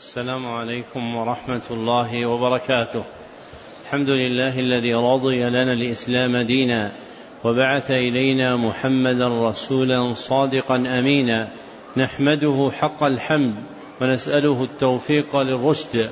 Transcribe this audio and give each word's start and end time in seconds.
السلام 0.00 0.46
عليكم 0.46 1.16
ورحمة 1.16 1.62
الله 1.70 2.26
وبركاته. 2.26 3.04
الحمد 3.84 4.08
لله 4.08 4.60
الذي 4.60 4.94
رضي 4.94 5.44
لنا 5.44 5.72
الإسلام 5.72 6.36
دينا 6.36 6.92
وبعث 7.44 7.90
إلينا 7.90 8.56
محمدا 8.56 9.48
رسولا 9.48 10.14
صادقا 10.14 10.76
أمينا 10.76 11.48
نحمده 11.96 12.70
حق 12.78 13.04
الحمد 13.04 13.54
ونسأله 14.00 14.62
التوفيق 14.64 15.36
للرشد 15.36 16.10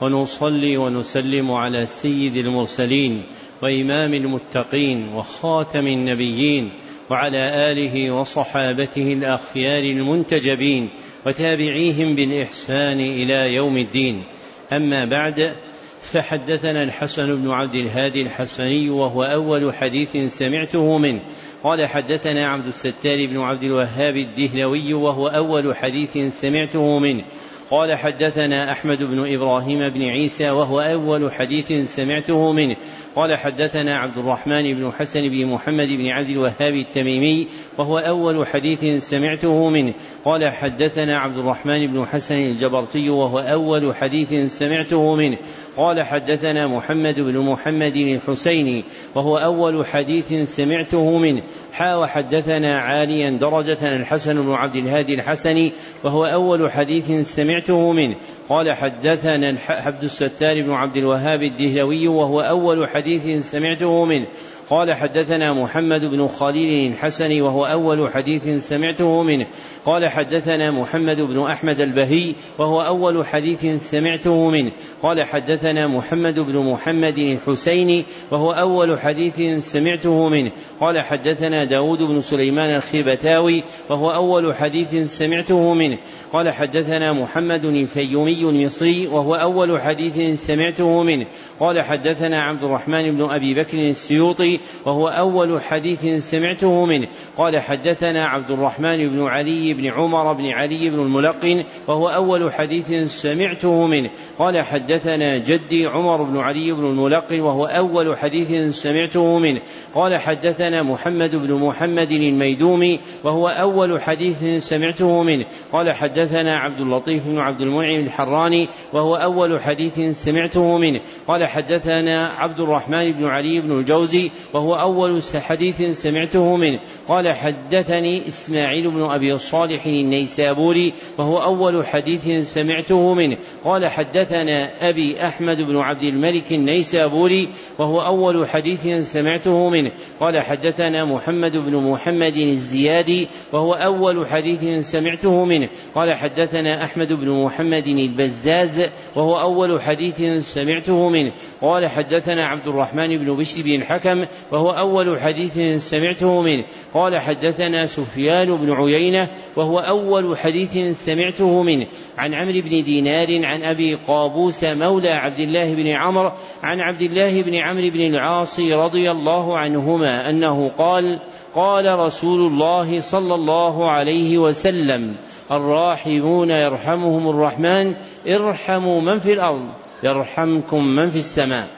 ونصلي 0.00 0.76
ونسلم 0.76 1.52
على 1.52 1.86
سيد 1.86 2.36
المرسلين 2.36 3.22
وإمام 3.62 4.14
المتقين 4.14 5.08
وخاتم 5.08 5.86
النبيين 5.86 6.70
وعلى 7.10 7.72
آله 7.72 8.10
وصحابته 8.10 9.12
الأخيار 9.12 9.84
المنتجبين 9.84 10.90
وتابعيهم 11.26 12.14
بالإحسان 12.14 13.00
إلى 13.00 13.54
يوم 13.54 13.76
الدين. 13.76 14.24
أما 14.72 15.04
بعد 15.04 15.54
فحدثنا 16.00 16.82
الحسن 16.82 17.42
بن 17.42 17.50
عبد 17.50 17.74
الهادي 17.74 18.22
الحسني 18.22 18.90
وهو 18.90 19.22
أول 19.22 19.74
حديث 19.74 20.16
سمعته 20.38 20.98
منه. 20.98 21.20
قال 21.62 21.86
حدثنا 21.86 22.48
عبد 22.48 22.66
الستار 22.66 23.26
بن 23.26 23.38
عبد 23.38 23.62
الوهاب 23.62 24.16
الدهلوي 24.16 24.94
وهو 24.94 25.28
أول 25.28 25.76
حديث 25.76 26.40
سمعته 26.40 26.98
منه. 26.98 27.24
قال 27.70 27.94
حدثنا 27.94 28.72
أحمد 28.72 29.02
بن 29.02 29.34
إبراهيم 29.34 29.88
بن 29.88 30.02
عيسى 30.02 30.50
وهو 30.50 30.80
أول 30.80 31.32
حديث 31.32 31.94
سمعته 31.94 32.52
منه. 32.52 32.76
قال 33.16 33.36
حدثنا 33.36 33.98
عبد 33.98 34.18
الرحمن 34.18 34.74
بن 34.74 34.92
حسن 34.92 35.28
بن 35.28 35.46
محمد 35.46 35.88
بن 35.88 36.06
عبد 36.06 36.30
الوهاب 36.30 36.74
التميمي 36.74 37.48
وهو 37.78 37.98
أول 37.98 38.46
حديث 38.46 39.08
سمعته 39.08 39.70
منه. 39.70 39.92
قال 40.24 40.52
حدثنا 40.52 41.18
عبد 41.18 41.38
الرحمن 41.38 41.86
بن 41.86 42.06
حسن 42.06 42.34
الجبرتي 42.34 43.10
وهو 43.10 43.38
أول 43.38 43.96
حديث 43.96 44.58
سمعته 44.58 45.14
منه. 45.16 45.38
قال 45.76 46.02
حدثنا 46.02 46.66
محمد 46.66 47.20
بن 47.20 47.38
محمد 47.38 47.96
الحسيني 47.96 48.84
وهو 49.14 49.38
أول 49.38 49.86
حديث 49.86 50.56
سمعته 50.56 51.18
منه. 51.18 51.42
حا 51.72 51.94
وحدثنا 51.94 52.78
عاليا 52.80 53.30
درجة 53.30 53.96
الحسن 53.96 54.42
بن 54.42 54.52
عبد 54.52 54.76
الهادي 54.76 55.14
الحسني 55.14 55.72
وهو 56.04 56.24
أول 56.24 56.72
حديث 56.72 57.34
سمعته 57.34 57.92
منه. 57.92 58.14
قال 58.48 58.72
حدثنا 58.72 59.58
عبد 59.68 60.04
الستار 60.04 60.62
بن 60.62 60.70
عبد 60.70 60.96
الوهاب 60.96 61.42
الدهلوي 61.42 62.08
وهو 62.08 62.40
أول 62.40 62.88
حديث 62.88 63.50
سمعته 63.50 64.04
منه. 64.04 64.26
قال 64.70 64.94
حدثنا 64.94 65.52
محمد 65.52 66.04
بن 66.04 66.28
خليل 66.28 66.92
الحسني 66.92 67.42
وهو 67.42 67.66
أول 67.66 68.12
حديث 68.12 68.68
سمعته 68.68 69.22
منه. 69.22 69.46
قال 69.86 70.08
حدثنا 70.08 70.70
محمد 70.70 71.20
بن 71.20 71.42
أحمد 71.42 71.80
البهي 71.80 72.32
وهو 72.58 72.82
أول 72.82 73.26
حديث 73.26 73.90
سمعته 73.90 74.50
منه. 74.50 74.70
قال 75.02 75.24
حدثنا 75.24 75.86
محمد 75.86 76.38
بن 76.38 76.58
محمد 76.58 77.18
الحسيني 77.18 78.04
وهو 78.30 78.52
أول 78.52 78.98
حديث 78.98 79.64
سمعته 79.72 80.28
منه. 80.28 80.50
قال 80.80 81.00
حدثنا 81.00 81.64
داود 81.64 81.98
بن 81.98 82.20
سليمان 82.20 82.76
الخيبتاوي 82.76 83.62
وهو 83.90 84.10
أول 84.10 84.54
حديث 84.54 85.16
سمعته 85.18 85.74
منه. 85.74 85.98
قال 86.32 86.50
حدثنا 86.50 87.12
محمد 87.12 87.64
الفيومي 87.64 88.42
المصري 88.42 89.06
وهو 89.06 89.34
أول 89.34 89.80
حديث 89.80 90.46
سمعته 90.46 91.02
منه. 91.02 91.26
قال 91.60 91.82
حدثنا 91.82 92.42
عبد 92.42 92.64
الرحمن 92.64 93.16
بن 93.16 93.22
أبي 93.22 93.54
بكر 93.54 93.78
السيوطي 93.78 94.53
وهو 94.86 95.08
أول 95.08 95.62
حديث 95.62 96.30
سمعته 96.30 96.84
منه. 96.84 97.08
قال 97.36 97.58
حدثنا 97.58 98.26
عبد 98.26 98.50
الرحمن 98.50 99.08
بن 99.08 99.22
علي 99.22 99.74
بن 99.74 99.86
عمر 99.86 100.32
بن 100.32 100.46
علي 100.46 100.90
بن 100.90 101.00
الملقن 101.00 101.64
وهو 101.88 102.08
أول 102.08 102.52
حديث 102.52 102.92
سمعته 103.22 103.86
منه. 103.86 104.10
قال 104.38 104.62
حدثنا 104.62 105.38
جدي 105.38 105.86
عمر 105.86 106.22
بن 106.22 106.38
علي 106.38 106.72
بن 106.72 106.86
الملقن 106.86 107.40
وهو 107.40 107.64
أول 107.64 108.18
حديث 108.18 108.76
سمعته 108.82 109.38
منه. 109.38 109.60
قال 109.94 110.16
حدثنا 110.16 110.82
محمد 110.82 111.36
بن 111.36 111.54
محمد 111.54 112.12
الميدومي 112.12 113.00
وهو 113.24 113.48
أول 113.48 114.02
حديث 114.02 114.44
سمعته 114.68 115.22
منه. 115.22 115.44
قال 115.72 115.92
حدثنا 115.92 116.54
عبد 116.56 116.80
اللطيف 116.80 117.26
بن 117.26 117.38
عبد 117.38 117.60
المنعم 117.60 118.00
الحراني 118.00 118.68
وهو 118.92 119.14
أول 119.14 119.60
حديث 119.60 120.00
سمعته 120.24 120.78
منه. 120.78 121.00
قال 121.28 121.46
حدثنا 121.46 122.28
عبد 122.28 122.60
الرحمن 122.60 123.12
بن 123.12 123.24
علي 123.24 123.60
بن 123.60 123.78
الجوزي 123.78 124.30
وهو 124.52 124.74
أول 124.74 125.22
حديث 125.34 125.82
سمعته 125.82 126.56
منه. 126.56 126.78
قال 127.08 127.32
حدثني 127.32 128.28
إسماعيل 128.28 128.90
بن 128.90 129.02
أبي 129.02 129.38
صالح 129.38 129.86
النيسابوري 129.86 130.92
وهو 131.18 131.42
أول 131.42 131.86
حديث 131.86 132.52
سمعته 132.54 133.14
منه. 133.14 133.36
قال 133.64 133.86
حدثنا 133.88 134.88
أبي 134.88 135.26
أحمد 135.26 135.56
بن 135.56 135.76
عبد 135.76 136.02
الملك 136.02 136.52
النيسابوري 136.52 137.48
وهو 137.78 138.00
أول 138.00 138.48
حديث 138.48 139.12
سمعته 139.12 139.68
منه. 139.68 139.90
قال 140.20 140.40
حدثنا 140.40 141.04
محمد 141.04 141.56
بن 141.56 141.76
محمد 141.76 142.36
الزيادي 142.36 143.28
وهو 143.52 143.74
أول 143.74 144.26
حديث 144.26 144.90
سمعته 144.90 145.44
منه. 145.44 145.68
قال 145.94 146.14
حدثنا 146.14 146.84
أحمد 146.84 147.12
بن 147.12 147.30
محمد 147.44 147.86
البزاز 147.86 148.82
وهو 149.16 149.40
أول 149.40 149.82
حديث 149.82 150.22
سمعته 150.54 151.08
منه. 151.08 151.32
قال 151.60 151.88
حدثنا 151.88 152.46
عبد 152.46 152.68
الرحمن 152.68 153.16
بن 153.18 153.36
بشر 153.36 153.62
بن 153.62 153.74
الحكم 153.74 154.24
وهو 154.52 154.70
أول 154.70 155.20
حديث 155.20 155.86
سمعته 155.90 156.42
منه. 156.42 156.64
قال 156.94 157.18
حدثنا 157.18 157.86
سفيان 157.86 158.56
بن 158.56 158.72
عيينة 158.72 159.28
وهو 159.56 159.78
أول 159.78 160.38
حديث 160.38 161.04
سمعته 161.04 161.62
منه. 161.62 161.86
عن 162.18 162.34
عمرو 162.34 162.60
بن 162.60 162.82
دينار 162.82 163.46
عن 163.46 163.62
أبي 163.62 163.94
قابوس 163.94 164.64
مولى 164.64 165.10
عبد 165.10 165.40
الله 165.40 165.74
بن 165.74 165.88
عمرو 165.88 166.30
عن 166.62 166.80
عبد 166.80 167.02
الله 167.02 167.42
بن 167.42 167.54
عمرو 167.54 167.90
بن 167.90 168.00
العاص 168.00 168.60
رضي 168.60 169.10
الله 169.10 169.58
عنهما 169.58 170.30
أنه 170.30 170.68
قال 170.68 171.20
قال 171.54 171.98
رسول 171.98 172.52
الله 172.52 173.00
صلى 173.00 173.34
الله 173.34 173.90
عليه 173.90 174.38
وسلم 174.38 175.16
الراحمون 175.50 176.50
يرحمهم 176.50 177.30
الرحمن 177.30 177.94
ارحموا 178.28 179.00
من 179.00 179.18
في 179.18 179.32
الأرض 179.32 179.68
يرحمكم 180.02 180.84
من 180.84 181.10
في 181.10 181.16
السماء. 181.18 181.68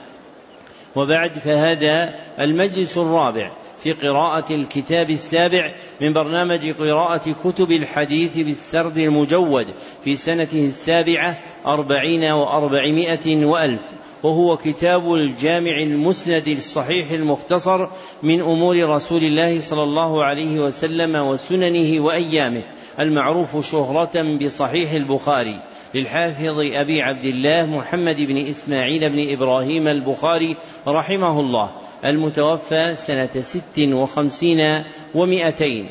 وبعد 0.96 1.32
فهذا 1.32 2.14
المجلس 2.40 2.98
الرابع. 2.98 3.52
في 3.86 3.92
قراءة 3.92 4.54
الكتاب 4.54 5.10
السابع 5.10 5.74
من 6.00 6.12
برنامج 6.12 6.70
قراءة 6.70 7.34
كتب 7.44 7.72
الحديث 7.72 8.38
بالسرد 8.38 8.98
المجود 8.98 9.66
في 10.04 10.16
سنته 10.16 10.66
السابعة 10.66 11.38
أربعين 11.66 12.24
وأربعمائة 12.24 13.44
وألف 13.44 13.80
وهو 14.22 14.56
كتاب 14.56 15.14
الجامع 15.14 15.78
المسند 15.78 16.48
الصحيح 16.48 17.10
المختصر 17.10 17.86
من 18.22 18.40
أمور 18.40 18.88
رسول 18.88 19.24
الله 19.24 19.60
صلى 19.60 19.82
الله 19.82 20.24
عليه 20.24 20.60
وسلم 20.60 21.16
وسننه 21.16 22.04
وأيامه 22.04 22.62
المعروف 23.00 23.70
شهرة 23.70 24.36
بصحيح 24.36 24.92
البخاري 24.92 25.62
للحافظ 25.94 26.58
أبي 26.58 27.02
عبد 27.02 27.24
الله 27.24 27.66
محمد 27.66 28.16
بن 28.20 28.36
إسماعيل 28.36 29.10
بن 29.10 29.32
إبراهيم 29.32 29.88
البخاري 29.88 30.56
رحمه 30.88 31.40
الله 31.40 31.70
المتوفى 32.04 32.94
سنة 32.94 33.40
ست 33.40 33.75
وخمسين 33.78 34.82
ومائتين 35.14 35.86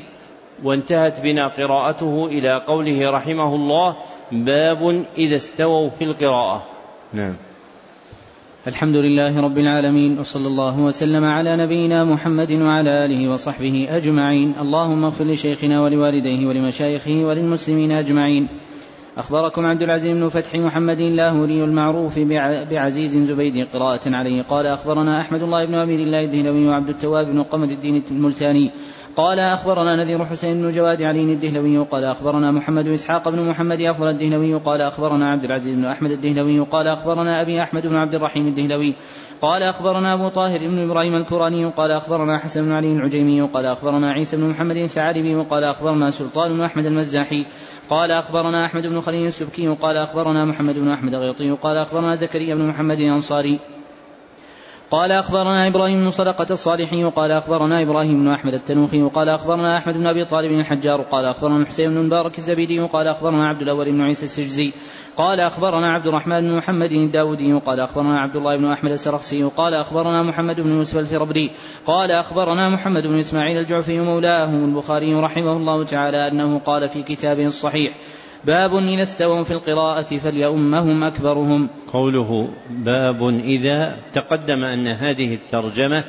وانتهت 0.63 1.22
بنا 1.22 1.47
قراءته 1.47 2.25
إلى 2.25 2.63
قوله 2.68 3.09
رحمه 3.09 3.56
الله 3.56 3.96
باب 4.31 5.06
إذا 5.18 5.35
استووا 5.35 5.90
في 5.90 6.03
القراءة. 6.03 6.66
نعم. 7.13 7.35
الحمد 8.68 8.95
لله 8.95 9.41
رب 9.41 9.57
العالمين 9.57 10.19
وصلى 10.19 10.47
الله 10.47 10.79
وسلم 10.79 11.25
على 11.25 11.57
نبينا 11.57 12.03
محمد 12.03 12.51
وعلى 12.51 13.06
آله 13.06 13.31
وصحبه 13.31 13.88
أجمعين. 13.90 14.53
اللهم 14.59 15.03
اغفر 15.03 15.24
لشيخنا 15.24 15.81
ولوالديه 15.81 16.47
ولمشايخه 16.47 17.25
وللمسلمين 17.25 17.91
أجمعين. 17.91 18.47
أخبركم 19.18 19.66
عبد 19.66 19.81
العزيز 19.81 20.18
بن 20.18 20.30
فتح 20.30 20.56
محمد 20.56 21.00
اللاهوري 21.00 21.63
المعروف 21.63 22.19
بعزيز 22.72 23.18
زبيد 23.18 23.68
قراءة 23.74 24.01
عليه. 24.06 24.42
قال 24.42 24.66
أخبرنا 24.66 25.22
أحمد 25.22 25.42
الله 25.42 25.66
بن 25.68 25.74
أمير 25.74 26.00
الله 26.00 26.25
الدهلوي 26.25 26.68
وعبد 26.68 26.89
التواب 26.89 27.25
بن 27.25 27.44
قمر 27.44 27.63
الدين 27.63 28.04
الملتاني. 28.12 28.72
قال 29.16 29.39
أخبرنا 29.39 29.95
نذير 29.95 30.25
حسين 30.25 30.62
بن 30.62 30.69
جواد 30.69 31.01
علي 31.01 31.34
الدهلوي. 31.34 31.78
قال 31.78 32.04
أخبرنا 32.04 32.51
محمد 32.51 32.88
إسحاق 32.88 33.30
بن 33.30 33.50
محمد 33.50 33.81
أفضل 33.81 34.07
الدهلوي. 34.07 34.54
قال 34.56 34.81
أخبرنا 34.81 35.31
عبد 35.31 35.44
العزيز 35.44 35.75
بن 35.75 35.86
أحمد 35.86 36.12
الدهلوي. 36.12 36.60
قال 36.60 36.88
أخبرنا 36.88 37.42
أبي 37.42 37.63
أحمد 37.63 37.88
بن 37.88 37.95
عبد 37.95 38.16
الرحيم 38.16 38.48
الدهلوي. 38.48 38.95
قال 39.42 39.64
أخبرنا 39.64 40.14
أبو 40.14 40.30
طاهر 40.30 40.60
بن 40.60 40.80
إبراهيم 40.80 41.16
الكراني 41.16 41.66
قال 41.66 41.92
أخبرنا 41.92 42.40
حسن 42.40 42.66
بن 42.66 42.72
علي 42.72 42.92
العجيمي 42.92 43.42
قال 43.42 43.66
أخبرنا 43.66 44.12
عيسى 44.12 44.38
بن 44.38 44.50
محمد 44.50 44.76
الثعالبي 44.76 45.36
وقال 45.36 45.64
أخبرنا 45.64 46.10
سلطان 46.10 46.54
بن 46.54 46.62
أحمد 46.62 46.86
المزاحي 46.86 47.46
قال 47.90 48.12
أخبرنا 48.12 48.66
أحمد 48.66 48.84
بن 48.84 49.02
خليل 49.02 49.28
السبكي 49.28 49.68
قال 49.68 49.98
أخبرنا 49.98 50.46
محمد 50.46 50.80
بن 50.80 50.90
أحمد 50.90 51.14
الغيطي 51.14 51.52
قال 51.52 51.78
أخبرنا 51.78 52.16
زكريا 52.16 52.56
بن 52.56 52.68
محمد 52.68 53.00
الأنصاري. 53.00 53.60
قال 54.92 55.12
أخبرنا 55.12 55.68
إبراهيم 55.68 56.00
بن 56.00 56.10
صدقة 56.10 56.48
الصالحي 56.52 57.04
وقال 57.04 57.32
أخبرنا 57.32 57.82
إبراهيم 57.82 58.24
بن 58.24 58.28
أحمد 58.28 58.54
التنوخي 58.54 59.02
وقال 59.02 59.30
أخبرنا 59.30 59.78
أحمد 59.78 59.94
بن 59.94 60.08
أبي 60.08 60.26
طالب 60.26 60.52
الحجار 60.52 61.00
وقال 61.02 61.26
أخبرنا 61.26 61.58
الحسين 61.58 61.90
بن 61.90 62.06
مبارك 62.06 62.38
الزبيدي 62.38 62.80
وقال 62.80 63.08
أخبرنا 63.08 63.48
عبد 63.48 63.62
الأول 63.62 63.92
بن 63.92 64.02
عيسى 64.02 64.26
السجزي 64.26 64.74
قال 65.18 65.40
أخبرنا 65.40 65.94
عبد 65.94 66.08
الرحمن 66.08 66.42
بن 66.42 66.58
محمد 66.58 66.92
الداودي 66.92 67.54
وقال 67.54 67.80
أخبرنا 67.80 68.20
عبد 68.20 68.36
الله 68.36 68.58
بن 68.58 68.66
أحمد 68.66 68.92
السرخسي 68.92 69.44
وقال 69.44 69.74
أخبرنا 69.74 70.24
محمد 70.24 70.62
بن 70.62 70.70
يوسف 70.70 70.98
الفربري 70.98 71.52
قال 71.86 72.12
أخبرنا 72.12 72.70
محمد 72.70 73.04
بن 73.04 73.20
إسماعيل 73.20 73.58
الجعفي 73.58 74.00
مولاه 74.00 74.50
البخاري 74.56 75.14
رحمه 75.14 75.58
الله 75.58 75.86
تعالى 75.86 76.28
أنه 76.28 76.60
قال 76.60 76.88
في 76.88 77.04
كتابه 77.04 77.46
الصحيح 77.46 77.94
باب 78.45 78.75
إذا 78.75 79.03
استووا 79.03 79.44
في 79.44 79.51
القراءة 79.51 80.18
فليؤمهم 80.18 81.03
أكبرهم. 81.03 81.69
قوله 81.94 82.50
باب 82.69 83.30
إذا 83.30 83.97
تقدم 84.13 84.63
أن 84.63 84.88
هذه 84.88 85.33
الترجمة 85.33 86.03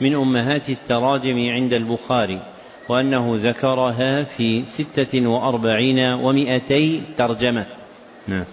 من 0.00 0.14
أمهات 0.14 0.70
التراجم 0.70 1.50
عند 1.50 1.72
البخاري 1.72 2.42
وأنه 2.88 3.40
ذكرها 3.42 4.24
في 4.24 4.64
ستة 4.64 5.28
وأربعين 5.28 5.98
ومائتي 5.98 7.02
ترجمة. 7.18 7.66
نعم. 8.28 8.44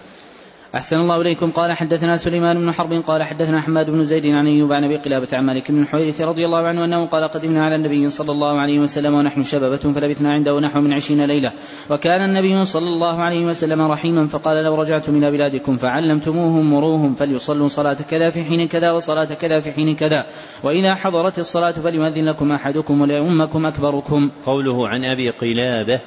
أحسن 0.74 0.96
الله 0.96 1.20
إليكم. 1.20 1.50
قال 1.50 1.72
حدثنا 1.72 2.16
سليمان 2.16 2.58
بن 2.58 2.72
حرب 2.72 2.92
قال 2.92 3.22
حدثنا 3.22 3.60
حماد 3.60 3.90
بن 3.90 4.02
زيد 4.04 4.26
عن 4.26 4.46
أيوب 4.46 4.72
عن 4.72 4.84
أبي 4.84 4.96
قلابة 4.96 5.28
عن 5.32 5.44
مالك 5.44 5.70
بن 5.70 5.82
الحويرث 5.82 6.20
رضي 6.20 6.46
الله 6.46 6.58
عنه 6.58 6.84
أنه 6.84 7.06
قال 7.06 7.28
قدمنا 7.28 7.64
على 7.64 7.74
النبي 7.76 8.10
صلى 8.10 8.32
الله 8.32 8.60
عليه 8.60 8.78
وسلم 8.78 9.14
ونحن 9.14 9.42
شبابة 9.42 9.76
فلبثنا 9.76 10.32
عنده 10.32 10.60
نحو 10.60 10.80
من 10.80 10.92
عشرين 10.92 11.24
ليلة. 11.24 11.52
وكان 11.90 12.24
النبي 12.24 12.64
صلى 12.64 12.88
الله 12.88 13.22
عليه 13.22 13.44
وسلم 13.44 13.82
رحيما 13.82 14.26
فقال 14.26 14.64
لو 14.64 14.74
رجعتم 14.74 15.16
إلى 15.16 15.30
بلادكم 15.30 15.76
فعلمتموهم 15.76 16.72
مروهم 16.72 17.14
فليصلوا 17.14 17.68
صلاة 17.68 17.96
كذا 18.10 18.30
في 18.30 18.44
حين 18.44 18.68
كذا 18.68 18.92
وصلاة 18.92 19.34
كذا 19.34 19.60
في 19.60 19.72
حين 19.72 19.94
كذا. 19.96 20.26
وإذا 20.64 20.94
حضرت 20.94 21.38
الصلاة 21.38 21.72
فليؤذن 21.72 22.24
لكم 22.24 22.52
أحدكم 22.52 23.00
وليؤمكم 23.00 23.66
أكبركم. 23.66 24.30
قوله 24.46 24.88
عن 24.88 25.04
أبي 25.04 25.30
قلابة 25.30 26.00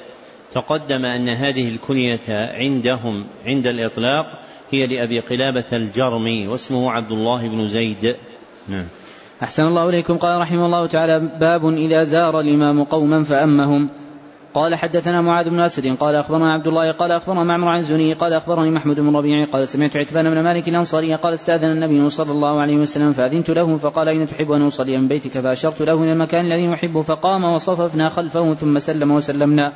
تقدم 0.52 1.04
أن 1.04 1.28
هذه 1.28 1.68
الكنية 1.68 2.28
عندهم 2.28 3.24
عند 3.46 3.66
الإطلاق 3.66 4.26
هي 4.70 4.86
لأبي 4.86 5.20
قلابة 5.20 5.64
الجرمي 5.72 6.48
واسمه 6.48 6.90
عبد 6.90 7.10
الله 7.10 7.48
بن 7.48 7.68
زيد. 7.68 8.16
نعم. 8.68 8.84
أحسن 9.42 9.62
الله 9.62 9.88
إليكم. 9.88 10.16
قال 10.16 10.40
رحمه 10.40 10.66
الله 10.66 10.86
تعالى 10.86 11.18
باب 11.40 11.66
إذا 11.66 12.04
زار 12.04 12.40
الإمام 12.40 12.84
قوما 12.84 13.22
فأمهم. 13.24 13.88
قال 14.54 14.74
حدثنا 14.74 15.20
معاذ 15.20 15.50
بن 15.50 15.60
أسد. 15.60 15.96
قال 15.96 16.14
أخبرنا 16.14 16.52
عبد 16.52 16.66
الله. 16.66 16.92
قال 16.92 17.12
أخبرنا 17.12 17.44
معمر 17.44 17.68
عن 17.68 17.82
زني 17.82 18.14
قال 18.14 18.32
أخبرني 18.32 18.70
محمود 18.70 19.00
بن 19.00 19.16
ربيع. 19.16 19.44
قال 19.44 19.68
سمعت 19.68 19.96
عتبان 19.96 20.30
بن 20.30 20.42
مالك 20.42 20.68
الأنصاري 20.68 21.14
قال 21.14 21.34
استأذن 21.34 21.70
النبي 21.70 22.10
صلى 22.10 22.32
الله 22.32 22.60
عليه 22.60 22.76
وسلم 22.76 23.12
فأذنت 23.12 23.50
له 23.50 23.76
فقال 23.76 24.08
أين 24.08 24.26
تحب 24.26 24.50
أن 24.52 24.62
أصلي 24.62 24.98
من 24.98 25.08
بيتك؟ 25.08 25.40
فأشرت 25.40 25.82
له 25.82 25.94
إلى 25.94 26.12
المكان 26.12 26.44
الذي 26.46 26.64
يحب 26.72 27.00
فقام 27.00 27.44
وصففنا 27.44 28.08
خلفه 28.08 28.54
ثم 28.54 28.78
سلم 28.78 29.10
وسلمنا. 29.10 29.72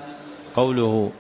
قوله 0.57 1.11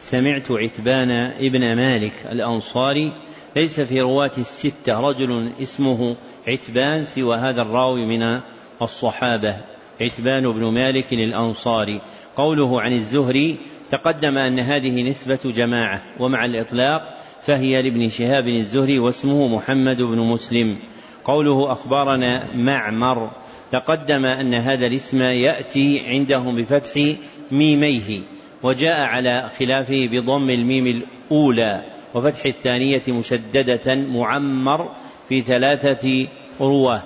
سمعت 0.00 0.50
عتبان 0.50 1.10
ابن 1.40 1.76
مالك 1.76 2.12
الأنصاري 2.32 3.12
ليس 3.56 3.80
في 3.80 4.00
رواة 4.00 4.30
الستة 4.38 5.00
رجل 5.00 5.50
اسمه 5.62 6.16
عتبان 6.48 7.04
سوى 7.04 7.36
هذا 7.36 7.62
الراوي 7.62 8.06
من 8.06 8.40
الصحابة. 8.82 9.56
عتبان 10.00 10.52
بن 10.52 10.64
مالك 10.64 11.12
الأنصاري. 11.12 12.00
قوله 12.36 12.80
عن 12.80 12.92
الزهري 12.92 13.56
تقدم 13.90 14.38
أن 14.38 14.60
هذه 14.60 15.02
نسبة 15.02 15.38
جماعة 15.44 16.02
ومع 16.20 16.44
الإطلاق 16.44 17.16
فهي 17.46 17.82
لابن 17.82 18.08
شهاب 18.08 18.48
الزهري 18.48 18.98
واسمه 18.98 19.48
محمد 19.48 19.96
بن 19.96 20.18
مسلم. 20.18 20.78
قوله 21.24 21.72
أخبرنا 21.72 22.54
معمر 22.54 23.30
تقدم 23.72 24.24
أن 24.24 24.54
هذا 24.54 24.86
الاسم 24.86 25.22
يأتي 25.22 26.02
عندهم 26.08 26.62
بفتح 26.62 27.14
ميميه. 27.50 28.20
وجاء 28.62 29.00
على 29.00 29.50
خلافه 29.58 30.08
بضم 30.12 30.50
الميم 30.50 30.86
الأولى 30.86 31.82
وفتح 32.14 32.46
الثانية 32.46 33.02
مشددة 33.08 33.94
معمر 33.94 34.88
في 35.28 35.40
ثلاثة 35.40 36.26
رواة. 36.60 37.02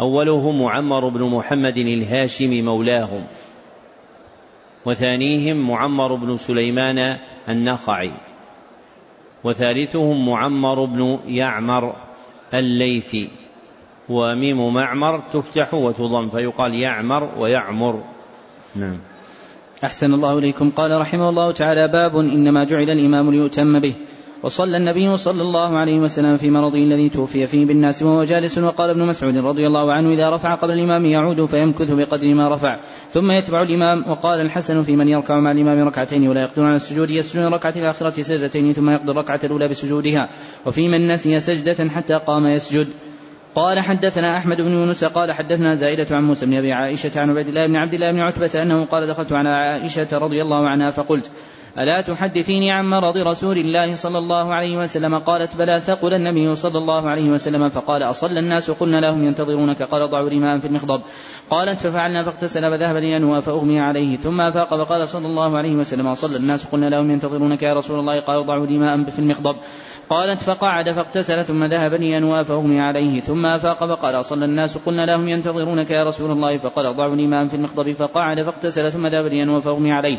أوله 0.00 0.52
معمر 0.52 1.08
بن 1.08 1.22
محمد 1.22 1.78
الهاشمي 1.78 2.62
مولاهم. 2.62 3.26
وثانيهم 4.86 5.68
معمر 5.68 6.14
بن 6.14 6.36
سليمان 6.36 7.18
النخعي. 7.48 8.12
وثالثهم 9.44 10.28
معمر 10.28 10.84
بن 10.84 11.18
يعمر 11.26 11.96
الليثي. 12.54 13.30
وميم 14.08 14.74
معمر 14.74 15.18
تفتح 15.32 15.74
وتضم 15.74 16.28
فيقال 16.28 16.74
يعمر 16.74 17.30
ويعمر. 17.38 18.02
نعم. 18.76 18.98
أحسن 19.84 20.14
الله 20.14 20.38
إليكم. 20.38 20.70
قال 20.70 21.00
رحمه 21.00 21.28
الله 21.28 21.52
تعالى 21.52 21.88
باب 21.88 22.18
إنما 22.18 22.64
جعل 22.64 22.90
الإمام 22.90 23.30
ليؤتم 23.30 23.78
به. 23.78 23.94
وصلى 24.42 24.76
النبي 24.76 25.16
صلى 25.16 25.42
الله 25.42 25.78
عليه 25.78 26.00
وسلم 26.00 26.36
في 26.36 26.50
مرضه 26.50 26.78
الذي 26.78 27.08
توفي 27.08 27.46
فيه 27.46 27.66
بالناس 27.66 28.02
وهو 28.02 28.24
جالس 28.24 28.58
وقال 28.58 28.90
ابن 28.90 29.06
مسعود 29.06 29.36
رضي 29.36 29.66
الله 29.66 29.92
عنه 29.92 30.12
إذا 30.12 30.30
رفع 30.30 30.54
قبل 30.54 30.72
الإمام 30.72 31.04
يعود 31.04 31.44
فيمكث 31.44 31.90
بقدر 31.90 32.34
ما 32.34 32.48
رفع 32.54 32.76
ثم 33.10 33.30
يتبع 33.30 33.62
الإمام. 33.62 34.10
وقال 34.10 34.40
الحسن 34.40 34.82
في 34.82 34.96
من 34.96 35.08
يركع 35.08 35.40
مع 35.40 35.50
الإمام 35.50 35.88
ركعتين 35.88 36.28
ولا 36.28 36.42
يقدر 36.42 36.64
على 36.64 36.76
السجود 36.76 37.10
يسجد 37.10 37.42
ركعة 37.42 37.74
الآخرة 37.76 38.22
سجدتين 38.22 38.72
ثم 38.72 38.90
يقضي 38.90 39.10
الركعة 39.10 39.40
الأولى 39.44 39.68
بسجودها. 39.68 40.28
وفي 40.66 40.88
من 40.88 41.08
نسي 41.08 41.40
سجدة 41.40 41.90
حتى 41.90 42.14
قام 42.14 42.46
يسجد. 42.46 42.88
قال 43.58 43.80
حدثنا 43.80 44.36
أحمد 44.36 44.60
بن 44.60 44.72
يونس 44.72 45.04
قال 45.04 45.32
حدثنا 45.32 45.74
زائدة 45.74 46.16
عن 46.16 46.24
موسى 46.24 46.46
بن 46.46 46.54
أبي 46.54 46.72
عائشة 46.72 47.20
عن 47.20 47.30
عبيد 47.30 47.48
الله 47.48 47.66
بن 47.66 47.76
عبد 47.76 47.94
الله 47.94 48.12
بن 48.12 48.20
عتبة 48.20 48.62
أنه 48.62 48.84
قال 48.84 49.06
دخلت 49.06 49.32
على 49.32 49.48
عائشة 49.48 50.18
رضي 50.18 50.42
الله 50.42 50.68
عنها 50.68 50.90
فقلت 50.90 51.30
ألا 51.78 52.00
تحدثيني 52.00 52.72
عن 52.72 52.86
مرض 52.86 53.18
رسول 53.18 53.58
الله 53.58 53.94
صلى 53.94 54.18
الله 54.18 54.54
عليه 54.54 54.76
وسلم؟ 54.76 55.18
قالت 55.18 55.56
بلى 55.56 55.80
ثقل 55.80 56.14
النبي 56.14 56.54
صلى 56.54 56.78
الله 56.78 57.10
عليه 57.10 57.30
وسلم. 57.30 57.68
فقال 57.68 58.02
أصلى 58.02 58.40
الناس؟ 58.40 58.70
قلنا 58.70 58.96
لهم 58.96 59.24
ينتظرونك. 59.24 59.82
قال 59.82 60.10
ضعوا 60.10 60.28
الإمام 60.28 60.60
في 60.60 60.66
المخضب. 60.68 61.02
قالت 61.50 61.80
ففعلنا 61.80 62.22
فاغتسل 62.22 62.60
فذهب 62.60 62.96
لينوى 62.96 63.42
فأغمي 63.42 63.80
عليه. 63.80 64.16
ثم 64.16 64.40
أفاق 64.40 64.84
فقال 64.84 65.08
صلى 65.08 65.26
الله 65.26 65.56
عليه 65.58 65.74
وسلم 65.74 66.06
أصلى 66.06 66.36
الناس؟ 66.36 66.66
قلنا 66.66 66.86
لهم 66.86 67.10
ينتظرونك 67.10 67.62
يا 67.62 67.74
رسول 67.74 68.00
الله. 68.00 68.20
قال 68.20 68.46
ضعوا 68.46 68.66
الإمام 68.66 69.04
في 69.04 69.18
المخضب. 69.18 69.56
قالت 70.10 70.42
فقعد 70.42 70.90
فاغتسل 70.90 71.44
ثم 71.44 71.64
ذهب 71.64 71.94
لينوى 71.94 72.44
فأغمي 72.44 72.80
عليه 72.80 73.20
ثم 73.20 73.46
أفاق 73.46 73.78
فقال 73.78 74.24
صلى 74.24 74.44
الناس 74.44 74.78
قلنا 74.78 75.06
لهم 75.06 75.28
ينتظرونك 75.28 75.90
يا 75.90 76.04
رسول 76.04 76.30
الله 76.30 76.56
فقال 76.56 76.96
ضعوا 76.96 77.14
الإمام 77.14 77.48
في 77.48 77.54
المخضب 77.54 77.92
فقعد 77.92 78.42
فاغتسل 78.42 78.92
ثم 78.92 79.06
ذهب 79.06 79.24
لينوى 79.26 79.60
فأغمي 79.60 79.92
عليه 79.92 80.18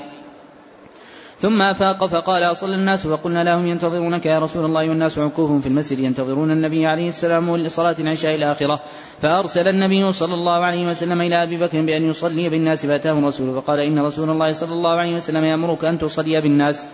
ثم 1.39 1.61
أفاق 1.61 2.05
فقال 2.05 2.43
أصلى 2.43 2.75
الناس 2.75 3.07
فقلنا 3.07 3.43
لهم 3.43 3.65
ينتظرونك 3.65 4.25
يا 4.25 4.39
رسول 4.39 4.65
الله 4.65 4.89
والناس 4.89 5.19
عكوف 5.19 5.51
في 5.51 5.67
المسجد 5.67 5.99
ينتظرون 5.99 6.51
النبي 6.51 6.85
عليه 6.85 7.07
السلام 7.07 7.57
لصلاة 7.57 7.95
العشاء 7.99 8.35
الآخرة 8.35 8.79
فأرسل 9.21 9.67
النبي 9.67 10.11
صلى 10.11 10.33
الله 10.33 10.63
عليه 10.63 10.87
وسلم 10.89 11.21
إلى 11.21 11.43
أبي 11.43 11.57
بكر 11.57 11.81
بأن 11.81 12.03
يصلي 12.03 12.49
بالناس 12.49 12.85
فأتاه 12.85 13.19
الرسول 13.19 13.61
فقال 13.61 13.79
إن 13.79 13.99
رسول 13.99 14.29
الله 14.29 14.51
صلى 14.51 14.73
الله 14.73 14.91
عليه 14.91 15.15
وسلم 15.15 15.43
يأمرك 15.43 15.85
أن 15.85 15.97
تصلي 15.97 16.41
بالناس 16.41 16.87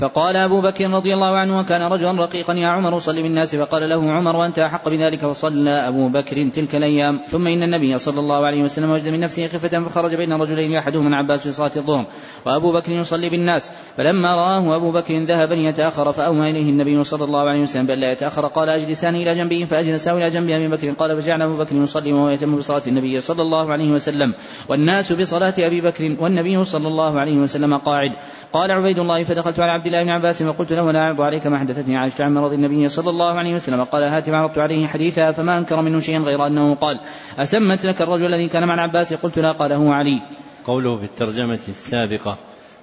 فقال 0.00 0.36
أبو 0.36 0.60
بكر 0.60 0.90
رضي 0.90 1.14
الله 1.14 1.36
عنه 1.36 1.58
وكان 1.58 1.92
رجلا 1.92 2.22
رقيقا 2.22 2.54
يا 2.54 2.68
عمر 2.68 2.98
صل 2.98 3.22
بالناس. 3.22 3.56
فقال 3.56 3.88
له 3.88 4.12
عمر 4.12 4.36
وأنت 4.36 4.58
أحق 4.58 4.88
بذلك؟ 4.88 5.26
فصلى 5.26 5.70
أبو 5.70 6.08
بكر 6.08 6.48
تلك 6.48 6.74
الأيام. 6.74 7.20
ثم 7.28 7.46
إن 7.46 7.62
النبي 7.62 7.98
صلى 7.98 8.20
الله 8.20 8.46
عليه 8.46 8.62
وسلم 8.62 8.90
وجد 8.90 9.08
من 9.08 9.20
نفسه 9.20 9.46
خفة 9.46 9.80
فخرج 9.80 10.14
بين 10.14 10.32
رجلين 10.32 10.76
أحدهما 10.76 11.16
عباس 11.16 11.40
في 11.40 11.52
صلاة 11.52 11.70
الظهر 11.76 12.06
وأبو 12.46 12.72
بكر 12.72 12.92
يصلي 12.92 13.28
بالناس. 13.28 13.70
فلما 13.96 14.36
رآه 14.36 14.76
أبو 14.76 14.92
بكر 14.92 15.24
ذهب 15.24 15.52
ليتأخر 15.52 16.12
فأومى 16.12 16.50
إليه 16.50 16.70
النبي 16.70 17.04
صلى 17.04 17.24
الله 17.24 17.48
عليه 17.48 17.62
وسلم 17.62 17.86
بأن 17.86 17.98
لا 17.98 18.12
يتأخر. 18.12 18.46
قال 18.46 18.68
أجلسان 18.68 19.14
إلى 19.14 19.34
جنبه؟ 19.34 19.64
فأجلساه 19.64 20.18
إلى 20.18 20.30
جنب 20.30 20.50
أبي 20.50 20.68
بكر. 20.68 20.90
قال 20.90 21.22
فجعل 21.22 21.42
أبو 21.42 21.56
بكر 21.56 21.76
يصلي 21.76 22.12
وهو 22.12 22.28
يتم 22.28 22.56
بصلاة 22.56 22.82
النبي 22.86 23.20
صلى 23.20 23.42
الله 23.42 23.72
عليه 23.72 23.90
وسلم. 23.92 24.32
والناس 24.68 25.12
بصلاة 25.12 25.54
أبي 25.58 25.80
بكر 25.80 26.16
والنبي 26.20 26.64
صلى 26.64 26.88
الله 26.88 27.20
عليه 27.20 27.36
وسلم 27.36 27.76
قاعد. 27.76 28.12
قال 28.52 28.72
عبيد 28.72 28.98
الله 28.98 29.22
فدخلت 29.24 29.60
على 29.60 29.72
عبد 29.72 29.89
الله 29.90 30.02
بن 30.02 30.10
عباس 30.10 30.42
فقلت 30.42 30.72
له 30.72 30.92
لا 30.92 30.98
أعرض 30.98 31.20
عليك 31.20 31.46
ما 31.46 31.58
حدثتني 31.58 31.96
عائشة 31.96 32.24
عن 32.24 32.34
مرض 32.34 32.52
النبي 32.52 32.88
صلى 32.88 33.10
الله 33.10 33.32
عليه 33.38 33.54
وسلم. 33.54 33.84
قال 33.84 34.02
هات 34.02 34.28
عرضت 34.28 34.58
عليه 34.58 34.86
حديثا 34.86 35.32
فما 35.32 35.58
أنكر 35.58 35.82
منه 35.82 36.00
شيئا 36.00 36.18
غير 36.18 36.46
أنه 36.46 36.74
قال 36.74 37.00
أسمت 37.38 37.86
لك 37.86 38.02
الرجل 38.02 38.26
الذي 38.26 38.48
كان 38.48 38.68
مع 38.68 38.74
العباس 38.74 39.14
قلت 39.14 39.38
لا 39.38 39.52
قال 39.52 39.72
هو 39.72 39.92
علي. 39.92 40.22
قوله 40.64 40.96
في 40.96 41.04
الترجمة 41.04 41.60
السابقة 41.68 42.38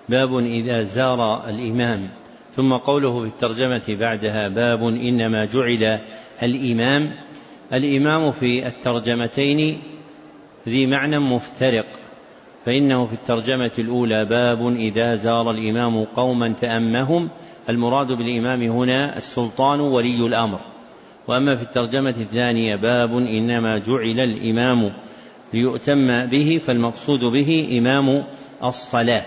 باب 0.09 0.37
إذا 0.37 0.83
زار 0.83 1.49
الإمام 1.49 2.09
ثم 2.55 2.73
قوله 2.73 3.21
في 3.21 3.27
الترجمة 3.27 3.99
بعدها 3.99 4.47
باب 4.47 4.81
إنما 4.83 5.45
جعل 5.45 5.99
الإمام. 6.43 7.11
الإمام 7.73 8.31
في 8.31 8.67
الترجمتين 8.67 9.81
ذي 10.67 10.85
معنى 10.85 11.19
مفترق. 11.19 11.85
فإنه 12.67 13.05
في 13.05 13.13
الترجمة 13.13 13.71
الأولى 13.79 14.25
باب 14.25 14.67
إذا 14.67 15.15
زار 15.15 15.51
الإمام 15.51 16.03
قوما 16.03 16.53
فأمهم 16.53 17.29
المراد 17.69 18.07
بالإمام 18.07 18.63
هنا 18.63 19.17
السلطان 19.17 19.79
ولي 19.79 20.25
الأمر. 20.25 20.59
وأما 21.27 21.55
في 21.55 21.61
الترجمة 21.61 22.15
الثانية 22.19 22.75
باب 22.75 23.17
إنما 23.17 23.77
جعل 23.77 24.19
الإمام 24.19 24.93
ليؤتم 25.53 26.25
به 26.25 26.61
فالمقصود 26.65 27.19
به 27.19 27.77
إمام 27.79 28.23
الصلاة. 28.63 29.23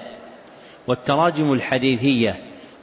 والتراجم 0.88 1.52
الحديثية 1.52 2.36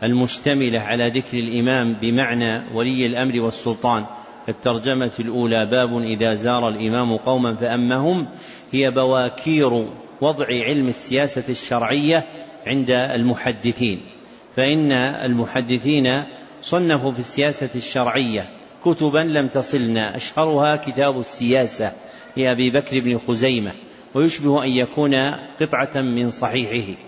المشتملة 0.03 0.79
على 0.79 1.07
ذكر 1.09 1.37
الإمام 1.37 1.93
بمعنى 1.93 2.61
ولي 2.73 3.05
الأمر 3.05 3.41
والسلطان 3.41 4.05
الترجمة 4.49 5.11
الأولى 5.19 5.65
باب 5.65 5.97
إذا 5.97 6.35
زار 6.35 6.69
الإمام 6.69 7.17
قوما 7.17 7.55
فأمهم 7.55 8.27
هي 8.71 8.91
بواكير 8.91 9.85
وضع 10.21 10.45
علم 10.45 10.87
السياسة 10.87 11.43
الشرعية 11.49 12.23
عند 12.67 12.89
المحدثين. 12.89 14.01
فإن 14.55 14.91
المحدثين 14.91 16.23
صنفوا 16.63 17.11
في 17.11 17.19
السياسة 17.19 17.69
الشرعية 17.75 18.49
كتبا 18.85 19.19
لم 19.19 19.47
تصلنا. 19.47 20.15
أشهرها 20.15 20.75
كتاب 20.75 21.19
السياسة 21.19 21.91
لأبي 22.37 22.69
بكر 22.69 22.99
بن 22.99 23.17
خزيمة 23.17 23.71
ويشبه 24.13 24.63
أن 24.63 24.69
يكون 24.69 25.15
قطعة 25.61 26.01
من 26.01 26.31
صحيحه. 26.31 26.99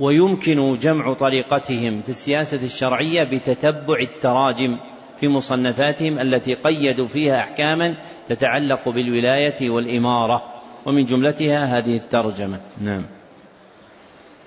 ويمكن 0.00 0.78
جمع 0.78 1.12
طريقتهم 1.12 2.02
في 2.02 2.08
السياسة 2.08 2.64
الشرعية 2.64 3.24
بتتبع 3.24 3.98
التراجم 4.00 4.76
في 5.20 5.28
مصنفاتهم 5.28 6.18
التي 6.18 6.54
قيدوا 6.54 7.08
فيها 7.08 7.38
أحكاما 7.38 7.94
تتعلق 8.28 8.88
بالولاية 8.88 9.70
والإمارة. 9.70 10.51
ومن 10.86 11.04
جملتها 11.04 11.78
هذه 11.78 11.96
الترجمة. 11.96 12.60
نعم. 12.80 13.02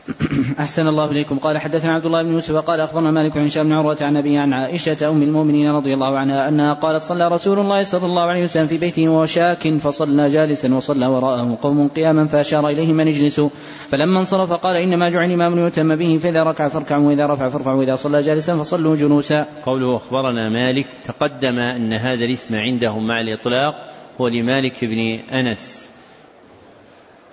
أحسن 0.60 0.88
الله 0.88 1.12
إليكم. 1.12 1.40
قال 1.40 1.58
حدثنا 1.58 1.94
عبد 1.94 2.06
الله 2.06 2.24
بن 2.24 2.34
يوسف 2.34 2.56
قال 2.56 2.80
أخبرنا 2.80 3.12
مالك 3.12 3.38
عن 3.38 3.46
هشام 3.46 3.66
بن 3.66 3.74
عروة 3.74 3.98
عن 4.02 4.18
أبي 4.18 4.38
عن 4.38 4.54
عائشة 4.54 5.10
أم 5.10 5.22
المؤمنين 5.22 5.72
رضي 5.72 5.94
الله 5.94 6.18
عنها 6.18 6.50
أنها 6.50 6.74
قالت 6.74 7.04
صلى 7.04 7.28
رسول 7.28 7.60
الله 7.60 7.84
صلى 7.84 8.06
الله 8.06 8.22
عليه 8.22 8.44
وسلم 8.44 8.68
في 8.68 8.78
بيته 8.78 9.10
وهو 9.10 9.26
شاك 9.26 9.78
فصلى 9.78 10.30
جالسا 10.30 10.76
وصلى 10.76 11.08
وراءه 11.08 11.58
قوم 11.62 11.88
قياما 11.88 12.26
فأشار 12.26 12.70
إليهم 12.70 13.00
أن 13.00 13.08
اجلسوا 13.08 13.50
فلما 13.90 14.20
انصرف 14.20 14.54
قال 14.54 14.76
إنما 14.76 15.10
جعل 15.10 15.26
الإمام 15.26 15.56
ليتم 15.56 15.96
به 15.96 16.18
فإذا 16.18 16.44
ركع 16.44 16.68
فاركعوا 16.68 17.08
وإذا 17.08 17.28
رفع 17.28 17.50
فارفعوا 17.50 17.80
وإذا 17.80 17.96
صلى 17.96 18.22
جالسا 18.22 18.58
فصلوا 18.58 18.96
جلوسا. 18.96 19.46
قوله 19.66 19.98
أخبرنا 19.98 20.50
مالك 20.50 20.88
تقدم 21.06 21.60
أن 21.60 21.94
هذا 21.94 22.26
الاسم 22.26 22.56
عندهم 22.56 23.08
مع 23.08 23.22
الإطلاق 23.22 23.76
هو 24.22 24.28
لمالك 24.28 24.86
بن 24.86 25.20
أنس. 25.34 25.85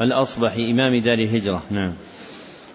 الأصبح 0.02 0.56
إمام 0.56 0.96
دار 0.96 1.18
الهجرة. 1.18 1.62
نعم. 1.70 1.92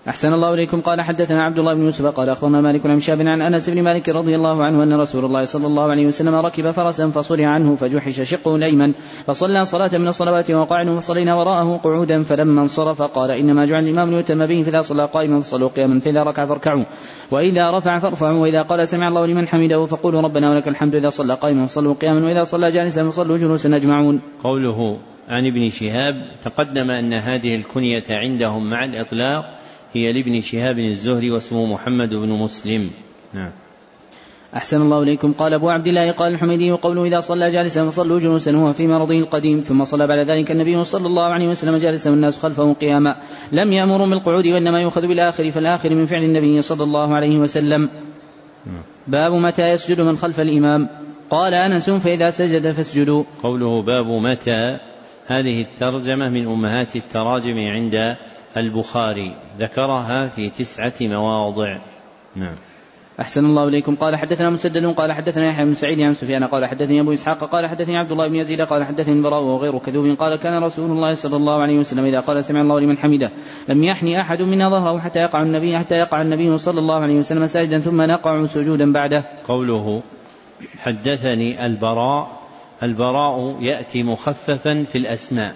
أحسن 0.08 0.34
الله 0.34 0.54
إليكم. 0.54 0.82
قال 0.82 1.02
حدثنا 1.02 1.44
عبد 1.44 1.60
الله 1.60 1.74
بن 1.74 1.86
يوسف 1.86 2.06
قال 2.06 2.30
أخبرنا 2.30 2.62
مالك 2.62 2.86
عن 2.86 3.00
شاب 3.00 3.22
عن 3.22 3.42
أنس 3.42 3.70
بن 3.70 3.84
مالك 3.84 4.10
رضي 4.10 4.36
الله 4.36 4.64
عنه 4.64 4.84
أن 4.84 4.94
رسول 4.94 5.26
الله 5.26 5.46
صلى 5.46 5.68
الله 5.68 5.92
عليه 5.92 6.08
وسلم 6.08 6.36
ركب 6.36 6.72
فرسا 6.72 7.10
فصرع 7.10 7.48
عنه 7.48 7.76
فجحش 7.76 8.22
شقه 8.22 8.56
الأيمن 8.56 8.94
فصلى 9.26 9.66
صلاة 9.66 9.98
من 9.98 10.08
الصلوات 10.08 10.52
وقعد 10.52 10.90
فصلينا 10.90 11.36
وراءه 11.36 11.78
قعودا 11.78 12.24
فلما 12.24 12.62
انصرف 12.62 13.02
قال 13.02 13.32
إنما 13.32 13.66
جعل 13.66 13.84
الإمام 13.84 14.10
ليتم 14.10 14.46
به 14.46 14.64
فإذا 14.64 14.82
صلى 14.82 15.06
قائما 15.06 15.42
فصلوا 15.42 15.70
قياما 15.70 16.00
فإذا 16.00 16.24
ركع 16.24 16.46
فاركعوا 16.46 16.84
وإذا 17.32 17.72
رفع 17.72 18.00
فارفعوا 18.00 18.40
وإذا 18.40 18.62
قال 18.62 18.88
سمع 18.88 19.08
الله 19.08 19.26
لمن 19.26 19.48
حمده 19.48 19.86
فقولوا 19.86 20.22
ربنا 20.22 20.52
ولك 20.52 20.68
الحمد 20.68 20.96
إذا 20.96 21.10
صلى 21.10 21.34
قائما 21.34 21.66
فصلوا 21.66 21.94
قياما 21.94 22.26
وإذا 22.26 22.44
صلى 22.44 22.72
جالسا 22.72 23.10
فصلوا 23.10 23.38
جلوسا 23.38 23.76
أجمعون. 23.76 24.22
قوله 24.44 24.98
عن 25.28 25.48
ابن 25.48 25.70
شهاب 25.70 26.26
تقدم 26.44 26.92
أن 26.92 27.14
هذه 27.14 27.56
الكنية 27.56 28.04
عندهم 28.10 28.70
مع 28.70 28.86
الإطلاق 28.86 29.46
هي 29.94 30.14
لابن 30.14 30.42
شهاب 30.42 30.80
الزهري 30.80 31.32
واسمه 31.32 31.66
محمد 31.66 32.10
بن 32.10 32.30
مسلم. 32.30 32.90
نعم. 33.34 33.52
أحسن 34.56 34.82
الله 34.82 35.04
إليكم. 35.04 35.34
قال 35.34 35.54
أبو 35.54 35.70
عبد 35.70 35.88
الله 35.88 36.12
قال 36.12 36.34
الحميدي 36.34 36.72
قوله 36.72 37.06
إذا 37.06 37.20
صلى 37.20 37.52
جالسا 37.52 37.90
فصلوا 37.90 38.20
جلوسا 38.20 38.52
هو 38.52 38.74
في 38.74 38.88
مرضه 38.88 39.20
القديم 39.20 39.62
ثم 39.62 39.84
صلى 39.84 40.08
بعد 40.08 40.20
ذلك 40.20 40.52
النبي 40.52 40.84
صلى 40.84 41.08
الله 41.08 41.24
عليه 41.24 41.48
وسلم 41.48 41.78
جالسا 41.78 42.10
والناس 42.10 42.40
خلفه 42.40 42.74
قياما. 42.74 43.16
لم 43.52 43.74
يأمروا 43.74 44.08
بالقعود 44.08 44.48
وإنما 44.48 44.82
يؤخذ 44.82 45.08
بالآخر 45.08 45.52
فالآخر 45.52 45.96
من 45.96 46.06
فعل 46.06 46.24
النبي 46.24 46.62
صلى 46.62 46.84
الله 46.84 47.16
عليه 47.16 47.38
وسلم. 47.38 47.90
باب 49.08 49.34
متى 49.34 49.70
يسجد 49.70 50.02
من 50.02 50.18
خلف 50.18 50.40
الإمام. 50.40 50.90
قال 51.30 51.54
أنس 51.54 51.90
فإذا 51.90 52.30
سجد 52.30 52.72
فاسجدوا. 52.72 53.24
قوله 53.44 53.82
باب 53.82 54.06
متى 54.06 54.78
هذه 55.28 55.62
الترجمة 55.62 56.30
من 56.30 56.48
أمهات 56.48 56.96
التراجم 56.96 57.58
عند 57.58 58.16
البخاري 58.58 59.36
ذكرها 59.60 60.28
في 60.28 60.50
تسعة 60.50 60.94
مواضع. 61.02 61.78
نعم. 62.36 62.56
أحسن 63.20 63.46
الله 63.46 63.68
إليكم. 63.68 63.96
قال 63.96 64.16
حدثنا 64.16 64.50
مسدد 64.50 64.86
قال 64.86 65.14
حدثنا 65.14 65.46
يحيى 65.50 65.66
بن 65.66 65.74
سعيد 65.74 66.02
عن 66.02 66.14
سفيان 66.14 66.44
قال 66.44 66.66
حدثني 66.66 67.02
أبو 67.02 67.14
إسحاق 67.14 67.44
قال 67.44 67.66
حدثني 67.66 67.98
عبد 67.98 68.12
الله 68.12 68.28
بن 68.28 68.36
يزيد 68.36 68.62
قال 68.62 68.84
حدثني 68.84 69.14
البراء 69.14 69.44
وغير 69.44 69.78
كذوب 69.78 70.18
قال 70.20 70.36
كان 70.36 70.64
رسول 70.64 70.92
الله 70.92 71.14
صلى 71.14 71.36
الله 71.36 71.62
عليه 71.62 71.78
وسلم 71.78 72.06
إذا 72.06 72.20
قال 72.20 72.44
سمع 72.44 72.62
الله 72.62 72.80
لمن 72.80 72.98
حمده 72.98 73.32
لم 73.70 73.84
يحني 73.84 74.22
أحد 74.22 74.42
منا 74.42 74.70
ظهره 74.70 75.00
حتى 75.00 75.20
يقع 75.20 75.42
النبي 75.42 75.78
حتى 75.78 75.96
يقع 75.96 76.22
النبي 76.22 76.58
صلى 76.58 76.80
الله 76.80 77.00
عليه 77.00 77.16
وسلم 77.16 77.48
ساجدا 77.48 77.80
ثم 77.80 78.02
نقع 78.02 78.46
سجودا 78.46 78.94
بعده. 78.94 79.26
قوله 79.48 80.02
حدثني 80.84 81.66
البراء 81.66 82.37
البراء 82.84 83.58
يأتي 83.62 84.04
مخففا 84.04 84.86
في 84.92 84.98
الأسماء 84.98 85.56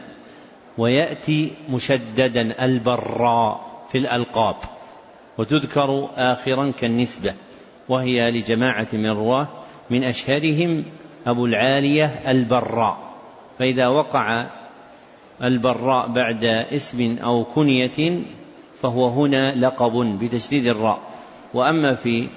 ويأتي 0.78 1.52
مشددا 1.70 2.66
البراء 2.66 3.72
في 3.92 3.98
الألقاب 3.98 4.56
وتذكر 5.38 6.10
آخرا 6.18 6.72
كالنسبة 6.80 7.34
وهي 7.90 8.32
لجماعة 8.32 8.88
من 8.94 9.10
رواه 9.10 9.48
من 9.90 10.04
أشهرهم 10.04 10.84
أبو 11.28 11.46
العالية 11.46 12.06
البراء. 12.28 12.98
فإذا 13.60 13.88
وقع 13.88 14.46
البراء 15.44 16.08
بعد 16.08 16.44
اسم 16.44 17.18
أو 17.24 17.44
كنية 17.44 18.22
فهو 18.82 19.08
هنا 19.08 19.56
لقب 19.56 20.20
بتشديد 20.20 20.68
الراء. 20.68 21.00
وأما 21.54 21.96
في 21.96 22.28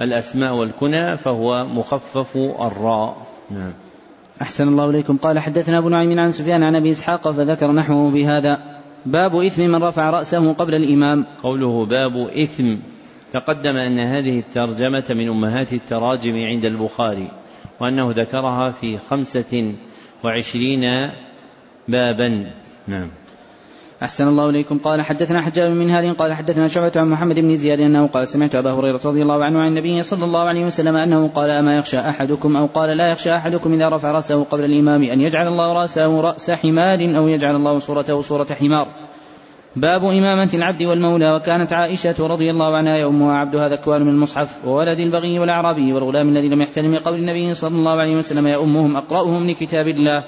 الأسماء 0.00 0.54
والكنى 0.54 1.16
فهو 1.16 1.64
مخفف 1.64 2.36
الراء. 2.36 3.16
نعم. 3.50 3.72
أحسن 4.42 4.68
الله 4.68 4.90
إليكم. 4.90 5.16
قال 5.16 5.38
حدثنا 5.38 5.78
أبو 5.78 5.88
نعيم 5.88 6.18
عن 6.18 6.30
سفيان 6.30 6.62
عن 6.62 6.76
أبي 6.76 6.90
إسحاق 6.90 7.30
فذكر 7.30 7.72
نحوه 7.72 8.10
بهذا. 8.10 8.58
باب 9.06 9.36
إثم 9.36 9.62
من 9.62 9.84
رفع 9.84 10.10
رأسه 10.10 10.52
قبل 10.52 10.74
الإمام. 10.74 11.26
قوله 11.42 11.86
باب 11.86 12.16
إثم 12.16 12.74
تقدم 13.32 13.76
أن 13.76 13.98
هذه 13.98 14.38
الترجمة 14.38 15.04
من 15.10 15.28
أمهات 15.28 15.72
التراجم 15.72 16.36
عند 16.36 16.64
البخاري 16.64 17.28
وأنه 17.80 18.10
ذكرها 18.10 18.70
في 18.70 18.98
خمسة 19.10 19.74
وعشرين 20.24 21.10
بابا. 21.88 22.50
نعم. 22.88 23.08
أحسن 24.02 24.28
الله 24.28 24.50
إليكم. 24.50 24.78
قال 24.78 25.02
حدثنا 25.02 25.42
حجاج 25.42 25.70
بن 25.70 25.76
منهار 25.76 26.12
قال 26.12 26.34
حدثنا 26.34 26.68
شعبة 26.68 26.92
عن 26.96 27.08
محمد 27.08 27.34
بن 27.34 27.56
زياد 27.56 27.80
أنه 27.80 28.06
قال 28.06 28.28
سمعت 28.28 28.54
أبا 28.54 28.72
هريرة 28.72 29.00
رضي 29.04 29.22
الله 29.22 29.44
عنه 29.44 29.60
عن 29.60 29.68
النبي 29.68 30.02
صلى 30.02 30.24
الله 30.24 30.44
عليه 30.48 30.64
وسلم 30.64 30.96
أنه 30.96 31.28
قال 31.28 31.50
أما 31.50 31.76
يخشى 31.76 31.98
أحدكم 31.98 32.56
أو 32.56 32.66
قال 32.66 32.96
لا 32.96 33.10
يخشى 33.12 33.36
أحدكم 33.36 33.72
إذا 33.72 33.88
رفع 33.88 34.12
رأسه 34.12 34.44
قبل 34.44 34.64
الإمام 34.64 35.02
أن 35.02 35.20
يجعل 35.20 35.48
الله 35.48 35.72
رأسه 35.72 36.20
رأس 36.20 36.50
حمار 36.50 37.16
أو 37.16 37.28
يجعل 37.28 37.56
الله 37.56 37.78
صورته 37.78 38.20
صورة 38.20 38.46
حمار. 38.60 38.86
باب 39.76 40.04
إمامة 40.04 40.50
العبد 40.54 40.82
والمولى. 40.82 41.34
وكانت 41.36 41.72
عائشة 41.72 42.26
رضي 42.26 42.50
الله 42.50 42.76
عنها 42.76 42.96
يومها 42.96 43.34
عبدها 43.36 43.68
ذكوان 43.68 44.02
من 44.02 44.08
المصحف 44.08 44.64
وولد 44.66 44.98
البغي 44.98 45.38
والأعرابي 45.38 45.92
والغلام 45.92 46.28
الذي 46.28 46.48
لم 46.48 46.62
يحترم 46.62 46.96
قول 46.96 47.18
النبي 47.18 47.54
صلى 47.54 47.76
الله 47.76 48.00
عليه 48.00 48.16
وسلم 48.16 48.46
يؤمهم 48.46 48.96
أقرأهم 48.96 49.50
لكتاب 49.50 49.88
الله. 49.88 50.24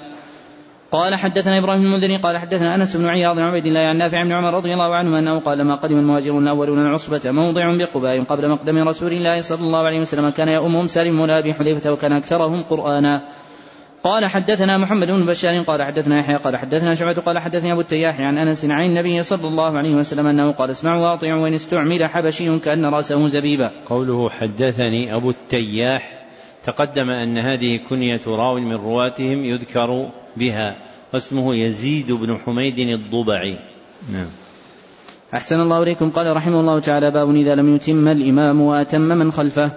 قال 0.95 1.15
حدثنا 1.15 1.59
إبراهيم 1.59 1.83
المنذري 1.83 2.17
قال 2.17 2.39
حدثنا 2.39 2.75
أنس 2.75 2.97
بن 2.97 3.07
عياض 3.07 3.39
عن 3.39 3.45
عبيد 3.45 3.67
الله 3.67 3.81
عن 3.81 3.97
نافع 3.97 4.23
بن 4.23 4.33
عمر 4.33 4.55
رضي 4.55 4.73
الله 4.73 4.95
عنه 4.95 5.19
أنه 5.19 5.41
قال 5.41 5.59
لما 5.59 5.77
قدم 5.77 5.99
المهاجرون 5.99 6.43
الأولون 6.43 6.79
العصبة 6.79 7.31
موضع 7.31 7.77
بقباء 7.77 8.23
قبل 8.23 8.51
مقدم 8.51 8.89
رسول 8.89 9.13
الله 9.13 9.41
صلى 9.41 9.61
الله 9.61 9.79
عليه 9.79 10.01
وسلم 10.01 10.31
كان 10.31 10.49
يؤمهم 10.49 10.87
سالم 10.87 11.17
مولى 11.17 11.39
أبي 11.39 11.55
حذيفة 11.55 11.93
وكان 11.93 12.13
أكثرهم 12.13 12.63
قرآنا. 12.63 13.23
قال 14.05 14.27
حدثنا 14.27 14.79
محمد 14.79 15.11
بن 15.11 15.27
بشار 15.27 15.63
قال 15.63 15.83
حدثنا 15.83 16.19
يحيى 16.19 16.37
قال 16.37 16.57
حدثنا 16.57 16.95
شعبة 16.95 17.23
قال 17.23 17.39
حدثني 17.39 17.73
أبو 17.73 17.81
التياح 17.81 18.21
عن 18.21 18.39
أنس 18.39 18.65
عن 18.65 18.85
النبي 18.85 19.23
صلى 19.23 19.49
الله 19.49 19.79
عليه 19.79 19.95
وسلم 19.95 20.27
أنه 20.27 20.53
قال 20.53 20.71
اسمعوا 20.71 21.11
وأطيعوا 21.11 21.43
وإن 21.43 21.55
استعمل 21.55 22.05
حبشي 22.05 22.59
كأن 22.59 22.87
رأسه 22.87 23.29
زبيبا 23.29 23.71
قوله 23.87 24.31
حدثني 24.31 25.15
أبو 25.15 25.31
التياح 25.31 26.24
تقدم 26.65 27.11
أن 27.11 27.39
هذه 27.39 27.77
كنية 27.77 28.21
راو 28.27 28.55
من 28.55 28.75
رواتهم 28.75 29.45
يذكر 29.45 30.11
بها 30.37 30.77
واسمه 31.15 31.55
يزيد 31.55 32.13
بن 32.13 32.39
حميد 32.39 32.79
الضبعي. 32.79 33.59
نعم. 34.13 34.27
أحسن 35.35 35.61
الله 35.61 35.83
إليكم. 35.83 36.11
قال 36.11 36.37
رحمه 36.37 36.61
الله 36.61 36.81
تعالى 36.81 37.11
باب 37.11 37.35
إذا 37.35 37.55
لم 37.55 37.75
يتم 37.75 38.09
الإمام 38.09 38.61
وأتم 38.61 39.01
من 39.01 39.33
خلفه. 39.33 39.71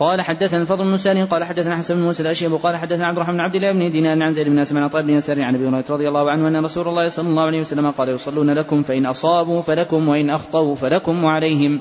قال 0.00 0.22
حدثنا 0.22 0.60
الفضل 0.60 0.84
بن 0.84 0.96
سالم 0.96 1.24
قال 1.24 1.44
حدثنا 1.44 1.76
حسن 1.76 1.94
بن 1.94 2.02
موسى 2.02 2.22
الأشيب 2.22 2.54
قال 2.54 2.76
حدثنا 2.76 3.06
عبد 3.06 3.16
الرحمن 3.16 3.34
بن 3.34 3.40
عبد 3.40 3.54
الله 3.54 3.72
بن 3.72 3.90
دينار 3.90 4.22
عن 4.22 4.32
زيد 4.32 4.48
بن 4.48 4.58
اسمع 4.58 4.88
طيب 4.88 5.06
بن 5.06 5.12
يسار 5.12 5.42
عن 5.42 5.54
أبي 5.54 5.68
هريرة 5.68 5.84
رضي 5.90 6.08
الله 6.08 6.30
عنه 6.30 6.48
أن 6.48 6.64
رسول 6.64 6.88
الله 6.88 7.08
صلى 7.08 7.28
الله 7.28 7.42
عليه 7.42 7.60
وسلم 7.60 7.90
قال 7.90 8.08
يصلون 8.08 8.50
لكم 8.50 8.82
فإن 8.82 9.06
أصابوا 9.06 9.62
فلكم 9.62 10.08
وإن 10.08 10.30
أخطأوا 10.30 10.74
فلكم 10.74 11.24
وعليهم. 11.24 11.80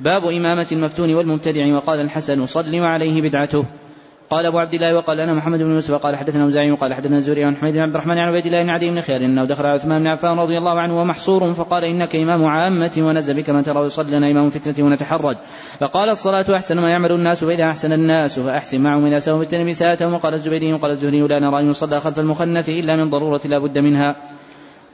باب 0.00 0.24
إمامة 0.24 0.66
المفتون 0.72 1.14
والمبتدع 1.14 1.74
وقال 1.76 2.00
الحسن 2.00 2.46
صل 2.46 2.80
وعليه 2.80 3.22
بدعته. 3.22 3.64
قال 4.30 4.46
أبو 4.46 4.58
عبد 4.58 4.74
الله 4.74 4.96
وقال 4.96 5.20
أنا 5.20 5.34
محمد 5.34 5.58
بن 5.58 5.74
يوسف 5.74 5.94
قال 5.94 6.16
حدثنا 6.16 6.44
أوزاعي 6.44 6.70
وقال 6.70 6.94
حدثنا 6.94 7.16
الزهري 7.16 7.44
عن 7.44 7.56
حميد 7.56 7.74
بن 7.74 7.80
عبد 7.80 7.94
الرحمن 7.94 8.18
عن 8.18 8.28
عبيد 8.28 8.46
الله 8.46 8.62
بن 8.62 8.70
عدي 8.70 8.90
بن 8.90 9.00
خير 9.00 9.16
انه 9.16 9.44
دخل 9.44 9.66
على 9.66 9.74
عثمان 9.74 10.00
بن 10.00 10.06
عفان 10.06 10.38
رضي 10.38 10.58
الله 10.58 10.80
عنه 10.80 11.00
ومحصور 11.00 11.52
فقال 11.52 11.84
إنك 11.84 12.16
إمام 12.16 12.44
عامة 12.44 12.92
ونزل 12.98 13.34
بك 13.34 13.50
من 13.50 13.62
ترى 13.62 13.86
يصلي 13.86 14.16
لنا 14.16 14.30
إمام 14.30 14.50
فتنة 14.50 14.86
ونتحرج. 14.86 15.36
فقال 15.80 16.08
الصلاة 16.08 16.44
أحسن 16.54 16.80
ما 16.80 16.90
يعمل 16.90 17.12
الناس 17.12 17.44
فإذا 17.44 17.64
أحسن 17.64 17.92
الناس 17.92 18.40
فأحسن 18.40 18.80
معهم 18.80 19.06
إذا 19.06 19.18
سووا 19.18 19.44
في 19.44 19.74
ساءتهم. 19.74 20.14
وقال 20.14 20.34
الزبيدي 20.34 20.72
وقال 20.72 20.90
الزهري 20.90 21.20
لا 21.20 21.38
نرى 21.38 21.60
أن 21.60 21.70
يصلى 21.70 22.00
خلف 22.00 22.18
المخنث 22.18 22.68
إلا 22.68 22.96
من 22.96 23.10
ضرورة 23.10 23.40
لا 23.44 23.58
بد 23.58 23.78
منها. 23.78 24.16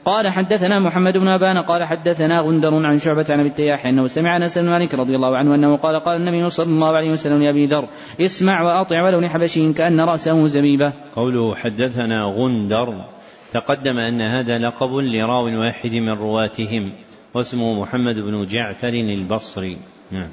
قال 0.05 0.29
حدثنا 0.29 0.79
محمد 0.79 1.17
بن 1.17 1.27
أبان 1.27 1.57
قال 1.57 1.83
حدثنا 1.83 2.41
غندر 2.41 2.85
عن 2.85 2.97
شعبة 2.97 3.25
عن 3.29 3.39
أبي 3.39 3.49
التياح 3.49 3.85
أنه 3.85 4.07
سمع 4.07 4.37
أنس 4.37 4.57
بن 4.57 4.69
مالك 4.69 4.93
رضي 4.93 5.15
الله 5.15 5.37
عنه 5.37 5.55
أنه 5.55 5.77
قال 5.77 5.99
قال 5.99 6.17
النبي 6.21 6.49
صلى 6.49 6.65
الله 6.65 6.95
عليه 6.95 7.11
وسلم 7.11 7.43
لأبي 7.43 7.65
ذر 7.65 7.87
اسمع 8.21 8.61
وأطع 8.61 9.03
ولو 9.03 9.19
لحبشي 9.19 9.73
كأن 9.73 10.01
رأسه 10.01 10.47
زبيبة. 10.47 10.93
قوله 11.15 11.55
حدثنا 11.55 12.23
غندر 12.23 13.05
تقدم 13.53 13.97
أن 13.97 14.21
هذا 14.21 14.57
لقب 14.57 14.93
لراو 14.93 15.59
واحد 15.59 15.91
من 15.91 16.13
رواتهم 16.13 16.91
واسمه 17.33 17.81
محمد 17.81 18.15
بن 18.15 18.47
جعفر 18.47 18.93
البصري. 18.93 19.77
نعم. 20.11 20.29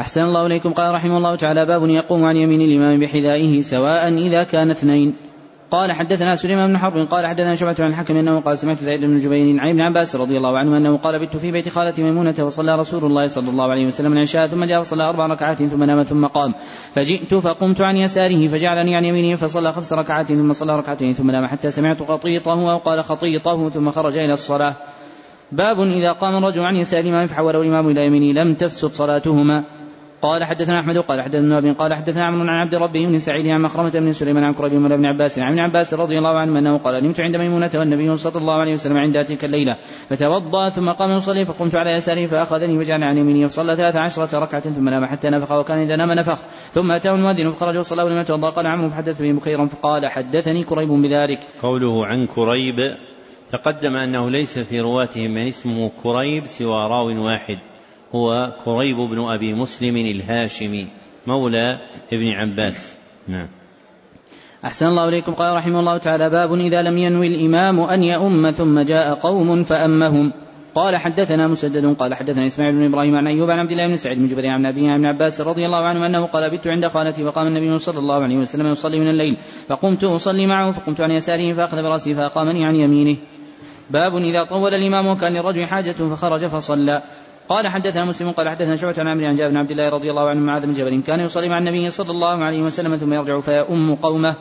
أحسن 0.00 0.24
الله 0.24 0.46
إليكم. 0.46 0.72
قال 0.72 0.94
رحمه 0.94 1.16
الله 1.16 1.36
تعالى 1.36 1.66
باب 1.66 1.88
يقوم 1.88 2.24
عن 2.24 2.36
يمين 2.36 2.60
الإمام 2.60 3.00
بحذائه 3.00 3.60
سواء 3.60 4.08
إذا 4.08 4.42
كان 4.42 4.70
اثنين. 4.70 5.25
قال 5.70 5.92
حدثنا 5.92 6.36
سليمان 6.36 6.68
بن 6.68 6.78
حرب 6.78 7.08
قال 7.10 7.26
حدثنا 7.26 7.54
شعبة 7.54 7.76
عن 7.78 7.90
الحكم 7.90 8.16
أنه 8.16 8.40
قال 8.40 8.58
سمعت 8.58 8.78
زيد 8.78 9.00
بن 9.00 9.16
جبير 9.16 9.60
عن 9.60 9.68
ابن 9.68 9.80
عباس 9.80 10.16
رضي 10.16 10.36
الله 10.36 10.58
عنه 10.58 10.76
أنه 10.76 10.96
قال 10.96 11.26
بت 11.26 11.36
في 11.36 11.50
بيت 11.50 11.68
خالتي 11.68 12.02
ميمونة 12.02 12.34
وصلى 12.38 12.74
رسول 12.74 13.04
الله 13.04 13.26
صلى 13.26 13.50
الله 13.50 13.70
عليه 13.70 13.86
وسلم 13.86 14.12
العشاء 14.12 14.46
ثم 14.46 14.64
جاء 14.64 14.82
فصلى 14.82 15.02
أربع 15.02 15.26
ركعات 15.26 15.62
ثم 15.62 15.84
نام 15.84 16.02
ثم 16.02 16.26
قام. 16.26 16.54
فجئت 16.94 17.34
فقمت 17.34 17.80
عن 17.80 17.96
يساره 17.96 18.48
فجعلني 18.48 18.96
عن 18.96 19.04
يمينه 19.04 19.36
فصلى 19.36 19.72
خمس 19.72 19.92
ركعات 19.92 20.26
ثم 20.26 20.52
صلى 20.52 20.78
ركعتين 20.78 21.14
ثم 21.14 21.30
نام 21.30 21.46
حتى 21.46 21.70
سمعت 21.70 22.02
قطيطه 22.02 22.72
أو 22.72 22.78
قال 22.78 23.04
خطيطه 23.04 23.68
ثم 23.68 23.90
خرج 23.90 24.16
إلى 24.16 24.32
الصلاة. 24.32 24.74
باب 25.52 25.80
إذا 25.80 26.12
قام 26.12 26.36
الرجل 26.36 26.62
عن 26.62 26.76
يسار 26.76 27.00
الإمام 27.00 27.26
فحوله 27.26 27.60
الإمام 27.60 27.88
إلى 27.88 28.06
يمينه 28.06 28.42
لم 28.42 28.54
تفسد 28.54 28.90
صلاتهما. 28.92 29.64
قال 30.26 30.44
حدثنا 30.44 30.80
أحمد 30.80 30.98
قال 30.98 31.22
حدثنا 31.22 31.58
ابن 31.58 31.74
قال 31.74 31.94
حدثنا 31.94 32.26
عمرو 32.26 32.40
عن 32.40 32.66
عبد 32.66 32.74
ربه 32.74 33.06
بن 33.06 33.18
سعيد 33.18 33.46
عن 33.46 33.62
مخرمة 33.62 33.90
بن 33.90 34.12
سليمان 34.12 34.44
عن 34.44 34.52
قريب 34.52 34.72
من 34.72 34.92
ابن 34.92 35.06
عباس 35.06 35.38
عن 35.38 35.52
ابن 35.52 35.58
عباس 35.58 35.94
رضي 35.94 36.18
الله 36.18 36.38
عنه 36.38 36.58
أنه 36.58 36.78
قال 36.78 37.04
نمت 37.04 37.20
عند 37.20 37.36
ميمونة 37.36 37.70
والنبي 37.74 38.16
صلى 38.16 38.40
الله 38.40 38.54
عليه 38.54 38.72
وسلم 38.72 38.96
عند 38.96 39.24
تلك 39.24 39.44
الليلة 39.44 39.76
فتوضأ 40.08 40.68
ثم 40.68 40.90
قام 40.90 41.12
يصلي 41.12 41.44
فقمت 41.44 41.74
على 41.74 41.90
يساره 41.90 42.26
فأخذني 42.26 42.78
وجعل 42.78 43.02
عن 43.02 43.18
يمينه 43.18 43.48
فصلى 43.48 43.76
ثلاث 43.76 43.96
عشرة 43.96 44.38
ركعة 44.38 44.60
ثم 44.60 44.88
نام 44.88 45.04
حتى 45.04 45.30
نفخ 45.30 45.52
وكان 45.52 45.78
إذا 45.78 45.96
نام 45.96 46.12
نفخ 46.12 46.38
ثم 46.70 46.90
أتاه 46.90 47.14
المؤذن 47.14 47.50
فخرج 47.50 47.78
وصلى 47.78 48.02
ولم 48.02 48.18
يتوضأ 48.18 48.50
قال 48.50 48.66
عمرو 48.66 48.88
فحدث 48.88 49.22
به 49.22 49.32
بكيرا 49.32 49.66
فقال 49.66 50.06
حدثني 50.06 50.64
كريب 50.64 50.88
بذلك. 50.88 51.40
قوله 51.62 52.06
عن 52.06 52.26
كريب 52.26 52.96
تقدم 53.50 53.96
أنه 53.96 54.30
ليس 54.30 54.58
في 54.58 54.80
رواتهم 54.80 55.30
من 55.30 55.46
اسمه 55.48 55.90
كريب 56.02 56.46
سوى 56.46 56.88
راو 56.88 57.24
واحد 57.26 57.58
هو 58.16 58.52
كريب 58.64 58.96
بن 58.96 59.20
أبي 59.20 59.54
مسلم 59.54 59.96
الهاشمي 59.96 60.86
مولى 61.26 61.78
ابن 62.12 62.28
عباس. 62.28 62.94
نعم. 63.28 63.48
أحسن 64.64 64.86
الله 64.86 65.08
إليكم. 65.08 65.34
قال 65.34 65.56
رحمه 65.56 65.80
الله 65.80 65.98
تعالى 65.98 66.30
باب 66.30 66.52
إذا 66.54 66.82
لم 66.82 66.98
ينوي 66.98 67.26
الإمام 67.26 67.80
أن 67.80 68.02
يؤم 68.02 68.50
ثم 68.50 68.80
جاء 68.80 69.14
قوم 69.14 69.62
فأمهم. 69.62 70.32
قال 70.74 70.96
حدثنا 70.96 71.48
مسدد 71.48 71.96
قال 71.96 72.14
حدثنا 72.14 72.46
إسماعيل 72.46 72.74
بن 72.74 72.84
إبراهيم 72.84 73.16
عن 73.16 73.26
أيوب 73.26 73.50
عن 73.50 73.58
عبد 73.58 73.70
الله 73.70 73.86
بن 73.86 73.96
سعيد 73.96 74.18
بن 74.18 74.26
جبير 74.26 74.46
عن 74.46 74.66
ابي 74.66 74.88
عن 74.88 75.06
عباس 75.06 75.40
رضي 75.40 75.66
الله 75.66 75.84
عنه 75.84 76.06
أنه 76.06 76.26
قال 76.26 76.50
بت 76.50 76.66
عند 76.66 76.86
خالتي 76.86 77.24
فقام 77.24 77.46
النبي 77.46 77.78
صلى 77.78 77.98
الله 77.98 78.22
عليه 78.22 78.36
وسلم 78.36 78.66
يصلي 78.66 79.00
من 79.00 79.08
الليل 79.08 79.36
فقمت 79.68 80.04
أصلي 80.04 80.46
معه 80.46 80.70
فقمت 80.70 81.00
عن 81.00 81.10
يساره 81.10 81.52
فأخذ 81.52 81.76
برأسي 81.76 82.14
فأقامني 82.14 82.66
عن 82.66 82.76
يمينه. 82.76 83.16
باب 83.90 84.16
إذا 84.16 84.44
طول 84.44 84.74
الإمام 84.74 85.06
وكان 85.06 85.32
للرجل 85.32 85.66
حاجة 85.66 85.92
فخرج 85.92 86.46
فصلى. 86.46 87.02
قال 87.48 87.68
حدثنا 87.68 88.04
مسلم 88.04 88.30
قال 88.30 88.48
حدثنا 88.48 88.76
شعبة 88.76 88.94
عن 88.98 89.08
عمرو 89.08 89.26
عن 89.26 89.34
جابر 89.34 89.50
بن 89.50 89.56
عبد 89.56 89.70
الله 89.70 89.88
رضي 89.88 90.10
الله 90.10 90.28
عنه 90.28 90.40
معاذ 90.40 90.66
بن 90.66 90.72
جبل 90.72 91.02
كان 91.02 91.20
يصلي 91.20 91.48
مع 91.48 91.58
النبي 91.58 91.90
صلى 91.90 92.10
الله 92.10 92.44
عليه 92.44 92.62
وسلم 92.62 92.96
ثم 92.96 93.12
يرجع 93.12 93.40
فيؤم 93.40 93.94
قومه. 93.94 94.34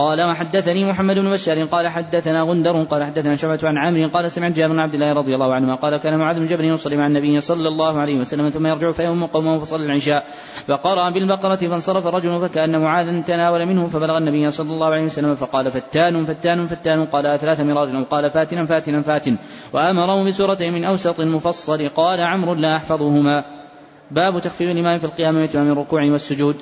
قال 0.00 0.22
وحدثني 0.22 0.84
محمد 0.84 1.18
بن 1.18 1.30
بشار 1.30 1.64
قال 1.64 1.88
حدثنا 1.88 2.42
غندر 2.42 2.84
قال 2.84 3.04
حدثنا 3.04 3.36
شعبة 3.36 3.58
عن 3.62 3.78
عمرو 3.78 4.08
قال 4.08 4.32
سمعت 4.32 4.52
جابر 4.52 4.72
بن 4.72 4.78
عبد 4.78 4.94
الله 4.94 5.12
رضي 5.12 5.34
الله 5.34 5.54
عنهما 5.54 5.74
قال 5.74 5.96
كان 5.96 6.18
معاذ 6.18 6.38
بن 6.38 6.46
جبل 6.46 6.64
يصلي 6.64 6.96
مع 6.96 7.06
النبي 7.06 7.40
صلى 7.40 7.68
الله 7.68 7.98
عليه 7.98 8.20
وسلم 8.20 8.48
ثم 8.50 8.66
يرجع 8.66 8.90
فيؤم 8.90 9.26
قومه 9.26 9.58
فصلى 9.58 9.84
العشاء 9.86 10.24
فقرأ 10.68 11.10
بالبقرة 11.10 11.56
فانصرف 11.56 12.06
الرجل 12.06 12.40
فكأن 12.40 12.80
معاذا 12.80 13.22
تناول 13.22 13.66
منه 13.66 13.86
فبلغ 13.86 14.18
النبي 14.18 14.50
صلى 14.50 14.72
الله 14.72 14.86
عليه 14.86 15.04
وسلم 15.04 15.34
فقال 15.34 15.70
فتان 15.70 16.24
فتان 16.24 16.66
فتان 16.66 17.06
قال 17.06 17.38
ثلاث 17.38 17.60
مرار 17.60 17.98
أو 17.98 18.04
قال 18.04 18.30
فاتنا 18.30 18.66
فاتنا 18.66 19.02
فاتن 19.02 19.36
وأمره 19.72 20.24
بسورة 20.24 20.58
من 20.60 20.84
أوسط 20.84 21.20
المفصل 21.20 21.88
قال 21.88 22.20
عمرو 22.20 22.54
لا 22.54 22.76
أحفظهما 22.76 23.44
باب 24.10 24.40
تخفيف 24.40 24.68
الإمام 24.70 24.98
في 24.98 25.04
القيام 25.04 25.36
وإتمام 25.36 25.72
الركوع 25.72 26.02
والسجود 26.02 26.56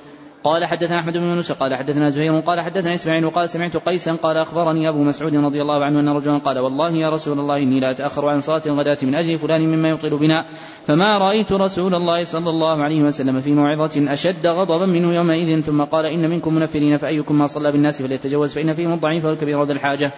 قال 0.45 0.65
حدثنا 0.65 1.01
أحمد 1.01 1.17
بن 1.17 1.25
يونس 1.25 1.53
قال 1.53 1.75
حدثنا 1.75 2.11
زهير 2.11 2.41
قال 2.41 2.61
حدثنا 2.61 2.95
إسماعيل 2.95 3.25
وقال 3.25 3.49
سمعت 3.49 3.77
قيسا 3.77 4.13
قال 4.13 4.37
أخبرني 4.37 4.89
أبو 4.89 5.03
مسعود 5.03 5.35
رضي 5.35 5.63
الله 5.63 5.85
عنه 5.85 6.01
أن 6.01 6.09
رجلا 6.09 6.39
قال 6.39 6.59
والله 6.59 6.91
يا 6.91 7.11
رسول 7.11 7.39
الله 7.39 7.57
إني 7.57 7.81
لا 7.81 7.91
أتأخر 7.91 8.29
عن 8.29 8.41
صلاة 8.41 8.63
الغداة 8.67 8.99
من 9.03 9.15
أجل 9.15 9.39
فلان 9.39 9.67
مما 9.67 9.89
يطيل 9.89 10.19
بنا 10.19 10.47
فما 10.87 11.19
رأيت 11.19 11.53
رسول 11.53 11.95
الله 11.95 12.25
صلى 12.25 12.51
الله 12.51 12.83
عليه 12.83 13.03
وسلم 13.03 13.41
في 13.41 13.53
موعظة 13.53 14.13
أشد 14.13 14.47
غضبا 14.47 14.87
منه 14.87 15.15
يومئذ 15.15 15.61
ثم 15.61 15.85
قال 15.85 16.07
إن 16.07 16.31
منكم 16.31 16.55
منفرين 16.55 16.97
فأيكم 16.97 17.39
ما 17.39 17.47
صلى 17.47 17.73
بالناس 17.73 18.03
فليتجوز 18.03 18.55
فإن 18.55 18.73
فيهم 18.73 18.93
الضعيف 18.93 19.25
والكبير 19.25 19.63
ذا 19.63 19.73
الحاجة. 19.73 20.13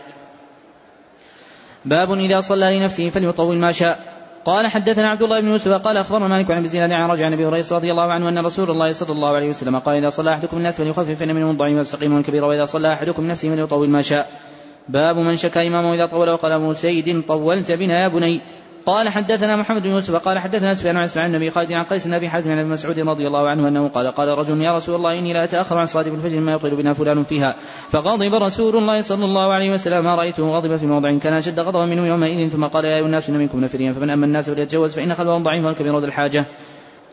باب 1.84 2.12
إذا 2.12 2.40
صلى 2.40 2.78
لنفسه 2.78 3.10
فليطول 3.10 3.58
ما 3.58 3.72
شاء 3.72 4.19
قال 4.44 4.66
حدثنا 4.66 5.10
عبد 5.10 5.22
الله 5.22 5.40
بن 5.40 5.48
يوسف 5.48 5.68
قال 5.68 5.96
أخبرنا 5.96 6.28
مالك 6.28 6.50
عن 6.50 6.58
أبي 6.64 6.94
عن 6.94 7.10
رجع 7.10 7.26
عن 7.26 7.32
أبي 7.32 7.46
هريرة 7.46 7.66
رضي 7.72 7.90
الله 7.90 8.12
عنه 8.12 8.28
أن 8.28 8.38
رسول 8.38 8.70
الله 8.70 8.92
صلى 8.92 9.12
الله 9.12 9.34
عليه 9.36 9.48
وسلم 9.48 9.78
قال 9.78 9.96
إذا 9.96 10.10
صلى 10.10 10.32
أحدكم 10.32 10.56
الناس 10.56 10.80
فليخفف 10.80 11.10
فان 11.10 11.34
منهم 11.34 11.50
الضعيف 11.50 11.76
والسقيم 11.76 12.14
والكبير 12.14 12.44
وإذا 12.44 12.64
صلى 12.64 12.92
أحدكم 12.92 13.26
نفسه 13.26 13.54
فليطول 13.54 13.88
ما 13.88 14.02
شاء. 14.02 14.30
باب 14.88 15.16
من 15.16 15.36
شكا 15.36 15.66
إمامه 15.66 15.94
إذا 15.94 16.06
طول 16.06 16.30
وقال 16.30 16.76
سيد 16.76 17.22
طولت 17.26 17.72
بنا 17.72 18.02
يا 18.02 18.08
بني. 18.08 18.40
قال 18.86 19.08
حدثنا 19.08 19.56
محمد 19.56 19.82
بن 19.82 19.90
يوسف 19.90 20.14
قال 20.14 20.38
حدثنا 20.38 20.74
سفيان 20.74 20.96
عن 20.96 21.04
إسماعيل 21.04 21.34
النبي 21.34 21.50
خالد 21.50 21.72
عن 21.72 21.84
قيس 21.84 22.06
بن 22.06 22.14
أبي 22.14 22.28
حازم 22.28 22.52
عن 22.52 22.58
ابي 22.58 22.68
مسعود 22.68 22.98
رضي 22.98 23.26
الله 23.26 23.48
عنه 23.48 23.68
أنه 23.68 23.88
قال 23.88 24.06
قال 24.06 24.28
رجل 24.28 24.62
يا 24.62 24.72
رسول 24.76 24.94
الله 24.94 25.18
إني 25.18 25.32
لا 25.32 25.44
أتأخر 25.44 25.78
عن 25.78 25.86
صلاة 25.86 26.06
الفجر 26.06 26.40
ما 26.40 26.52
يطيل 26.52 26.76
بنا 26.76 26.92
فلان 26.92 27.22
فيها. 27.22 27.54
فغضب 27.90 28.34
رسول 28.34 28.76
الله 28.76 29.00
صلى 29.00 29.24
الله 29.24 29.52
عليه 29.52 29.72
وسلم 29.72 30.04
ما 30.04 30.14
رأيته 30.14 30.50
غضب 30.50 30.76
في 30.76 30.86
موضع 30.86 31.18
كان 31.18 31.34
أشد 31.34 31.60
غضبا 31.60 31.86
منه 31.86 32.06
يومئذ. 32.06 32.48
ثم 32.48 32.64
قال 32.64 32.84
يا 32.84 32.96
أيها 32.96 33.06
الناس 33.06 33.30
ان 33.30 33.36
منكم 33.36 33.60
نفرين 33.60 33.92
فمن 33.92 34.10
أما 34.10 34.26
الناس 34.26 34.50
فليتجوز 34.50 34.94
فإن 34.94 35.14
خلوه 35.14 35.38
ضعيف 35.38 35.64
والكبير 35.64 35.98
ذو 35.98 36.04
الحاجة. 36.04 36.44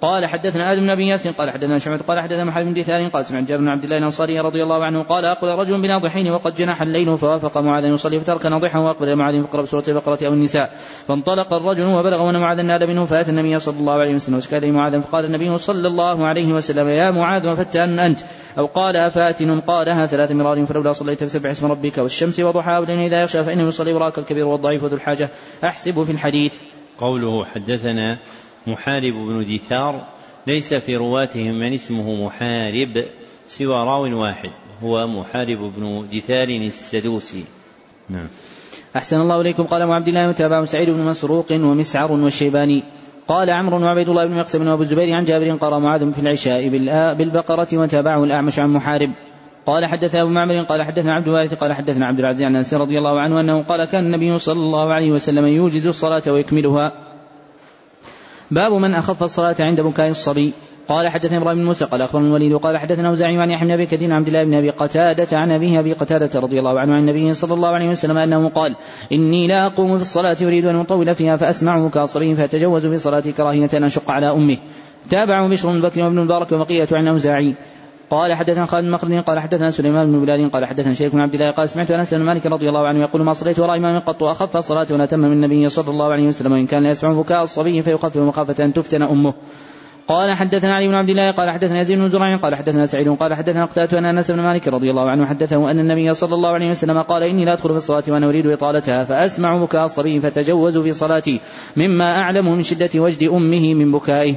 قال 0.02 0.26
حدثنا 0.26 0.74
آدم 0.74 0.82
بن 0.82 0.90
أبي 0.90 1.08
ياسين 1.08 1.32
قال 1.32 1.52
حدثنا 1.52 1.78
شعبة 1.78 2.00
قال 2.08 2.20
حدثنا 2.20 2.44
محمد 2.44 2.66
بن 2.66 2.74
دثار 2.74 3.08
قال 3.08 3.26
سمعت 3.26 3.44
جابر 3.44 3.62
بن 3.62 3.70
عبد 3.70 3.84
الله 3.84 3.98
الأنصاري 3.98 4.40
رضي 4.40 4.64
الله 4.64 4.86
عنه 4.86 5.04
قال 5.04 5.26
أقبل 5.26 5.48
رجل 5.48 5.82
بناضحين 5.82 6.32
وقد 6.32 6.56
جنح 6.56 6.82
الليل 6.82 7.18
فوافق 7.18 7.58
معاذا 7.58 7.88
يصلي 7.88 8.20
فترك 8.20 8.46
ناضحا 8.46 8.80
وأقبل 8.80 9.16
معاذ 9.16 9.44
فقرا 9.44 9.62
بسورة 9.62 9.84
البقرة 9.88 10.28
أو 10.28 10.34
النساء. 10.34 10.74
فانطلق 11.08 11.54
الرجل 11.54 11.86
وبلغ 11.86 12.30
أن 12.30 12.40
معاذا 12.40 12.62
نال 12.62 12.88
منه 12.88 13.06
فأتى 13.06 13.32
النبي 13.32 13.60
صلى 13.60 13.80
الله 13.80 13.94
عليه 13.94 14.16
وسلم. 14.16 14.36
واشكى 14.36 14.58
إليه 14.58 14.72
معاذ 14.72 15.02
فقال 15.02 15.26
النبي 15.26 15.58
صلى 15.58 15.88
الله 15.88 16.26
عليه 16.26 16.54
وسلم 16.54 16.90
يا 16.90 17.12
معاذ 17.12 17.48
وفتان 17.48 18.00
أنت؟ 18.00 18.20
أو 18.58 18.66
قال 18.66 18.96
افاتن 18.96 19.60
قالها 19.60 20.06
ثلاث 20.06 20.32
مرار 20.32 20.66
فلولا 20.66 20.94
صليت 20.94 21.24
فسبح 21.24 21.50
اسم 21.50 21.72
ربك 21.72 21.98
والشمس 21.98 22.40
وضحاها 22.40 22.80
والليل 22.80 23.00
إذا 23.00 23.22
يغشى 23.22 23.44
فإنه 23.44 23.68
يصلي 23.68 23.94
وراك 23.94 24.18
الكبير 24.18 24.46
والضعيف 24.46 24.84
وذو 24.84 24.96
الحاجة. 24.96 25.30
أحسب 25.64 26.04
في 26.04 26.12
الحديث. 26.12 26.54
قوله 27.00 27.46
حدثنا 27.46 28.18
محارب 28.68 29.14
بن 29.14 29.56
دثار 29.56 30.02
ليس 30.48 30.74
في 30.74 30.96
رواتهم 30.96 31.60
من 31.60 31.74
اسمه 31.74 32.26
محارب 32.26 33.06
سوى 33.48 33.76
راو 33.76 34.22
واحد 34.22 34.50
هو 34.84 35.08
محارب 35.08 35.74
بن 35.78 36.08
دثار 36.14 36.48
السدوسي. 36.48 37.44
نعم. 38.10 38.28
أحسن 38.96 39.22
الله 39.22 39.42
إليكم. 39.42 39.64
قال 39.64 39.82
أبو 39.82 39.94
عبد 39.94 40.08
الله 40.08 40.28
متابع 40.28 40.66
سعيد 40.66 40.90
بن 40.90 41.04
مسروق 41.04 41.52
ومسعر 41.52 42.12
والشيباني. 42.12 42.84
قال 43.28 43.50
عمرو 43.50 43.84
وعبيد 43.84 44.10
الله 44.10 44.26
بن 44.26 44.36
مقسم 44.36 44.68
وأبو 44.68 44.82
الزبير 44.82 45.14
عن 45.14 45.26
جابر 45.26 45.58
قرأ 45.58 45.80
معاذ 45.80 46.14
في 46.14 46.20
العشاء 46.20 46.70
بالبقرة 47.14 47.68
وتابعه 47.74 48.24
الأعمش 48.24 48.60
عن 48.60 48.70
محارب. 48.70 49.12
قال 49.66 49.86
حدثنا 49.86 50.22
أبو 50.22 50.32
معمر 50.32 50.64
قال 50.64 50.84
حدثنا 50.84 51.16
عبد 51.16 51.28
الوارث 51.28 51.54
قال 51.54 51.74
حدثنا 51.74 52.08
عبد 52.08 52.20
العزيز 52.20 52.44
عن 52.44 52.56
أنس 52.56 52.74
رضي 52.74 52.98
الله 52.98 53.22
عنه 53.22 53.40
أنه 53.40 53.64
قال 53.64 53.86
كان 53.86 54.06
النبي 54.06 54.40
صلى 54.40 54.60
الله 54.60 54.94
عليه 54.94 55.12
وسلم 55.12 55.46
يوجز 55.46 55.88
الصلاة 55.88 56.24
ويكملها. 56.28 57.07
باب 58.52 58.74
من 58.74 58.94
أخف 58.94 59.24
الصلاة 59.24 59.56
عند 59.60 59.82
بكاء 59.82 60.10
الصبي. 60.10 60.54
قال 60.88 61.10
حدثنا 61.10 61.38
إبراهيم 61.38 61.58
بن 61.58 61.66
موسى 61.66 61.86
قال 61.86 62.02
أخبرني 62.02 62.28
الوليد 62.28 62.54
وقال 62.54 62.78
حدثنا 62.78 63.10
اوزاعي 63.10 63.38
عن 63.38 63.52
يحيى 63.52 63.68
بن 63.68 63.74
أبي 63.74 63.86
كثير 63.86 64.14
عبد 64.14 64.28
الله 64.28 64.44
بن 64.44 64.54
أبي 64.54 64.70
قتادة 64.70 65.38
عن 65.38 65.52
ابيه 65.52 65.80
أبي 65.80 65.94
قتادة 65.94 66.40
رضي 66.40 66.60
الله 66.60 66.80
عنه 66.80 66.94
عن 66.94 67.00
النبي 67.00 67.34
صلى 67.34 67.54
الله 67.54 67.70
عليه 67.70 67.90
وسلم 67.90 68.18
أنه 68.18 68.50
قال 68.50 68.76
إني 69.12 69.48
لا 69.48 69.68
أقوم 69.68 69.96
في 69.96 70.02
الصلاة 70.02 70.38
أريد 70.42 70.66
أن 70.66 70.76
أطول 70.76 71.16
فيها 71.16 71.36
فأسمع 71.36 71.88
بكاء 71.88 72.04
الصبي 72.04 72.36
فأتجوز 72.36 72.86
في 72.86 72.98
صلاتي 72.98 73.32
كراهية 73.32 73.70
أن 73.74 73.84
أشق 73.84 74.12
على 74.12 74.32
امه 74.32 74.58
تابعه 75.10 75.48
بشر 75.48 75.72
بن 75.72 75.82
بكر 75.82 76.02
وابن 76.02 76.18
المبارك 76.18 76.52
وبقية 76.52 76.88
عن 76.92 77.08
اوزاعي 77.08 77.56
قال 78.10 78.34
حدثنا 78.34 78.66
خالد 78.66 79.02
بن 79.04 79.22
قال 79.22 79.40
حدثنا 79.40 79.72
سليمان 79.72 80.12
بن 80.12 80.20
بلال 80.20 80.52
قال 80.52 80.66
حدثنا 80.66 80.94
شيخ 80.94 81.12
بن 81.12 81.20
عبد 81.20 81.34
الله 81.34 81.52
قال 81.52 81.70
سمعت 81.70 81.92
أنس 81.92 82.14
بن 82.14 82.22
مالك 82.22 82.46
رضي 82.46 82.70
الله 82.70 82.88
عنه 82.88 83.00
يقول 83.00 83.24
ما 83.24 83.34
صليت 83.34 83.60
وراء 83.60 83.78
إمام 83.78 84.00
قط 84.00 84.24
اخف 84.24 84.58
الصلاة 84.58 84.88
ولا 84.92 85.06
تم 85.06 85.20
من 85.20 85.32
النبي 85.32 85.70
صلى 85.70 85.90
الله 85.90 86.12
عليه 86.12 86.28
وسلم 86.28 86.52
وإن 86.52 86.68
كان 86.68 86.84
لا 86.84 86.90
يسمع 86.90 87.14
بكاء 87.14 87.44
الصبي 87.44 87.82
فيخفف 87.82 88.18
مخافة 88.18 88.66
أن 88.66 88.74
تفتن 88.74 89.02
أمه. 89.02 89.34
قال 90.08 90.34
حدثنا 90.34 90.76
علي 90.76 90.88
بن 90.88 90.94
عبد 90.94 91.10
الله 91.10 91.32
قال 91.32 91.50
حدثنا 91.50 91.82
يزيد 91.82 91.98
بن 91.98 92.10
زرع 92.10 92.36
قال 92.36 92.56
حدثنا 92.56 92.86
سعيد 92.86 93.10
قال 93.10 93.34
حدثنا 93.34 93.66
قتادة 93.66 94.00
أن 94.00 94.06
أنس 94.06 94.32
بن 94.32 94.40
مالك 94.40 94.68
رضي 94.68 94.90
الله 94.90 95.10
عنه 95.10 95.26
حدثه 95.26 95.72
أن 95.72 95.80
النبي 95.80 96.14
صلى 96.14 96.36
الله 96.36 96.50
عليه 96.50 96.70
وسلم 96.70 97.02
قال 97.02 97.24
إني 97.24 97.46
لا 97.46 97.54
أدخل 97.54 97.70
في 97.70 97.76
الصلاة 97.76 98.04
وأنا 98.08 98.30
أريد 98.30 98.48
إطالتها 98.48 99.04
فأسمع 99.04 99.58
بكاء 99.58 99.86
الصبي 99.86 100.20
فتجوز 100.20 100.78
في 100.78 100.94
صلاتي 100.94 101.40
مما 101.76 102.22
أعلم 102.22 102.56
من 102.56 102.64
شدة 102.64 102.90
وجد 102.96 103.24
أمه 103.24 103.74
من 103.74 103.92
بكائه. 103.92 104.36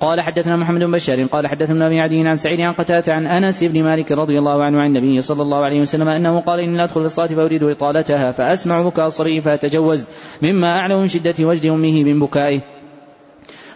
قال 0.00 0.20
حدثنا 0.20 0.56
محمد 0.56 0.80
بن 0.80 0.90
بشار 0.90 1.24
قال 1.24 1.46
حدثنا 1.46 1.86
ابي 1.86 2.00
عدي 2.00 2.28
عن 2.28 2.36
سعيد 2.36 2.60
عن 2.60 2.72
قتادة 2.72 3.12
عن 3.12 3.26
أنس 3.26 3.64
بن 3.64 3.82
مالك 3.82 4.12
رضي 4.12 4.38
الله 4.38 4.64
عنه 4.64 4.80
عن 4.80 4.96
النبي 4.96 5.22
صلى 5.22 5.42
الله 5.42 5.64
عليه 5.64 5.80
وسلم 5.80 6.08
أنه 6.08 6.40
قال 6.40 6.60
إني 6.60 6.76
لا 6.76 6.84
أدخل 6.84 7.00
الصلاة 7.00 7.26
فأريد 7.26 7.62
إطالتها 7.62 8.30
فأسمع 8.30 8.82
بكاء 8.82 9.06
الصبي 9.06 9.40
فأتجوز 9.40 10.08
مما 10.42 10.78
اعلم 10.78 11.00
من 11.00 11.08
شدة 11.08 11.34
وجد 11.40 11.66
أمه 11.66 12.04
من 12.04 12.20
بكائه 12.20 12.60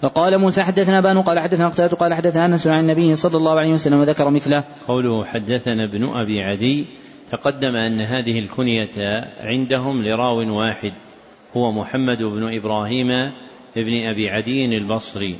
فقال 0.02 0.38
موسى 0.38 0.62
حدثنا 0.62 1.00
بان 1.00 1.22
قال 1.22 1.38
حدثنا 1.38 1.68
قتادة 1.68 1.96
قال 1.96 2.14
حدثنا 2.14 2.46
أنس 2.46 2.66
عن 2.66 2.80
النبي 2.80 3.16
صلى 3.16 3.36
الله 3.36 3.58
عليه 3.60 3.74
وسلم 3.74 4.00
وذكر 4.00 4.30
مثله. 4.30 4.64
قوله 4.88 5.24
حدثنا 5.24 5.84
ابن 5.84 6.04
أبي 6.04 6.42
عدي 6.42 6.86
تقدم 7.30 7.76
أن 7.76 8.00
هذه 8.00 8.38
الكنية 8.38 9.24
عندهم 9.40 10.02
لراو 10.02 10.58
واحد 10.58 10.92
هو 11.56 11.72
محمد 11.72 12.22
بن 12.22 12.54
إبراهيم 12.56 13.10
ابن 13.76 14.04
أبي 14.04 14.28
عدي 14.28 14.76
البصري. 14.76 15.38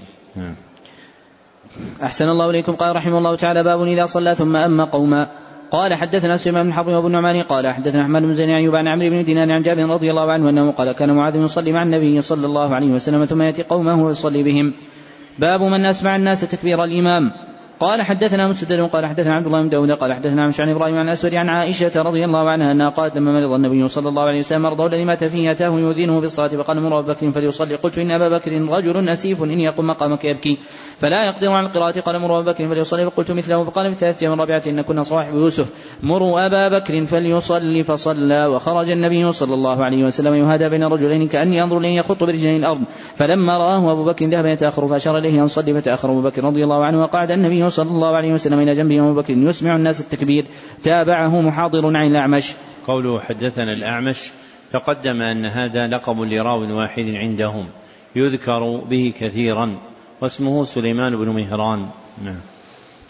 أحسن 2.03 2.29
الله 2.29 2.51
إليكم. 2.51 2.73
قال 2.73 2.97
رحمه 2.97 3.19
الله 3.19 3.37
تعالى 3.37 3.63
باب 3.63 3.83
إذا 3.83 4.07
صلى 4.07 4.35
ثم 4.35 4.57
أما 4.57 4.85
قوما. 4.85 5.29
قال 5.71 5.95
حدثنا 5.95 6.37
سليمان 6.37 6.67
بن 6.67 6.73
حرب 6.73 6.87
وابو 6.87 7.07
النعمان 7.07 7.43
قال 7.43 7.69
حدثنا 7.69 8.03
أحمد 8.03 8.23
بن 8.23 8.33
زين 8.33 8.51
أيوب 8.51 8.77
عن 8.77 8.89
عمرو 8.89 9.11
بن 9.11 9.25
دينار 9.25 9.53
عن 9.53 9.63
جابر 9.63 9.83
رضي 9.83 10.11
الله 10.11 10.33
عنه 10.33 10.49
أنه 10.49 10.71
قال 10.71 10.93
كان 10.93 11.17
معاذ 11.17 11.37
يصلي 11.37 11.73
مع 11.73 11.83
النبي 11.83 12.23
صلى 12.23 12.47
الله 12.47 12.75
عليه 12.75 12.91
وسلم 12.91 13.25
ثم 13.25 13.43
يأتي 13.43 13.63
قومه 13.63 14.05
ويصلي 14.05 14.43
بهم. 14.43 14.73
باب 15.39 15.63
من 15.63 15.85
أسمع 15.85 16.17
الناس 16.17 16.41
تكبير 16.41 16.85
الإمام. 16.85 17.33
قال 17.81 18.03
حدثنا 18.03 18.49
مسدد 18.49 18.81
قال 18.81 19.07
حدثنا 19.07 19.35
عبد 19.35 19.47
الله 19.47 19.63
بن 19.63 19.69
داود 19.69 19.91
قال 19.91 20.13
حدثنا 20.13 20.53
عن 20.59 20.69
إبراهيم 20.69 20.97
عن 20.97 21.09
أسود 21.09 21.35
عن 21.35 21.49
عائشة 21.49 22.03
رضي 22.03 22.25
الله 22.25 22.51
عنها 22.51 22.73
أنها 22.73 22.89
قالت 22.89 23.17
لما 23.17 23.41
مرض 23.41 23.53
النبي 23.53 23.89
صلى 23.89 24.09
الله 24.09 24.23
عليه 24.23 24.41
وسلم 24.41 24.63
مرضه 24.63 24.87
الذي 24.87 25.05
مات 25.05 25.25
فيه 25.25 25.51
أتاه 25.51 25.79
يؤذنه 25.79 26.21
بالصلاه 26.21 26.49
فقال 26.49 26.81
مر 26.81 26.99
ابا 26.99 27.13
بكر 27.13 27.31
فليصلي 27.31 27.75
قلت 27.75 27.99
إن 27.99 28.11
أبا 28.11 28.29
بكر 28.29 28.53
رجل 28.53 29.09
أسيف 29.09 29.43
إن 29.43 29.61
يقوم 29.61 29.87
مقامك 29.87 30.25
يبكي. 30.25 30.59
فلا 30.99 31.27
يقدر 31.27 31.53
على 31.53 31.67
القراءة 31.67 32.01
قال 32.01 32.19
مروا 32.19 32.41
أبا 32.41 32.53
بكر 32.53 32.69
فليصلي 32.69 33.05
فقلت 33.11 33.31
مثله. 33.31 33.65
فقال 33.65 33.87
في 33.87 33.93
الثالثة 33.93 34.27
من 34.27 34.35
الرابعة 34.35 34.63
إن 34.67 34.83
كنا 34.83 35.03
صواحب 35.03 35.35
يوسف. 35.35 35.69
مروا 36.03 36.47
أبا 36.47 36.79
بكر 36.79 37.05
فليصلي 37.07 37.83
فصلى 37.83 38.47
وخرج 38.47 38.91
النبي 38.91 39.33
صلى 39.33 39.55
الله 39.55 39.85
عليه 39.85 40.05
وسلم 40.05 40.35
يهادى 40.35 40.69
بين 40.69 40.83
الرجلين 40.83 41.29
كأني 41.29 41.63
أنظر 41.63 41.79
إليه 41.79 41.99
يخط 41.99 42.25
برجلين 42.25 42.57
الأرض. 42.57 42.81
فلما 43.17 43.59
رآه 43.59 43.93
أبو 43.93 44.05
بكر 44.05 44.27
ذهب 44.27 44.47
يتأخر 44.47 44.87
فأشار 44.87 45.19
إليه 45.19 45.43
أن 45.43 45.47
صلي 45.47 45.75
فتأخر 45.75 46.11
أبو 46.11 46.23
بكر 46.23 46.45
رضي 46.45 46.65
الله 46.65 46.85
عنه 46.85 47.03
وقعد 47.03 47.31
النبي 47.31 47.64
صلى 47.69 47.91
الله 47.91 48.17
عليه 48.17 48.33
وسلم 48.33 48.61
إلى 48.61 48.75
جنبه 48.75 49.01
أبو 49.01 49.15
بكر. 49.15 49.33
يسمع 49.33 49.77
الناس 49.77 50.01
التكبير. 50.01 50.47
تابعه 50.83 51.41
محاضر 51.41 51.87
عن 51.87 52.07
الأعمش. 52.07 52.53
قوله 52.87 53.21
حدثنا 53.21 53.73
الأعمش. 53.73 54.31
تقدم 54.73 55.23
أن 55.23 55.45
هذا 55.45 55.89
لقب 55.89 56.21
لراو 56.21 56.79
واحد 56.79 57.05
عندهم. 57.15 57.67
يذكر 58.17 58.77
به 58.91 59.13
كثيرا. 59.21 59.77
واسمه 60.21 60.65
سليمان 60.65 61.17
بن 61.17 61.29
مهران. 61.29 61.87
نعم. 62.25 62.41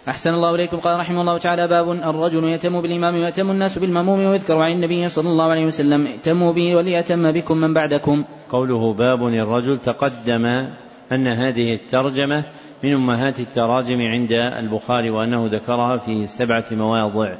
أحسن 0.09 0.35
الله 0.35 0.55
إليكم. 0.55 0.77
قال 0.77 1.01
رحمه 1.01 1.21
الله 1.21 1.39
تعالى 1.39 1.69
باب 1.69 1.91
الرجل 1.91 2.45
يتم 2.45 2.81
بالإمام 2.81 3.15
ويتم 3.15 3.51
الناس 3.51 3.79
بالمأموم 3.79 4.21
ويذكر 4.21 4.55
عن 4.55 4.73
النبي 4.73 5.09
صلى 5.09 5.29
الله 5.29 5.45
عليه 5.45 5.67
وسلم. 5.67 6.07
ائتموا 6.07 6.53
بي 6.53 6.75
وليأتم 6.75 7.33
بكم 7.33 7.57
من 7.57 7.75
بعدكم. 7.75 8.25
قوله 8.51 8.93
باب 8.93 9.27
الرجل 9.27 9.79
تقدم 9.79 10.69
أن 11.13 11.27
هذه 11.27 11.75
الترجمة 11.75 12.45
من 12.83 12.93
أمهات 12.93 13.41
التراجم 13.41 14.01
عند 14.01 14.33
البخاري 14.33 15.11
وأنه 15.11 15.47
ذكرها 15.47 15.99
في 15.99 16.27
سبعة 16.27 16.65
مواضع. 16.71 17.35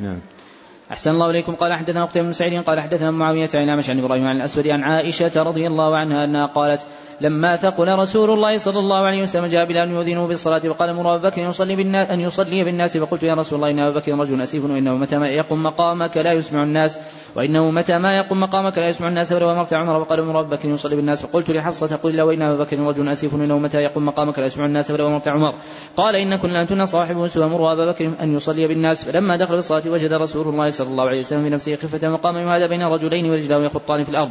نعم. 0.00 0.20
أحسن 0.90 1.10
الله 1.10 1.30
إليكم. 1.30 1.54
قال 1.54 1.72
حدثنا 1.72 2.04
قتيبة 2.04 2.26
بن 2.26 2.32
سعيد 2.32 2.62
قال 2.62 2.80
حدثنا 2.80 3.10
معاوية 3.10 3.48
عن 3.54 3.90
عن 3.90 3.98
إبراهيم 3.98 4.26
عن 4.26 4.36
الأسود 4.36 4.68
عن 4.68 4.82
عائشة 4.82 5.42
رضي 5.42 5.66
الله 5.66 5.96
عنها 5.96 6.24
أنها 6.24 6.46
قالت 6.46 6.86
لما 7.20 7.56
ثقل 7.56 7.88
رسول 7.88 8.30
الله 8.30 8.58
صلى 8.58 8.78
الله 8.78 9.06
عليه 9.06 9.22
وسلم 9.22 9.46
جاء 9.46 9.64
بلال 9.64 9.90
يؤذنه 9.90 10.26
بالصلاة 10.26 10.60
وقال 10.68 10.94
مر 10.94 11.14
أبا 11.14 11.28
بكر 11.28 11.42
يصلي 11.42 11.76
بالناس 11.76 12.10
أن 12.10 12.20
يصلي 12.20 12.64
بالناس. 12.64 12.96
فقلت 12.96 13.22
يا 13.22 13.34
رسول 13.34 13.56
الله 13.56 13.70
إن 13.70 13.78
أبا 13.78 13.98
بكر 13.98 14.12
رجل 14.12 14.42
أسيف 14.42 14.64
وإنه 14.64 14.96
متى 14.96 15.18
ما 15.18 15.28
يقوم 15.28 15.62
مقامك 15.62 16.16
لا 16.16 16.32
يسمع 16.32 16.62
الناس. 16.62 16.98
وإنه 17.36 17.70
متى 17.70 17.98
ما 17.98 18.16
يقوم 18.16 18.40
مقامك 18.40 18.78
لا 18.78 18.88
يسمع 18.88 19.08
الناس. 19.08 19.32
ولو 19.32 19.52
أمرت 19.52 19.74
عمر 19.74 19.96
وقال 19.96 20.24
مر 20.24 20.40
أبا 20.40 20.56
بكر 20.56 20.68
يصلي 20.68 20.96
بالناس. 20.96 21.22
فقلت 21.22 21.50
لحفصة 21.50 21.96
قل 21.96 22.16
لا 22.16 22.22
وإن 22.22 22.42
أبا 22.42 22.64
بكر 22.64 22.78
رجل 22.78 23.08
أسيف 23.08 23.34
وإنه 23.34 23.58
متى 23.58 23.78
يقوم 23.78 24.06
مقامك 24.06 24.38
لا 24.38 24.46
يسمع 24.46 24.66
الناس. 24.66 24.90
ولو 24.90 25.06
أمرت 25.08 25.28
عمر 25.28 25.54
قال 25.96 26.16
إن 26.16 26.36
كنا 26.36 26.62
أنتن 26.62 26.86
صاحب 26.86 27.16
يوسف 27.16 27.42
مر 27.42 27.72
أبا 27.72 27.86
بكر 27.92 28.12
أن 28.20 28.34
يصلي 28.34 28.66
بالناس. 28.66 29.04
فلما 29.04 29.36
دخل 29.36 29.54
بالصلاة 29.54 29.82
وجد 29.86 30.12
رسول 30.12 30.48
الله 30.48 30.70
صلى 30.70 30.88
الله 30.88 31.04
عليه 31.04 31.20
وسلم 31.20 31.42
في 31.42 31.50
نفسه 31.50 31.76
خفة 31.76 32.08
مقام. 32.08 32.36
يهادى 32.36 32.68
بين 32.68 32.82
رجلين 32.82 33.30
ورجلاه 33.30 33.64
يخطان 33.64 34.02
في 34.02 34.08
الأرض. 34.08 34.30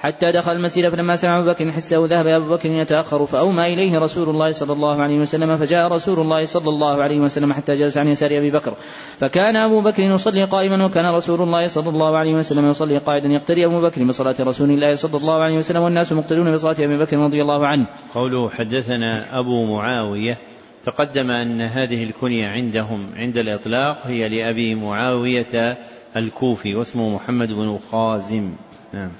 حتى 0.00 0.32
دخل 0.32 0.52
المسجد 0.52 0.88
فلما 0.88 1.16
سمع 1.16 1.38
أبو 1.38 1.50
بكر 1.50 1.72
حسه 1.72 2.06
ذهب 2.06 2.27
أبو 2.36 2.48
بكر 2.48 2.70
يتأخر 2.70 3.26
فأومى 3.26 3.74
إليه 3.74 3.98
رسول 3.98 4.28
الله 4.28 4.52
صلى 4.52 4.72
الله 4.72 5.02
عليه 5.02 5.18
وسلم 5.18 5.56
فجاء 5.56 5.92
رسول 5.92 6.20
الله 6.20 6.44
صلى 6.44 6.68
الله 6.68 7.02
عليه 7.02 7.20
وسلم 7.20 7.52
حتى 7.52 7.74
جلس 7.74 7.96
عن 7.96 8.08
يسار 8.08 8.38
أبي 8.38 8.50
بكر. 8.50 8.74
فكان 9.20 9.56
أبو 9.56 9.80
بكر 9.80 10.02
يصلي 10.02 10.44
قائما 10.44 10.84
وكان 10.84 11.14
رسول 11.14 11.42
الله 11.42 11.66
صلى 11.66 11.88
الله 11.88 12.18
عليه 12.18 12.34
وسلم 12.34 12.70
يصلي 12.70 12.98
قائدا 12.98 13.28
يقتدي 13.28 13.66
أبو 13.66 13.80
بكر 13.80 14.04
بصلاة 14.04 14.36
رسول 14.40 14.70
الله 14.70 14.94
صلى 14.94 15.16
الله 15.16 15.42
عليه 15.42 15.58
وسلم 15.58 15.82
والناس 15.82 16.12
مقتدون 16.12 16.52
بصلاة 16.52 16.76
أبي 16.78 16.98
بكر 16.98 17.18
رضي 17.18 17.42
الله 17.42 17.66
عنه. 17.66 17.86
قوله 18.14 18.50
حدثنا 18.50 19.38
أبو 19.38 19.74
معاوية 19.76 20.36
تقدم 20.84 21.30
أن 21.30 21.60
هذه 21.60 22.04
الكنية 22.04 22.48
عندهم 22.48 23.06
عند 23.16 23.38
الإطلاق 23.38 24.06
هي 24.06 24.28
لأبي 24.28 24.74
معاوية 24.74 25.78
الكوفي 26.16 26.74
واسمه 26.74 27.14
محمد 27.14 27.48
بن 27.48 27.78
خازم. 27.92 28.52
نعم. 28.92 29.10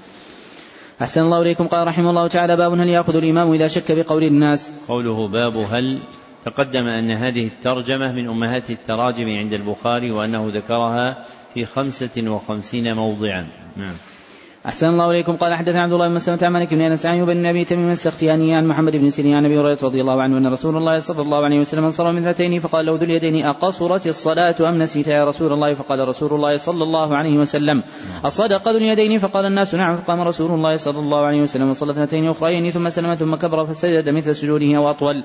أحسن 1.03 1.21
الله 1.21 1.43
إليكم. 1.43 1.67
قال 1.67 1.87
رحمه 1.87 2.11
الله 2.11 2.27
تعالى 2.27 2.57
باب 2.57 2.73
هل 2.73 2.89
يأخذ 2.89 3.17
الإمام 3.17 3.53
إذا 3.53 3.67
شك 3.67 3.93
بقول 3.93 4.23
الناس؟ 4.25 4.73
قوله 4.89 5.29
باب 5.29 5.57
هل 5.57 5.99
تقدم 6.45 6.87
أن 6.87 7.11
هذه 7.11 7.47
الترجمة 7.47 8.13
من 8.13 8.29
أمهات 8.29 8.71
التراجم 8.71 9.29
عند 9.29 9.53
البخاري 9.53 10.11
وأنه 10.11 10.51
ذكرها 10.55 11.25
في 11.55 11.67
خمسة 11.67 12.31
وخمسين 12.31 12.95
موضعا. 12.95 13.47
نعم. 13.77 13.95
أحسن 14.69 14.89
الله 14.89 15.11
إليكم. 15.11 15.37
قال 15.37 15.55
حدثنا 15.55 15.83
عبد 15.83 15.93
الله 15.93 16.09
بن 16.09 16.15
مسلمة 16.15 16.39
عن 16.43 16.53
مالك 16.53 16.75
بن 16.75 16.81
أنس 16.81 17.07
عن 17.07 17.25
بن 17.25 17.47
أبي 17.47 17.65
تميم 17.65 17.91
السختياني 17.91 18.55
عن 18.55 18.67
محمد 18.67 18.97
بن 18.97 19.11
سيرين 19.11 19.35
عن 19.35 19.45
أبي 19.45 19.61
هريرة 19.61 19.79
رضي 19.83 20.01
الله 20.01 20.23
عنه 20.23 20.39
أن 20.39 20.47
رسول 20.47 20.77
الله 20.77 20.99
صلى 20.99 21.23
الله 21.23 21.45
عليه 21.45 21.61
وسلم 21.61 21.85
انصر 21.85 22.13
من 22.13 22.19
اثنتين 22.19 22.61
فقال 22.61 22.87
له 22.87 22.93
ذو 22.93 23.05
اليدين 23.05 23.47
أقصرت 23.47 24.07
الصلاة 24.07 24.69
أم 24.69 24.83
نسيت 24.83 25.09
يا 25.09 25.25
رسول 25.25 25.53
الله؟ 25.53 25.75
فقال 25.75 26.09
رسول 26.09 26.33
الله 26.33 26.57
صلى 26.57 26.85
الله 26.85 27.17
عليه 27.17 27.39
وسلم 27.39 27.83
أصدق 28.25 28.69
ذو 28.69 28.77
اليدين. 28.77 29.19
فقال 29.19 29.47
الناس 29.47 29.75
نعم. 29.75 29.97
فقام 29.97 30.21
رسول 30.21 30.51
الله 30.51 30.77
صلى 30.77 30.99
الله 30.99 31.21
عليه 31.27 31.43
وسلم 31.43 31.71
وصلى 31.71 31.93
اثنتين 31.93 32.29
أخريين 32.29 32.71
ثم 32.71 32.89
سلم 32.89 33.15
ثم 33.15 33.35
كبر 33.35 33.65
فسجد 33.67 34.09
مثل 34.09 34.35
سجوده 34.35 34.77
أو 34.77 34.91
أطول 34.91 35.25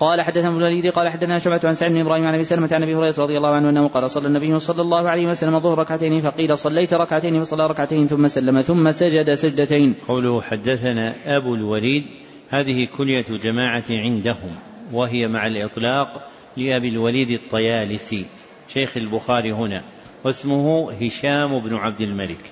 قال 0.00 0.22
حدثنا 0.22 0.48
ابن 0.48 0.56
الوليد 0.56 0.86
قال 0.86 1.08
حدثنا 1.08 1.38
شعبة 1.38 1.60
عن 1.64 1.74
سعد 1.74 1.90
بن 1.90 2.00
إبراهيم 2.00 2.24
عن 2.26 2.34
أبي 2.34 2.44
سلمة 2.44 2.68
عن 2.72 2.82
أبي 2.82 2.94
هريرة 2.94 3.14
رضي 3.18 3.36
الله 3.36 3.48
عنه 3.48 3.70
أنه 3.70 3.88
قال 3.88 4.10
صلى 4.10 4.26
النبي 4.26 4.58
صلى 4.58 4.82
الله 4.82 5.08
عليه 5.08 5.26
وسلم 5.26 5.54
الظهر 5.54 5.78
ركعتين 5.78 6.20
فقيل 6.20 6.58
صليت 6.58 6.94
ركعتين 6.94 7.40
فصلى 7.40 7.66
ركعتين 7.66 8.06
ثم 8.06 8.28
سلم 8.28 8.60
ثم 8.60 8.92
سجد 8.92 9.34
سجدتين. 9.34 9.94
قوله 10.08 10.42
حدثنا 10.42 11.36
أبو 11.36 11.54
الوليد 11.54 12.04
هذه 12.50 12.88
كنية 12.98 13.26
جماعة 13.28 13.84
عندهم 13.90 14.54
وهي 14.92 15.28
مع 15.28 15.46
الإطلاق 15.46 16.30
لأبي 16.56 16.88
الوليد 16.88 17.30
الطيالسي 17.30 18.26
شيخ 18.68 18.96
البخاري 18.96 19.52
هنا 19.52 19.82
واسمه 20.24 20.92
هشام 20.92 21.58
بن 21.58 21.74
عبد 21.74 22.00
الملك. 22.00 22.50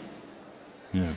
نعم. 0.95 1.15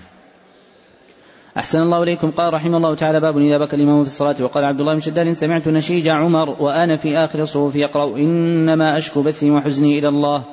أحسن 1.58 1.82
الله 1.82 2.04
إليكم. 2.04 2.32
قال 2.32 2.54
رحمه 2.54 2.78
الله 2.78 2.96
تعالى 2.96 3.20
باب 3.20 3.38
إذا 3.38 3.58
بكى 3.58 3.76
الإمام 3.76 4.04
في 4.04 4.08
الصلاة. 4.08 4.36
وقال 4.42 4.66
عبد 4.66 4.80
الله 4.80 4.94
بن 4.94 5.00
شداد 5.00 5.34
سمعت 5.34 5.68
نشيج 5.68 6.08
عمر 6.08 6.50
وأنا 6.60 6.96
في 6.96 7.18
آخر 7.18 7.40
الصفوف 7.40 7.76
يقرأ 7.76 8.18
إنما 8.18 8.98
أشكو 8.98 9.22
بثي 9.22 9.52
وحزني 9.52 10.00
إلى 10.00 10.08
الله. 10.08 10.44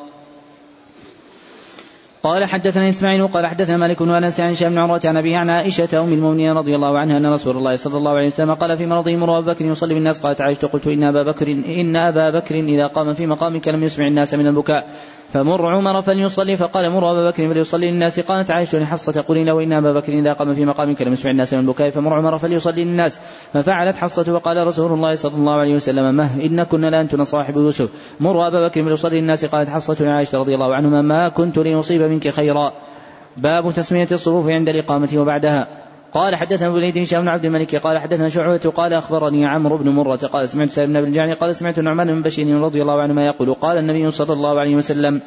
قال 2.23 2.45
حدثنا 2.45 2.89
إسماعيل. 2.89 3.27
قال 3.27 3.47
حدثنا 3.47 3.77
مالك 3.77 4.03
بن 4.03 4.11
أنس 4.11 4.41
عن 4.41 4.51
هشام 4.51 4.73
بن 4.73 4.79
عروة 4.79 5.01
عن 5.05 5.17
ابي 5.17 5.35
عن 5.35 5.51
عائشة 5.51 6.03
أم 6.03 6.13
المؤمنين 6.13 6.53
رضي 6.53 6.75
الله 6.75 6.99
عنها 6.99 7.17
أن 7.17 7.27
رسول 7.27 7.57
الله 7.57 7.77
صلى 7.77 7.99
الله 7.99 8.11
عليه 8.11 8.27
وسلم 8.27 8.55
قال 8.55 8.77
في 8.77 8.87
مرضه 8.87 9.17
مر 9.17 9.39
أبا 9.39 9.53
بكر 9.53 9.65
يصلي 9.65 9.95
بالناس. 9.95 10.21
قالت 10.21 10.41
عائشة 10.41 10.67
قلت 10.67 10.87
إن 10.87 11.05
أبا 11.05 11.23
بكر 11.23 11.51
ان 11.51 11.97
أبا 11.97 12.31
بكر 12.31 12.55
إذا 12.55 12.87
قام 12.87 13.13
في 13.13 13.27
مقامك 13.27 13.69
لم 13.69 13.83
يسمع 13.83 14.07
الناس 14.07 14.35
من 14.35 14.47
البكاء. 14.47 14.87
فمر 15.33 15.67
عمر 15.67 16.01
فليصلي 16.03 16.57
فقال 16.57 16.91
مر 16.91 17.11
أبا 17.11 17.31
بكر 17.31 17.49
فليصلي. 17.49 17.91
للناس 17.91 18.21
قالت 18.21 18.51
عائشة 18.51 18.79
لحفصة 18.79 19.25
قولي 19.29 19.45
له 19.45 19.63
إن 19.63 19.73
أبا 19.73 19.93
بكر 19.93 20.13
إذا 20.13 20.33
قام 20.33 20.55
في 20.55 20.65
مقامك 20.65 21.03
لم 21.03 21.13
يسمع 21.13 21.31
الناس 21.31 21.55
من 21.55 21.61
البكاء. 21.61 21.91
فمر 21.91 22.15
عمر 22.15 22.39
فليصلي 22.39 22.85
للناس 22.85 23.21
ففعلت 23.53 23.97
حفصة 23.97 24.35
وقال 24.35 24.67
رسول 24.67 24.93
الله 24.93 25.15
صلى 25.15 25.35
الله 25.35 25.53
عليه 25.53 25.75
وسلم 25.75 26.15
مه 26.15 26.45
إن 26.45 26.63
كنا 26.63 26.91
لأنتن 26.91 27.25
صاحب 27.25 27.57
يوسف. 27.57 27.89
مر 28.21 28.47
أبا 28.47 28.69
بكر 28.69 28.85
فليصلي 28.85 29.21
للناس 29.21 29.45
قالت 29.45 29.69
حفصة 29.69 30.05
لعائشة 30.05 30.39
رضي 30.39 30.55
الله 30.55 30.75
عنهما 30.75 31.03
ما 31.03 31.29
كنت 31.29 31.59
لأصيب 31.59 32.03
منك 32.03 32.29
خيرا. 32.29 32.73
باب 33.37 33.73
تسمية 33.73 34.09
الصفوف 34.13 34.49
عند 34.49 34.69
الإقامة 34.69 35.11
وبعدها. 35.17 35.82
قال 36.15 36.37
حدثنا 36.37 36.67
أبو 36.67 36.77
الوليد 36.77 36.99
هشام 36.99 37.23
بن 37.23 37.29
عبد 37.29 37.45
الملك 37.45 37.77
قال 37.77 37.99
حدثنا 37.99 38.29
شعبة 38.29 38.73
قال 38.77 38.93
أخبرني 38.93 39.47
عمرو 39.47 39.77
بن 39.77 39.89
مرة 39.89 40.17
قال 40.17 40.49
سمعت 40.49 40.71
سالم 40.71 41.01
بن 41.01 41.07
الجعني 41.07 41.33
قال 41.33 41.57
سمعت 41.57 41.79
النعمان 41.79 42.07
بن 42.07 42.23
بشير 42.23 42.61
رضي 42.61 42.83
الله 42.83 43.03
عنهما 43.03 43.27
يقول 43.27 43.55
قال 43.55 43.79
النبي 43.79 44.11
صلى 44.11 44.33
الله 44.33 44.61
عليه 44.61 44.77
وسلم 44.77 45.21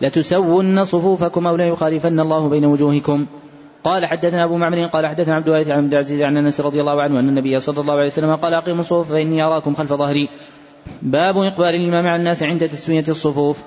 لتسون 0.00 0.84
صفوفكم 0.84 1.46
أو 1.46 1.56
ليخالفن 1.56 2.20
الله 2.20 2.48
بين 2.48 2.64
وجوهكم. 2.64 3.26
قال 3.84 4.06
حدثنا 4.06 4.44
أبو 4.44 4.56
معمر 4.56 4.86
قال 4.86 5.06
حدثنا 5.06 5.34
عبد 5.34 5.48
الوارث 5.48 5.68
عن 5.70 5.78
عبد 5.78 5.92
العزيز 5.92 6.22
عن 6.22 6.36
أنس 6.36 6.60
رضي 6.60 6.80
الله 6.80 7.02
عنه 7.02 7.20
أن 7.20 7.28
النبي 7.28 7.60
صلى 7.60 7.80
الله 7.80 7.94
عليه 7.94 8.06
وسلم 8.06 8.34
قال 8.36 8.54
أقيموا 8.54 8.80
الصفوف 8.80 9.10
فإني 9.10 9.42
أراكم 9.42 9.74
خلف 9.74 9.92
ظهري. 9.92 10.28
باب 11.02 11.38
إقبال 11.38 11.74
الإمام 11.74 12.06
على 12.06 12.16
الناس 12.16 12.42
عند 12.42 12.68
تسوية 12.68 13.04
الصفوف. 13.08 13.62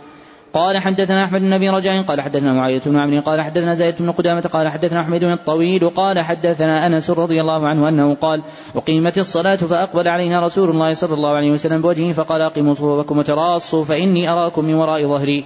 قال 0.54 0.78
حدثنا 0.78 1.26
أحمد 1.26 1.42
بن 1.42 1.54
أبي 1.54 1.70
رجاء 1.70 2.02
قال 2.02 2.22
حدثنا 2.22 2.54
معاوية 2.54 2.82
بن 2.86 2.98
عمرو 2.98 3.22
قال 3.22 3.42
حدثنا 3.42 3.74
زيد 3.74 3.96
بن 4.00 4.12
قدامة 4.12 4.42
قال 4.42 4.70
حدثنا 4.70 5.02
أحمد 5.02 5.20
بن 5.20 5.32
الطويل 5.32 5.90
قال 5.90 6.20
حدثنا 6.20 6.88
أنس 6.88 7.10
رضي 7.10 7.42
الله 7.42 7.68
عنه 7.68 7.90
أنه 7.90 8.16
قال 8.16 8.42
أقيمت 8.76 9.18
الصلاة 9.18 9.56
فأقبل 9.56 10.08
علينا 10.08 10.40
رسول 10.40 10.70
الله 10.70 10.94
صلى 10.94 11.14
الله 11.14 11.30
عليه 11.30 11.52
وسلم 11.52 11.82
بوجهه 11.82 12.12
فقال 12.12 12.42
أقيموا 12.42 12.74
صفوفكم 12.74 13.18
وتراصوا 13.18 13.84
فإني 13.84 14.30
أراكم 14.30 14.66
من 14.66 14.74
وراء 14.74 15.06
ظهري. 15.06 15.46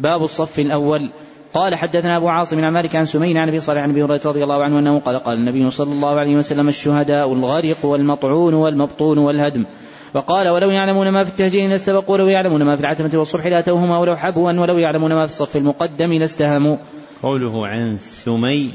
باب 0.00 0.22
الصف 0.22 0.58
الأول. 0.58 1.10
قال 1.54 1.74
حدثنا 1.74 2.16
أبو 2.16 2.28
عاصم 2.28 2.64
عن 2.64 2.72
مالك 2.72 2.96
عن 2.96 3.04
سمين 3.04 3.36
عن 3.36 3.48
أبي 3.48 3.60
صالح 3.60 3.82
عن 3.82 3.90
أبي 3.90 4.02
هريرة 4.02 4.20
رضي 4.24 4.44
الله 4.44 4.64
عنه 4.64 4.78
أنه 4.78 5.00
قال 5.00 5.18
قال 5.18 5.38
النبي 5.38 5.70
صلى 5.70 5.92
الله 5.92 6.18
عليه 6.20 6.36
وسلم 6.36 6.68
الشهداء 6.68 7.32
الغرق 7.32 7.84
والمطعون 7.84 8.54
والمبطون 8.54 9.18
والهدم. 9.18 9.64
وقال 10.14 10.48
ولو 10.48 10.70
يعلمون 10.70 11.08
ما 11.08 11.24
في 11.24 11.30
التهجير 11.30 11.68
لاستبقوا 11.68 12.14
ولو 12.14 12.28
يعلمون 12.28 12.62
ما 12.62 12.76
في 12.76 12.80
العتمة 12.80 13.10
والصبح 13.14 13.46
لاتوهما 13.46 13.98
ولو 13.98 14.16
حبوا 14.16 14.52
ولو 14.52 14.78
يعلمون 14.78 15.14
ما 15.14 15.26
في 15.26 15.32
الصف 15.32 15.56
المقدم 15.56 16.12
لاستهموا 16.12 16.76
قوله 17.22 17.66
عن 17.66 17.98
سمي 17.98 18.72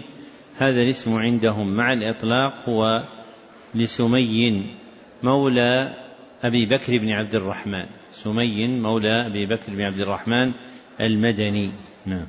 هذا 0.58 0.82
الاسم 0.82 1.16
عندهم 1.16 1.76
مع 1.76 1.94
الإطلاق 1.94 2.70
هو 2.70 3.02
لسمي 3.76 4.64
مولى 5.24 5.94
أبي 6.44 6.66
بكر 6.66 6.98
بن 6.98 7.10
عبد 7.10 7.36
الرحمن. 7.36 7.86
سمي 8.12 8.68
مولى 8.68 9.28
أبي 9.28 9.46
بكر 9.46 9.72
بن 9.72 9.82
عبد 9.82 10.00
الرحمن 10.00 10.52
المدني. 11.02 11.72
نعم. 12.06 12.28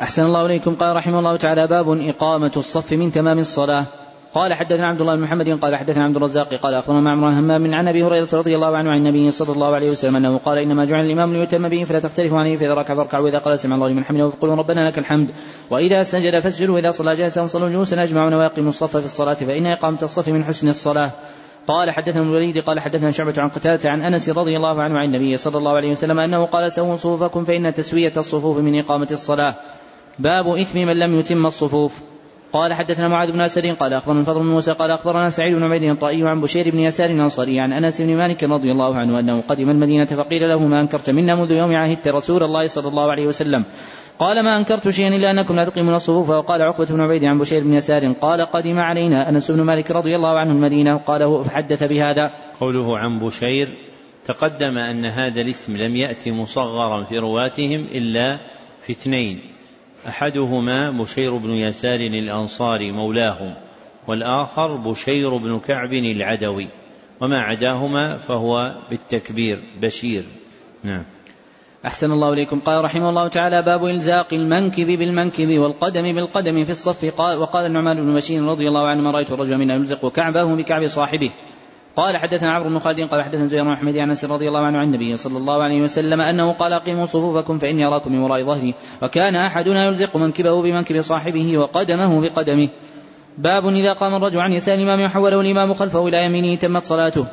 أحسن 0.00 0.24
الله 0.24 0.46
إليكم. 0.46 0.74
قال 0.74 0.96
رحمه 0.96 1.18
الله 1.18 1.36
تعالى 1.36 1.66
باب 1.66 1.88
إقامة 1.88 2.52
الصف 2.56 2.92
من 2.92 3.12
تمام 3.12 3.38
الصلاة. 3.38 3.86
قال 4.34 4.54
حدثنا 4.54 4.86
عبد 4.86 5.00
الله 5.00 5.16
بن 5.16 5.22
محمد 5.22 5.50
قال 5.50 5.76
حدثنا 5.76 6.04
عبد 6.04 6.16
الرزاق 6.16 6.54
قال 6.54 6.74
أخبرنا 6.74 7.00
معمر 7.00 7.28
همام 7.28 7.74
عن 7.74 7.88
أبي 7.88 8.04
هريرة 8.04 8.28
رضي 8.32 8.54
الله 8.54 8.76
عنه 8.76 8.90
عن 8.90 8.96
النبي 8.96 9.30
صلى 9.30 9.52
الله 9.52 9.74
عليه 9.74 9.90
وسلم 9.90 10.16
أنه 10.16 10.38
قال 10.38 10.58
إنما 10.58 10.84
جعل 10.84 11.06
الإمام 11.06 11.32
ليتم 11.32 11.68
به 11.68 11.84
فلا 11.84 12.00
تختلفوا 12.00 12.38
عليه 12.38 12.56
فإذا 12.56 12.74
ركع 12.74 12.94
فاركع 12.94 13.18
وإذا 13.18 13.38
قال 13.38 13.58
سمع 13.58 13.74
الله 13.74 13.88
لمن 13.88 14.04
حمده 14.04 14.30
فقولوا 14.30 14.56
ربنا 14.56 14.88
لك 14.88 14.98
الحمد 14.98 15.30
وإذا 15.70 16.02
سجد 16.02 16.38
فاسجدوا 16.38 16.74
وإذا 16.74 16.90
صلى 16.90 17.14
جالسا 17.14 17.46
صلوا 17.46 17.68
جلوسا 17.68 18.02
أجمعون 18.02 18.34
وأقيموا 18.34 18.68
الصف 18.68 18.96
في 18.96 19.04
الصلاة 19.04 19.34
فإن 19.34 19.66
إقامة 19.66 19.98
الصف 20.02 20.28
من 20.28 20.44
حسن 20.44 20.68
الصلاة. 20.68 21.10
قال 21.66 21.90
حدثنا 21.90 22.22
الوليد 22.22 22.58
قال 22.58 22.80
حدثنا 22.80 23.10
شعبة 23.10 23.42
عن 23.42 23.48
قتادة 23.48 23.90
عن 23.90 24.02
أنس 24.02 24.28
رضي 24.28 24.56
الله 24.56 24.82
عنه 24.82 24.98
عن 24.98 25.04
النبي 25.04 25.36
صلى 25.36 25.58
الله 25.58 25.72
عليه 25.72 25.90
وسلم 25.90 26.18
أنه 26.20 26.46
قال 26.46 26.72
سووا 26.72 26.96
صفوفكم 26.96 27.44
فإن 27.44 27.74
تسوية 27.74 28.12
الصفوف 28.16 28.58
من 28.58 28.78
إقامة 28.78 29.08
الصلاة. 29.10 29.54
باب 30.18 30.48
إثم 30.48 30.78
من 30.78 30.98
لم 30.98 31.18
يتم 31.20 31.46
الصفوف. 31.46 32.00
قال 32.52 32.74
حدثنا 32.74 33.08
معاذ 33.08 33.32
بن 33.32 33.40
أسد 33.40 33.66
قال 33.66 33.92
أخبرنا 33.92 34.20
الفضل 34.20 34.40
بن 34.40 34.46
موسى 34.46 34.72
قال 34.72 34.90
أخبرنا 34.90 35.30
سعيد 35.30 35.54
بن 35.54 35.62
عبيد 35.62 35.82
الطائي 35.82 36.28
عن 36.28 36.40
بشير 36.40 36.70
بن 36.70 36.78
يسار 36.78 37.10
الأنصاري 37.10 37.60
عن 37.60 37.72
أنس 37.72 38.00
بن 38.00 38.16
مالك 38.16 38.44
رضي 38.44 38.72
الله 38.72 38.96
عنه 38.96 39.20
أنه 39.20 39.40
قدم 39.40 39.70
المدينة 39.70 40.04
فقيل 40.04 40.48
له 40.48 40.58
ما 40.58 40.80
أنكرت 40.80 41.10
منا 41.10 41.34
منذ 41.34 41.52
يوم 41.52 41.74
عهدت 41.74 42.08
رسول 42.08 42.42
الله 42.42 42.66
صلى 42.66 42.88
الله 42.88 43.10
عليه 43.10 43.26
وسلم. 43.26 43.64
قال 44.18 44.44
ما 44.44 44.58
أنكرت 44.58 44.88
شيئا 44.88 45.08
إلا 45.08 45.30
أنكم 45.30 45.56
لا 45.56 45.64
تقيمون 45.64 45.94
الصفوف. 45.94 46.30
وقال 46.30 46.62
عقبة 46.62 46.84
بن 46.84 47.00
عبيد 47.00 47.24
عن 47.24 47.38
بشير 47.38 47.62
بن 47.62 47.74
يسار 47.74 48.12
قال 48.12 48.40
قدم 48.40 48.78
علينا 48.78 49.28
أنس 49.28 49.50
بن 49.50 49.62
مالك 49.62 49.90
رضي 49.90 50.16
الله 50.16 50.38
عنه 50.38 50.52
المدينة. 50.52 50.96
قال 50.96 51.44
فحدث 51.44 51.84
بهذا. 51.84 52.30
قوله 52.60 52.98
عن 52.98 53.18
بشير 53.18 53.68
تقدم 54.26 54.78
أن 54.78 55.04
هذا 55.04 55.40
الاسم 55.40 55.76
لم 55.76 55.96
يات 55.96 56.28
مصغرا 56.28 57.04
في 57.04 57.18
رواتهم 57.18 57.86
إلا 57.92 58.38
في 58.86 58.92
اثنين. 58.92 59.57
أحدهما 60.06 60.90
بشير 60.90 61.36
بن 61.36 61.50
يسار 61.50 62.00
الأنصاري 62.00 62.92
مولاهم 62.92 63.54
والآخر 64.06 64.76
بشير 64.76 65.36
بن 65.36 65.58
كعب 65.58 65.92
العدوي 65.92 66.68
وما 67.20 67.40
عداهما 67.40 68.16
فهو 68.16 68.74
بالتكبير 68.90 69.62
بشير. 69.82 70.24
نعم. 70.84 71.04
أحسن 71.86 72.12
الله 72.12 72.32
إليكم. 72.32 72.60
قال 72.60 72.84
رحمه 72.84 73.08
الله 73.08 73.28
تعالى 73.28 73.62
باب 73.62 73.84
إلزاق 73.84 74.34
المنكب 74.34 74.86
بالمنكب 74.86 75.58
والقدم 75.58 76.14
بالقدم 76.14 76.64
في 76.64 76.70
الصف. 76.70 77.04
قال 77.04 77.38
وقال 77.38 77.66
النعمان 77.66 77.96
بن 77.96 78.14
بشير 78.14 78.42
رضي 78.42 78.68
الله 78.68 78.86
عنه 78.86 79.02
ما 79.02 79.10
رأيت 79.10 79.32
الرجل 79.32 79.58
منا 79.58 79.74
يلزق 79.74 80.12
كعبه 80.12 80.56
بكعب 80.56 80.86
صاحبه. 80.86 81.30
قال 81.98 82.16
حدثنا 82.16 82.52
عمرو 82.52 82.68
بن 82.68 82.78
خالد 82.78 83.00
قال 83.00 83.22
حدثنا 83.22 83.46
زهير 83.46 83.64
بن 83.64 83.72
احمد 83.72 83.98
عن 83.98 84.08
انس 84.08 84.24
رضي 84.24 84.48
الله 84.48 84.60
عنه 84.66 84.78
عن 84.78 84.86
النبي 84.86 85.16
صلى 85.16 85.38
الله 85.38 85.62
عليه 85.62 85.82
وسلم 85.82 86.20
انه 86.20 86.52
قال 86.52 86.72
أقيموا 86.72 87.06
صفوفكم 87.06 87.58
فإني 87.58 87.86
أراكم 87.86 88.12
من 88.12 88.18
وراء 88.18 88.42
ظهري 88.42 88.74
وكان 89.02 89.36
أحدنا 89.36 89.84
يلزق 89.84 90.16
منكبه 90.16 90.62
بمنكب 90.62 91.00
صاحبه 91.00 91.58
وقدمه 91.58 92.20
بقدمه. 92.20 92.68
باب 93.38 93.66
إذا 93.66 93.92
قام 93.92 94.14
الرجل 94.14 94.40
عن 94.40 94.52
يسار 94.52 94.74
الإمام 94.74 95.00
وحوله 95.00 95.40
الإمام 95.40 95.74
خلفه 95.74 96.08
إلى 96.08 96.24
يمينه 96.24 96.54
تمت 96.54 96.84
صلاته. 96.84 97.26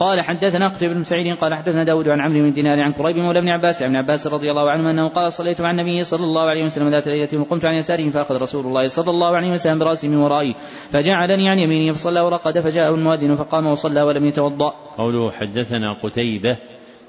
قال 0.00 0.20
حدثنا 0.20 0.68
قتيبة 0.68 0.94
بن 0.94 1.02
سعيد 1.02 1.36
قال 1.36 1.54
حدثنا 1.54 1.84
داود 1.84 2.08
عن 2.08 2.20
عمرو 2.20 2.40
بن 2.40 2.52
دينار 2.52 2.80
عن 2.80 2.92
قريب 2.92 3.16
مولى 3.16 3.40
بن 3.40 3.48
عباس 3.48 3.82
عن 3.82 3.96
عباس 3.96 4.26
رضي 4.26 4.50
الله 4.50 4.70
عنه 4.70 4.90
أنه 4.90 5.08
قال 5.08 5.32
صليت 5.32 5.60
مع 5.60 5.70
النبي 5.70 6.04
صلى 6.04 6.24
الله 6.24 6.42
عليه 6.42 6.64
وسلم 6.64 6.88
ذات 6.88 7.08
ليلة 7.08 7.40
وقمت 7.40 7.64
عن 7.64 7.74
يساره 7.74 8.08
فأخذ 8.08 8.34
رسول 8.34 8.66
الله 8.66 8.88
صلى 8.88 9.10
الله 9.10 9.36
عليه 9.36 9.50
وسلم 9.50 9.78
برأسي 9.78 10.08
من 10.08 10.16
ورائي 10.16 10.54
فجعلني 10.90 11.48
عن 11.48 11.58
يمينه 11.58 11.92
فصلى 11.92 12.20
ورقد 12.20 12.60
فجاءه 12.60 12.94
المؤذن 12.94 13.34
فقام 13.34 13.66
وصلى 13.66 14.02
ولم 14.02 14.24
يتوضأ. 14.24 14.74
قوله 14.98 15.30
حدثنا 15.30 15.92
قتيبة 16.02 16.56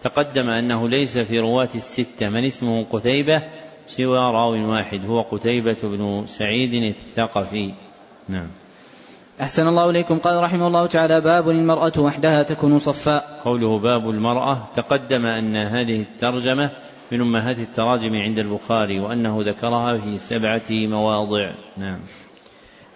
تقدم 0.04 0.50
أنه 0.50 0.90
ليس 0.90 1.18
في 1.18 1.40
رواة 1.40 1.70
الستة 1.76 2.30
من 2.30 2.46
اسمه 2.46 2.84
قتيبة 2.84 3.44
سوى 3.88 4.18
راو 4.18 4.72
واحد 4.72 5.06
هو 5.06 5.22
قتيبة 5.22 5.78
بن 5.84 6.24
سعيد 6.26 6.74
الثقفي. 6.74 7.74
نعم. 8.30 8.61
أحسن 9.42 9.68
الله 9.68 9.90
إليكم. 9.90 10.20
قال 10.20 10.44
رحمه 10.44 10.68
الله 10.68 10.88
تعالى 10.88 11.22
باب 11.22 11.50
المرأة 11.50 11.92
وحدها 11.98 12.44
تكون 12.44 12.80
صفاء. 12.80 13.40
قوله 13.46 13.80
باب 13.80 14.10
المرأة 14.10 14.58
تقدم 14.76 15.26
أن 15.26 15.56
هذه 15.56 16.02
الترجمة 16.02 16.70
من 17.12 17.22
أمهات 17.22 17.60
التراجم 17.60 18.16
عند 18.16 18.40
البخاري 18.40 19.00
وأنه 19.00 19.38
ذكرها 19.42 19.98
في 19.98 20.18
سبعة 20.18 20.70
مواضع. 20.70 21.54
نعم. 21.78 22.00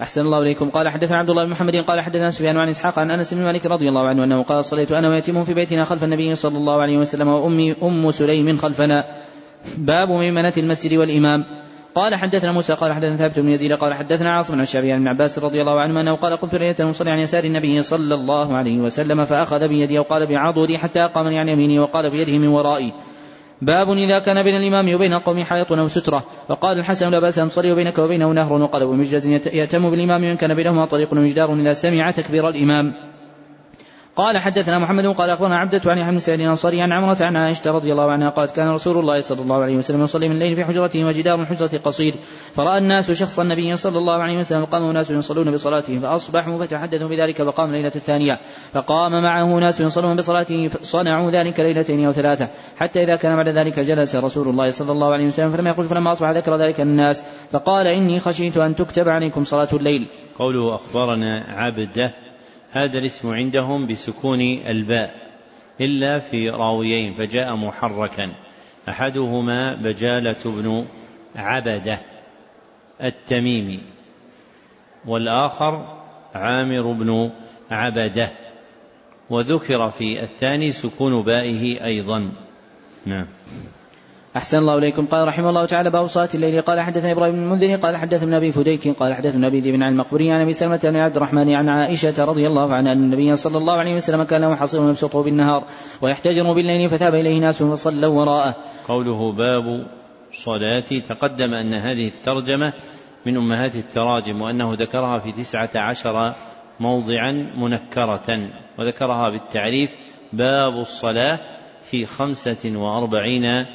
أحسن 0.02 0.22
الله 0.22 0.40
إليكم. 0.40 0.70
قال 0.70 0.90
حدثنا 0.90 1.18
عبد 1.18 1.30
الله 1.30 1.44
بن 1.44 1.52
محمد 1.52 1.76
قال 1.76 2.02
حدثنا 2.02 2.32
سفيان 2.32 2.58
عن 2.58 2.70
إسحاق 2.70 3.00
عن 3.00 3.12
أنس 3.12 3.34
بن 3.34 3.44
مالك 3.44 3.66
رضي 3.66 3.90
الله 3.90 4.08
عنه 4.08 4.24
أنه 4.24 4.44
قال 4.44 4.66
صليت 4.66 4.92
أنا 4.92 5.10
ويتيم 5.10 5.44
في 5.44 5.54
بيتنا 5.54 5.84
خلف 5.84 6.04
النبي 6.04 6.36
صلى 6.36 6.58
الله 6.58 6.82
عليه 6.82 6.98
وسلم 6.98 7.28
وأمي 7.28 7.76
أم 7.84 8.12
سليم 8.12 8.58
خلفنا. 8.58 9.06
باب 9.78 10.12
ميمنة 10.12 10.54
المسجد 10.58 10.94
والإمام. 10.94 11.65
قال 11.96 12.16
حدثنا 12.16 12.52
موسى 12.52 12.74
قال 12.74 12.94
حدثنا 12.94 13.16
ثابت 13.16 13.40
بن 13.40 13.50
يزيد 13.50 13.74
قال 13.74 13.94
حدثنا 13.94 14.34
عاصم 14.34 14.54
عن 14.54 14.62
الشعبي 14.62 14.92
عن 14.92 15.00
ابن 15.00 15.08
عباس 15.08 15.40
رضي 15.40 15.62
الله 15.62 15.80
عنه 15.80 16.02
أنه 16.02 16.16
قال 16.16 16.38
قمت 16.38 16.56
ليلة 16.56 16.76
مصلي 16.80 17.12
عن 17.12 17.20
يسار 17.20 17.44
النبي 17.44 17.82
صلى 17.82 18.16
الله 18.16 18.58
عليه 18.58 18.78
وسلم 18.78 19.26
فأخذ 19.26 19.68
بيدي 19.68 20.00
وقال 20.00 20.28
بعضدي 20.28 20.78
حتى 20.78 21.00
اقامني 21.00 21.40
عن 21.40 21.48
يميني 21.48 21.80
وقال 21.80 22.10
بيده 22.10 22.38
من 22.38 22.48
ورائي. 22.48 22.94
باب 23.62 23.92
إذا 23.92 24.20
كان 24.20 24.44
بين 24.44 24.56
الإمام 24.56 24.96
وبين 24.96 25.14
القوم 25.14 25.44
حائط 25.44 25.72
أو 25.72 25.88
سترة. 25.88 26.24
وقال 26.50 26.80
الحسن 26.80 27.10
لا 27.10 27.20
بأس 27.20 27.40
أن 27.40 27.50
تصلي 27.50 27.76
بينك 27.76 27.98
وبينه 27.98 28.32
نهر 28.32 28.54
وقال 28.54 28.82
أبو 28.82 28.94
مجلس 28.94 29.26
يأتم 29.54 29.90
بالإمام 29.90 30.24
وإن 30.24 30.36
كان 30.36 30.56
بينهما 30.56 30.86
طريق 30.86 31.14
ومجدار 31.14 31.54
إذا 31.54 31.74
سمع 31.74 32.12
تكبير 32.12 32.50
الإمام. 32.50 33.15
قال 34.16 34.38
حدثنا 34.38 34.80
محمد 34.80 35.06
قال 35.06 35.30
أخبرنا 35.30 35.58
عبدة 35.58 35.82
عن 35.86 35.98
يحيى 35.98 36.12
بن 36.12 36.20
سعيد 36.20 36.40
الأنصاري 36.40 36.82
عن 36.82 36.92
عمرة 36.92 37.18
عن 37.22 37.36
عائشة 37.36 37.72
رضي 37.72 37.92
الله 37.92 38.12
عنها 38.12 38.30
قالت 38.30 38.56
كان 38.56 38.68
رسول 38.68 38.98
الله 38.98 39.22
صلى 39.22 39.42
الله 39.42 39.64
عليه 39.64 39.78
وسلم 39.78 40.04
يصلي 40.04 40.30
من 40.30 40.36
الليل 40.36 40.56
في 40.56 40.66
حجرته 40.66 41.06
وجدار 41.06 41.42
الحجرة 41.42 41.78
قصير. 41.84 42.14
فرأى 42.54 42.78
الناس 42.78 43.12
شخص 43.12 43.40
النبي 43.40 43.78
صلى 43.78 43.98
الله 43.98 44.14
عليه 44.14 44.38
وسلم 44.38 44.62
وقام 44.62 44.92
ناس 44.92 45.12
يصلون 45.12 45.52
بصلاتهم 45.52 46.00
فأصبحوا 46.00 46.58
فتحدثوا 46.58 47.08
بذلك 47.08 47.44
فقام 47.44 47.72
ليلة 47.72 47.92
الثانية. 47.96 48.40
فقام 48.74 49.24
معه 49.24 49.60
ناس 49.60 49.82
يصلون 49.82 50.16
بصلاته 50.16 50.70
صنعوا 50.82 51.32
ذلك 51.32 51.60
ليلتين 51.60 52.06
أو 52.06 52.12
ثلاثة. 52.12 52.50
حتى 52.78 53.04
إذا 53.04 53.16
كان 53.16 53.36
بعد 53.36 53.50
ذلك 53.50 53.80
جلس 53.80 54.16
رسول 54.16 54.48
الله 54.48 54.70
صلى 54.70 54.92
الله 54.92 55.14
عليه 55.14 55.28
وسلم 55.28 55.52
فلم 55.52 55.68
يخرج 55.68 55.86
فلما 55.86 56.12
أصبح 56.12 56.30
ذكر 56.30 56.56
ذلك 56.56 56.82
الناس. 56.82 57.24
فقال 57.52 57.88
إني 57.88 58.20
خشيت 58.20 58.58
أن 58.58 58.76
تكتب 58.76 59.10
عليكم 59.10 59.44
صلاة 59.44 59.70
الليل. 59.74 60.08
قوله 60.40 60.76
أخبرنا 60.76 61.46
عبدة 61.50 62.25
هذا 62.76 63.00
الاسم 63.00 63.34
عندهم 63.34 63.88
بسكون 63.88 64.42
الباء 64.42 65.16
إلا 65.82 66.20
في 66.20 66.50
راويين 66.50 67.14
فجاء 67.14 67.56
محركا. 67.56 68.32
أحدهما 68.90 69.76
بجالة 69.76 70.36
بن 70.46 70.86
عبدة 71.36 72.00
التميمي 73.04 73.80
والآخر 75.06 76.02
عامر 76.34 76.92
بن 76.92 77.32
عبدة. 77.72 78.30
وذكر 79.30 79.92
في 79.92 80.24
الثاني 80.24 80.72
سكون 80.72 81.24
بائه 81.24 81.86
أيضا. 81.86 82.32
نعم. 83.06 83.28
أحسن 84.36 84.58
الله 84.58 84.78
إليكم. 84.78 85.06
قال 85.06 85.28
رحمه 85.28 85.50
الله 85.50 85.66
تعالى 85.66 85.90
باب 85.90 86.06
صلاة 86.06 86.30
الليل. 86.36 86.62
قال 86.62 86.82
حدثنا 86.82 87.12
إبراهيم 87.12 87.34
بن 87.34 87.44
المنذر 87.44 87.76
قال 87.76 87.98
حدثنا 87.98 88.38
أبي 88.38 88.52
فديك 88.52 88.88
قال 88.88 89.14
حدثنا 89.14 89.48
أبي 89.48 89.60
ذئب 89.60 89.74
عن 89.74 89.94
المقبري 89.94 90.32
عن 90.32 90.42
أبي 90.42 90.54
سلمة 90.54 90.80
بن 90.84 90.96
عبد 90.96 91.16
الرحمن 91.16 91.56
عن 91.56 91.70
عائشة 91.70 92.26
رضي 92.26 92.48
الله 92.48 92.74
عنها 92.74 92.94
أن 92.94 93.04
النبي 93.04 93.36
صلى 93.36 93.58
الله 93.58 93.74
عليه 93.74 93.96
وسلم 93.96 94.24
كان 94.24 94.42
له 94.42 94.56
حصير 94.56 94.90
يبسطه 94.90 95.24
بالنهار 95.24 95.64
ويحتجر 96.02 96.54
بالليل 96.54 96.90
فثاب 96.90 97.16
إليه 97.16 97.40
ناس 97.40 97.64
فصلوا 97.64 98.20
وراءه. 98.20 98.56
قوله 98.88 99.32
باب 99.32 99.88
صلاة 100.34 101.00
تقدم 101.10 101.54
أن 101.54 101.74
هذه 101.74 102.08
الترجمة 102.08 102.74
من 103.26 103.38
أمهات 103.38 103.76
التراجم 103.76 104.42
وأنه 104.42 104.74
ذكرها 104.74 105.20
في 105.20 105.32
تسعة 105.32 105.70
عشر 105.76 106.34
موضعا 106.80 107.32
منكرة 107.58 108.40
وذكرها 108.80 109.30
بالتعريف 109.30 109.90
باب 110.34 110.74
الصلاة 110.82 111.40
في 111.84 112.06
خمسة 112.06 112.72
وأربعين 112.76 113.66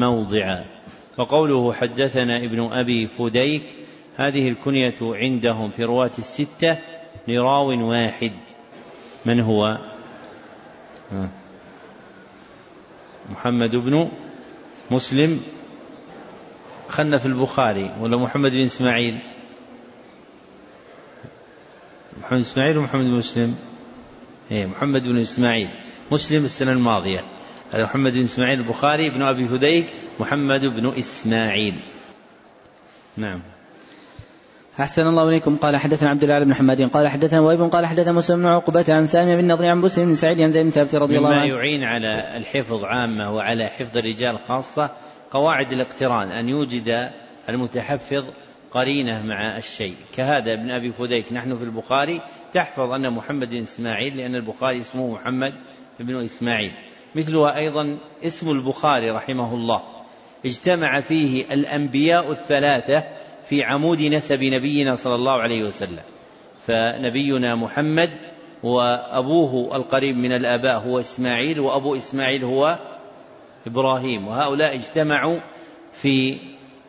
موضعا. 0.00 0.64
وقوله 1.18 1.72
حدثنا 1.72 2.36
ابن 2.36 2.72
أبي 2.72 3.06
فديك 3.06 3.62
هذه 4.16 4.48
الكنية 4.48 4.94
عندهم 5.02 5.70
في 5.70 5.84
رواة 5.84 6.10
الستة 6.18 6.78
لراو 7.28 7.90
واحد. 7.90 8.32
من 9.24 9.40
هو؟ 9.40 9.78
محمد 13.30 13.76
بن 13.76 14.08
مسلم. 14.90 15.40
خلنا 16.88 17.18
في 17.18 17.26
البخاري 17.26 17.90
ولا 18.00 18.16
محمد 18.16 18.50
بن 18.50 18.64
إسماعيل؟ 18.64 19.18
محمد 22.22 22.40
إسماعيل 22.40 22.78
ومحمد 22.78 23.04
مسلم. 23.04 23.56
إيه 24.50 24.66
محمد 24.66 25.02
بن 25.02 25.20
إسماعيل. 25.20 25.68
مسلم 26.10 26.44
السنة 26.44 26.72
الماضية. 26.72 27.24
محمد 27.74 28.12
بن 28.12 28.22
إسماعيل 28.22 28.58
البخاري 28.58 29.06
ابن 29.06 29.22
أبي 29.22 29.44
فديك 29.44 29.86
محمد 30.20 30.64
بن 30.64 30.92
إسماعيل. 30.98 31.74
نعم. 33.16 33.40
أحسن 34.80 35.02
الله 35.02 35.28
إليكم. 35.28 35.56
قال 35.56 35.76
حدثنا 35.76 36.10
عبد 36.10 36.22
الله 36.22 36.38
بن 36.38 36.48
محمد 36.48 36.82
قال 36.82 37.08
حدثنا 37.08 37.40
وهيب 37.40 37.60
قال 37.60 37.86
حدثنا 37.86 38.12
مسلم 38.12 38.38
بن 38.38 38.46
عقبة 38.46 38.84
عن 38.88 39.06
سامي 39.06 39.36
بن 39.36 39.52
نضر 39.52 39.66
عن 39.66 39.80
بسر 39.80 40.04
بن 40.04 40.14
سعيد 40.14 40.40
عن 40.40 40.50
زيد 40.50 40.64
بن 40.64 40.70
ثابت 40.70 40.94
رضي 40.94 41.18
الله 41.18 41.28
عنه. 41.28 41.38
مما 41.38 41.46
يعين 41.46 41.84
على 41.84 42.36
الحفظ 42.36 42.84
عامة 42.84 43.34
وعلى 43.34 43.66
حفظ 43.66 43.98
الرجال 43.98 44.38
خاصة 44.48 44.90
قواعد 45.30 45.72
الاقتران 45.72 46.28
أن 46.28 46.48
يوجد 46.48 47.10
المتحفظ 47.48 48.24
قرينة 48.70 49.22
مع 49.26 49.56
الشيء. 49.56 49.94
كهذا 50.16 50.52
ابن 50.52 50.70
أبي 50.70 50.92
فديك. 50.92 51.32
نحن 51.32 51.58
في 51.58 51.64
البخاري 51.64 52.20
تحفظ 52.54 52.92
أن 52.92 53.10
محمد 53.10 53.50
بن 53.50 53.62
إسماعيل 53.62 54.16
لأن 54.16 54.34
البخاري 54.34 54.80
اسمه 54.80 55.14
محمد 55.14 55.52
بن 56.00 56.24
إسماعيل. 56.24 56.72
مثلها 57.14 57.58
أيضا 57.58 57.96
اسم 58.24 58.50
البخاري 58.50 59.10
رحمه 59.10 59.54
الله. 59.54 59.82
اجتمع 60.46 61.00
فيه 61.00 61.44
الأنبياء 61.44 62.30
الثلاثة 62.30 63.04
في 63.48 63.62
عمود 63.62 64.02
نسب 64.02 64.42
نبينا 64.42 64.94
صلى 64.94 65.14
الله 65.14 65.40
عليه 65.40 65.64
وسلم. 65.64 66.02
فنبينا 66.66 67.54
محمد 67.54 68.10
وأبوه 68.62 69.76
القريب 69.76 70.16
من 70.16 70.32
الآباء 70.32 70.78
هو 70.78 71.00
إسماعيل 71.00 71.60
وأبو 71.60 71.96
إسماعيل 71.96 72.44
هو 72.44 72.78
إبراهيم. 73.66 74.28
وهؤلاء 74.28 74.74
اجتمعوا 74.74 75.38
في 75.92 76.38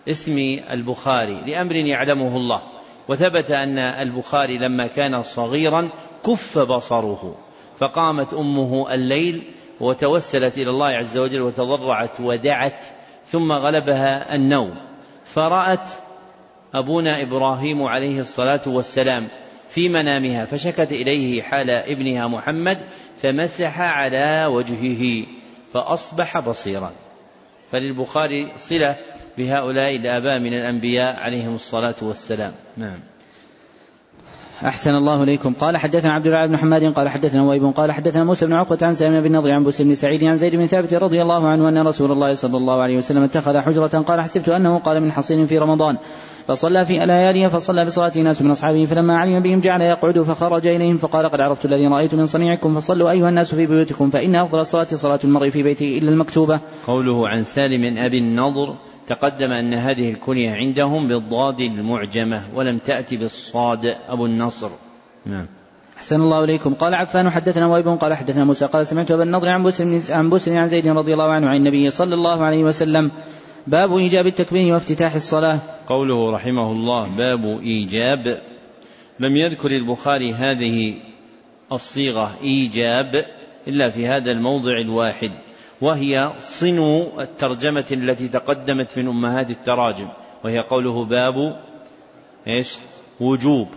اسم 0.10 0.60
البخاري 0.72 1.42
لأمر 1.46 1.76
يعلمه 1.76 2.38
الله. 2.38 2.62
وثبت 3.08 3.52
أن 3.52 3.78
البخاري 3.78 4.58
لما 4.58 4.88
كان 4.88 5.22
صغيرا 5.24 5.90
كف 6.26 6.60
بصره 6.60 7.36
فقامت 7.80 8.34
أمه 8.34 8.94
الليل 8.94 9.44
وتوسلت 9.80 10.58
إلى 10.58 10.70
الله 10.70 10.88
عز 10.88 11.18
وجل 11.18 11.42
وتضرعت 11.42 12.20
ودعت 12.22 12.86
ثم 13.26 13.52
غلبها 13.52 14.36
النوم. 14.36 14.76
فرأت 15.26 15.90
أبونا 16.74 17.22
إبراهيم 17.22 17.84
عليه 17.84 18.20
الصلاة 18.20 18.62
والسلام 18.68 19.28
في 19.70 19.90
منامها 19.90 20.46
فشكت 20.46 20.92
إليه 20.92 21.42
حال 21.42 21.70
ابنها 21.70 22.28
محمد 22.28 22.78
فمسح 23.22 23.80
على 23.80 24.46
وجهه 24.46 25.26
فأصبح 25.74 26.40
بصيرا. 26.40 26.92
فللبخاري 27.72 28.52
صلة 28.58 28.96
بهؤلاء 29.38 29.96
الآباء 29.96 30.40
من 30.40 30.54
الأنبياء 30.54 31.16
عليهم 31.16 31.56
الصلاة 31.56 31.96
والسلام. 32.02 32.54
نعم. 32.78 33.00
أحسن 34.66 34.96
الله 34.96 35.24
إليكم. 35.24 35.54
قال 35.54 35.78
حدثنا 35.78 36.14
عبد 36.14 36.28
الله 36.28 36.46
بن 36.46 36.54
محمد 36.54 36.84
قال 36.84 37.10
حدثنا 37.10 37.44
ويب 37.44 37.66
قال 37.66 37.92
حدثنا 37.92 38.24
موسى 38.24 38.46
بن 38.46 38.54
عقبة 38.54 38.78
عن 38.82 38.94
سالم 38.94 39.22
بن 39.22 39.32
نضر 39.32 39.52
عن 39.52 39.64
بوس 39.64 39.82
بن 39.82 39.96
سعيد 39.96 40.24
عن 40.24 40.38
زيد 40.38 40.56
بن 40.56 40.66
ثابت 40.66 40.94
رضي 40.94 41.22
الله 41.22 41.48
عنه 41.48 41.70
أن 41.70 41.88
رسول 41.88 42.12
الله 42.12 42.34
صلى 42.34 42.58
الله 42.58 42.82
عليه 42.82 42.98
وسلم 42.98 43.24
اتخذ 43.24 43.58
حجرة 43.58 43.88
قال 43.88 44.22
حسبت 44.22 44.50
أنه 44.50 44.80
قال 44.80 45.02
من 45.02 45.12
حصين 45.12 45.46
في 45.46 45.58
رمضان. 45.58 45.98
فصلى 46.48 46.86
في 46.86 46.94
لياليه 46.94 47.48
فصلى 47.48 47.86
بصلاته 47.86 48.22
ناس 48.22 48.42
من 48.42 48.52
أصحابه 48.52 48.86
فلما 48.86 49.18
علم 49.18 49.40
بهم 49.40 49.60
جعل 49.60 49.82
يقعد 49.82 50.22
فخرج 50.22 50.68
إليهم 50.68 50.98
فقال 50.98 51.30
قد 51.30 51.42
عرفت 51.42 51.66
الذي 51.66 51.88
رأيت 51.88 52.16
من 52.16 52.26
صنيعكم 52.26 52.74
فصلوا 52.74 53.12
أيها 53.12 53.30
الناس 53.30 53.56
في 53.56 53.66
بيوتكم 53.66 54.10
فإن 54.10 54.36
أفضل 54.36 54.60
الصلاة 54.60 54.86
صلاة 54.86 55.20
المرء 55.24 55.50
في 55.50 55.64
بيته 55.64 55.98
إلا 55.98 56.10
المكتوبة. 56.10 56.60
قوله 56.88 57.28
عن 57.28 57.44
سالم 57.44 57.98
أبي 57.98 58.18
النضر 58.18 58.76
تقدم 59.08 59.52
أن 59.52 59.74
هذه 59.74 60.12
الكنية 60.12 60.56
عندهم 60.56 61.08
بالضاد 61.08 61.60
المعجمة 61.60 62.44
ولم 62.56 62.78
تأتي 62.78 63.18
بالصاد 63.18 63.96
أبو 64.10 64.26
النصر. 64.26 64.70
نعم. 65.26 65.46
أحسن 65.98 66.22
الله 66.22 66.44
إليكم. 66.44 66.74
قال 66.74 66.94
عفان 66.94 67.30
حدثنا 67.30 67.68
ويب 67.68 67.88
قال 67.88 68.14
حدثنا 68.14 68.46
موسى 68.46 68.66
قال 68.66 68.88
سمعت 68.88 69.12
أبا 69.12 69.24
النضر 69.24 69.50
عن 69.50 69.64
بسر 69.64 70.14
عن 70.14 70.30
بسر 70.30 70.58
عن 70.58 70.68
زيد 70.68 70.88
رضي 70.88 71.14
الله 71.14 71.32
عنه 71.32 71.48
عن 71.50 71.56
النبي 71.56 71.90
صلى 71.90 72.16
الله 72.16 72.46
عليه 72.46 72.64
وسلم 72.64 73.12
باب 73.68 73.98
إيجاب 73.98 74.28
التكبير 74.28 74.74
وافتتاح 74.74 75.16
الصلاة. 75.16 75.60
قوله 75.88 76.32
رحمه 76.32 76.72
الله 76.72 77.08
باب 77.08 77.60
إيجاب. 77.62 78.42
لم 79.20 79.36
يذكر 79.36 79.72
البخاري 79.72 80.34
هذه 80.34 80.94
الصيغة 81.72 82.32
إيجاب 82.42 83.26
إلا 83.68 83.90
في 83.90 84.08
هذا 84.08 84.32
الموضع 84.32 84.78
الواحد. 84.78 85.32
وهي 85.84 86.34
صنو 86.40 87.22
الترجمة 87.22 87.86
التي 87.92 88.28
تقدمت 88.28 88.98
من 88.98 89.08
أمهات 89.08 89.50
التراجم 89.50 90.08
وهي 90.44 90.60
قوله 90.60 91.06
باب 91.06 91.62
إيش؟ 92.48 92.76
وجوب. 93.20 93.68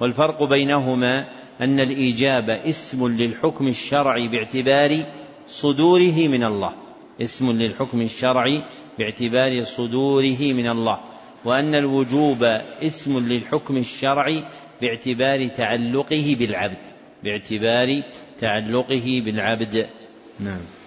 والفرق 0.00 0.42
بينهما 0.42 1.28
أن 1.60 1.80
الإيجاب 1.80 2.50
اسم 2.50 3.08
للحكم 3.08 3.68
الشرعي 3.68 4.28
باعتبار 4.28 4.98
صدوره 5.46 6.28
من 6.28 6.44
الله. 6.44 6.72
اسم 7.20 7.52
للحكم 7.52 8.00
الشرعي 8.00 8.62
باعتبار 8.98 9.64
صدوره 9.64 10.52
من 10.52 10.68
الله. 10.68 11.00
وأن 11.44 11.74
الوجوب 11.74 12.42
اسم 12.82 13.18
للحكم 13.18 13.76
الشرعي 13.76 14.44
باعتبار 14.80 15.48
تعلقه 15.48 16.36
بالعبد 16.38 16.82
باعتبار 17.24 18.02
تعلقه 18.40 19.22
بالعبد. 19.24 19.86
نعم. 20.40 20.81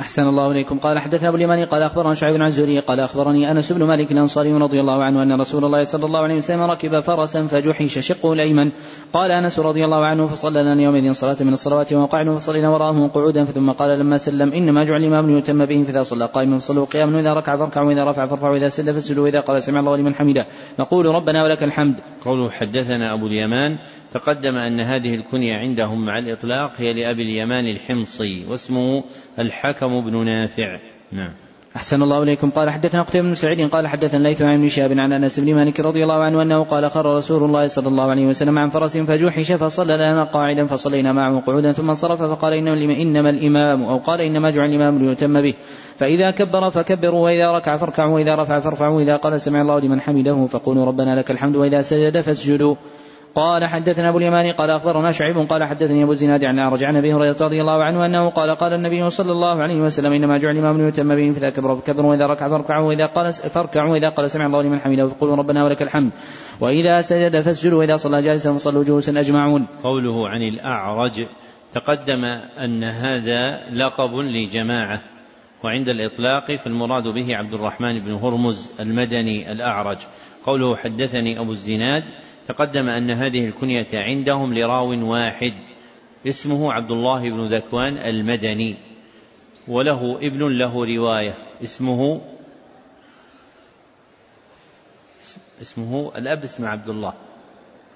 أحسن 0.00 0.28
الله 0.28 0.50
إليكم. 0.50 0.78
قال 0.78 0.98
حدثنا 0.98 1.28
أبو 1.28 1.36
اليماني 1.36 1.64
قال 1.64 1.82
أخبرنا 1.82 2.14
شعيب 2.14 2.34
عن 2.34 2.46
الزهري 2.46 2.80
قال 2.80 3.00
أخبرني 3.00 3.50
أنس 3.50 3.72
بن 3.72 3.84
مالك 3.84 4.12
الأنصاري 4.12 4.52
رضي 4.52 4.80
الله 4.80 5.04
عنه 5.04 5.22
أن 5.22 5.40
رسول 5.40 5.64
الله 5.64 5.84
صلى 5.84 6.06
الله 6.06 6.20
عليه 6.20 6.34
وسلم 6.34 6.62
ركب 6.62 7.00
فرسا 7.00 7.46
فجحش 7.46 7.98
شقه 7.98 8.32
الأيمن. 8.32 8.72
قال 9.12 9.30
أنس 9.30 9.58
رضي 9.58 9.84
الله 9.84 10.06
عنه 10.06 10.26
فصلى 10.26 10.62
لنا 10.62 10.82
يومئذ 10.82 11.12
صلاة 11.12 11.36
من 11.40 11.52
الصلوات 11.52 11.92
وقعنا 11.92 12.38
فصلينا 12.38 12.68
وراءه 12.70 13.06
قعودا 13.06 13.44
ثم 13.44 13.70
قال 13.70 13.98
لما 13.98 14.18
سلم 14.18 14.52
إنما 14.52 14.84
جعل 14.84 15.00
الإمام 15.00 15.30
ليتم 15.30 15.64
به 15.64 15.82
فإذا 15.82 16.02
صلى 16.02 16.26
قائما 16.26 16.58
فصلوا 16.58 16.86
قياما 16.86 17.16
وإذا 17.16 17.34
ركع 17.34 17.56
فاركعوا 17.56 17.88
وإذا 17.88 18.04
رفع 18.04 18.26
فارفعوا 18.26 18.52
وإذا 18.52 18.68
سجد 18.68 18.90
فاسجدوا 18.90 19.24
وإذا 19.24 19.40
قال 19.40 19.62
سمع 19.62 19.80
الله 19.80 19.96
لمن 19.96 20.14
حمده. 20.14 20.46
نقول 20.78 21.06
ربنا 21.06 21.44
ولك 21.44 21.62
الحمد. 21.62 22.00
قوله 22.24 22.50
حدثنا 22.50 23.14
أبو 23.14 23.26
اليمان 23.26 23.76
تقدم 24.18 24.56
أن 24.56 24.80
هذه 24.80 25.14
الكنية 25.14 25.56
عندهم 25.56 26.06
مع 26.06 26.18
الإطلاق 26.18 26.72
هي 26.76 26.92
لأبي 26.92 27.22
اليمان 27.22 27.66
الحمصي 27.66 28.44
واسمه 28.48 29.04
الحكم 29.38 30.00
بن 30.00 30.24
نافع. 30.24 30.78
نعم. 31.12 31.32
أحسن 31.76 32.02
الله 32.02 32.22
إليكم. 32.22 32.50
قال 32.50 32.70
حدثنا 32.70 33.02
قتيبة 33.02 33.28
بن 33.28 33.34
سعيد 33.34 33.68
قال 33.68 33.86
حدثنا 33.86 34.28
ليث 34.28 34.42
عن 34.42 34.54
ابن 34.54 34.68
شهاب 34.68 34.98
عن 34.98 35.12
أنس 35.12 35.40
بن 35.40 35.54
مالك 35.54 35.80
رضي 35.80 36.02
الله 36.02 36.24
عنه 36.24 36.42
أنه 36.42 36.64
قال 36.64 36.90
خر 36.90 37.16
رسول 37.16 37.44
الله 37.44 37.66
صلى 37.66 37.88
الله 37.88 38.10
عليه 38.10 38.26
وسلم 38.26 38.58
عن 38.58 38.70
فرس 38.70 38.96
فجوحش 38.96 39.52
فصلى 39.52 39.96
لنا 39.96 40.24
قاعدا 40.24 40.66
فصلينا 40.66 41.12
معه 41.12 41.40
قعودا 41.40 41.72
ثم 41.72 41.88
انصرف 41.88 42.22
فقال 42.22 42.52
إنما, 42.52 43.30
الإمام 43.30 43.82
أو 43.82 43.98
قال 43.98 44.20
إنما 44.20 44.50
جعل 44.50 44.68
الإمام 44.68 44.98
ليتم 44.98 45.42
به. 45.42 45.54
فإذا 45.96 46.30
كبر 46.30 46.70
فكبروا 46.70 47.24
وإذا 47.24 47.50
ركع 47.50 47.76
فاركعوا 47.76 48.14
وإذا 48.14 48.34
رفع 48.34 48.60
فارفعوا 48.60 48.96
وإذا 48.96 49.16
قال 49.16 49.40
سمع 49.40 49.60
الله 49.60 49.80
لمن 49.80 50.00
حمده 50.00 50.46
فقولوا 50.46 50.84
ربنا 50.84 51.18
لك 51.18 51.30
الحمد 51.30 51.56
وإذا 51.56 51.82
سجد 51.82 52.20
فاسجدوا. 52.20 52.74
قال 53.36 53.64
حدثنا 53.64 54.08
أبو 54.08 54.18
اليماني 54.18 54.52
قال 54.52 54.70
أخبرنا 54.70 55.12
شعيب 55.12 55.36
قال 55.36 55.64
حدثني 55.64 56.02
أبو 56.02 56.12
الزناد 56.12 56.44
عن 56.44 56.58
اعرج 56.58 56.84
عن 56.84 56.96
أبي 56.96 57.14
هريرة 57.14 57.36
رضي 57.40 57.60
الله 57.60 57.84
عنه 57.84 58.06
أنه 58.06 58.30
قال 58.30 58.56
قال 58.56 58.72
النبي 58.72 59.10
صلى 59.10 59.32
الله 59.32 59.62
عليه 59.62 59.80
وسلم 59.80 60.12
إنما 60.12 60.38
جعل 60.38 60.52
الإمام 60.52 60.76
ليتم 60.76 61.16
به 61.16 61.30
فاذا 61.30 61.50
كبر 61.50 61.74
فكبروا 61.74 62.10
وإذا 62.10 62.26
ركع 62.26 62.48
فاركعوا 62.48 62.88
وإذا 62.88 63.06
قال 63.06 63.32
فاركعوا 63.32 63.92
وإذا 63.92 64.08
قال 64.08 64.30
سمع 64.30 64.46
الله 64.46 64.62
لمن 64.62 64.80
حمده 64.80 65.06
فقولوا 65.06 65.36
ربنا 65.36 65.64
ولك 65.64 65.82
الحمد 65.82 66.12
وإذا 66.60 67.00
سجد 67.00 67.40
فاسجدوا 67.40 67.78
وإذا 67.78 67.96
صلى 67.96 68.22
جالسا 68.22 68.52
فصلوا 68.52 68.84
جلوسا 68.84 69.20
أجمعون. 69.20 69.66
قوله 69.82 70.28
عن 70.28 70.42
الأعرج 70.42 71.26
تقدم 71.74 72.24
أن 72.64 72.84
هذا 72.84 73.60
لقب 73.72 74.14
لجماعة 74.14 75.00
وعند 75.64 75.88
الإطلاق 75.88 76.52
فالمراد 76.56 77.08
به 77.08 77.36
عبد 77.36 77.54
الرحمن 77.54 77.98
بن 77.98 78.12
هرمز 78.12 78.70
المدني 78.80 79.52
الأعرج 79.52 79.98
قوله 80.46 80.76
حدثني 80.76 81.40
أبو 81.40 81.52
الزناد 81.52 82.04
تقدم 82.48 82.88
أن 82.88 83.10
هذه 83.10 83.44
الكنية 83.44 83.88
عندهم 83.94 84.54
لراو 84.54 85.12
واحد 85.12 85.52
اسمه 86.26 86.72
عبد 86.72 86.90
الله 86.90 87.30
بن 87.30 87.54
ذكوان 87.54 87.98
المدني 87.98 88.76
وله 89.68 90.16
ابن 90.16 90.58
له 90.58 90.96
رواية 90.96 91.34
اسمه 91.62 92.20
اسمه 95.62 96.12
الأب 96.16 96.44
اسمه 96.44 96.68
عبد 96.68 96.88
الله 96.88 97.12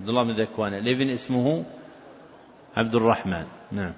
عبد 0.01 0.09
الله 0.09 0.25
بن 0.25 0.31
ذكوان 0.31 0.75
الابن 0.75 1.11
اسمه 1.11 1.65
عبد 2.77 2.95
الرحمن 2.95 3.45
نعم. 3.73 3.93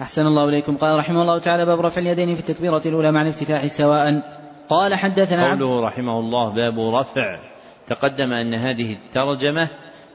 أحسن 0.00 0.26
الله 0.26 0.44
إليكم. 0.44 0.76
قال 0.76 0.98
رحمه 0.98 1.22
الله 1.22 1.38
تعالى 1.38 1.66
باب 1.66 1.80
رفع 1.80 2.00
اليدين 2.00 2.34
في 2.34 2.40
التكبيرة 2.40 2.82
الأولى 2.86 3.12
مع 3.12 3.22
الافتتاح 3.22 3.66
سواء 3.66 4.22
قال 4.68 4.94
حدثنا 4.94 5.50
قوله 5.50 5.80
رحمه 5.80 6.20
الله 6.20 6.48
باب 6.54 6.80
رفع 6.80 7.49
تقدم 7.90 8.32
أن 8.32 8.54
هذه 8.54 8.92
الترجمة 8.92 9.68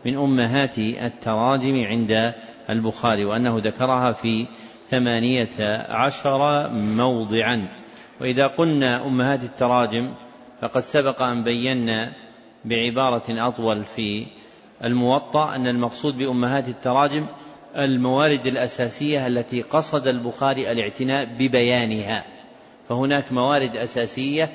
من 0.05 0.17
أمهات 0.17 0.77
التراجم 0.77 1.85
عند 1.85 2.33
البخاري 2.69 3.25
وأنه 3.25 3.57
ذكرها 3.57 4.11
في 4.11 4.45
ثمانية 4.89 5.85
عشر 5.89 6.69
موضعا. 6.73 7.67
وإذا 8.21 8.47
قلنا 8.47 9.05
أمهات 9.05 9.43
التراجم 9.43 10.13
فقد 10.61 10.81
سبق 10.81 11.21
أن 11.21 11.43
بينا 11.43 12.13
بعبارة 12.65 13.47
أطول 13.47 13.83
في 13.95 14.25
الموطأ 14.83 15.55
أن 15.55 15.67
المقصود 15.67 16.17
بأمهات 16.17 16.67
التراجم 16.67 17.25
الموارد 17.77 18.47
الأساسية 18.47 19.27
التي 19.27 19.61
قصد 19.61 20.07
البخاري 20.07 20.71
الاعتناء 20.71 21.25
ببيانها. 21.25 22.25
فهناك 22.89 23.31
موارد 23.31 23.77
أساسية 23.77 24.49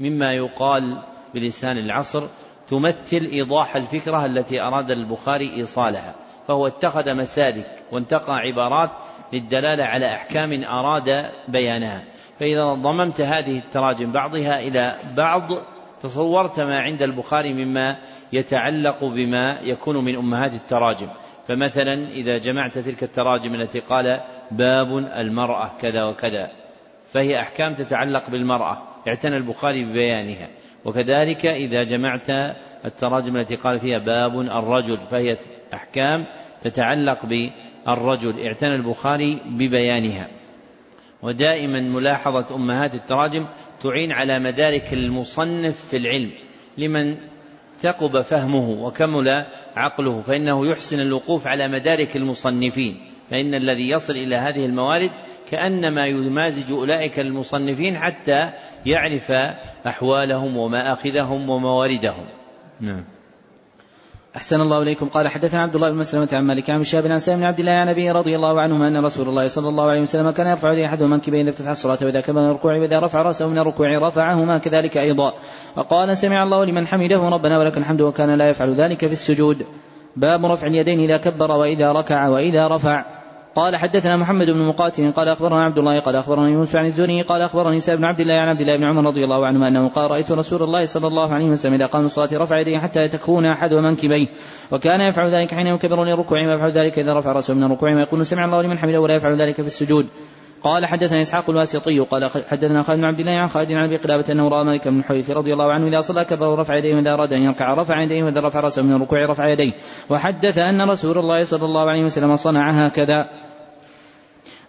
مما 0.00 0.32
يقال 0.32 1.02
بلسان 1.34 1.78
العصر 1.78 2.26
تمثل 2.68 3.28
إيضاح 3.32 3.76
الفكرة 3.76 4.24
التي 4.24 4.60
أراد 4.60 4.90
البخاري 4.90 5.54
إيصالها 5.54 6.14
فهو 6.48 6.66
اتخذ 6.66 7.14
مسالك 7.14 7.82
وانتقى 7.92 8.36
عبارات 8.38 8.90
للدلالة 9.32 9.84
على 9.84 10.14
أحكام 10.14 10.64
أراد 10.64 11.30
بيانها. 11.48 12.04
فإذا 12.40 12.74
ضممت 12.74 13.20
هذه 13.20 13.58
التراجم 13.58 14.12
بعضها 14.12 14.60
إلى 14.60 14.96
بعض 15.16 15.50
تصورت 16.02 16.60
ما 16.60 16.80
عند 16.80 17.02
البخاري 17.02 17.52
مما 17.52 17.96
يتعلق 18.32 19.04
بما 19.04 19.58
يكون 19.62 20.04
من 20.04 20.16
أمهات 20.16 20.52
التراجم. 20.52 21.08
فمثلا 21.48 22.08
إذا 22.08 22.38
جمعت 22.38 22.78
تلك 22.78 23.02
التراجم 23.02 23.54
التي 23.54 23.80
قال 23.80 24.20
باب 24.50 24.98
المرأة 24.98 25.70
كذا 25.80 26.04
وكذا 26.04 26.50
فهي 27.12 27.40
أحكام 27.40 27.74
تتعلق 27.74 28.30
بالمرأة 28.30 28.82
اعتنى 29.08 29.36
البخاري 29.36 29.84
ببيانها. 29.84 30.48
وكذلك 30.84 31.46
إذا 31.46 31.82
جمعت 31.82 32.30
التراجم 32.84 33.36
التي 33.36 33.56
قال 33.56 33.80
فيها 33.80 33.98
باب 33.98 34.40
الرجل 34.40 34.98
فهي 35.10 35.36
أحكام 35.74 36.26
تتعلق 36.62 37.26
بالرجل 37.26 38.46
اعتنى 38.46 38.74
البخاري 38.74 39.38
ببيانها. 39.46 40.28
ودائما 41.22 41.80
ملاحظة 41.80 42.56
أمهات 42.56 42.94
التراجم 42.94 43.46
تعين 43.82 44.12
على 44.12 44.38
مدارك 44.38 44.92
المصنف 44.92 45.86
في 45.90 45.96
العلم 45.96 46.30
لمن 46.78 47.16
ثقب 47.82 48.20
فهمه 48.20 48.70
وكمل 48.70 49.44
عقله 49.76 50.22
فإنه 50.22 50.66
يحسن 50.66 51.00
الوقوف 51.00 51.46
على 51.46 51.68
مدارك 51.68 52.16
المصنفين. 52.16 53.09
فإن 53.30 53.54
الذي 53.54 53.88
يصل 53.88 54.12
إلى 54.12 54.36
هذه 54.36 54.66
الموارد 54.66 55.10
كأنما 55.50 56.06
يمازج 56.06 56.72
أولئك 56.72 57.20
المصنفين 57.20 57.96
حتى 57.96 58.50
يعرف 58.86 59.32
أحوالهم 59.86 60.56
ومآخذهم 60.56 61.50
ومواردهم 61.50 62.24
نعم. 62.80 63.04
أحسن 64.36 64.60
الله 64.60 64.82
إليكم. 64.82 65.08
قال 65.08 65.28
حدثنا 65.28 65.62
عبد 65.62 65.74
الله 65.74 65.90
بن 65.90 65.96
مسلمة 65.96 66.28
عن 66.32 66.44
مالك 66.44 66.70
عن 66.70 66.82
شهاب 66.82 67.06
عن 67.06 67.18
سالم 67.18 67.38
بن 67.38 67.44
عبد 67.44 67.60
الله 67.60 67.72
عن 67.72 67.88
أبيه 67.88 68.12
رضي 68.12 68.36
الله 68.36 68.60
عنهما 68.60 68.88
أن 68.88 69.04
رسول 69.04 69.28
الله 69.28 69.48
صلى 69.48 69.68
الله 69.68 69.90
عليه 69.90 70.00
وسلم 70.00 70.30
كان 70.30 70.46
يرفع 70.46 70.72
يديه 70.72 70.86
أحد 70.86 71.02
منكبيه 71.02 71.42
إذا 71.42 71.50
افتتح 71.50 71.68
الصلاة 71.68 71.98
وإذا 72.02 72.20
كبر 72.20 72.40
من 72.40 72.50
الركوع 72.50 72.76
وإذا 72.76 73.00
رفع 73.00 73.22
رأسه 73.22 73.48
من 73.48 73.58
الركوع 73.58 73.98
رفعهما 73.98 74.58
كذلك 74.58 74.96
أيضا. 74.96 75.34
وقال 75.76 76.16
سمع 76.16 76.42
الله 76.42 76.64
لمن 76.64 76.86
حمده 76.86 77.16
ربنا 77.16 77.58
ولك 77.58 77.78
الحمد 77.78 78.00
وكان 78.00 78.34
لا 78.34 78.48
يفعل 78.48 78.74
ذلك 78.74 79.06
في 79.06 79.12
السجود. 79.12 79.66
باب 80.16 80.46
رفع 80.46 80.66
اليدين 80.66 81.00
إذا 81.00 81.16
كبر 81.16 81.50
وإذا 81.50 81.92
ركع 81.92 82.28
وإذا 82.28 82.68
رفع. 82.68 83.19
قال 83.54 83.76
حدثنا 83.76 84.16
محمد 84.16 84.46
بن 84.46 84.68
مقاتل 84.68 85.12
قال 85.12 85.28
أخبرنا 85.28 85.64
عبد 85.64 85.78
الله 85.78 86.00
قال 86.00 86.16
أخبرني 86.16 86.52
يونس 86.52 86.76
عن 86.76 86.86
الزهري 86.86 87.22
قال 87.22 87.42
أخبرني 87.42 87.80
سعد 87.80 87.98
بن 87.98 88.04
عبد 88.04 88.20
الله 88.20 88.34
عن 88.34 88.48
عبد 88.48 88.60
الله 88.60 88.76
بن 88.76 88.84
عمر 88.84 89.06
رضي 89.06 89.24
الله 89.24 89.46
عنهما 89.46 89.68
أنه 89.68 89.88
قال 89.88 90.10
رأيت 90.10 90.32
رسول 90.32 90.62
الله 90.62 90.84
صلى 90.84 91.06
الله 91.06 91.34
عليه 91.34 91.46
وسلم 91.46 91.74
إذا 91.74 91.86
قام 91.86 92.04
الصلاة 92.04 92.28
رفع 92.32 92.58
يديه 92.58 92.78
حتى 92.78 93.08
تكون 93.08 93.46
أحد 93.46 93.74
منكبيه 93.74 94.26
وكان 94.70 95.00
يفعل 95.00 95.30
ذلك 95.30 95.54
حين 95.54 95.66
يكبر 95.66 96.04
للركوع 96.04 96.38
ويفعل 96.38 96.70
ذلك 96.70 96.98
إذا 96.98 97.18
رفع 97.18 97.32
رأسه 97.32 97.54
من 97.54 97.64
الركوع 97.64 97.94
ويقول 97.94 98.26
سمع 98.26 98.44
الله 98.44 98.62
لمن 98.62 98.78
حمده 98.78 99.00
ولا 99.00 99.14
يفعل 99.14 99.42
ذلك 99.42 99.54
في 99.54 99.66
السجود 99.66 100.06
قال 100.62 100.86
حدثنا 100.86 101.22
إسحاق 101.22 101.50
الواسطي 101.50 101.98
قال 101.98 102.30
حدثنا 102.48 102.82
خالد 102.82 102.98
بن 102.98 103.04
عبد 103.04 103.20
الله 103.20 103.32
عن 103.32 103.48
خالد 103.48 103.72
عن 103.72 103.84
أبي 103.84 103.96
قلابة 103.96 104.24
أنه 104.30 104.48
رأى 104.48 104.64
مالك 104.64 104.88
بن 104.88 104.98
الحويث 104.98 105.30
رضي 105.30 105.52
الله 105.52 105.72
عنه 105.72 105.88
إذا 105.88 106.00
صلى 106.00 106.24
كبر 106.24 106.48
ورفع 106.48 106.76
يديه 106.76 106.94
وإذا 106.94 107.14
أراد 107.14 107.32
أن 107.32 107.42
يركع 107.42 107.74
رفع 107.74 108.02
يديه 108.02 108.24
وإذا 108.24 108.40
رفع 108.40 108.60
رأسه 108.60 108.82
من 108.82 108.96
الركوع 108.96 109.26
رفع 109.26 109.48
يديه. 109.48 109.72
وحدث 110.10 110.58
أن 110.58 110.90
رسول 110.90 111.18
الله 111.18 111.44
صلى 111.44 111.64
الله 111.64 111.90
عليه 111.90 112.04
وسلم 112.04 112.36
صنع 112.36 112.70
هكذا. 112.70 113.28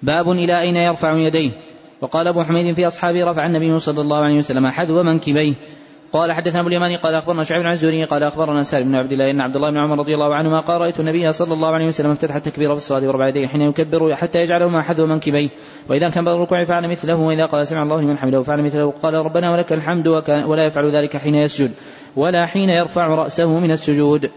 باب 0.01 0.31
إلى 0.31 0.61
أين 0.61 0.75
يرفع 0.75 1.13
يديه؟ 1.13 1.51
وقال 2.01 2.27
أبو 2.27 2.43
حميد 2.43 2.75
في 2.75 2.87
أصحابه 2.87 3.25
رفع 3.25 3.45
النبي 3.45 3.79
صلى 3.79 4.01
الله 4.01 4.17
عليه 4.17 4.37
وسلم 4.37 4.67
حذو 4.67 5.03
منكبيه. 5.03 5.53
قال 6.13 6.31
حدثنا 6.31 6.59
أبو 6.59 6.67
اليماني 6.67 6.95
قال 6.95 7.15
أخبرنا 7.15 7.43
شعيب 7.43 7.63
بن 7.81 8.05
قال 8.05 8.23
أخبرنا 8.23 8.63
سالم 8.63 8.87
بن 8.89 8.95
عبد 8.95 9.11
الله 9.11 9.31
أن 9.31 9.41
عبد 9.41 9.55
الله 9.55 9.69
بن 9.69 9.77
عمر 9.77 9.99
رضي 9.99 10.13
الله 10.13 10.35
عنهما 10.35 10.59
قال 10.59 10.81
رأيت 10.81 10.99
النبي 10.99 11.31
صلى 11.31 11.53
الله 11.53 11.69
عليه 11.69 11.87
وسلم 11.87 12.11
افتتح 12.11 12.35
التكبير 12.35 12.69
في 12.69 12.75
الصلاه 12.75 13.07
وربع 13.07 13.27
يديه 13.27 13.47
حين 13.47 13.61
يكبر 13.61 14.15
حتى 14.15 14.41
يجعلهما 14.41 14.81
حذو 14.81 15.05
منكبيه. 15.05 15.49
وإذا 15.89 16.09
كان 16.09 16.25
بعد 16.25 16.35
الركوع 16.35 16.63
فعل 16.63 16.89
مثله 16.89 17.15
وإذا 17.15 17.45
قال 17.45 17.67
سمع 17.67 17.83
الله 17.83 18.01
لمن 18.01 18.17
حمده 18.17 18.41
فعل 18.41 18.63
مثله 18.63 18.91
قال 18.91 19.13
ربنا 19.13 19.51
ولك 19.51 19.73
الحمد 19.73 20.07
ولا 20.47 20.65
يفعل 20.65 20.89
ذلك 20.89 21.17
حين 21.17 21.35
يسجد 21.35 21.71
ولا 22.15 22.45
حين 22.45 22.69
يرفع 22.69 23.07
رأسه 23.07 23.59
من 23.59 23.71
السجود. 23.71 24.31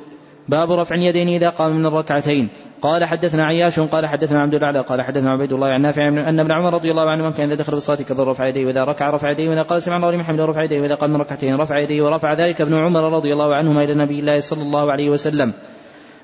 باب 0.48 0.72
رفع 0.72 0.96
اليدين 0.96 1.28
إذا 1.28 1.48
قام 1.48 1.76
من 1.76 1.86
الركعتين. 1.86 2.48
قال 2.82 3.04
حدثنا 3.04 3.46
عياش 3.46 3.80
قال 3.80 4.06
حدثنا 4.06 4.42
عبد 4.42 4.54
الأعلى 4.54 4.80
قال 4.80 5.02
حدثنا 5.02 5.30
عبيد 5.30 5.52
الله 5.52 5.66
عن 5.66 5.82
نافع 5.82 6.08
أن 6.08 6.40
ابن 6.40 6.52
عمر 6.52 6.74
رضي 6.74 6.90
الله 6.90 7.10
عنه 7.10 7.32
كان 7.32 7.46
إذا 7.46 7.54
دخل 7.54 7.72
بالصلاة 7.72 7.96
كبر 7.96 8.28
رفع 8.28 8.46
يديه 8.46 8.66
وإذا 8.66 8.84
ركع 8.84 9.10
رفع 9.10 9.30
يديه 9.30 9.48
وإذا 9.48 9.62
قال 9.62 9.82
سمع 9.82 9.96
الله 9.96 10.10
لمن 10.10 10.24
حمده 10.24 10.44
رفع 10.44 10.62
يديه 10.62 10.80
وإذا 10.80 10.94
قام 10.94 11.10
من 11.10 11.16
ركعتين 11.16 11.56
رفع 11.60 11.78
يديه 11.78 12.02
ورفع 12.02 12.32
ذلك 12.32 12.60
ابن 12.60 12.74
عمر 12.74 13.12
رضي 13.12 13.32
الله 13.32 13.54
عنهما 13.54 13.84
إلى 13.84 13.94
نبي 13.94 14.20
الله 14.20 14.40
صلى 14.40 14.62
الله 14.62 14.92
عليه 14.92 15.10
وسلم. 15.10 15.52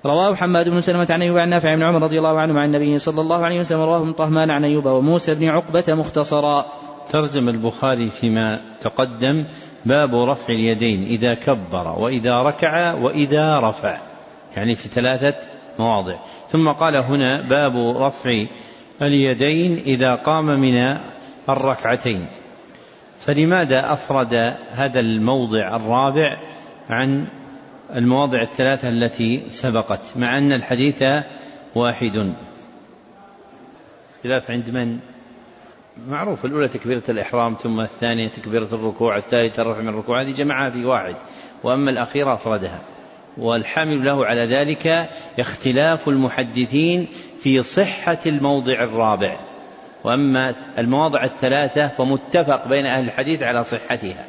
رواه 0.06 0.34
حماد 0.34 0.68
بن 0.68 0.80
سلمة 0.80 1.06
عن 1.10 1.22
أيوب 1.22 1.36
عن 1.36 1.48
نافع 1.48 1.74
بن 1.74 1.82
عمر 1.82 2.02
رضي 2.02 2.18
الله 2.18 2.40
عنه 2.40 2.60
عن 2.60 2.74
النبي 2.74 2.98
صلى 2.98 3.20
الله 3.20 3.44
عليه 3.44 3.60
وسلم 3.60 3.80
رواه 3.80 4.00
ابن 4.00 4.12
طهمان 4.12 4.50
عن 4.50 4.64
أيوب 4.64 4.86
وموسى 4.86 5.34
بن 5.34 5.48
عقبة 5.48 5.84
مختصرا. 5.88 6.66
ترجم 7.10 7.48
البخاري 7.48 8.10
فيما 8.10 8.60
تقدم 8.80 9.44
باب 9.86 10.14
رفع 10.14 10.54
اليدين 10.54 11.02
إذا 11.02 11.34
كبر 11.34 11.98
وإذا 11.98 12.38
ركع 12.38 12.94
وإذا 12.94 13.60
رفع 13.60 14.00
يعني 14.56 14.74
في 14.74 14.88
ثلاثة 14.88 15.34
مواضع. 15.78 16.16
ثم 16.50 16.68
قال 16.68 16.96
هنا 16.96 17.40
باب 17.40 17.96
رفع 17.96 18.44
اليدين 19.02 19.82
إذا 19.86 20.14
قام 20.14 20.60
من 20.60 20.96
الركعتين. 21.48 22.26
فلماذا 23.18 23.92
أفرد 23.92 24.54
هذا 24.70 25.00
الموضع 25.00 25.76
الرابع 25.76 26.36
عن 26.90 27.26
المواضع 27.96 28.42
الثلاثة 28.42 28.88
التي 28.88 29.42
سبقت 29.50 30.12
مع 30.16 30.38
أن 30.38 30.52
الحديث 30.52 31.04
واحد. 31.74 32.32
خلاف 34.22 34.50
عند 34.50 34.70
من؟ 34.70 34.98
معروف 36.08 36.44
الأولى 36.44 36.68
تكبيرة 36.68 37.02
الإحرام 37.08 37.54
ثم 37.54 37.80
الثانية 37.80 38.28
تكبيرة 38.28 38.68
الركوع 38.72 39.16
الثالثة 39.16 39.62
الرفع 39.62 39.80
من 39.80 39.88
الركوع 39.88 40.22
هذه 40.22 40.32
جمعها 40.32 40.70
في 40.70 40.84
واحد 40.84 41.16
وأما 41.64 41.90
الأخيرة 41.90 42.34
أفردها. 42.34 42.80
والحامل 43.38 44.04
له 44.04 44.26
على 44.26 44.40
ذلك 44.40 45.08
اختلاف 45.38 46.08
المحدثين 46.08 47.08
في 47.38 47.62
صحة 47.62 48.18
الموضع 48.26 48.84
الرابع. 48.84 49.36
وأما 50.04 50.54
المواضع 50.78 51.24
الثلاثة 51.24 51.88
فمتفق 51.88 52.68
بين 52.68 52.86
أهل 52.86 53.04
الحديث 53.04 53.42
على 53.42 53.64
صحتها. 53.64 54.24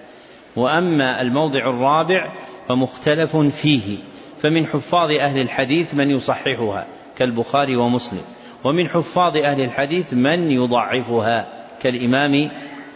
وأما 0.55 1.21
الموضع 1.21 1.59
الرابع 1.59 2.31
فمختلف 2.71 3.37
فيه 3.37 3.97
فمن 4.41 4.65
حفاظ 4.65 5.11
أهل 5.11 5.41
الحديث 5.41 5.93
من 5.93 6.09
يصححها 6.09 6.87
كالبخاري 7.17 7.75
ومسلم 7.75 8.21
ومن 8.63 8.87
حفاظ 8.87 9.37
أهل 9.37 9.61
الحديث 9.61 10.13
من 10.13 10.51
يضعفها 10.51 11.67
كالإمام 11.81 12.49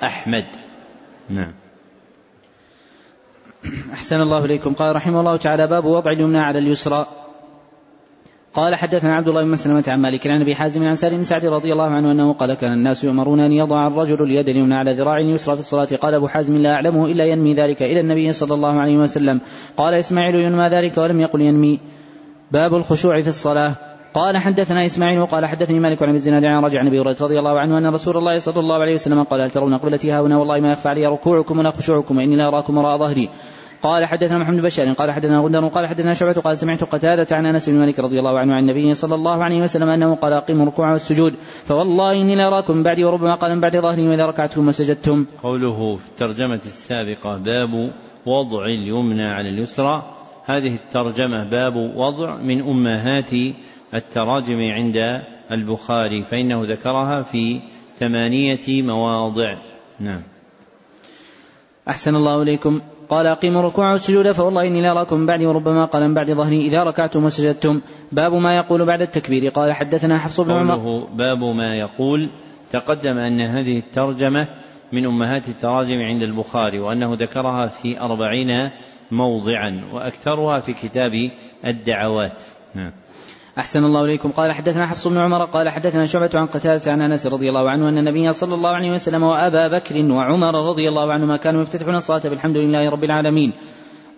أحمد. 0.04 0.46
نعم. 1.30 1.54
أحسن 3.94 4.22
الله 4.22 4.46
إليكم. 4.46 4.74
قال 4.74 4.96
رحمه 4.96 5.20
الله 5.20 5.38
تعالى 5.38 5.68
باب 5.68 5.86
وضع 5.86 6.12
اليمنى 6.12 6.40
على 6.40 6.60
اليسرى. 6.60 7.08
قال 8.56 8.76
حدثنا 8.76 9.16
عبد 9.16 9.28
الله 9.28 9.44
بن 9.44 9.50
مسلمة 9.50 9.84
عن 9.88 10.02
مالك 10.02 10.28
عن 10.28 10.42
أبي 10.42 10.56
حازم 10.56 10.88
عن 10.88 10.96
سالم 10.96 11.18
بن 11.18 11.24
سعد 11.24 11.46
رضي 11.46 11.74
الله 11.74 11.86
عنه 11.86 12.12
أنه 12.12 12.34
قال 12.34 12.54
كان 12.54 12.74
الناس 12.74 13.04
يؤمرون 13.04 13.40
أن 13.40 13.52
يضع 13.52 13.88
الرجل 13.88 14.24
اليد 14.24 14.50
اليمنى 14.50 14.76
على 14.76 14.94
ذراع 14.94 15.18
اليسرى 15.18 15.56
في 15.56 15.60
الصلاة. 15.60 15.88
قال 16.02 16.14
أبو 16.14 16.28
حازم 16.28 16.58
لا 16.58 16.74
أعلمه 16.74 17.06
إلا 17.06 17.26
ينمي 17.26 17.54
ذلك 17.54 17.84
إلى 17.84 18.00
النبي 18.00 18.34
صلى 18.34 18.54
الله 18.54 18.80
عليه 18.80 18.98
وسلم. 18.98 19.42
قال 19.78 19.94
إسماعيل 19.94 20.36
ينمى 20.36 20.68
ذلك 20.68 20.98
ولم 20.98 21.20
يقل 21.20 21.42
ينمي. 21.42 21.80
باب 22.52 22.76
الخشوع 22.76 23.22
في 23.22 23.28
الصلاة. 23.28 23.76
قال 24.14 24.38
حدثنا 24.38 24.86
إسماعيل 24.86 25.20
وقال 25.20 25.46
حدثني 25.46 25.80
مالك 25.80 26.04
عن 26.04 26.16
الزناد 26.16 26.46
عن 26.46 26.64
رجع 26.64 26.80
عن 26.80 26.88
أبي 26.88 27.00
هريرة 27.00 27.18
رضي 27.22 27.40
الله 27.40 27.60
عنه 27.60 27.78
أن 27.78 27.94
رسول 27.94 28.18
الله 28.18 28.40
صلى 28.40 28.60
الله 28.60 28.76
عليه 28.76 28.96
وسلم 28.96 29.24
قال 29.24 29.42
هل 29.42 29.52
ترون 29.52 29.78
قبلتي 29.78 30.12
ها 30.12 30.22
هنا 30.22 30.38
والله 30.38 30.60
ما 30.60 30.72
يخفى 30.72 30.90
علي 30.90 31.08
ركوعكم 31.08 31.60
ولا 31.60 31.72
خشوعكم 31.72 32.18
وإني 32.18 32.36
لا 32.36 32.48
أراكم 32.48 32.78
وراء 32.78 32.98
ظهري. 32.98 33.30
قال 33.86 34.06
حدثنا 34.06 34.38
محمد 34.38 34.62
بشار 34.62 34.94
قال 34.94 35.12
حدثنا 35.12 35.40
غندر 35.40 35.68
قال 35.68 35.88
حدثنا 35.88 36.14
شعبة 36.14 36.42
قال 36.42 36.58
سمعت 36.58 36.84
قتادة 36.84 37.36
عن 37.36 37.46
أنس 37.46 37.70
بن 37.70 37.76
مالك 37.76 38.00
رضي 38.00 38.20
الله 38.20 38.40
عنه 38.40 38.54
عن 38.54 38.64
النبي 38.64 38.94
صلى 38.94 39.16
الله 39.16 39.44
عليه 39.44 39.62
وسلم 39.62 39.90
أنه 39.90 40.16
قال 40.16 40.34
أقيموا 40.34 40.64
الركوع 40.64 40.92
والسجود 40.92 41.34
فوالله 41.66 42.22
إني 42.22 42.36
لاراكم 42.36 42.78
من 42.78 42.84
بعدي 42.84 43.04
وربما 43.04 43.36
قال 43.36 43.56
من 43.56 43.62
بعد 43.62 43.78
ظهري 43.78 44.08
وإذا 44.08 44.26
ركعتم 44.26 44.68
وسجدتم. 44.68 45.26
قوله 45.44 45.96
في 45.96 46.10
الترجمة 46.10 46.62
السابقة 46.66 47.38
باب 47.38 47.92
وضع 48.26 48.66
اليمنى 48.66 49.26
على 49.26 49.50
اليسرى 49.50 50.04
هذه 50.46 50.76
الترجمة 50.76 51.50
باب 51.50 51.76
وضع 51.76 52.36
من 52.36 52.62
أمهات 52.62 53.34
التراجم 53.94 54.60
عند 54.60 54.98
البخاري 55.52 56.24
فإنه 56.24 56.64
ذكرها 56.64 57.24
في 57.24 57.60
ثمانية 58.00 58.82
مواضع. 58.82 59.58
نعم. 60.00 60.22
أحسن 61.90 62.16
الله 62.16 62.42
إليكم. 62.42 62.82
قال 63.10 63.28
أقيموا 63.28 63.60
الركوع 63.60 63.92
والسجود 63.92 64.32
فوالله 64.32 64.68
إني 64.68 64.82
لا 64.82 64.92
أراكم 64.92 65.20
من 65.20 65.26
بعدي 65.26 65.46
وربما 65.46 65.86
قال 65.86 66.08
من 66.08 66.14
بعد 66.14 66.32
ظهري 66.32 66.62
إذا 66.62 66.84
ركعتم 66.84 67.26
وسجدتم. 67.26 67.82
باب 68.12 68.34
ما 68.34 68.58
يقول 68.58 68.86
بعد 68.86 69.02
التكبير. 69.02 69.50
قال 69.50 69.74
حدثنا 69.74 70.18
حفص 70.18 70.42
بن 70.42 70.52
عمر. 70.52 71.08
باب 71.14 71.44
ما 71.44 71.76
يقول 71.76 72.30
تقدم 72.72 73.18
أن 73.18 73.42
هذه 73.42 73.80
الترجمة 73.80 74.48
من 74.92 75.06
أمهات 75.06 75.50
التراجم 75.50 76.02
عند 76.02 76.22
البخاري 76.24 76.80
وأنه 76.80 77.14
ذكرها 77.14 77.68
في 77.68 78.00
أربعين 78.00 78.70
موضعا 79.12 79.82
وأكثرها 79.94 80.60
في 80.60 80.74
كتاب 80.74 81.32
الدعوات. 81.66 82.40
نعم. 82.76 82.92
أحسن 83.60 83.84
الله 83.84 84.02
إليكم. 84.02 84.32
قال 84.32 84.52
حدثنا 84.52 84.88
حفص 84.88 85.08
بن 85.08 85.18
عمر 85.18 85.46
قال 85.46 85.70
حدثنا 85.70 86.06
شعبة 86.06 86.30
عن 86.34 86.46
قتادة 86.46 86.92
عن 86.92 87.02
أنس 87.02 87.28
رضي 87.28 87.50
الله 87.50 87.70
عنه 87.70 87.90
أن 87.90 87.98
النبي 87.98 88.34
صلى 88.34 88.56
الله 88.56 88.70
عليه 88.70 88.92
وسلم 88.92 89.24
وأبا 89.24 89.68
بكر 89.68 89.96
وعمر 90.12 90.70
رضي 90.70 90.90
الله 90.90 91.14
عنهما 91.14 91.38
كانوا 91.38 91.62
يفتتحون 91.62 91.96
الصلاة 91.96 92.22
بالحمد 92.30 92.58
لله 92.58 92.90
رب 92.90 93.04
العالمين. 93.04 93.54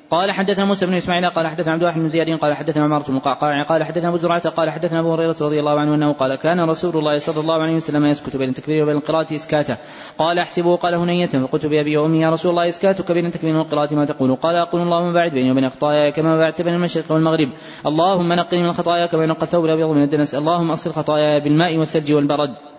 قال 0.09 0.31
حدثنا 0.31 0.65
موسى 0.65 0.85
بن 0.85 0.93
إسماعيل 0.93 1.29
قال 1.29 1.47
حدثنا 1.47 1.73
عبد 1.73 1.81
الواحد 1.81 1.99
بن 1.99 2.09
زياد 2.09 2.29
قال 2.29 2.53
حدثنا 2.53 2.83
عمارة 2.83 3.03
بن 3.07 3.17
القعقاع 3.17 3.63
قال 3.63 3.83
حدثنا 3.83 4.07
أبو 4.07 4.17
زرعة 4.17 4.49
قال 4.49 4.69
حدثنا 4.69 4.99
أبو 4.99 5.13
هريرة 5.13 5.35
رضي 5.41 5.59
الله 5.59 5.79
عنه 5.79 5.95
أنه 5.95 6.13
قال 6.13 6.35
كان 6.35 6.59
رسول 6.59 6.97
الله 6.97 7.17
صلى 7.17 7.39
الله 7.39 7.61
عليه 7.61 7.75
وسلم 7.75 8.05
يسكت 8.05 8.35
بين 8.35 8.49
التكبير 8.49 8.83
وبين 8.83 8.95
القراءة 8.95 9.35
إسكاتا. 9.35 9.77
قال 10.17 10.39
احسبه 10.39 10.75
قال 10.75 10.93
هنية. 10.93 11.25
فقلت 11.25 11.65
بأبي 11.65 11.97
وأمي 11.97 12.21
يا 12.21 12.29
رسول 12.29 12.51
الله 12.51 12.69
إسكاتك 12.69 13.11
بين 13.11 13.25
التكبير 13.25 13.57
والقراءة 13.57 13.95
ما 13.95 14.05
تقول. 14.05 14.35
قال 14.35 14.55
أقول 14.55 14.81
اللهم 14.81 15.13
باعد 15.13 15.31
بيني 15.31 15.51
وبين 15.51 15.69
خطاياي 15.69 16.11
كما 16.11 16.37
بعدت 16.37 16.61
بين 16.61 16.73
المشرق 16.73 17.11
والمغرب. 17.11 17.49
اللهم 17.85 18.33
نقني 18.33 18.59
من 18.59 18.69
الخطايا 18.69 19.05
كما 19.05 19.23
ينقى 19.23 19.43
الثوب 19.43 19.65
الأبيض 19.65 19.89
من 19.89 20.03
الدنس. 20.03 20.35
اللهم 20.35 20.71
اصل 20.71 20.91
خطاياي 20.91 21.43
بالماء 21.43 21.77
والثلج 21.77 22.13
والبرد. 22.13 22.76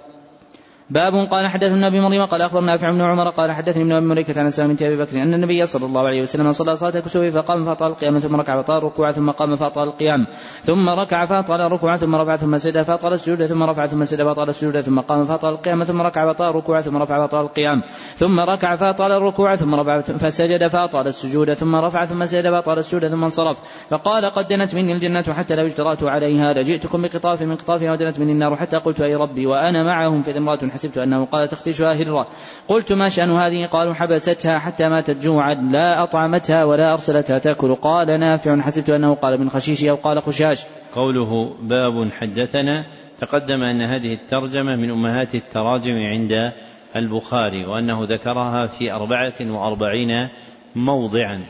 باب 0.91 1.14
قال 1.30 1.47
حدثنا 1.47 1.86
أبي 1.86 2.01
مريم 2.01 2.24
قال 2.24 2.43
أخبرنا 2.43 2.72
نافع 2.72 2.91
بن 2.91 3.01
عمر 3.01 3.28
قال 3.28 3.53
حدثني 3.53 3.82
ابن 3.82 3.93
أبي 3.93 4.07
مليكة 4.07 4.41
عن 4.41 4.51
سلام 4.51 4.70
أبي 4.70 4.97
بكر 4.97 5.22
أن 5.22 5.34
النبي 5.34 5.66
صلى 5.66 5.86
الله 5.86 6.07
عليه 6.07 6.22
وسلم 6.22 6.53
صلى 6.53 6.76
صلاة 6.76 6.99
الكسوف 6.99 7.24
فقام 7.24 7.64
فأطال 7.64 7.91
القيام 7.91 8.18
ثم 8.18 8.36
ركع 8.36 8.57
فأطال 8.57 8.78
الركوع 8.78 9.12
ثم 9.12 9.30
قام 9.30 9.57
فأطال 9.57 9.89
القيام 9.89 10.26
ثم 10.62 10.89
ركع 10.89 11.26
فأطال 11.26 11.61
الركوع 11.61 11.97
ثم 11.97 12.14
رفع 12.14 12.36
ثم 12.36 12.59
سجد 12.59 12.82
فأطال 12.82 13.12
السجود 13.12 13.47
ثم 13.47 13.62
رفع 13.62 13.86
ثم 13.86 14.05
سجد 14.05 14.22
فأطال 14.22 14.49
السجود 14.49 14.80
ثم 14.80 15.01
قام 15.01 15.24
فأطال 15.24 15.55
القيام 15.55 15.84
ثم 15.84 16.03
ركع 16.03 16.24
فأطال 16.24 16.51
الركوع 16.51 16.80
ثم 16.80 16.97
رفع 16.97 17.18
فأطال 17.18 17.41
القيام 17.41 17.82
ثم 18.16 18.41
ركع 18.41 18.76
فأطال 18.76 19.12
الركوع 19.12 19.57
ثم 19.57 19.74
رفع 19.74 20.01
فسجد 20.01 20.66
فأطال 20.66 21.09
السجود 21.09 21.55
ثم 21.55 21.74
رفع 21.74 22.07
ثم 22.07 22.26
سجد 22.26 22.51
فأطال 22.51 22.78
السجود 22.78 23.09
ثم 23.09 23.24
انصرف 23.24 23.59
فقال 23.91 24.24
قد 24.24 24.47
دنت 24.47 24.74
مني 24.74 24.93
الجنة 24.93 25.22
حتى 25.22 25.55
لو 25.55 25.66
اجترأت 25.66 26.03
عليها 26.03 26.53
لجئتكم 26.53 27.03
بقطاف 27.03 27.43
من 27.43 27.57
قطافها 27.57 27.93
ودنت 27.93 28.18
مني 28.18 28.32
النار 28.32 28.57
حتى 28.57 28.76
قلت 28.76 29.01
أي 29.01 29.14
ربي 29.14 29.47
وأنا 29.47 29.82
معهم 29.82 30.22
في 30.22 30.39
امرأة 30.39 30.59
حسبت 30.79 30.99
أنه 30.99 31.24
قال 31.24 31.49
تختشها 31.49 31.95
هرة. 31.95 32.26
قلت 32.68 32.93
ما 32.93 33.09
شأن 33.09 33.31
هذه؟ 33.31 33.66
قالوا 33.66 33.95
حبستها 33.95 34.59
حتى 34.59 34.89
ماتت 34.89 35.16
جوعا. 35.22 35.55
لا 35.55 36.03
أطعمتها 36.03 36.64
ولا 36.64 36.93
أرسلتها 36.93 37.39
تأكل. 37.39 37.74
قال 37.74 38.20
نافع. 38.20 38.61
حسبت 38.61 38.91
أنه 38.91 39.14
قال 39.14 39.41
من 39.41 39.51
خشيش 39.51 39.85
أو 39.85 39.95
قال 39.95 40.22
خشاش. 40.22 40.64
قوله 40.95 41.55
باب 41.62 42.09
حدثنا 42.12 42.85
تقدم 43.20 43.62
أن 43.62 43.83
هذه 43.83 44.14
الترجمة 44.14 44.76
من 44.76 44.91
أمهات 44.91 45.35
التراجم 45.35 45.97
عند 45.97 46.53
البخاري 46.97 47.66
وأنه 47.66 48.05
ذكرها 48.05 48.66
في 48.66 48.93
أربعة 48.93 49.35
وأربعين 49.41 50.29
موضعا. 50.74 51.41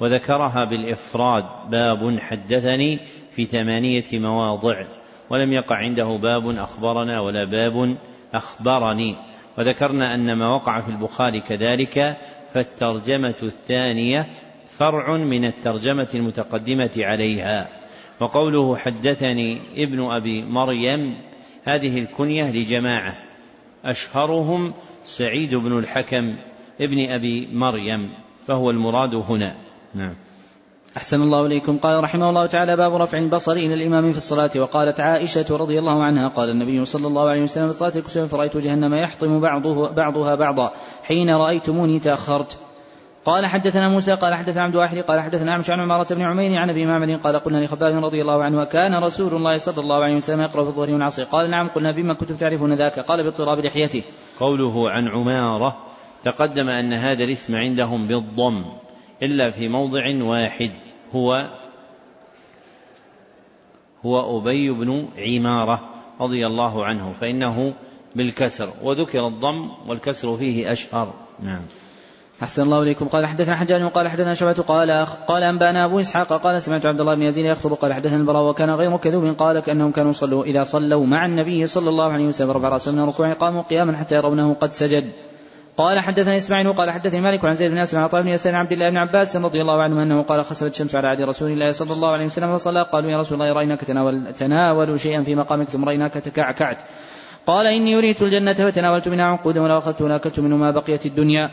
وذكرها 0.00 0.64
بالإفراد. 0.64 1.44
باب 1.70 2.18
حدثني 2.18 2.98
في 3.36 3.46
ثمانية 3.46 4.04
مواضع. 4.12 4.84
ولم 5.30 5.52
يقع 5.52 5.76
عنده 5.76 6.18
باب 6.22 6.58
أخبرنا 6.58 7.20
ولا 7.20 7.44
باب 7.44 7.96
أخبرني. 8.34 9.16
وذكرنا 9.58 10.14
أن 10.14 10.32
ما 10.32 10.48
وقع 10.54 10.80
في 10.80 10.88
البخاري 10.88 11.40
كذلك 11.40 12.16
فالترجمة 12.54 13.34
الثانية 13.42 14.26
فرع 14.78 15.16
من 15.16 15.44
الترجمة 15.44 16.08
المتقدمة 16.14 16.90
عليها. 16.98 17.68
وقوله 18.20 18.76
حدثني 18.76 19.60
ابن 19.76 20.10
أبي 20.10 20.42
مريم 20.42 21.14
هذه 21.64 21.98
الكنية 21.98 22.50
لجماعة. 22.50 23.16
أشهرهم 23.84 24.74
سعيد 25.04 25.54
بن 25.54 25.78
الحكم 25.78 26.36
ابن 26.80 27.10
أبي 27.10 27.48
مريم 27.52 28.10
فهو 28.46 28.70
المراد 28.70 29.14
هنا. 29.14 29.56
نعم. 29.94 30.14
أحسن 30.96 31.22
الله 31.22 31.46
إليكم. 31.46 31.78
قال 31.78 32.04
رحمه 32.04 32.28
الله 32.28 32.46
تعالى 32.46 32.76
باب 32.76 32.94
رفع 32.94 33.18
البصر 33.18 33.52
إلى 33.52 33.74
الإمام 33.74 34.12
في 34.12 34.16
الصلاة. 34.16 34.50
وقالت 34.56 35.00
عائشة 35.00 35.56
رضي 35.56 35.78
الله 35.78 36.04
عنها 36.04 36.28
قال 36.28 36.50
النبي 36.50 36.84
صلى 36.84 37.06
الله 37.06 37.28
عليه 37.28 37.42
وسلم 37.42 37.64
في 37.64 37.70
الصلاة 37.70 37.92
الكسوف 37.96 38.30
فرأيت 38.30 38.56
جهنم 38.56 38.94
يحطم 38.94 39.40
بعضه 39.40 39.88
بعضها 39.88 40.34
بعضا 40.34 40.72
حين 41.02 41.30
رأيتموني 41.30 42.00
تأخرت. 42.00 42.58
قال 43.24 43.46
حدثنا 43.46 43.88
موسى 43.88 44.12
قال 44.12 44.34
حدثنا 44.34 44.62
عبد 44.62 44.76
واحد 44.76 44.98
قال 44.98 45.20
حدثنا 45.20 45.52
أعمش 45.52 45.70
عن 45.70 45.80
عمارة 45.80 46.14
بن 46.14 46.22
عمين 46.22 46.54
عن 46.54 46.70
أبي 46.70 46.86
معمر 46.86 47.16
قال 47.16 47.36
قلنا 47.36 47.64
لخباب 47.64 48.04
رضي 48.04 48.20
الله 48.22 48.44
عنه 48.44 48.60
وكان 48.60 49.04
رسول 49.04 49.34
الله 49.34 49.58
صلى 49.58 49.80
الله 49.80 50.04
عليه 50.04 50.16
وسلم 50.16 50.40
يقرأ 50.40 50.62
في 50.62 50.68
الظهر 50.68 50.90
والعصر. 50.90 51.24
قال 51.24 51.50
نعم. 51.50 51.68
قلنا 51.68 51.92
بما 51.92 52.14
كنتم 52.14 52.36
تعرفون 52.36 52.74
ذاك؟ 52.74 52.98
قال 52.98 53.24
باضطراب 53.24 53.58
لحيته. 53.58 54.02
قوله 54.40 54.90
عن 54.90 55.08
عمارة 55.08 55.76
تقدم 56.24 56.68
أن 56.68 56.92
هذا 56.92 57.24
الاسم 57.24 57.56
عندهم 57.56 58.08
بالضم. 58.08 58.64
إلا 59.24 59.50
في 59.50 59.68
موضع 59.68 60.24
واحد 60.24 60.70
هو 61.12 61.50
هو 64.06 64.38
أبي 64.38 64.70
بن 64.70 65.08
عمارة 65.18 65.80
رضي 66.20 66.46
الله 66.46 66.84
عنه 66.84 67.14
فإنه 67.20 67.74
بالكسر 68.16 68.70
وذكر 68.82 69.26
الضم 69.26 69.70
والكسر 69.86 70.36
فيه 70.36 70.72
أشهر. 70.72 71.14
نعم. 71.42 71.62
أحسن 72.42 72.62
الله 72.62 72.82
إليكم. 72.82 73.08
قال 73.08 73.26
حدثنا 73.26 73.56
حجاج 73.56 73.82
قال 73.82 74.08
حدثنا 74.08 74.34
شعبة 74.34 74.52
قال 74.52 75.06
قال 75.28 75.42
أنبأنا 75.42 75.84
أبو 75.84 76.00
إسحاق 76.00 76.32
قال 76.32 76.62
سمعت 76.62 76.86
عبد 76.86 77.00
الله 77.00 77.14
بن 77.14 77.22
يزيد 77.22 77.46
يخطب 77.46 77.72
قال 77.72 77.92
حدثنا 77.92 78.16
البراء 78.16 78.50
وكان 78.50 78.70
غير 78.70 78.96
كذوب 78.96 79.24
قال 79.24 79.60
كأنهم 79.60 79.92
كانوا 79.92 80.12
صلوا 80.12 80.44
إذا 80.44 80.64
صلوا 80.64 81.06
مع 81.06 81.26
النبي 81.26 81.66
صلى 81.66 81.90
الله 81.90 82.12
عليه 82.12 82.26
وسلم 82.26 82.50
رفع 82.50 82.68
رأسه 82.68 82.92
من 82.92 82.98
الركوع 82.98 83.32
قاموا 83.32 83.62
قياما 83.62 83.96
حتى 83.96 84.14
يرونه 84.14 84.54
قد 84.54 84.72
سجد. 84.72 85.10
قال 85.76 86.00
حدثني 86.00 86.36
إسماعيل 86.36 86.72
قال 86.72 86.90
حدثني 86.90 87.20
مالك 87.20 87.44
عن 87.44 87.54
زيد 87.54 87.70
بن 87.70 87.78
اسلم 87.78 87.98
عن 87.98 88.04
عطاء 88.04 88.22
بن 88.22 88.28
يسار 88.28 88.54
عبد 88.56 88.72
الله 88.72 88.90
بن 88.90 88.96
عباس 88.96 89.36
رضي 89.36 89.60
الله 89.60 89.82
عنه 89.82 90.02
أنه 90.02 90.22
قال 90.22 90.44
خسفت 90.44 90.70
الشمس 90.70 90.94
على 90.94 91.08
عهد 91.08 91.20
رسول 91.20 91.50
الله 91.50 91.72
صلى 91.72 91.92
الله 91.92 92.12
عليه 92.12 92.26
وسلم 92.26 92.56
فصلى. 92.56 92.82
قالوا 92.82 93.10
يا 93.10 93.18
رسول 93.18 93.42
الله 93.42 93.52
رأيناك 93.52 93.80
تناول 93.80 94.34
تناول 94.34 95.00
شيئا 95.00 95.22
في 95.22 95.34
مقامك 95.34 95.68
ثم 95.68 95.84
رأيناك 95.84 96.14
تكعكعت. 96.14 96.78
قال 97.46 97.66
إني 97.66 97.98
أريت 97.98 98.22
الجنة 98.22 98.52
فتناولت 98.52 99.08
منها 99.08 99.24
عنقودا 99.24 99.60
ولا 99.62 99.78
أخذت 99.78 100.02
ولا 100.02 100.16
أكلت 100.16 100.40
منه 100.40 100.56
ما 100.56 100.70
بقيت 100.70 101.06
الدنيا. 101.06 101.50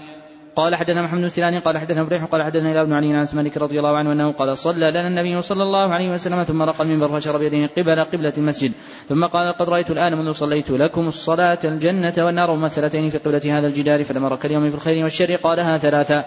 قال 0.55 0.75
حدثنا 0.75 1.01
محمد 1.01 1.21
بن 1.21 1.29
سنان 1.29 1.59
قال 1.59 1.77
حدثنا 1.77 2.05
فريح 2.05 2.23
قال 2.23 2.43
حدثنا 2.43 2.71
إلى 2.71 2.85
بن 2.85 2.93
علي 2.93 3.13
عن 3.13 3.27
مالك 3.33 3.57
رضي 3.57 3.79
الله 3.79 3.97
عنه 3.97 4.11
أنه 4.11 4.31
قال 4.31 4.57
صلى 4.57 4.91
لنا 4.91 5.07
النبي 5.07 5.41
صلى 5.41 5.63
الله 5.63 5.93
عليه 5.93 6.09
وسلم 6.11 6.43
ثم 6.43 6.61
رقى 6.61 6.83
المنبر 6.83 7.19
فشر 7.19 7.37
بيده 7.37 7.69
قبل 7.77 8.03
قبلة 8.03 8.33
المسجد. 8.37 8.71
ثم 9.09 9.25
قال 9.25 9.53
قد 9.53 9.69
رأيت 9.69 9.91
الآن 9.91 10.17
منذ 10.17 10.31
صليت 10.31 10.71
لكم 10.71 11.07
الصلاة 11.07 11.59
الجنة 11.63 12.13
والنار 12.17 12.55
ممثلتين 12.55 13.09
في 13.09 13.17
قبلة 13.17 13.57
هذا 13.57 13.67
الجدار 13.67 14.03
فلما 14.03 14.27
رك 14.27 14.45
اليوم 14.45 14.69
في 14.69 14.75
الخير 14.75 15.03
والشر 15.03 15.35
قالها 15.35 15.77
ثلاثا 15.77 16.25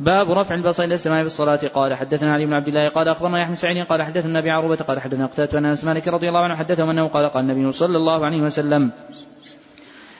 باب 0.00 0.30
رفع 0.30 0.54
البصر 0.54 0.84
إلى 0.84 0.94
السماء 0.94 1.20
في 1.20 1.26
الصلاه 1.26 1.60
قال 1.74 1.94
حدثنا 1.94 2.32
علي 2.32 2.46
بن 2.46 2.52
عبد 2.52 2.68
الله 2.68 2.88
قال 2.88 3.08
أخبرنا 3.08 3.38
يحيى 3.38 3.48
بن 3.48 3.54
سعيد 3.54 3.86
قال 3.86 4.02
حدثنا 4.02 4.38
أبي 4.38 4.50
عروبة 4.50 4.76
قال 4.76 5.00
حدثنا 5.00 5.26
قتادة 5.26 5.58
ان 5.58 5.64
أنس 5.64 5.84
مالك 5.84 6.08
رضي 6.08 6.28
الله 6.28 6.40
عنه 6.40 6.56
حدثهم 6.56 6.90
أنه 6.90 7.08
قال 7.08 7.30
قال 7.30 7.50
النبي 7.50 7.72
صلى 7.72 7.96
الله 7.96 8.26
عليه 8.26 8.42
وسلم 8.42 8.92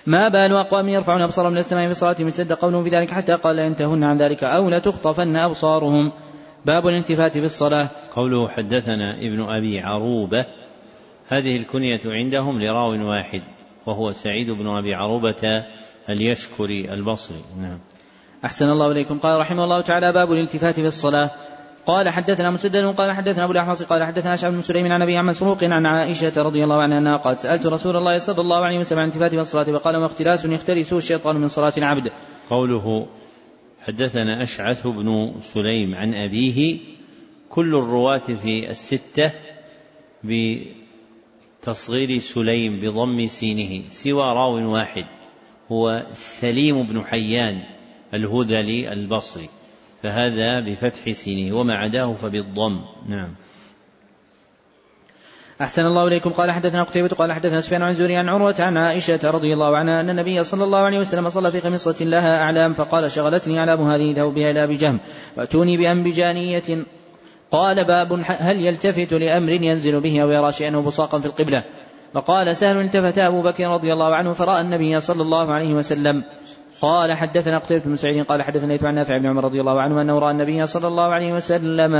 ما 0.07 0.29
بال 0.29 0.57
أقوام 0.57 0.89
يرفعون 0.89 1.23
أبصارهم 1.23 1.53
من 1.53 1.59
السماء 1.59 1.85
في 1.85 1.91
الصلاة 1.91 2.17
من 2.21 2.31
قولهم 2.31 2.83
في 2.83 2.89
ذلك 2.89 3.11
حتى 3.11 3.35
قال 3.35 3.57
لينتهن 3.57 4.05
عن 4.05 4.17
ذلك 4.17 4.45
أو 4.45 4.71
لتخطفن 4.71 5.37
أبصارهم. 5.37 6.13
باب 6.65 6.89
الالتفات 6.89 7.33
في 7.39 7.45
الصلاة. 7.45 7.89
قوله 8.13 8.49
حدثنا 8.49 9.15
ابن 9.15 9.43
أبي 9.43 9.81
عروبة. 9.81 10.45
هذه 11.29 11.57
الكنية 11.57 12.01
عندهم 12.05 12.63
لراو 12.63 13.09
واحد 13.09 13.43
وهو 13.87 14.13
سعيد 14.13 14.51
بن 14.51 14.67
أبي 14.67 14.95
عروبة 14.95 15.65
اليشكري 16.09 16.93
البصري. 16.93 17.45
نعم. 17.61 17.79
أحسن 18.45 18.71
الله 18.71 18.93
إليكم. 18.93 19.19
قال 19.19 19.41
رحمه 19.41 19.65
الله 19.65 19.81
تعالى 19.81 20.13
باب 20.13 20.33
الالتفات 20.33 20.75
في 20.75 20.87
الصلاة. 20.87 21.31
قال 21.87 22.09
حدثنا 22.09 22.51
مسدد 22.51 22.84
قال 22.84 23.12
حدثنا 23.12 23.45
أبو 23.45 23.53
الأحمص 23.53 23.82
قال 23.82 24.05
حدثنا 24.05 24.37
شعب 24.37 24.53
بن 24.53 24.61
سليم 24.61 24.93
عن 24.93 25.03
أبي 25.03 25.16
عن 25.16 25.26
مسروق 25.26 25.64
عن 25.64 25.87
عائشة 25.87 26.43
رضي 26.43 26.64
الله 26.64 26.82
عنها 26.82 26.99
أنها 26.99 27.16
قالت 27.16 27.39
سألت 27.39 27.66
رسول 27.66 27.97
الله 27.97 28.18
صلى 28.18 28.41
الله 28.41 28.64
عليه 28.64 28.78
وسلم 28.78 28.99
عن 28.99 29.09
التفات 29.09 29.34
الصلاه 29.34 29.64
فقال 29.64 29.97
ما 29.97 30.07
اختلاس 30.07 30.45
يختلسه 30.45 30.99
الشيطان 30.99 31.37
من 31.37 31.49
صلاة 31.49 31.72
العبد. 31.78 32.12
قوله 32.51 33.07
حدثنا 33.87 34.43
أشعث 34.43 34.87
بن 34.87 35.34
سليم 35.41 35.95
عن 35.95 36.14
أبيه 36.14 36.78
كل 37.51 37.74
الرواة 37.74 38.26
في 38.43 38.70
الستة 38.70 39.30
بتصغير 40.24 42.18
سليم 42.18 42.80
بضم 42.80 43.26
سينه 43.26 43.89
سوى 43.89 44.32
راو 44.32 44.72
واحد 44.72 45.05
هو 45.72 46.07
سليم 46.14 46.82
بن 46.82 47.03
حيان 47.05 47.61
الهذلي 48.14 48.93
البصري 48.93 49.49
فهذا 50.03 50.61
بفتح 50.61 51.11
سينه 51.11 51.57
وما 51.57 51.74
عداه 51.74 52.14
فبالضم. 52.22 52.80
نعم. 53.09 53.28
أحسن 55.61 55.86
الله 55.86 56.07
إليكم. 56.07 56.30
قال 56.30 56.51
حدثنا 56.51 56.82
قتيبة 56.82 57.09
قال 57.09 57.32
حدثنا 57.32 57.61
سفيان 57.61 57.82
عن 57.82 57.94
زوري 57.94 58.16
عن 58.16 58.28
عروة 58.28 58.55
عن 58.59 58.76
عائشة 58.76 59.30
رضي 59.30 59.53
الله 59.53 59.76
عنها 59.76 60.01
أن 60.01 60.11
النبي 60.11 60.44
صلى 60.44 60.64
الله 60.64 60.78
عليه 60.78 60.99
وسلم 60.99 61.28
صلى 61.28 61.51
في 61.51 61.61
قميصة 61.61 62.05
لها 62.05 62.42
أعلام 62.42 62.74
فقال 62.74 63.12
شغلتني 63.12 63.59
أعلام 63.59 63.90
هذه 63.90 64.12
ذهبها 64.12 64.51
إلى 64.51 64.64
أبي 64.64 64.76
جهم 64.76 64.99
وأتوني 65.36 65.76
بأنبجانية. 65.76 66.84
قال 67.51 67.84
باب 67.84 68.24
هل 68.26 68.61
يلتفت 68.61 69.12
لأمر 69.12 69.53
ينزل 69.53 70.01
به 70.01 70.22
أو 70.22 70.30
يرى 70.30 70.53
شيئا 70.53 70.76
بصاقا 70.76 71.18
في 71.18 71.26
القبلة؟ 71.26 71.64
فقال 72.14 72.57
سهل 72.57 72.80
التفت 72.80 73.18
أبو 73.18 73.42
بكر 73.42 73.64
رضي 73.66 73.92
الله 73.92 74.14
عنه 74.14 74.32
فرأى 74.32 74.61
النبي 74.61 75.01
صلى 75.01 75.22
الله 75.22 75.53
عليه 75.53 75.74
وسلم 75.74 76.24
قال 76.83 77.12
حدثنا 77.12 77.59
قتيبة 77.59 77.85
بن 77.85 77.97
سعيد 77.97 78.24
قال 78.24 78.43
حدثنا 78.43 78.79
عن 78.83 78.95
نافع 78.95 79.18
بن 79.18 79.27
عمر 79.27 79.45
رضي 79.45 79.61
الله 79.61 79.81
عنه 79.81 80.03
أنه 80.03 80.18
رأى 80.18 80.31
النبي 80.31 80.66
صلى 80.66 80.89
الله 80.89 81.05
عليه 81.05 81.35
وسلم 81.35 81.95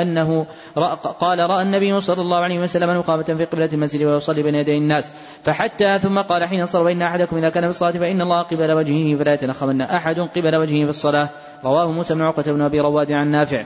أنه 0.00 0.46
رأى 0.76 0.96
قال 1.18 1.38
رأى 1.38 1.62
النبي 1.62 2.00
صلى 2.00 2.20
الله 2.20 2.38
عليه 2.38 2.60
وسلم 2.60 2.90
نقامة 2.90 3.22
في 3.22 3.44
قبلة 3.44 3.68
المسجد 3.72 4.02
ويصلي 4.02 4.42
بين 4.42 4.54
يدي 4.54 4.76
الناس. 4.76 5.12
فحتى 5.42 5.98
ثم 5.98 6.18
قال 6.18 6.44
حين 6.44 6.66
صلى 6.66 6.92
ان 6.92 7.02
أحدكم 7.02 7.36
إذا 7.36 7.48
كان 7.48 7.62
في 7.62 7.70
الصلاة 7.70 7.90
فإن 7.90 8.20
الله 8.20 8.42
قبل 8.42 8.72
وجهه 8.72 9.16
فلا 9.16 9.34
يتنخمن 9.34 9.80
أحد 9.80 10.16
قبل 10.18 10.56
وجهه 10.56 10.84
في 10.84 10.90
الصلاة. 10.90 11.28
رواه 11.64 11.90
موسى 11.90 12.14
بن 12.14 12.22
عقبة 12.22 12.52
بن 12.52 12.62
أبي 12.62 12.80
رواد 12.80 13.12
عن 13.12 13.30
نافع. 13.30 13.64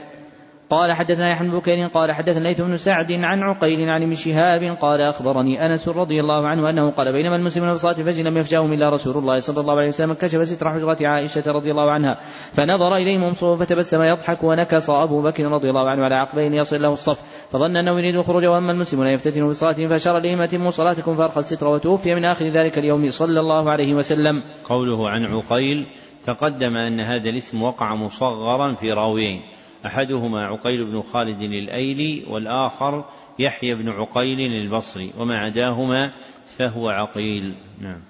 قال 0.70 0.92
حدثنا 0.92 1.30
يحيى 1.30 1.48
بن 1.48 1.58
بكير 1.58 1.86
قال 1.86 2.12
حدثنا 2.12 2.48
ليث 2.48 2.60
بن 2.60 2.76
سعد 2.76 3.12
عن 3.12 3.42
عقيل 3.42 3.90
عن 3.90 4.02
ابن 4.02 4.14
شهاب 4.14 4.76
قال 4.80 5.00
أخبرني 5.00 5.66
أنس 5.66 5.88
رضي 5.88 6.20
الله 6.20 6.48
عنه 6.48 6.70
أنه 6.70 6.90
قال 6.90 7.12
بينما 7.12 7.36
المسلمون 7.36 7.72
في 7.72 7.78
صلاه 7.78 7.98
الفجر 7.98 8.24
لم 8.24 8.36
يفجأهم 8.36 8.72
إلا 8.72 8.90
رسول 8.90 9.18
الله 9.18 9.40
صلى 9.40 9.60
الله 9.60 9.76
عليه 9.78 9.88
وسلم 9.88 10.12
كشف 10.12 10.48
ستر 10.48 10.70
حجرة 10.70 10.96
عائشة 11.08 11.52
رضي 11.52 11.70
الله 11.70 11.90
عنها 11.90 12.16
فنظر 12.52 12.96
إليهم 12.96 13.30
مصوفا 13.30 13.64
فتبسم 13.64 14.02
يضحك 14.02 14.44
ونكص 14.44 14.90
أبو 14.90 15.22
بكر 15.22 15.44
رضي 15.44 15.70
الله 15.70 15.90
عنه 15.90 16.04
على 16.04 16.14
عقبين 16.14 16.54
يصل 16.54 16.82
له 16.82 16.92
الصف 16.92 17.22
فظن 17.50 17.76
أنه 17.76 17.98
يريد 17.98 18.16
الخروج 18.16 18.44
وأما 18.46 18.72
المسلمون 18.72 19.06
يفتتنوا 19.06 19.48
بصلاتهم 19.48 19.88
فأشار 19.88 20.18
اليهم 20.18 20.40
اتموا 20.40 20.70
صلاتكم 20.70 21.16
فأرخى 21.16 21.40
الستر 21.40 21.68
وتوفي 21.68 22.14
من 22.14 22.24
آخر 22.24 22.46
ذلك 22.46 22.78
اليوم 22.78 23.10
صلى 23.10 23.40
الله 23.40 23.70
عليه 23.70 23.94
وسلم. 23.94 24.42
قوله 24.64 25.10
عن 25.10 25.24
عقيل 25.24 25.86
تقدم 26.26 26.76
أن 26.76 27.00
هذا 27.00 27.30
الاسم 27.30 27.62
وقع 27.62 27.94
مصغرا 27.94 28.74
في 28.74 28.92
راويين 28.92 29.42
أحدهما 29.86 30.46
عقيل 30.46 30.84
بن 30.84 31.02
خالد 31.12 31.42
الأيلي 31.42 32.24
والآخر 32.28 33.04
يحيى 33.38 33.74
بن 33.74 33.88
عقيل 33.88 34.52
البصري 34.52 35.12
وما 35.18 35.38
عداهما 35.38 36.10
فهو 36.58 36.88
عقيل. 36.88 37.54
نعم. 37.80 38.00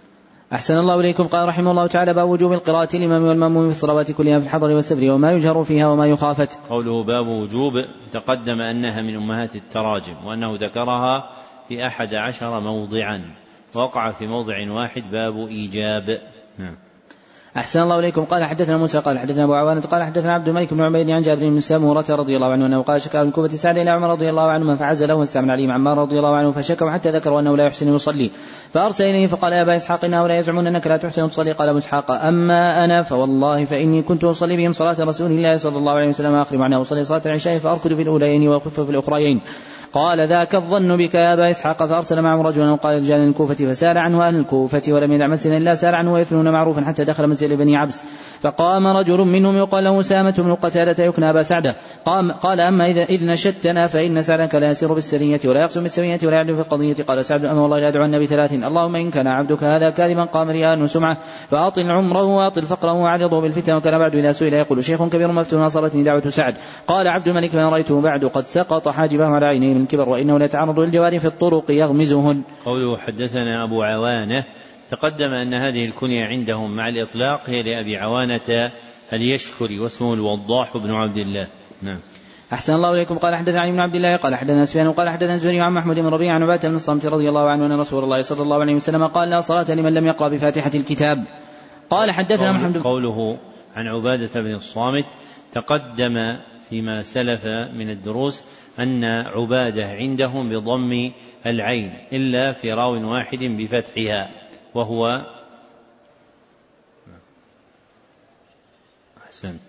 أحسن 0.53 0.79
الله 0.79 1.01
إليكم. 1.01 1.27
قال 1.27 1.49
رحمه 1.49 1.71
الله 1.71 1.87
تعالى 1.87 2.14
باب 2.14 2.29
وجوب 2.29 2.53
القراءة 2.53 2.97
الإمام 2.97 3.25
والمأموم 3.25 3.64
في 3.64 3.71
الصلوات 3.71 4.12
كلها 4.12 4.39
في 4.39 4.45
الحضر 4.45 4.71
والسفر 4.71 5.11
وما 5.11 5.33
يجهر 5.33 5.64
فيها 5.64 5.89
وما 5.89 6.07
يخافت. 6.07 6.59
قوله 6.71 7.05
باب 7.05 7.27
وجوب 7.27 7.73
تقدم 8.12 8.61
أنها 8.61 9.03
من 9.03 9.17
أمهات 9.17 9.57
التراجم 9.57 10.25
وأنه 10.25 10.57
ذكرها 10.57 11.31
في 11.69 11.87
أحد 11.87 12.14
عشر 12.14 12.61
موضعا 12.61 13.35
وقع 13.75 14.12
في 14.12 14.27
موضع 14.27 14.71
واحد 14.71 15.11
باب 15.11 15.49
إيجاب. 15.49 16.21
نعم. 16.59 16.77
أحسن 17.57 17.83
الله 17.83 17.99
إليكم. 17.99 18.25
قال 18.25 18.45
حدثنا 18.45 18.77
موسى 18.77 18.99
قال 18.99 19.19
حدثنا 19.19 19.45
أبو 19.45 19.55
عوانة 19.55 19.81
قال 19.81 20.03
حدثنا 20.03 20.35
عبد 20.35 20.49
الملك 20.49 20.75
بن 20.75 20.81
عبيد 20.81 21.11
عن 21.11 21.23
جابر 21.23 21.41
بن 21.41 21.61
سمورة 21.61 22.05
رضي 22.11 22.37
الله 22.37 22.53
عنه 22.53 22.67
أنه 22.67 22.83
قال 22.83 23.03
شكا 23.03 23.23
من 23.23 23.31
كوفة 23.31 23.57
سعد 23.57 23.79
إلى 23.79 23.91
عمر 23.91 24.11
رضي 24.11 24.31
الله 24.31 24.51
عنه 24.51 24.77
فعزله 24.77 25.15
واستعمل 25.15 25.51
عليه 25.51 25.73
عمار 25.73 25.99
رضي 25.99 26.19
الله 26.19 26.37
عنه 26.37 26.53
فشكوا 26.53 26.91
حتى 26.91 27.11
ذكروا 27.11 27.41
أنه 27.41 27.57
لا 27.57 27.65
يحسن 27.65 27.95
يصلي. 27.95 28.31
فأرسل 28.73 29.05
إليه 29.05 29.27
فقال 29.27 29.53
يا 29.53 29.63
أبا 29.63 29.77
إسحاق 29.77 30.05
إن 30.05 30.15
هؤلاء 30.15 30.39
يزعمون 30.39 30.67
أنك 30.67 30.87
لا 30.87 30.97
تحسن 30.97 31.31
تصلي. 31.31 31.53
قال 31.53 31.69
أبو 31.69 31.79
إسحاق 31.79 32.11
أما 32.11 32.85
أنا 32.85 33.03
فوالله 33.03 33.65
فإني 33.65 34.03
كنت 34.03 34.25
أصلي 34.25 34.57
بهم 34.57 34.73
صلاة 34.73 34.97
رسول 35.01 35.31
الله 35.31 35.57
صلى 35.57 35.79
الله 35.79 35.93
عليه 35.93 36.09
وسلم 36.09 36.35
آخر 36.35 36.57
معناه 36.57 36.81
أصلي 36.81 37.05
صلاة 37.05 37.23
العشاء 37.27 37.59
فأركض 37.59 37.95
في 37.95 38.03
الأوليين 38.03 38.49
وأخف 38.49 38.81
في 38.81 38.91
الأخريين. 38.91 39.41
قال 39.93 40.29
ذاك 40.29 40.55
الظن 40.55 40.97
بك 40.97 41.15
يا 41.15 41.35
أبا 41.35 41.51
إسحاق. 41.51 41.87
فأرسل 41.87 42.23
معه 42.23 42.43
رجلا 42.43 42.73
وقال 42.73 43.03
رجال 43.03 43.21
الكوفة 43.21 43.55
فسار 43.55 43.99
عنه 43.99 44.29
أهل 44.29 44.37
الكوفة 44.37 44.83
ولم 44.89 45.13
يدع 45.13 45.27
مسجدا 45.27 45.57
إلا 45.57 45.75
سار 45.75 45.95
عنه 45.95 46.13
ويثنون 46.13 46.53
معروفا 46.53 46.85
حتى 46.85 47.05
دخل 47.05 47.29
مسجد 47.29 47.45
بني 47.55 47.76
عبس. 47.76 48.03
فقام 48.40 48.86
رجل 48.86 49.18
منهم 49.18 49.57
يقال 49.57 49.84
له 49.84 50.03
سامة 50.03 50.34
بن 50.38 50.55
قتادة 50.55 51.05
يكنى 51.05 51.30
أبا 51.30 51.42
سعدة. 51.42 51.76
قام 52.05 52.32
قال 52.32 52.61
أما 52.61 52.86
إذا 52.86 53.03
إذ 53.03 53.26
نشدتنا 53.26 53.86
فإن 53.86 54.22
سعدك 54.22 54.55
لا 54.55 54.70
يسير 54.70 54.92
بالسرية 54.92 55.40
ولا 55.44 55.61
يقسم 55.61 55.82
بالسرية 55.82 56.18
ولا 56.24 56.36
يعدل 56.36 56.55
في 56.55 56.61
القضية. 56.61 56.94
قال 57.09 57.24
سعد 57.24 57.44
أما 57.44 57.62
والله 57.62 57.78
لا 57.78 57.88
أدعو 57.88 58.05
النبي 58.05 58.26
ثلاث. 58.26 58.53
اللهم 58.53 58.97
إن 58.97 59.11
كان 59.11 59.26
عبدك 59.26 59.64
هذا 59.64 59.90
كاذبا 59.90 60.24
قام 60.24 60.51
رياء 60.51 60.80
وسمعة. 60.80 61.16
فأطل 61.51 61.90
عمره 61.90 62.24
وأطل 62.24 62.62
فقره 62.62 62.92
وعرضه 62.92 63.40
بالفتن 63.40 63.74
وكان 63.74 63.99
بعد 63.99 64.14
إذا 64.14 64.32
سئل 64.32 64.55
يقول 64.55 64.84
شيخ 64.84 65.03
كبير 65.09 65.32
مفتون 65.32 65.62
أصابتني 65.62 66.03
دعوة 66.03 66.28
سعد. 66.28 66.55
قال 66.86 67.09
عبد 67.09 67.28
الملك 67.28 67.55
ما 67.55 67.68
رأيته 67.68 68.01
بعد 68.01 68.24
قد 68.24 68.44
سقط 68.44 68.88
حاجبه 68.88 69.26
على 69.26 69.47
عينيه 69.47 69.74
من 69.74 69.82
الكبر 69.82 70.09
وإنه 70.09 70.38
ليتعرض 70.38 70.80
للجوار 70.80 71.18
في 71.18 71.26
الطرق 71.26 71.70
يغمزهن. 71.70 72.42
قوله 72.64 72.97
حدثنا 72.97 73.64
أبو 73.64 73.82
عوانة 73.82 74.44
تقدم 74.91 75.32
أن 75.32 75.55
هذه 75.55 75.84
الكنية 75.84 76.24
عندهم 76.24 76.76
مع 76.76 76.89
الإطلاق 76.89 77.41
هي 77.47 77.62
لأبي 77.62 77.97
عوانة 77.97 78.72
اليشكري 79.12 79.78
واسمه 79.78 80.14
الوضاح 80.14 80.76
بن 80.76 80.91
عبد 80.91 81.16
الله. 81.16 81.47
نعم. 81.82 81.99
أحسن 82.53 82.74
الله 82.74 82.93
إليكم. 82.93 83.18
قال 83.18 83.34
حدثنا 83.34 83.61
علي 83.61 83.72
بن 83.72 83.80
عبد 83.80 83.95
الله 83.95 84.16
قال 84.16 84.34
حدثنا 84.34 84.64
سفيان 84.64 84.93
قال 84.93 85.09
حدثنا 85.09 85.34
الزهري 85.34 85.61
عن 85.61 85.72
محمود 85.72 85.97
بن 85.97 86.07
ربيع 86.07 86.34
عن 86.34 86.43
عبادة 86.43 86.68
بن 86.68 86.74
الصامت 86.74 87.07
رضي 87.07 87.28
الله 87.28 87.51
عنه 87.51 87.66
أن 87.66 87.80
رسول 87.80 88.05
الله 88.05 88.22
صلى 88.22 88.43
الله 88.43 88.61
عليه 88.61 88.74
وسلم 88.74 89.07
قال 89.07 89.30
لا 89.30 89.41
صلاة 89.41 89.70
لمن 89.70 89.95
لم 89.95 90.07
يقرأ 90.07 90.28
بفاتحة 90.28 90.70
الكتاب. 90.74 91.24
قال 91.91 92.11
حدثنا 92.11 92.53
محمد 92.53 92.78
قوله 92.78 93.39
عن 93.76 93.87
عبادة 93.87 94.41
بن 94.41 94.55
الصامت 94.55 95.05
تقدم 95.53 96.37
فيما 96.70 97.03
سلف 97.03 97.45
من 97.74 97.91
الدروس 97.91 98.43
أن 98.78 99.05
عبادة 99.05 99.87
عندهم 99.87 100.49
بضم 100.49 101.11
العين 101.47 101.95
إلا 102.12 102.53
في 102.53 102.72
راو 102.72 103.12
واحد 103.12 103.39
بفتحها. 103.39 104.30
وهو 104.77 105.27
أحسنت. 109.27 109.61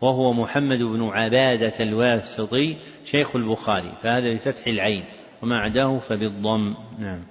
وهو 0.00 0.32
محمد 0.32 0.82
بن 0.82 1.08
عبادة 1.08 1.84
الواسطي 1.84 2.76
شيخ 3.04 3.36
البخاري 3.36 3.92
فهذا 4.02 4.34
بفتح 4.34 4.66
العين 4.66 5.04
وما 5.42 5.58
عداه 5.58 5.98
فبالضم. 5.98 6.74
نعم. 6.98 7.22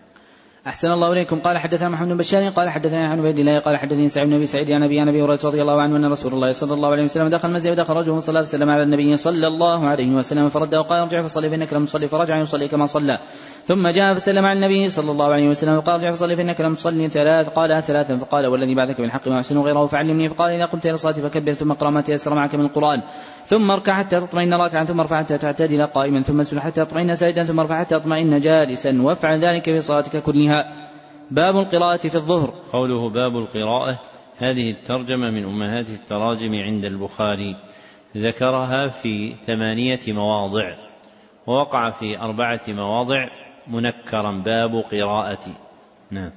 أحسن 0.67 0.91
الله 0.91 1.11
إليكم. 1.11 1.39
قال 1.39 1.57
حدثنا 1.57 1.89
محمد 1.89 2.07
بن 2.07 2.17
بشار 2.17 2.49
قال 2.49 2.69
حدثنا 2.69 3.07
عن 3.07 3.19
عبيد 3.19 3.39
الله 3.39 3.59
قال 3.59 3.77
حدثني 3.77 4.09
سعيد 4.09 4.27
بن 4.27 4.35
أبي 4.35 4.45
سعيد 4.45 4.71
عن 4.71 4.83
أبي 4.83 5.03
أبي 5.03 5.21
هريرة 5.21 5.39
رضي 5.43 5.61
الله 5.61 5.81
عنه 5.81 5.97
أن 5.97 6.11
رسول 6.11 6.33
الله 6.33 6.51
صلى 6.51 6.73
الله 6.73 6.91
عليه 6.91 7.03
وسلم 7.03 7.27
دخل 7.27 7.49
المسجد 7.49 7.71
ودخل 7.71 7.93
رجل 7.93 8.21
صلى 8.21 8.39
وسلم 8.39 8.69
على 8.69 8.83
النبي 8.83 9.17
صلى 9.17 9.47
الله 9.47 9.87
عليه 9.87 10.11
وسلم 10.11 10.49
فرد 10.49 10.75
وقال 10.75 10.99
ارجع 10.99 11.21
فصلي 11.21 11.49
فإنك 11.49 11.73
لم 11.73 11.85
تصلي 11.85 12.07
فرجع 12.07 12.37
يصلي 12.37 12.67
كما 12.67 12.85
صلى. 12.85 13.19
ثم 13.65 13.87
جاء 13.87 14.13
فسلم 14.13 14.45
على 14.45 14.57
النبي 14.57 14.89
صلى 14.89 15.11
الله 15.11 15.33
عليه 15.33 15.47
وسلم 15.47 15.75
وقال 15.75 15.95
ارجع 15.95 16.11
فصلي 16.11 16.35
فإنك 16.35 16.61
لم 16.61 16.75
تصلي. 16.75 17.09
ثلاث 17.09 17.49
قال 17.49 17.83
ثلاثا. 17.83 18.17
فقال 18.17 18.47
والذي 18.47 18.75
بعثك 18.75 19.01
بالحق 19.01 19.27
ما 19.27 19.39
أحسن 19.39 19.57
غيره 19.57 19.85
فعلمني. 19.85 20.29
فقال 20.29 20.51
إذا 20.51 20.65
قمت 20.65 20.85
إلى 20.85 20.93
الصلاة 20.93 21.13
فكبر 21.13 21.53
ثم 21.53 21.71
اقرأ 21.71 21.89
ما 21.89 22.01
تيسر 22.01 22.33
معك 22.33 22.55
من 22.55 22.65
القرآن. 22.65 23.01
ثم 23.45 23.71
اركع 23.71 23.93
حتى 23.93 24.19
تطمئن 24.19 24.53
راكعا 24.53 24.83
ثم 24.83 24.99
ارفع 24.99 25.19
حتى 25.19 25.37
تعتدل 25.37 25.85
قائما 25.85 26.21
ثم 26.21 26.39
اسجد 26.39 26.59
حتى 26.59 26.85
تطمئن 26.85 27.15
ساجدا 27.15 27.43
ثم 27.43 27.59
ارفع 27.59 27.79
حتى 27.79 27.99
تطمئن 27.99 28.39
جالسا. 28.39 29.01
وافعل 29.01 29.39
ذلك 29.39 29.63
في 29.63 29.81
صلاتك 29.81 30.23
كلها. 30.23 30.89
باب 31.31 31.57
القراءة 31.57 31.97
في 31.97 32.15
الظهر. 32.15 32.53
قوله 32.73 33.09
باب 33.09 33.37
القراءة 33.37 33.99
هذه 34.37 34.71
الترجمة 34.71 35.31
من 35.31 35.43
أمهات 35.43 35.89
التراجم 35.89 36.55
عند 36.55 36.85
البخاري. 36.85 37.55
ذكرها 38.17 38.87
في 38.87 39.35
ثمانية 39.47 39.99
مواضع 40.07 40.75
ووقع 41.47 41.89
في 41.89 42.19
أربعة 42.19 42.61
مواضع 42.67 43.27
منكرا 43.67 44.31
باب 44.31 44.75
قراءة 44.75 45.45
نعم. 46.11 46.31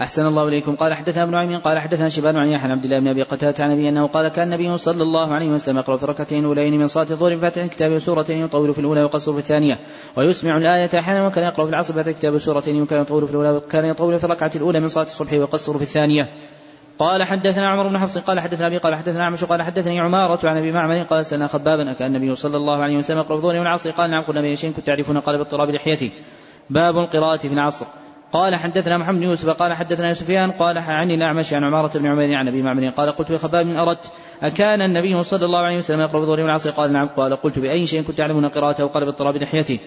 أحسن 0.00 0.26
الله 0.26 0.48
إليكم. 0.48 0.76
قال 0.76 0.94
حدثنا 0.94 1.22
ابن 1.22 1.34
عمين 1.34 1.58
قال 1.58 1.78
حدثنا 1.78 2.08
شبان 2.08 2.36
عن 2.36 2.48
يحيى 2.48 2.72
عبد 2.72 2.84
الله 2.84 2.98
بن 2.98 3.08
أبي 3.08 3.22
قتادة 3.22 3.64
عن 3.64 3.72
أبي 3.72 3.88
أنه 3.88 4.06
قال 4.06 4.28
كان 4.28 4.52
النبي 4.52 4.78
صلى 4.78 5.02
الله 5.02 5.34
عليه 5.34 5.48
وسلم 5.48 5.78
يقرأ 5.78 5.96
في 5.96 6.02
الركعتين 6.02 6.40
الأولين 6.40 6.78
من 6.78 6.86
صلاة 6.86 7.06
الظهر 7.10 7.38
فاتح 7.38 7.66
كتابه 7.66 7.98
سورتين 7.98 8.38
يطول 8.44 8.74
في 8.74 8.80
الأولى 8.80 9.00
ويقصر 9.00 9.32
في 9.32 9.38
الثانية 9.38 9.78
ويسمع 10.16 10.56
الآية 10.56 10.98
أحيانا 10.98 11.26
وكان 11.26 11.44
يقرأ 11.44 11.64
في 11.64 11.70
العصر 11.70 11.94
فاتح 11.94 12.10
كتابه 12.10 12.38
سورتين 12.38 12.82
وكان 12.82 13.02
يطول 13.02 13.26
في 13.26 13.32
الأولى 13.32 13.50
وكان 13.50 13.84
يطول 13.84 14.18
في 14.18 14.24
الركعة 14.24 14.50
الأولى 14.56 14.80
من 14.80 14.88
صلاة 14.88 15.04
الصبح 15.04 15.32
ويقصر 15.32 15.76
في 15.76 15.82
الثانية. 15.82 16.28
قال 16.98 17.24
حدثنا 17.24 17.68
عمر 17.68 17.88
بن 17.88 17.98
حفص 17.98 18.18
قال 18.18 18.40
حدثنا 18.40 18.66
أبي 18.66 18.78
قال 18.78 18.94
حدثنا 18.94 19.22
أعمش 19.22 19.44
قال 19.44 19.62
حدثني 19.62 20.00
عمارة 20.00 20.48
عن 20.48 20.56
أبي 20.56 20.72
معمر 20.72 21.02
قال 21.02 21.26
سنا 21.26 21.46
خبابا 21.46 21.90
أكان 21.90 22.16
النبي 22.16 22.36
صلى 22.36 22.56
الله 22.56 22.82
عليه 22.82 22.96
وسلم 22.96 23.18
يقرأ 23.18 23.26
في 23.26 23.32
الظهر 23.32 23.56
والعصر؟ 23.56 23.90
قال 23.90 24.10
نعم 24.10 24.22
قلنا 24.22 24.40
باي 24.40 24.56
شيء 24.56 24.72
كنت 24.72 24.86
تعرفون 24.86 25.20
قال 25.20 25.38
باضطراب 25.38 25.70
لحيتي. 25.70 26.12
باب 26.70 26.98
القراءة 26.98 27.36
في 27.36 27.52
العصر. 27.52 27.86
قال 28.32 28.56
حدثنا 28.56 28.98
محمد 28.98 29.18
بن 29.18 29.22
يوسف 29.22 29.48
قال 29.48 29.72
حدثنا 29.72 30.14
سفيان 30.14 30.50
قال 30.50 30.78
عن 30.78 31.10
الأعمش 31.10 31.52
عن 31.52 31.64
عمارة 31.64 31.98
بن 31.98 32.06
عمير 32.06 32.34
عن 32.34 32.48
أبي 32.48 32.62
معمر 32.62 32.88
قال 32.88 33.10
قلت 33.10 33.30
لخباب 33.30 33.66
أردت 33.66 34.12
أكان 34.42 34.82
النبي 34.82 35.22
صلى 35.22 35.44
الله 35.44 35.58
عليه 35.58 35.78
وسلم 35.78 36.00
يقرا 36.00 36.10
في 36.10 36.16
الظهر 36.16 36.40
والعصر 36.40 36.70
قال 36.70 36.92
نعم. 36.92 37.08
قال 37.08 37.36
قلت 37.36 37.58
بأي 37.58 37.86
شيء 37.86 38.02
كنت 38.02 38.18
تعلمون 38.18 38.48
قراءته 38.48 38.86
قال 38.86 39.04
باضطراب 39.04 39.36
لحيتي 39.36 39.80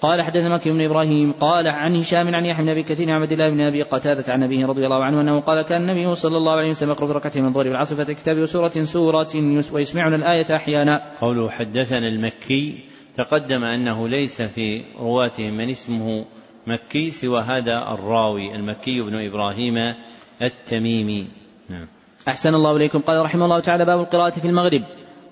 قال 0.00 0.22
حدثنا 0.22 0.48
مكي 0.48 0.70
بن 0.70 0.80
إبراهيم 0.80 1.32
قال 1.32 1.68
عن 1.68 1.96
هشام 1.96 2.34
عن 2.34 2.44
يحيى 2.44 2.64
بن 2.64 2.70
أبي 2.70 2.82
كثير 2.82 3.10
عن 3.10 3.22
عبد 3.22 3.32
الله 3.32 3.50
بن 3.50 3.60
أبي 3.60 3.82
قتادة 3.82 4.32
عن 4.32 4.42
أبيه 4.42 4.66
رضي 4.66 4.84
الله 4.84 5.04
عنه 5.04 5.20
أنه 5.20 5.40
قال 5.40 5.62
كان 5.62 5.90
النبي 5.90 6.14
صلى 6.14 6.36
الله 6.36 6.52
عليه 6.52 6.70
وسلم 6.70 6.90
يقرأ 6.90 7.06
في 7.06 7.12
ركعتين 7.12 7.42
من 7.42 7.48
الظهر 7.48 7.68
والعصر 7.68 8.04
في 8.04 8.14
كتاب 8.14 8.46
سورة 8.46 8.82
سوره 8.84 9.28
ويسمعنا 9.72 10.16
الآية 10.16 10.56
أحيانا. 10.56 11.02
قوله 11.20 11.50
حدثنا 11.50 12.08
المكي 12.08 12.84
تقدم 13.16 13.64
أنه 13.64 14.08
ليس 14.08 14.42
في 14.42 14.82
رواته 15.00 15.50
من 15.50 15.70
اسمه 15.70 16.24
مكي 16.66 17.10
سوى 17.10 17.40
هذا 17.40 17.94
الراوي 17.94 18.54
المكي 18.54 19.00
بن 19.00 19.26
إبراهيم 19.26 19.94
التميمي. 20.42 21.26
نعم. 21.68 21.86
أحسن 22.28 22.54
الله 22.54 22.76
إليكم 22.76 23.00
قال 23.00 23.22
رحمه 23.24 23.44
الله 23.44 23.60
تعالى 23.60 23.84
باب 23.84 24.00
القراءة 24.00 24.30
في 24.30 24.48
المغرب 24.48 24.82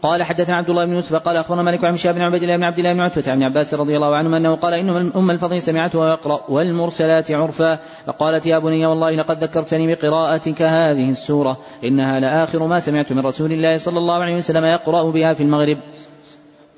قال 0.03 0.23
حدثنا 0.23 0.57
عبد 0.57 0.71
الله 0.71 0.85
بن 0.85 0.93
يوسف 0.93 1.15
قال 1.15 1.37
أخبرنا 1.37 1.63
مالك 1.63 1.85
عن 1.85 1.97
شاب 1.97 2.15
بن 2.15 2.21
عبد 2.21 2.43
الله 2.43 2.57
بن 2.57 2.63
عبد 2.63 2.79
الله 2.79 2.93
بن 2.93 3.01
عتبة 3.01 3.33
عن 3.33 3.43
عباس 3.43 3.75
رضي 3.75 3.97
الله 3.97 4.17
عنهما 4.17 4.37
أنه 4.37 4.55
قال 4.55 4.75
إن 4.75 4.89
ام 5.17 5.31
الفضل 5.31 5.63
سمعته 5.63 6.09
يقرا 6.09 6.41
والمرسلات 6.49 7.31
عرفا 7.31 7.79
فقالت 8.07 8.47
يا 8.47 8.59
بني 8.59 8.87
والله 8.87 9.11
لقد 9.11 9.45
ذكرتني 9.45 9.95
بقراءتك 9.95 10.63
هذه 10.63 11.11
السورة 11.11 11.59
إنها 11.85 12.21
لآخر 12.21 12.67
ما 12.67 12.81
سمعت 12.81 13.13
من 13.13 13.27
رسول 13.27 13.53
الله 13.53 13.77
صلى 13.77 13.99
الله 13.99 14.15
عليه 14.15 14.37
وسلم 14.37 14.65
يقرأ 14.65 15.11
بها 15.11 15.33
في 15.33 15.43
المغرب 15.43 15.79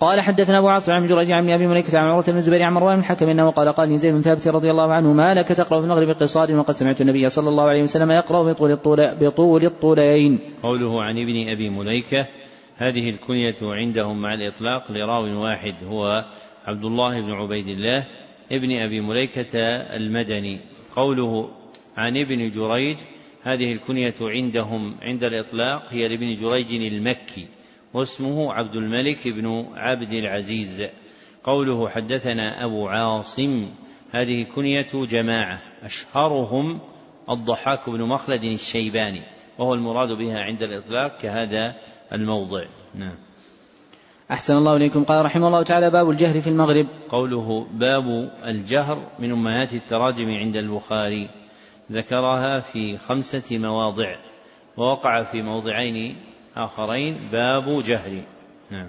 قال 0.02 0.20
حدثنا 0.20 0.58
أبو 0.58 0.68
عاصم 0.68 0.92
عن 0.92 1.06
جريج 1.06 1.30
عن 1.30 1.50
أبي 1.50 1.66
مليكة 1.66 1.98
عن 1.98 2.04
عروة 2.04 2.24
بن 2.28 2.36
الزبير 2.36 2.62
عن 2.62 2.72
مروان 2.72 2.94
بن 2.94 3.00
الحكم 3.00 3.28
إنه 3.28 3.50
قال 3.50 3.68
قال 3.68 3.98
زيد 3.98 4.14
بن 4.14 4.20
ثابت 4.20 4.48
رضي 4.48 4.70
الله 4.70 4.92
عنه 4.92 5.12
ما 5.12 5.34
لك 5.34 5.48
تقرأ 5.48 5.80
في 5.80 5.84
المغرب 5.84 6.10
قصار 6.10 6.56
وقد 6.56 6.74
سمعت 6.74 7.00
النبي 7.00 7.30
صلى 7.30 7.48
الله 7.48 7.64
عليه 7.64 7.82
وسلم 7.82 8.10
يقرأ 8.10 8.52
بطول 8.52 8.72
الطول 8.72 9.14
بطول 9.14 9.64
الطولين. 9.64 10.38
قوله 10.62 11.02
عن 11.02 11.18
ابن 11.18 11.48
أبي 11.48 11.70
مليكة 11.70 12.26
هذه 12.76 13.10
الكنية 13.10 13.56
عندهم 13.62 14.22
مع 14.22 14.34
الإطلاق 14.34 14.92
لراو 14.92 15.42
واحد 15.42 15.74
هو 15.84 16.24
عبد 16.66 16.84
الله 16.84 17.20
بن 17.20 17.32
عبيد 17.32 17.68
الله 17.68 18.06
ابن 18.52 18.72
أبي 18.76 19.00
مليكة 19.00 19.58
المدني 19.96 20.60
قوله 20.96 21.48
عن 21.96 22.16
ابن 22.16 22.50
جريج 22.50 22.96
هذه 23.42 23.72
الكنية 23.72 24.14
عندهم 24.20 24.94
عند 25.02 25.24
الإطلاق 25.24 25.82
هي 25.90 26.08
لابن 26.08 26.34
جريج 26.34 26.74
المكي 26.92 27.46
واسمه 27.94 28.52
عبد 28.52 28.76
الملك 28.76 29.28
بن 29.28 29.66
عبد 29.74 30.12
العزيز. 30.12 30.86
قوله 31.44 31.88
حدثنا 31.88 32.64
أبو 32.64 32.88
عاصم 32.88 33.68
هذه 34.10 34.42
كنية 34.42 34.86
جماعة 34.94 35.62
أشهرهم 35.82 36.80
الضحاك 37.30 37.90
بن 37.90 38.02
مخلد 38.02 38.44
الشيباني 38.44 39.22
وهو 39.58 39.74
المراد 39.74 40.08
بها 40.08 40.40
عند 40.40 40.62
الإطلاق 40.62 41.18
كهذا 41.18 41.74
الموضع. 42.12 42.64
نعم. 42.94 43.14
أحسن 44.30 44.56
الله 44.56 44.76
إليكم. 44.76 45.04
قال 45.04 45.24
رحمه 45.24 45.46
الله 45.46 45.62
تعالى 45.62 45.90
باب 45.90 46.10
الجهر 46.10 46.40
في 46.40 46.46
المغرب. 46.46 46.86
قوله 47.08 47.66
باب 47.72 48.30
الجهر 48.44 48.98
من 49.18 49.32
أمهات 49.32 49.74
التراجم 49.74 50.30
عند 50.30 50.56
البخاري. 50.56 51.28
ذكرها 51.92 52.60
في 52.60 52.98
خمسة 52.98 53.58
مواضع 53.58 54.16
ووقع 54.76 55.22
في 55.22 55.42
موضعين 55.42 56.16
آخرين 56.56 57.16
باب 57.32 57.82
جهر 57.86 58.22
نعم. 58.70 58.88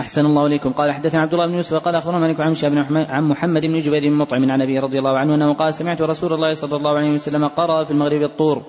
أحسن 0.00 0.26
الله 0.26 0.46
إليكم. 0.46 0.72
قال 0.72 0.92
حدثنا 0.92 1.22
عبد 1.22 1.32
الله 1.32 1.46
بن 1.46 1.54
يوسف 1.54 1.74
قال 1.74 1.94
أخبرنا 1.94 2.18
مالك 2.18 2.40
عن 2.40 2.54
بن 2.62 2.96
عن 2.96 3.24
محمد 3.24 3.62
بن 3.62 3.80
جبير 3.80 4.08
بن 4.08 4.12
مطعم 4.12 4.50
عن 4.50 4.62
أبي 4.62 4.78
رضي 4.78 4.98
الله 4.98 5.18
عنه 5.18 5.34
أنه 5.34 5.54
قال 5.54 5.74
سمعت 5.74 6.02
رسول 6.02 6.32
الله 6.32 6.54
صلى 6.54 6.76
الله 6.76 6.90
عليه 6.90 7.14
وسلم 7.14 7.48
قرأ 7.48 7.84
في 7.84 7.90
المغرب 7.90 8.22
الطور. 8.22 8.62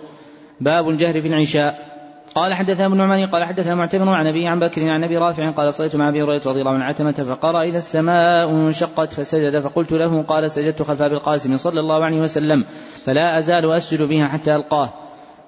باب 0.62 0.90
الجهر 0.90 1.22
في 1.22 1.28
العشاء. 1.28 2.00
قال 2.36 2.54
حدثنا 2.54 2.86
ابن 2.86 2.98
نعمان 2.98 3.28
قال 3.28 3.44
حدثنا 3.46 3.76
معتمر 3.76 4.14
عن 4.14 4.28
ابي 4.28 4.48
عن 4.48 4.60
بكر 4.60 4.90
عن 4.90 5.04
أبي 5.04 5.18
رافع 5.18 5.52
قال 5.52 5.74
صليت 5.74 5.96
مع 5.96 6.10
أبي 6.10 6.24
هريرة 6.24 6.42
رضي 6.46 6.60
الله 6.60 6.72
عنه 6.72 6.86
عتمة 6.86 7.12
فقرأ 7.12 7.64
إذا 7.64 7.78
السماء 7.78 8.50
انشقت 8.50 9.14
فسجد 9.14 9.60
فقلت 9.60 9.92
له 9.92 10.24
قال 10.24 10.52
سجدت 10.52 10.82
خلف 10.82 11.02
أبي 11.02 11.16
القاسم 11.16 11.58
صلى 11.58 11.80
الله 11.80 12.06
عليه 12.06 12.22
وسلم 12.22 12.66
فلا 13.06 13.40
أزال 13.40 13.72
أسجد 13.72 14.02
بها 14.02 14.28
حتى 14.28 14.56
ألقاه. 14.56 14.94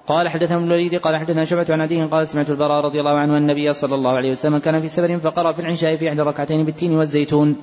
قال 0.06 0.28
حدثنا 0.28 0.56
ابن 0.56 0.64
الوليد 0.64 0.94
قال 0.94 1.16
حدثنا 1.16 1.44
شعبة 1.44 1.66
عن 1.70 1.80
عدي 1.80 2.02
قال 2.02 2.28
سمعت 2.28 2.50
البراء 2.50 2.84
رضي 2.84 3.00
الله 3.00 3.18
عنه 3.18 3.36
النبي 3.36 3.72
صلى 3.72 3.94
الله 3.94 4.10
عليه 4.10 4.30
وسلم 4.30 4.58
كان 4.58 4.80
في 4.80 4.88
سفر 4.88 5.18
فقرأ 5.18 5.52
في 5.52 5.60
العشاء 5.60 5.96
في 5.96 6.08
إحدى 6.08 6.22
ركعتين 6.22 6.64
بالتين 6.64 6.92
والزيتون. 6.94 7.56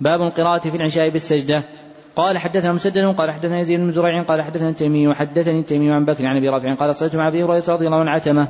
باب 0.00 0.22
القراءة 0.22 0.68
في 0.68 0.76
العشاء 0.76 1.08
بالسجدة. 1.08 1.62
قال 2.16 2.38
حدثنا 2.38 2.72
مسدد 2.72 3.04
قال 3.04 3.30
حدثنا 3.30 3.60
يزيد 3.60 3.80
بن 3.80 3.90
زريع 3.90 4.22
قال 4.22 4.42
حدثنا 4.42 4.68
التيمي 4.68 5.08
وحدثني 5.08 5.60
التيمي 5.60 5.92
عن 5.92 6.04
بكر 6.04 6.26
عن 6.26 6.36
أبي 6.36 6.48
رافع 6.48 6.74
قال 6.74 6.94
صليت 6.94 7.16
مع 7.16 7.28
أبي 7.28 7.44
هريرة 7.44 7.64
رضي 7.68 7.86
الله 7.86 8.00
عنه 8.00 8.10
عتمة. 8.10 8.48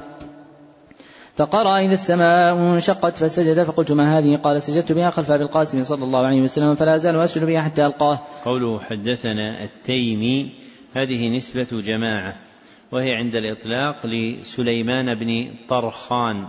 فقرأ 1.37 1.79
إذا 1.79 1.95
السماء 1.95 2.57
انشقت 2.57 3.17
فسجد 3.17 3.63
فقلت 3.63 3.93
ما 3.93 4.19
هذه؟ 4.19 4.37
قال 4.37 4.63
سجدت 4.63 4.93
بها 4.93 5.11
خلف 5.11 5.31
أبي 5.31 5.43
القاسم 5.45 5.83
صلى 5.83 6.05
الله 6.05 6.27
عليه 6.27 6.43
وسلم 6.43 6.75
فلا 6.75 6.97
أزال 6.97 7.17
أسجد 7.17 7.45
بها 7.45 7.63
حتى 7.63 7.87
ألقاه. 7.87 8.19
قوله 8.45 8.81
حدثنا 8.81 9.65
التيمي 9.65 10.51
هذه 10.95 11.37
نسبة 11.37 11.67
جماعة. 11.73 12.52
وهي 12.93 13.15
عند 13.15 13.35
الإطلاق 13.35 14.07
لسليمان 14.07 15.15
بن 15.15 15.51
طرخان 15.69 16.47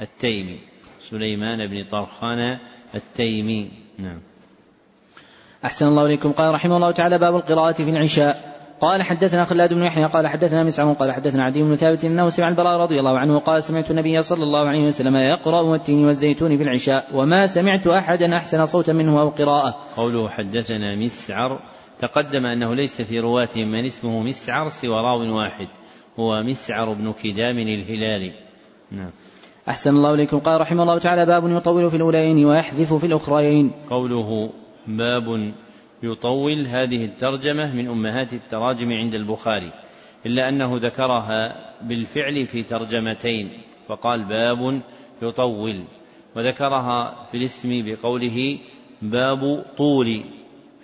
التيمي. 0.00 0.58
سليمان 1.00 1.66
بن 1.66 1.84
طرخان 1.84 2.58
التيمي. 2.94 3.68
نعم. 3.98 4.20
أحسن 5.64 5.86
الله 5.86 6.06
إليكم. 6.06 6.32
قال 6.32 6.54
رحمه 6.54 6.76
الله 6.76 6.90
تعالى 6.90 7.18
باب 7.18 7.36
القراءة 7.36 7.72
في 7.72 7.90
العشاء. 7.90 8.60
قال 8.80 9.02
حدثنا 9.02 9.44
خلاد 9.44 9.74
بن 9.74 9.82
يحيى 9.82 10.04
قال 10.04 10.26
حدثنا 10.26 10.64
مسعر 10.64 10.92
قال 10.92 11.12
حدثنا 11.12 11.44
عدي 11.44 11.62
بن 11.62 11.76
ثابت 11.76 12.04
إنه 12.04 12.30
سمع 12.30 12.48
البراء 12.48 12.80
رضي 12.80 12.98
الله 12.98 13.18
عنه 13.18 13.38
قال 13.38 13.62
سمعت 13.62 13.90
النبي 13.90 14.22
صلى 14.22 14.42
الله 14.42 14.68
عليه 14.68 14.88
وسلم 14.88 15.16
يقرأ 15.16 15.60
والتين 15.60 16.06
والزيتون 16.06 16.56
في 16.56 16.62
العشاء 16.62 17.06
وما 17.14 17.46
سمعت 17.46 17.86
أحدا 17.86 18.36
أحسن 18.36 18.66
صوتا 18.66 18.92
منه 18.92 19.20
أو 19.20 19.28
قراءة. 19.28 19.76
قوله 19.96 20.28
حدثنا 20.28 20.96
مسعر 20.96 21.60
تقدم 22.00 22.46
أنه 22.46 22.74
ليس 22.74 23.02
في 23.02 23.20
رواته 23.20 23.64
من 23.64 23.84
اسمه 23.84 24.22
مسعر 24.22 24.68
سوى 24.68 24.96
راو 24.96 25.36
واحد. 25.36 25.68
هو 26.18 26.42
مسعر 26.42 26.92
بن 26.92 27.12
كدام 27.22 27.58
الهلالي. 27.58 28.32
نعم. 28.92 29.10
أحسن 29.68 29.96
الله 29.96 30.14
إليكم 30.14 30.38
قال 30.38 30.60
رحمه 30.60 30.82
الله 30.82 30.98
تعالى 30.98 31.26
باب 31.26 31.48
يطول 31.48 31.90
في 31.90 31.96
الأولين 31.96 32.44
ويحذف 32.44 32.94
في 32.94 33.06
الأخرين 33.06 33.70
قوله 33.90 34.50
باب 34.86 35.52
يطول 36.02 36.66
هذه 36.66 37.04
الترجمة 37.04 37.74
من 37.74 37.88
أمهات 37.88 38.32
التراجم 38.32 38.92
عند 38.92 39.14
البخاري 39.14 39.70
إلا 40.26 40.48
أنه 40.48 40.76
ذكرها 40.76 41.70
بالفعل 41.82 42.46
في 42.46 42.62
ترجمتين 42.62 43.50
فقال 43.88 44.24
باب 44.24 44.80
يطول 45.22 45.84
وذكرها 46.36 47.26
في 47.30 47.36
الاسم 47.36 47.82
بقوله 47.86 48.58
باب 49.02 49.64
طول 49.76 50.24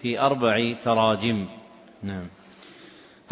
في 0.02 0.20
أربع 0.20 0.72
تراجم 0.84 1.46
نعم 2.02 2.26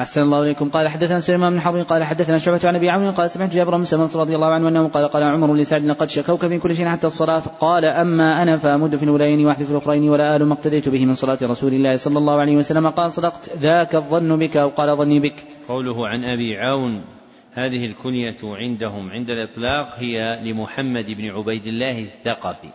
أحسن 0.01 0.23
الله 0.23 0.43
إليكم. 0.43 0.71
قال 0.71 0.89
حدثنا 0.89 1.21
سليمان 1.21 1.53
بن 1.53 1.61
حرب 1.61 1.77
قال 1.77 2.05
حدثنا 2.05 2.39
شعبة 2.39 2.61
عن 2.65 2.77
أبي 2.77 2.91
عمرو 2.91 3.11
قال 3.11 3.31
سمعت 3.31 3.55
جابر 3.55 3.77
بن 3.77 3.85
سلمة 3.85 4.11
رضي 4.15 4.35
الله 4.35 4.47
عنه 4.47 4.69
أنه 4.69 4.89
قال 4.89 5.09
قال 5.09 5.23
عمر 5.23 5.55
لسعد 5.55 5.85
لقد 5.85 6.11
شكوك 6.11 6.47
في 6.47 6.59
كل 6.59 6.77
شيء 6.77 6.89
حتى 6.89 7.07
الصلاة. 7.07 7.43
قال 7.61 7.85
أما 7.85 8.43
أنا 8.43 8.57
فأمد 8.57 8.97
في 8.97 9.03
الأولين 9.03 9.47
وأحذف 9.47 9.71
الأخرين 9.71 10.09
ولا 10.09 10.37
آل 10.37 10.47
ما 10.47 10.55
اقتديت 10.55 10.89
به 10.89 11.07
من 11.07 11.15
صلاة 11.15 11.39
رسول 11.43 11.73
الله 11.73 11.97
صلى 11.97 12.19
الله 12.19 12.41
عليه 12.41 12.57
وسلم. 12.57 12.89
قال 12.89 13.13
صدقت 13.13 13.51
ذاك 13.57 13.95
الظن 13.95 14.39
بك 14.39 14.57
أو 14.57 14.69
قال 14.69 14.97
ظني 14.97 15.21
بك. 15.21 15.45
قوله 15.69 16.09
عن 16.09 16.25
أبي 16.25 16.59
عون 16.59 17.05
هذه 17.53 17.87
الكنية 17.87 18.37
عندهم 18.43 19.11
عند 19.11 19.31
الإطلاق 19.31 19.95
هي 19.99 20.41
لمحمد 20.43 21.07
بن 21.11 21.31
عبيد 21.31 21.67
الله 21.67 21.99
الثقفي. 21.99 22.71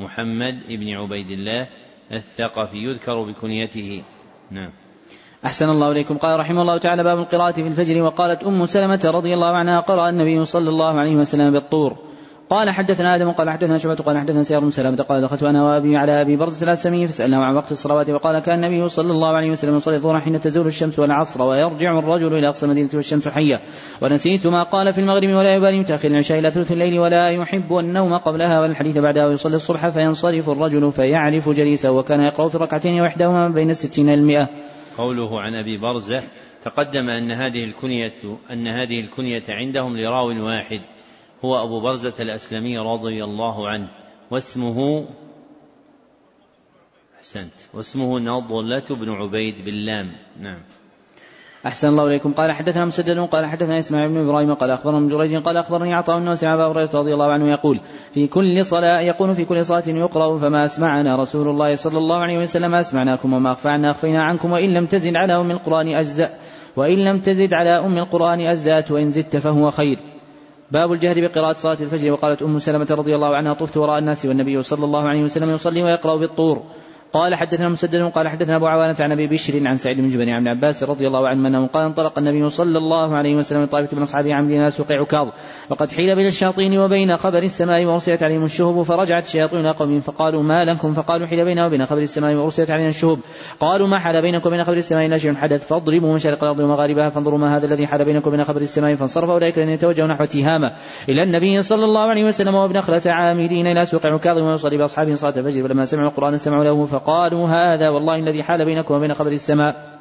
محمد 0.00 0.58
بن 0.68 0.88
عبيد 0.96 1.30
الله 1.30 1.66
الثقفي 2.12 2.78
يذكر 2.78 3.22
بكنيته. 3.22 4.02
نعم. 4.50 4.70
أحسن 5.46 5.70
الله 5.70 5.92
إليكم. 5.92 6.18
قال 6.18 6.40
رحمه 6.40 6.62
الله 6.62 6.78
تعالى 6.78 7.04
باب 7.04 7.18
القراءة 7.18 7.52
في 7.52 7.66
الفجر. 7.66 8.02
وقالت 8.02 8.44
أم 8.44 8.66
سلمة 8.66 9.00
رضي 9.04 9.34
الله 9.34 9.56
عنها 9.56 9.80
قرأ 9.80 10.08
النبي 10.08 10.44
صلى 10.44 10.68
الله 10.68 10.98
عليه 10.98 11.16
وسلم 11.16 11.50
بالطور. 11.50 11.96
قال 12.50 12.70
حدثنا 12.70 13.14
آدم 13.14 13.30
قال 13.30 13.50
حدثنا 13.50 13.78
شعبة 13.78 13.94
قال 13.94 14.18
حدثنا 14.18 14.42
سيار 14.42 14.60
بن 14.60 14.70
سلامة 14.70 15.02
قال 15.02 15.22
دخلت 15.22 15.42
أنا 15.42 15.64
وأبي 15.64 15.96
على 15.96 16.22
أبي 16.22 16.36
برزة 16.36 16.64
الأسلمي 16.64 17.06
فسالناه 17.08 17.38
عن 17.38 17.56
وقت 17.56 17.72
الصلوات 17.72 18.10
وقال 18.10 18.38
كان 18.38 18.64
النبي 18.64 18.88
صلى 18.88 19.10
الله 19.12 19.28
عليه 19.28 19.50
وسلم 19.50 19.76
يصلي 19.76 19.96
الظهر 19.96 20.20
حين 20.20 20.40
تزول 20.40 20.66
الشمس 20.66 20.98
والعصر 20.98 21.42
ويرجع 21.42 21.98
الرجل 21.98 22.34
إلى 22.38 22.48
أقصى 22.48 22.66
المدينة 22.66 22.88
والشمس 22.94 23.28
حية. 23.28 23.60
ونسيت 24.02 24.46
ما 24.46 24.62
قال 24.62 24.92
في 24.92 25.00
المغرب 25.00 25.30
ولا 25.30 25.54
يبالي 25.54 25.80
متاخر 25.80 26.08
العشاء 26.08 26.38
إلى 26.38 26.50
ثلث 26.50 26.72
الليل 26.72 26.98
ولا 26.98 27.30
يحب 27.30 27.78
النوم 27.78 28.16
قبلها 28.16 28.60
ولا 28.60 28.70
الحديث 28.70 28.98
بعدها 28.98 29.26
ويصلي 29.26 29.56
الصبح 29.56 29.88
فينصرف 29.88 30.50
الرجل 30.50 30.92
فيعرف 30.92 31.48
جليسه 31.48 31.90
وكان 31.90 32.20
يقرأ 32.20 32.48
في 32.48 32.54
الركعتين 32.54 33.00
وحدهما 33.00 33.48
بين 33.48 33.70
الستين 33.70 34.10
المئة. 34.10 34.48
قوله 35.00 35.40
عن 35.40 35.54
أبي 35.54 35.76
برزة 35.76 36.22
تقدم 36.64 37.08
أن 37.08 37.32
هذه 37.32 37.64
الكنية 37.64 38.38
أن 38.50 38.68
هذه 38.68 39.00
الكنية 39.00 39.44
عندهم 39.48 39.96
لراو 39.96 40.46
واحد 40.46 40.80
هو 41.44 41.64
أبو 41.64 41.80
برزة 41.80 42.14
الأسلمي 42.20 42.78
رضي 42.78 43.24
الله 43.24 43.68
عنه 43.68 43.88
واسمه 44.30 45.08
أحسنت 47.18 47.52
واسمه 47.74 48.18
نضلة 48.18 48.84
بن 48.90 49.10
عبيد 49.10 49.64
باللام 49.64 50.12
نعم. 50.40 50.62
أحسن 51.66 51.88
الله 51.88 52.06
إليكم. 52.06 52.32
قال 52.32 52.52
حدثنا 52.52 52.84
مسدد 52.84 53.18
قال 53.18 53.46
حدثنا 53.46 53.78
إسماعيل 53.78 54.08
بن 54.08 54.28
إبراهيم 54.28 54.54
قال 54.54 54.70
أخبرنا 54.70 55.08
جريج 55.08 55.36
قال 55.36 55.56
أخبرني 55.56 55.94
عطاء 55.94 56.18
الناس 56.18 56.44
عن 56.44 56.60
أبي 56.60 56.72
هريرة 56.72 56.90
رضي 56.94 57.14
الله 57.14 57.32
عنه 57.32 57.50
يقول 57.50 57.80
في 58.12 58.26
كل 58.26 58.64
صلاة 58.64 59.00
يقول 59.00 59.34
في 59.34 59.44
كل 59.44 59.64
صلاة 59.64 59.82
يقرأ 59.86 60.38
فما 60.38 60.64
أسمعنا 60.64 61.16
رسول 61.16 61.48
الله 61.48 61.74
صلى 61.74 61.98
الله 61.98 62.16
عليه 62.16 62.38
وسلم 62.38 62.74
أسمعناكم 62.74 63.32
وما 63.32 63.52
أخفى 63.52 63.68
عنا 63.68 63.90
أخفينا 63.90 64.22
عنكم 64.22 64.52
وإن 64.52 64.74
لم 64.74 64.86
تزد 64.86 65.16
على 65.16 65.40
أم 65.40 65.50
القرآن 65.50 65.88
أجزأ 65.88 66.30
وإن 66.76 66.98
لم 67.04 67.18
تزد 67.18 67.52
على 67.52 67.78
أم 67.78 67.98
القرآن 67.98 68.40
أجزأت 68.40 68.90
وإن 68.90 69.10
زدت 69.10 69.36
فهو 69.36 69.70
خير. 69.70 69.98
باب 70.70 70.92
الجهر 70.92 71.20
بقراءة 71.20 71.52
صلاة 71.52 71.78
الفجر 71.80 72.12
وقالت 72.12 72.42
أم 72.42 72.58
سلمة 72.58 72.86
رضي 72.90 73.14
الله 73.14 73.36
عنها 73.36 73.54
طفت 73.54 73.76
وراء 73.76 73.98
الناس 73.98 74.26
والنبي 74.26 74.62
صلى 74.62 74.84
الله 74.84 75.08
عليه 75.08 75.22
وسلم 75.22 75.54
يصلي 75.54 75.82
ويقرأ 75.82 76.16
بالطور. 76.16 76.62
قال 77.12 77.34
حدثنا 77.34 77.68
مسدد 77.68 78.02
قال 78.02 78.28
حدثنا 78.28 78.56
أبو 78.56 78.66
عوانة 78.66 78.96
عن 79.00 79.12
أبي 79.12 79.26
بشر 79.26 79.66
عن 79.66 79.76
سعيد 79.78 80.00
بن 80.00 80.08
جبير 80.08 80.30
عن 80.30 80.48
عباس 80.48 80.82
رضي 80.82 81.06
الله 81.06 81.28
عنه 81.28 81.48
أنه 81.48 81.66
قال 81.66 81.84
انطلق 81.84 82.18
النبي 82.18 82.48
صلى 82.48 82.78
الله 82.78 83.16
عليه 83.16 83.34
وسلم 83.34 83.64
طائفة 83.64 83.96
من 83.96 84.02
اصحابه 84.02 84.34
عن 84.34 84.46
دينار 84.46 84.70
سوق 84.70 84.92
عكاظ 84.92 85.28
وقد 85.70 85.92
حيل 85.92 86.14
بين 86.16 86.26
الشياطين 86.26 86.78
وبين 86.78 87.16
خبر 87.16 87.42
السماء 87.42 87.84
وارسلت 87.84 88.22
عليهم 88.22 88.44
الشهب 88.44 88.82
فرجعت 88.82 89.24
الشياطين 89.24 89.60
إلى 89.60 89.70
قوم 89.70 90.00
فقالوا 90.00 90.42
ما 90.42 90.64
لكم؟ 90.64 90.92
فقالوا 90.92 91.26
حيل 91.26 91.44
بيننا 91.44 91.66
وبين 91.66 91.86
خبر 91.86 91.98
السماء 91.98 92.34
وارسلت 92.34 92.70
علينا 92.70 92.88
الشهب. 92.88 93.18
قالوا 93.60 93.88
ما 93.88 93.98
حال 93.98 94.22
بينكم 94.22 94.48
وبين 94.48 94.64
خبر 94.64 94.76
السماء؟ 94.76 95.06
إلا 95.06 95.18
شيء 95.18 95.34
حدث. 95.34 95.66
فاضربوا 95.66 96.14
مشارق 96.14 96.44
الأرض 96.44 96.58
ومغاربها 96.58 97.08
فانظروا 97.08 97.38
ما 97.38 97.56
هذا 97.56 97.66
الذي 97.66 97.86
حال 97.86 98.04
بينكم 98.04 98.28
وبين 98.28 98.44
خبر 98.44 98.60
السماء. 98.60 98.94
فانصرف 98.94 99.30
أولئك 99.30 99.58
الذين 99.58 99.78
توجهوا 99.78 100.08
نحو 100.08 100.24
تهامه 100.24 100.72
إلى 101.08 101.22
النبي 101.22 101.62
صلى 101.62 101.84
الله 101.84 102.00
عليه 102.00 102.24
وسلم 102.24 102.54
وابن 102.54 103.00
عامدين 103.06 103.66
إلى 103.66 103.86
سوق 103.86 104.06
عكاظ 104.06 104.38
ويصلي 104.38 104.76
بأصحابه 104.76 105.14
صلاة 105.14 105.38
الفجر. 105.38 105.68
فلما 105.68 105.84
سمعوا 105.84 106.08
القرآن 106.08 106.34
استمعوا 106.34 106.64
له 106.64 106.84
فقالوا 107.00 107.48
هذا 107.48 107.88
والله 107.88 108.14
الذي 108.14 108.42
حال 108.42 108.64
بينكم 108.64 108.94
وبين 108.94 109.14
خبر 109.14 109.32
السماء. 109.32 110.00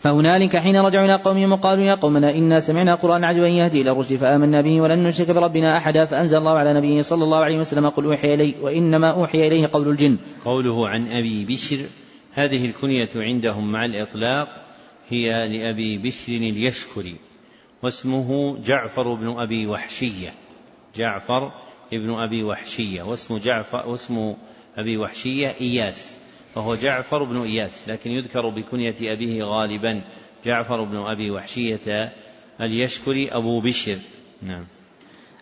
فهنالك 0.00 0.56
حين 0.56 0.76
رجعوا 0.76 1.04
إلى 1.04 1.14
قومهم 1.14 1.52
وقالوا 1.52 1.84
يا 1.84 1.94
قومنا 1.94 2.34
إنا 2.34 2.60
سمعنا 2.60 2.94
قرآن 2.94 3.24
عجبا 3.24 3.48
يهدي 3.48 3.80
إلى 3.80 3.90
الرشد 3.92 4.16
فآمنا 4.16 4.60
به 4.60 4.80
ولن 4.80 5.06
نشرك 5.06 5.30
بربنا 5.30 5.76
أحدا 5.76 6.04
فأنزل 6.04 6.38
الله 6.38 6.58
على 6.58 6.74
نبيه 6.74 7.02
صلى 7.02 7.24
الله 7.24 7.38
عليه 7.38 7.58
وسلم 7.58 7.88
قل 7.88 8.04
أوحي 8.04 8.34
إلي 8.34 8.54
وإنما 8.62 9.10
أوحي 9.10 9.46
إليه 9.46 9.70
قول 9.72 9.88
الجن. 9.88 10.18
قوله 10.44 10.88
عن 10.88 11.12
أبي 11.12 11.44
بشر 11.44 11.78
هذه 12.34 12.66
الكنية 12.66 13.08
عندهم 13.16 13.72
مع 13.72 13.84
الإطلاق 13.84 14.48
هي 15.08 15.48
لأبي 15.48 15.98
بشر 15.98 16.32
اليشكري 16.32 17.16
واسمه 17.82 18.58
جعفر 18.64 19.14
بن 19.14 19.28
أبي 19.38 19.66
وحشية. 19.66 20.34
جعفر 20.96 21.52
ابن 21.92 22.14
أبي 22.14 22.42
وحشية. 22.44 23.02
واسم 23.02 23.38
جعفر 23.38 23.88
واسم 23.88 24.34
أبي 24.76 24.96
وحشية 24.96 25.54
إياس. 25.60 26.16
وهو 26.56 26.74
جعفر 26.74 27.24
بن 27.24 27.42
إياس 27.42 27.82
لكن 27.88 28.10
يذكر 28.10 28.48
بكنية 28.48 28.96
أبيه 29.00 29.44
غالبا. 29.44 30.00
جعفر 30.44 30.84
بن 30.84 30.96
أبي 30.96 31.30
وحشية 31.30 32.12
اليشكري 32.60 33.28
أبو 33.28 33.60
بشر. 33.60 33.98
نعم. 34.42 34.64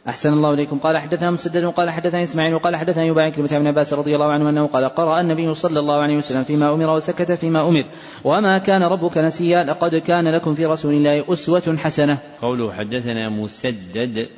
أحسن 0.09 0.33
الله 0.33 0.51
إليكم. 0.55 0.79
قال 0.79 0.99
حدثنا 0.99 1.31
مسدد 1.31 1.65
قال 1.65 1.91
حدثنا 1.91 2.23
إسماعيل 2.23 2.55
وقال 2.55 2.77
حدثنا 2.77 3.05
يوبا 3.05 3.29
كلمة 3.29 3.49
ابن 3.53 3.67
عباس 3.67 3.93
رضي 3.93 4.15
الله 4.15 4.33
عنه 4.33 4.49
أنه 4.49 4.67
قال 4.67 4.85
قرأ 4.85 5.21
النبي 5.21 5.55
صلى 5.55 5.81
الله 5.81 5.95
عليه 5.95 6.17
وسلم 6.17 6.45
فيما 6.45 6.75
أمر 6.75 6.91
وسكت 6.91 7.33
فيما 7.33 7.69
أمر. 7.69 7.85
وما 8.25 8.59
كان 8.59 8.83
ربك 8.83 9.19
نسيا 9.19 9.65
لقد 9.65 9.95
كان 9.97 10.35
لكم 10.35 10.55
في 10.55 10.67
رسول 10.67 10.95
الله 10.95 11.33
أسوة 11.33 11.77
حسنة. 11.77 12.19
قوله 12.43 12.73
حدثنا 12.73 13.29
مسدد 13.29 14.29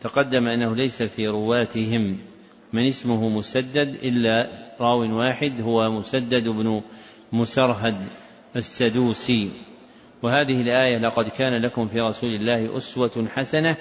تقدم 0.00 0.46
أنه 0.46 0.76
ليس 0.76 1.02
في 1.02 1.28
رواتهم. 1.28 2.18
من 2.72 2.86
اسمه 2.86 3.28
مسدد 3.28 3.96
إلا 4.02 4.48
راو 4.80 5.18
واحد 5.18 5.60
هو 5.60 5.90
مسدد 5.90 6.48
بن 6.48 6.82
مسرهد 7.32 7.96
السدوسي. 8.56 9.50
وهذه 10.22 10.62
الآية 10.62 10.98
لقد 10.98 11.28
كان 11.28 11.62
لكم 11.62 11.88
في 11.88 12.00
رسول 12.00 12.34
الله 12.34 12.78
أسوة 12.78 13.28
حسنة 13.34 13.76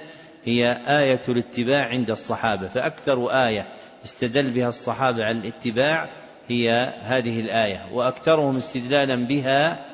هي 0.45 0.81
آية 0.87 1.21
الاتباع 1.29 1.87
عند 1.87 2.09
الصحابة. 2.09 2.67
فأكثر 2.67 3.27
آية 3.29 3.67
استدل 4.05 4.51
بها 4.51 4.69
الصحابة 4.69 5.23
على 5.23 5.37
الاتباع 5.37 6.09
هي 6.47 6.93
هذه 7.01 7.39
الآية. 7.39 7.85
وأكثرهم 7.93 8.57
استدلالا 8.57 9.15
بها 9.15 9.85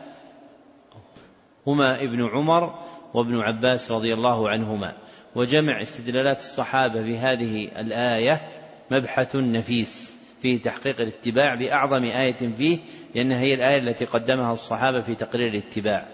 هما 1.68 2.02
ابن 2.04 2.26
عمر 2.26 2.80
وابن 3.14 3.40
عباس 3.40 3.92
رضي 3.92 4.14
الله 4.14 4.50
عنهما. 4.50 4.94
وجمع 5.36 5.82
استدلالات 5.82 6.40
الصحابة 6.40 7.02
بهذه 7.02 7.70
الآية 7.80 8.57
مبحث 8.92 9.36
نفيس 9.36 10.16
في 10.42 10.58
تحقيق 10.58 11.02
الاتباع 11.02 11.56
بأعظم 11.56 12.04
آية 12.04 12.54
فيه 12.58 12.80
لأنها 13.16 13.40
هي 13.40 13.54
الآية 13.54 13.80
التي 13.80 14.06
قدمها 14.06 14.54
الصحابة 14.54 15.02
في 15.02 15.16
تقرير 15.16 15.48
الاتباع. 15.48 16.06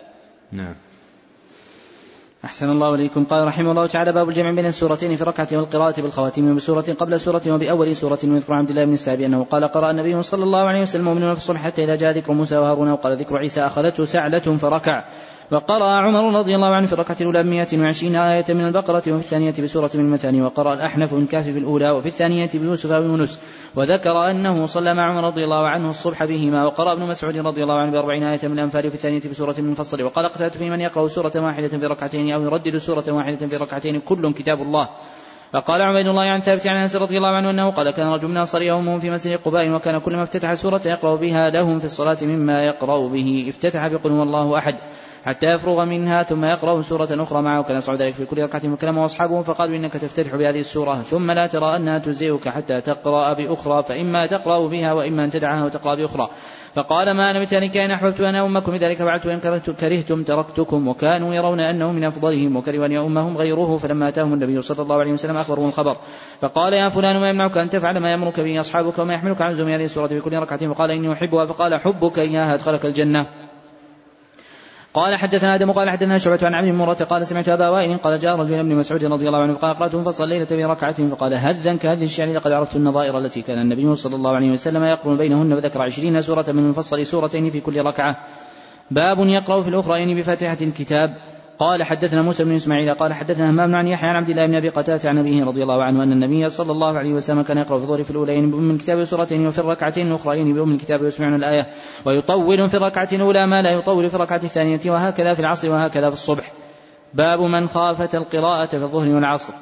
نعم. 0.51 0.76
أحسن 2.45 2.69
الله 2.69 2.95
إليكم. 2.95 3.26
قال 3.26 3.47
رحمه 3.47 3.71
الله 3.71 3.88
تعالى 3.88 4.11
باب 4.11 4.30
الجمع 4.30 4.51
بين 4.51 4.65
السورتين 4.65 5.15
في 5.15 5.21
الركعة 5.21 5.47
والقراءة 5.51 6.01
بالخواتيم 6.01 6.55
بسورة 6.55 6.82
قبل 6.99 7.19
سورة 7.19 7.41
وبأول 7.47 7.95
سورة 7.95 8.19
ويذكر 8.24 8.53
عبد 8.53 8.69
الله 8.69 8.86
بن 8.86 8.93
السعب 8.93 9.21
أنه 9.21 9.43
قال 9.43 9.63
قرأ 9.63 9.91
النبي 9.91 10.21
صلى 10.21 10.43
الله 10.43 10.67
عليه 10.67 10.82
وسلم 10.82 11.01
المؤمنون 11.01 11.34
في 11.34 11.38
الصلح 11.38 11.61
حتى 11.61 11.84
إذا 11.84 11.95
جاء 11.95 12.11
ذكر 12.11 12.34
موسى 12.34 12.57
وهارون 12.57 12.91
وقال 12.91 13.17
ذكر 13.17 13.38
عيسى 13.38 13.61
أخذته 13.61 14.05
سعلة 14.05 14.39
فركع. 14.39 15.03
وقرأ 15.51 15.89
عمر 15.89 16.39
رضي 16.39 16.55
الله 16.55 16.75
عنه 16.75 16.87
في 16.87 16.93
الركعة 16.93 17.17
الأولى 17.21 17.43
بمئة 17.43 17.79
وعشرين 17.79 18.15
آية 18.15 18.45
من 18.49 18.65
البقرة 18.67 18.97
وفي 18.97 19.09
الثانية 19.09 19.53
بسورة 19.63 19.91
من 19.93 19.99
المثاني 19.99 20.41
وقرأ 20.41 20.73
الأحنف 20.73 21.13
من 21.13 21.27
كهف 21.27 21.43
في 21.43 21.59
الأولى 21.59 21.89
وفي 21.89 22.07
الثانية 22.07 22.49
بيوسف 22.53 22.91
ويونس 22.91 23.39
وذكر 23.75 24.31
أنه 24.31 24.65
صلى 24.65 24.93
مع 24.93 25.03
عمر 25.11 25.27
رضي 25.27 25.43
الله 25.43 25.67
عنه 25.67 25.89
الصبح 25.89 26.23
بهما 26.23 26.65
وقرأ 26.65 26.93
ابن 26.93 27.07
مسعود 27.07 27.37
رضي 27.37 27.63
الله 27.63 27.75
عنه 27.75 27.91
بأربعين 27.91 28.23
آية 28.23 28.39
من 28.43 28.53
الأنفال 28.53 28.87
وفي 28.87 28.95
الثانية 28.95 29.21
بسورة 29.29 29.55
من 29.57 29.71
الفصل 29.71 30.03
وقال 30.03 30.25
قتلت 30.25 30.57
في 30.57 30.69
من 30.69 30.81
يقرأ 30.81 31.07
سورة 31.07 31.31
واحدة 31.35 31.67
في 31.67 31.85
ركعتين 31.85 32.31
أو 32.31 32.41
يردد 32.41 32.77
سورة 32.77 33.03
واحدة 33.07 33.47
في 33.47 33.57
ركعتين 33.57 33.99
كل 33.99 34.33
كتاب 34.33 34.61
الله 34.61 34.89
فقال 35.53 35.81
عبيد 35.81 36.07
الله 36.07 36.21
عن 36.21 36.39
ثابت 36.39 36.67
عن 36.67 36.81
أنس 36.81 36.95
رضي 36.95 37.17
الله 37.17 37.29
عنه 37.29 37.49
أنه 37.49 37.71
قال 37.71 37.91
كان 37.91 38.07
رجل 38.07 38.27
من 38.27 38.37
أنصار 38.37 38.61
يومهم 38.61 38.99
في 38.99 39.09
مسجد 39.09 39.39
قباء 39.45 39.69
وكان 39.69 39.99
كلما 39.99 40.23
افتتح 40.23 40.53
سورة 40.53 40.81
يقرأ 40.85 41.15
بها 41.15 41.49
لهم 41.49 41.79
في 41.79 41.85
الصلاة 41.85 42.17
مما 42.21 42.63
يقرأ 42.63 43.07
به 43.07 43.45
افتتح 43.49 43.87
بقل 43.87 44.11
هو 44.11 44.23
الله 44.23 44.57
أحد 44.57 44.75
حتى 45.26 45.47
يفرغ 45.47 45.86
منها 45.86 46.24
ثم 46.24 46.45
يقرأ 46.45 46.82
سورة 46.82 47.07
أخرى 47.11 47.41
معه. 47.41 47.59
وكان 47.59 47.78
يصعد 47.78 48.01
ذلك 48.01 48.13
في 48.13 48.26
كل 48.26 48.43
ركعة 48.43 48.61
وكلمه 48.74 49.05
أصحابه 49.05 49.41
فقالوا 49.41 49.76
إنك 49.76 49.93
تفتتح 49.93 50.36
بهذه 50.36 50.59
السورة. 50.59 50.95
ثم 50.95 51.32
لا 51.32 51.47
ترى 51.47 51.76
أنها 51.76 51.97
تجزئك 51.97 52.49
حتى 52.49 52.82
تقرأ 52.82 53.34
بأخرى 53.34 53.84
فإما 53.84 54.26
تقرأ 54.26 54.67
بها 54.67 54.93
وإما 54.93 55.24
أن 55.26 55.30
تدعها 55.30 55.65
وتقرأ 55.65 55.95
بأخرى. 55.95 56.30
فقال 56.76 57.11
ما 57.11 57.32
أنا 57.32 57.39
بتارك 57.39 57.78
إن 57.78 57.91
أحببت 57.91 58.21
أن 58.21 58.36
أمكم 58.36 58.76
لذلك 58.76 58.97
فعلت 58.97 59.26
وإن 59.26 59.39
كرهتم 59.80 60.24
تركتكم 60.24 60.88
وكانوا 60.88 61.34
يرون 61.34 61.59
أنه 61.59 61.91
من 61.91 62.03
أفضلهم 62.03 62.55
وكرهوا 62.55 62.86
أن 62.86 62.91
يؤمهم 62.91 63.38
غيره 63.38 63.78
فلما 63.78 64.07
أتاهم 64.07 64.34
النبي 64.34 64.61
صلى 64.61 64.82
الله 64.84 64.95
عليه 64.95 65.11
وسلم 65.11 65.38
أخبرهم 65.38 65.67
الخبر. 65.67 65.97
فقال 66.41 66.74
يا 66.74 66.89
فلان 66.89 67.19
ما 67.19 67.30
يمنعك 67.30 67.57
أن 67.57 67.69
تفعل 67.69 67.97
ما 67.97 68.11
يأمرك 68.11 68.39
به 68.39 68.59
أصحابك 68.59 68.99
وما 68.99 69.13
يحملك 69.13 69.41
عن 69.41 69.53
زوم 69.53 69.69
هذه 69.69 69.86
السورة 69.86 70.07
في 70.07 70.19
كل 70.19 70.38
ركعة 70.38 70.74
فقال 70.74 70.91
إني 70.91 71.13
أحبها 71.13 71.45
فقال 71.45 71.80
حبك 71.80 72.19
إياها 72.19 72.53
أدخلك 72.53 72.86
الجنة. 72.86 73.26
قال 74.93 75.15
حدثنا 75.15 75.55
آدم 75.55 75.71
قال 75.71 75.89
حدثنا 75.89 76.17
شعبة 76.17 76.39
عن 76.43 76.53
عبد 76.53 76.67
مرة 76.67 76.93
قال 76.93 77.27
سمعت 77.27 77.49
أبا 77.49 77.69
وائل 77.69 77.97
قال 77.97 78.19
جاء 78.19 78.35
رجل 78.35 78.59
ابن 78.59 78.75
مسعود 78.75 79.05
رضي 79.05 79.27
الله 79.27 79.41
عنه 79.41 79.53
قال 79.53 79.75
قرات 79.75 79.95
فصل 79.95 80.23
الليلة 80.23 80.45
في 80.45 80.65
ركعة 80.65 81.07
فقال 81.07 81.33
هذا 81.33 81.75
كهذه 81.75 82.03
الشعر؟ 82.03 82.33
لقد 82.33 82.51
عرفت 82.51 82.75
النظائر 82.75 83.17
التي 83.17 83.41
كان 83.41 83.61
النبي 83.61 83.95
صلى 83.95 84.15
الله 84.15 84.35
عليه 84.35 84.51
وسلم 84.51 84.83
يقرن 84.83 85.17
بينهن 85.17 85.53
وذكر 85.53 85.81
عشرين 85.81 86.21
سورة 86.21 86.45
من 86.47 86.69
مفصل 86.69 87.05
سورتين 87.05 87.49
في 87.49 87.59
كل 87.59 87.85
ركعة. 87.85 88.17
باب 88.91 89.19
يقرأ 89.19 89.61
في 89.61 89.69
الأخرين 89.69 90.17
بفاتحة 90.17 90.57
الكتاب. 90.61 91.15
قال 91.60 91.84
حدثنا 91.84 92.22
موسى 92.22 92.43
بن 92.43 92.51
إسماعيل 92.51 92.93
قال 92.93 93.14
حدثنا 93.14 93.49
همام 93.49 93.76
عن 93.76 93.88
يحيى 93.88 94.10
عن 94.10 94.16
عبد 94.16 94.30
الله 94.30 94.45
بن 94.45 94.56
أبي 94.56 94.70
قتادة 94.70 95.10
عن 95.10 95.18
أبيه 95.18 95.43
رضي 95.43 95.64
الله 95.64 95.84
عنه 95.84 96.04
أن 96.04 96.12
النبي 96.12 96.49
صلى 96.49 96.72
الله 96.72 96.97
عليه 96.97 97.14
وسلم 97.14 97.41
كان 97.41 97.58
يقرأ 97.58 97.78
في 97.78 97.84
الظهر 97.84 98.04
في 98.04 98.12
الأولين 98.12 98.51
بأم 98.51 98.72
الكتاب 98.72 99.04
سورتين 99.04 99.47
وفي 99.47 99.60
الركعتين 99.60 100.08
الأخرين 100.08 100.54
بأم 100.54 100.72
الكتاب 100.72 101.04
يسمعون 101.04 101.36
الآية 101.36 101.68
ويطول 102.06 102.70
في 102.70 102.78
الركعة 102.78 103.10
الأولى 103.14 103.47
ما 103.47 103.62
لا 103.62 103.72
يطول 103.72 104.10
في 104.10 104.16
الركعة 104.16 104.41
الثانية 104.43 104.80
وهكذا 104.86 105.34
في 105.34 105.39
العصر 105.39 105.70
وهكذا 105.70 106.10
في 106.10 106.16
الصبح. 106.16 106.51
باب 107.14 107.39
من 107.39 107.68
خافت 107.68 108.16
القراءة 108.16 108.66
في 108.66 108.84
الظهر 108.84 109.10
والعصر. 109.10 109.54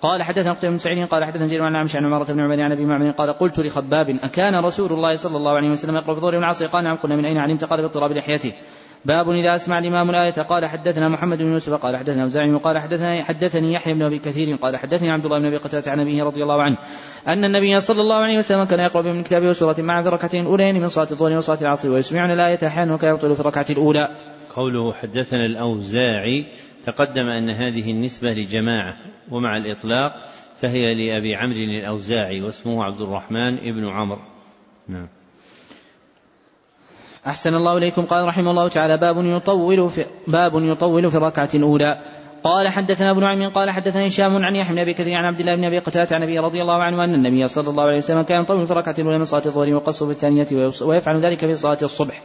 قال 0.00 0.22
حدثنا 0.22 0.52
قتيبة 0.52 0.72
بن 0.72 0.78
سعيد 0.78 1.06
قال 1.06 1.24
حدثنا 1.24 1.46
جرير 1.46 1.62
عن 1.62 1.76
عمش 1.76 1.96
عن 1.96 2.04
عمارة 2.04 2.32
بن 2.32 2.40
عمر 2.40 2.60
عن 2.60 2.72
أبي 2.72 2.84
معمر 2.84 3.10
قال 3.10 3.32
قلت 3.32 3.60
لخباب 3.60 4.08
أكان 4.08 4.64
رسول 4.64 4.92
الله 4.92 5.16
صلى 5.16 5.36
الله 5.36 5.52
عليه 5.52 5.70
وسلم 5.70 5.94
يقرأ 5.94 6.14
في 6.14 6.18
الظهر 6.18 6.34
والعصر؟ 6.34 6.66
قال 6.66 6.84
نعم 6.84 6.96
قلنا 6.96 7.16
من 7.16 7.24
أين 7.24 7.38
علمت؟ 7.38 7.64
قال 7.64 7.82
باضطراب 7.82 8.12
لحيته. 8.12 8.52
باب 9.04 9.30
إذا 9.30 9.54
أسمع 9.54 9.78
الإمام 9.78 10.10
الآية 10.10 10.42
قال 10.42 10.66
حدثنا 10.66 11.08
محمد 11.08 11.38
بن 11.38 11.52
يوسف 11.52 11.72
قال 11.72 11.96
حدثنا 11.96 12.22
أوزاعي 12.22 12.52
وقال 12.52 12.78
حدثنا 12.78 13.24
حدثني 13.24 13.72
يحيى 13.72 13.94
بن 13.94 14.02
أبي 14.02 14.18
كثير 14.18 14.56
قال 14.56 14.76
حدثني 14.76 15.10
عبد 15.10 15.24
الله 15.24 15.38
بن 15.38 15.46
أبي 15.46 15.56
قتادة 15.56 15.90
عن 15.90 16.00
أبيه 16.00 16.22
رضي 16.22 16.42
الله 16.42 16.62
عنه 16.62 16.76
أن 17.28 17.44
النبي 17.44 17.80
صلى 17.80 18.00
الله 18.00 18.16
عليه 18.16 18.38
وسلم 18.38 18.64
كان 18.64 18.80
يقرأ 18.80 19.02
من 19.02 19.22
كتابه 19.22 19.48
وسورة 19.48 19.76
مع 19.78 20.02
في 20.02 20.08
الركعتين 20.08 20.40
الأولين 20.40 20.80
من 20.80 20.88
صلاة 20.88 21.08
الظهر 21.10 21.36
وصلاة 21.36 21.60
العصر 21.60 21.90
ويسمعنا 21.90 22.32
الآية 22.32 22.66
أحيانا 22.66 22.94
وكان 22.94 23.10
يبطل 23.10 23.34
في 23.34 23.40
الركعة 23.40 23.66
الأولى. 23.70 24.08
قوله 24.56 24.92
حدثنا 24.92 25.46
الأوزاعي 25.46 26.46
تقدم 26.86 27.26
أن 27.26 27.50
هذه 27.50 27.90
النسبة 27.90 28.32
لجماعة 28.32 28.96
ومع 29.30 29.56
الإطلاق 29.56 30.14
فهي 30.56 30.94
لأبي 30.94 31.34
عمرو 31.34 31.56
الأوزاعي 31.56 32.42
واسمه 32.42 32.84
عبد 32.84 33.00
الرحمن 33.00 33.58
ابن 33.58 33.88
عمرو 33.88 34.20
نعم 34.88 35.08
أحسن 37.26 37.54
الله 37.54 37.76
إليكم. 37.76 38.04
قال 38.06 38.28
رحمه 38.28 38.50
الله 38.50 38.68
تعالى 38.68 38.96
باب 38.96 39.24
يطول 39.24 39.90
في 39.90 40.06
باب 40.26 40.62
يطول 40.64 41.10
في 41.10 41.16
الركعة 41.16 41.48
الأولى. 41.54 41.98
قال 42.44 42.68
حدثنا 42.68 43.10
ابن 43.10 43.24
عمي 43.24 43.46
قال 43.46 43.70
حدثنا 43.70 44.06
هشام 44.06 44.44
عن 44.44 44.56
يحيى 44.56 44.72
بن 44.72 44.78
أبي 44.78 44.94
كثير 44.94 45.14
عن 45.14 45.24
عبد 45.24 45.40
الله 45.40 45.56
بن 45.56 45.64
أبي 45.64 45.78
قتادة 45.78 46.16
عن 46.16 46.22
أبي 46.22 46.38
رضي 46.38 46.62
الله 46.62 46.82
عنه 46.82 47.04
أن 47.04 47.14
النبي 47.14 47.48
صلى 47.48 47.70
الله 47.70 47.82
عليه 47.82 47.98
وسلم 47.98 48.22
كان 48.22 48.42
يطول 48.42 48.66
في 48.66 48.72
الركعة 48.72 48.94
الأولى 48.98 49.18
من 49.18 49.24
صلاة 49.24 49.42
الظهر 49.46 49.74
وقصه 49.74 50.06
في 50.06 50.12
الثانية 50.12 50.72
ويفعل 50.82 51.20
ذلك 51.20 51.38
في 51.38 51.54
صلاة 51.54 51.78
الصبح. 51.82 52.22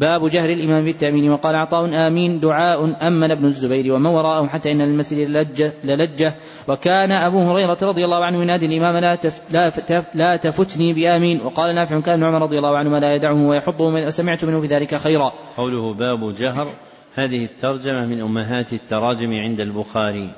باب 0.00 0.28
جهر 0.28 0.50
الإمام 0.50 0.84
بالتأمين 0.84 1.30
وقال 1.30 1.56
عطاء 1.56 2.08
آمين 2.08 2.40
دعاء 2.40 3.06
أمن 3.06 3.30
ابن 3.30 3.44
الزبير 3.44 3.92
ومن 3.92 4.06
وراءه 4.06 4.46
حتى 4.46 4.72
إن 4.72 4.80
المسجد 4.80 5.28
للجة, 5.28 5.72
للجة. 5.84 6.34
وكان 6.68 7.12
أبو 7.12 7.42
هريرة 7.42 7.78
رضي 7.82 8.04
الله 8.04 8.24
عنه 8.24 8.42
ينادي 8.42 8.66
الإمام 8.66 8.96
لا, 8.96 9.14
تف 9.14 9.42
لا, 9.50 9.68
تف 9.68 10.06
لا 10.14 10.36
تفتني 10.36 10.92
بآمين. 10.92 11.40
وقال 11.40 11.74
نافع 11.74 12.00
كان 12.00 12.24
عمر 12.24 12.42
رضي 12.42 12.58
الله 12.58 12.78
عنه 12.78 12.98
لا 12.98 13.14
يدعه 13.14 13.46
ويحضه 13.46 13.84
وسمعت 13.84 14.44
منه 14.44 14.60
في 14.60 14.66
ذلك 14.66 14.94
خيرا. 14.94 15.32
قوله 15.56 15.94
باب 15.94 16.34
جهر 16.34 16.68
هذه 17.14 17.44
الترجمة 17.44 18.06
من 18.06 18.20
أمهات 18.20 18.72
التراجم 18.72 19.32
عند 19.32 19.60
البخاري. 19.60 20.30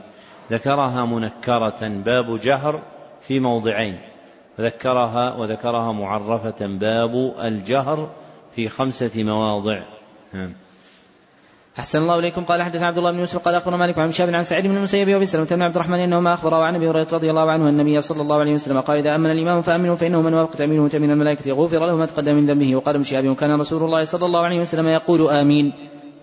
ذكرها 0.52 1.06
منكرة 1.06 1.88
باب 1.88 2.40
جهر 2.40 2.82
في 3.20 3.40
موضعين. 3.40 3.98
ذكرها 4.60 5.34
وذكرها 5.34 5.92
معرفة 5.92 6.66
باب 6.66 7.34
الجهر 7.42 8.08
في 8.57 8.68
خمسة 8.68 9.11
مواضع. 9.22 9.82
نعم. 10.34 10.53
أحسن 11.78 11.98
الله 11.98 12.18
إليكم. 12.18 12.44
قال 12.44 12.62
حدثنا 12.62 12.86
عبد 12.86 12.98
الله 12.98 13.12
بن 13.12 13.18
يوسف 13.18 13.38
قال 13.38 13.55
أخبرنا 13.55 13.76
مالك 13.76 13.98
عن 13.98 14.11
شاب 14.11 14.34
عن 14.34 14.44
سعيد 14.44 14.66
بن 14.66 14.76
المسيب 14.76 15.09
وأبي 15.09 15.26
سلمة 15.26 15.44
بن 15.44 15.62
عبد 15.62 15.74
الرحمن 15.74 15.98
أنهما 15.98 16.34
أخبرا 16.34 16.64
عن 16.64 16.74
أبي 16.74 16.90
هريرة 16.90 17.09
رضي 17.12 17.30
الله 17.30 17.50
عنه 17.50 17.68
أن 17.68 17.80
النبي 17.80 18.00
صلى 18.00 18.22
الله 18.22 18.38
عليه 18.40 18.53
وسلم 18.53 18.80
قال 18.80 18.98
إذا 18.98 19.14
أمن 19.14 19.30
الإمام 19.30 19.62
فأمنوا 19.62 19.96
فإنه 19.96 20.22
من 20.22 20.34
وافق 20.34 20.50
تأمينه 20.50 20.88
تأمين 20.88 21.11
الملائكة. 21.11 21.53
غفر 21.53 21.86
له 21.86 21.96
ما 21.96 22.07
تقدم 22.07 22.34
من 22.34 22.46
ذنبه. 22.46 22.76
وقال 22.76 22.94
ابن 22.94 23.05
شهاب 23.05 23.28
وكان 23.28 23.61
رسول 23.61 23.82
الله 23.82 24.05
صلى 24.05 24.26
الله 24.26 24.40
عليه 24.40 24.61
وسلم 24.61 24.88
يقول 24.88 25.28
آمين. 25.28 25.72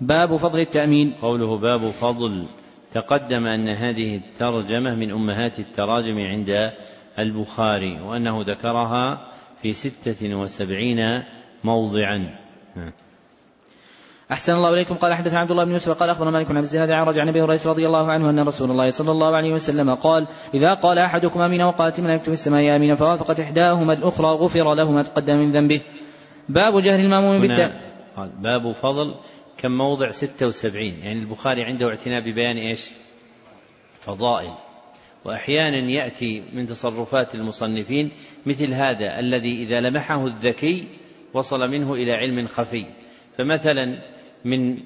باب 0.02 0.38
فضل 0.38 0.60
التأمين. 0.60 1.14
قوله 1.22 1.58
باب 1.58 1.92
فضل 1.92 2.46
تقدم 2.94 3.46
أن 3.48 3.70
هذه 3.70 4.16
الترجمة 4.16 4.96
من 4.96 5.12
أمهات 5.12 5.60
التراجم 5.60 6.18
عند 6.20 6.72
البخاري 7.20 8.02
وأنه 8.02 8.42
ذكرها 8.42 9.28
في 9.62 9.74
ستة 9.74 10.36
وسبعين 10.36 11.24
موضعا. 11.64 12.36
أحسن 14.32 14.54
الله 14.54 14.70
إليكم. 14.70 14.96
قال 14.96 15.14
حدثنا 15.14 15.40
عبد 15.40 15.52
الله 15.52 15.66
بن 15.66 15.72
يوسف 15.72 15.90
قال 15.90 16.10
أخبرنا 16.10 16.32
مالك 16.32 16.48
بن 16.48 16.58
عبد 16.58 16.66
الزناد 16.66 16.92
عن 16.92 17.06
رجع 17.06 17.22
عن 17.22 17.30
أبي 17.30 17.42
هريرة 17.42 17.62
رضي 17.66 17.86
الله 17.88 18.12
عنه 18.12 18.30
أن 18.30 18.48
رسول 18.48 18.72
الله 18.72 18.90
صلى 18.90 19.12
الله 19.12 19.36
عليه 19.36 19.54
وسلم 19.54 19.96
قال 19.96 20.28
إذا 20.54 20.74
قال 20.74 20.98
أحدكم 20.98 21.42
آمين 21.42 21.62
وقالت 21.62 22.00
الملائكة 22.00 22.24
في 22.24 22.32
السماء 22.32 22.76
آمين 22.76 22.96
فوافقت 22.96 23.40
إحداهما 23.40 23.94
الأخرى 23.94 24.28
غفر 24.28 24.74
له 24.74 24.92
ما 24.92 25.04
تقدم 25.04 25.36
من 25.36 25.52
ذنبه. 25.52 25.82
باب 26.50 26.82
جهل 26.82 27.00
المأموم 27.00 27.42
بالتاء 27.42 27.82
قال 28.16 28.30
باب 28.30 28.72
فضل. 28.72 29.16
كم 29.58 29.72
موضع؟ 29.72 30.12
ستة 30.12 30.48
وسبعين. 30.48 31.00
يعني 31.04 31.20
البخاري 31.20 31.64
عنده 31.64 31.90
اعتناء 31.90 32.22
ببيان 32.22 32.58
إيش؟ 32.58 32.92
فضائل. 34.02 34.54
وأحيانا 35.26 35.78
يأتي 35.78 36.44
من 36.54 36.68
تصرفات 36.68 37.36
المصنفين 37.36 38.12
مثل 38.46 38.74
هذا 38.74 39.20
الذي 39.20 39.64
إذا 39.64 39.80
لمحه 39.80 40.26
الذكي 40.26 40.88
وصل 41.34 41.72
منه 41.72 41.94
إلى 41.94 42.14
علم 42.14 42.48
خفي. 42.48 42.86
فمثلا 43.38 44.00
من 44.46 44.78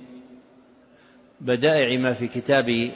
بدائع 1.42 1.98
ما 2.00 2.14
في 2.14 2.28
كتاب 2.28 2.92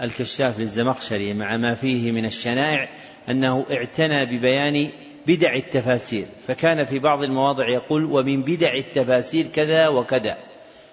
الكشاف 0.00 0.60
للزمخشري 0.60 1.34
مع 1.34 1.56
ما 1.56 1.74
فيه 1.74 2.12
من 2.12 2.24
الشنائع 2.24 2.88
أنه 3.28 3.66
اعتنى 3.70 4.26
ببيان 4.26 4.88
بدع 5.26 5.54
التفاسير. 5.54 6.26
فكان 6.46 6.84
في 6.84 6.98
بعض 6.98 7.22
المواضع 7.22 7.68
يقول 7.68 8.04
ومن 8.04 8.42
بدع 8.42 8.74
التفاسير 8.74 9.46
كذا 9.46 9.88
وكذا. 9.88 10.36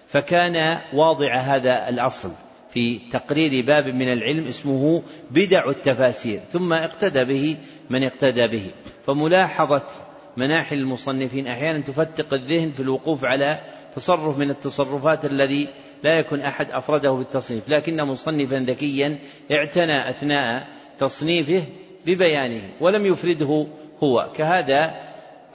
فكان 0.10 0.80
واضع 0.94 1.36
هذا 1.36 1.90
الأصل 1.90 2.32
في 2.74 3.00
تقرير 3.12 3.66
باب 3.66 3.88
من 3.88 4.14
العلم 4.14 4.48
اسمه 4.48 5.04
بدع 5.32 5.70
التفاسير. 5.70 6.40
ثم 6.54 6.74
اقتدى 6.74 7.24
به 7.24 7.58
من 7.90 8.04
اقتدى 8.04 8.48
به. 8.48 8.66
فملاحظة 9.08 10.09
مناحي 10.40 10.76
المصنفين. 10.76 11.48
أحيانا 11.48 11.80
تفتق 11.80 12.34
الذهن 12.34 12.72
في 12.72 12.80
الوقوف 12.80 13.26
على 13.26 13.60
تصرف 13.96 14.38
من 14.38 14.50
التصرفات 14.50 15.26
الذي 15.26 15.68
لا 16.04 16.20
يكن 16.20 16.42
أحد 16.42 16.72
أفرده 16.72 17.12
بالتصنيف. 17.12 17.70
لكن 17.70 18.02
مصنفا 18.02 18.56
ذكيا 18.56 19.18
اعتنى 19.52 20.10
أثناء 20.10 20.68
تصنيفه 21.00 21.64
ببيانه 22.06 22.62
ولم 22.82 23.06
يفرده 23.06 23.68
هو. 24.04 24.30
كهذا 24.36 24.94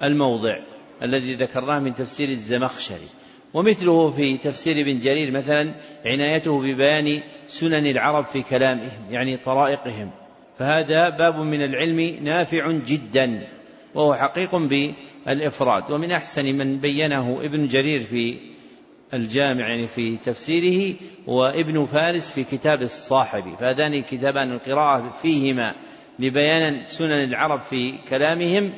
الموضع 0.03 0.57
الذي 1.03 1.35
ذكرناه 1.35 1.78
من 1.78 1.95
تفسير 1.95 2.28
الزمخشري. 2.28 3.09
ومثله 3.55 4.11
في 4.11 4.37
تفسير 4.37 4.80
ابن 4.80 4.99
جرير 4.99 5.30
مثلا 5.30 5.74
عنايته 6.07 6.61
ببيان 6.61 7.20
سنن 7.49 7.87
العرب 7.87 8.24
في 8.24 8.43
كلامهم 8.43 8.91
يعني 9.11 9.37
طرائقهم. 9.37 10.11
فهذا 10.59 11.09
باب 11.09 11.39
من 11.41 11.62
العلم 11.64 12.18
نافع 12.22 12.70
جدا. 12.70 13.47
وهو 13.95 14.14
حقيق 14.14 14.57
بالإفراد. 14.57 15.90
ومن 15.90 16.12
أحسن 16.12 16.45
من 16.45 16.78
بينه 16.78 17.40
ابن 17.42 17.66
جرير 17.66 18.03
في 18.03 18.36
الجامع 19.14 19.68
يعني 19.68 19.86
في 19.86 20.16
تفسيره 20.16 20.95
وابن 21.26 21.84
فارس 21.86 22.32
في 22.32 22.45
كتاب 22.45 22.82
الصاحب. 22.82 23.55
فهذان 23.61 24.03
كتابان 24.03 24.53
القراءة 24.53 25.11
فيهما 25.22 25.74
لبيان 26.18 26.86
سنن 26.86 27.24
العرب 27.24 27.61
في 27.61 27.99
كلامهم 28.09 28.72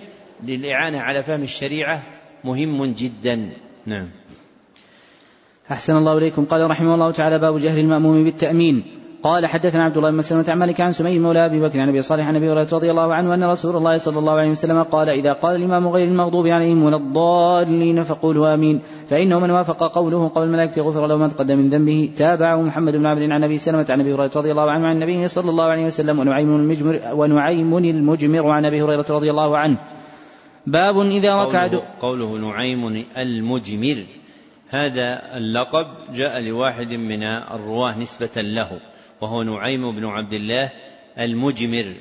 للإعانة 0.45 1.01
على 1.01 1.23
فهم 1.23 1.43
الشريعة 1.43 2.03
مهم 2.45 2.85
جدا. 2.85 3.51
نعم. 3.87 4.09
أحسن 5.71 5.97
الله 5.97 6.19
إليكم. 6.19 6.45
قال 6.45 6.71
رحمه 6.71 6.95
الله 6.95 7.13
تعالى 7.13 7.39
باب 7.39 7.59
جهل 7.59 7.79
المأموم 7.79 8.25
بالتأمين. 8.25 8.85
قال 9.23 9.47
حدثنا 9.47 9.85
عبد 9.85 9.97
الله 9.97 10.11
بن 10.11 10.17
مسلمة 10.17 10.45
عن 10.49 10.59
مالك 10.59 10.81
عن 10.81 10.93
سمي 10.93 11.19
مولى 11.19 11.47
أبي 11.47 11.61
بكر 11.61 11.81
عن 11.81 11.89
أبي 11.89 12.03
صالح 12.03 12.29
عن 12.29 12.37
أبي 12.37 12.53
هريرة 12.53 12.69
رضي 12.73 12.91
الله 12.91 13.15
عنه 13.15 13.35
أن 13.35 13.45
رسول 13.45 13.77
الله 13.77 13.99
صلى 13.99 14.19
الله 14.19 14.33
عليه 14.33 14.51
وسلم 14.51 14.83
قال 14.83 15.09
إذا 15.09 15.33
قال 15.33 15.57
الإمام 15.57 15.89
غير 15.89 16.09
المغضوب 16.09 16.47
عليهم 16.47 16.83
ولا 16.83 16.97
الضالين 16.97 18.03
فقولوا 18.03 18.55
آمين. 18.55 18.81
فإنه 19.09 19.39
من 19.41 19.51
وافق 19.51 19.95
قوله 19.95 20.31
قول 20.35 20.47
الملائكة 20.47 20.83
غفر 20.83 21.07
له 21.07 21.17
ما 21.17 21.29
تقدم 21.29 21.59
من 21.59 21.69
ذنبه. 21.69 22.11
تابعه 22.17 22.63
محمد 22.63 22.97
بن 22.97 23.07
عبد 23.07 23.31
عن 23.31 23.45
أبي 23.45 23.59
سلمة 23.59 23.87
عن 23.91 24.01
أبي 24.01 24.15
هريرة 24.15 24.31
رضي 24.37 24.51
الله 24.51 24.71
عنه 24.71 24.87
عن 24.87 24.95
النبي 24.95 25.29
صلى 25.29 25.51
الله 25.51 25.65
عليه 25.65 25.87
وسلم 25.87 26.19
ونعيم 26.19 26.57
المجمر 26.57 27.01
ونعيم 27.13 27.79
المجمر 27.79 28.51
عن 28.51 28.67
أبي 28.67 28.83
هريرة 28.83 29.07
رضي 29.11 29.31
الله 29.31 29.59
عنه. 29.59 29.79
باب 30.67 31.01
إذا 31.01 31.37
ركع 31.37 31.67
قوله, 31.67 31.83
قوله 32.01 32.51
نعيم 32.51 33.05
المجمر. 33.17 34.05
هذا 34.69 35.37
اللقب 35.37 35.87
جاء 36.15 36.41
لواحد 36.41 36.93
من 36.93 37.23
الرواة 37.23 37.99
نسبة 37.99 38.43
له. 38.43 38.71
وهو 39.21 39.43
نعيم 39.43 39.97
بن 39.97 40.05
عبد 40.05 40.33
الله 40.33 40.71
المجمر 41.19 41.95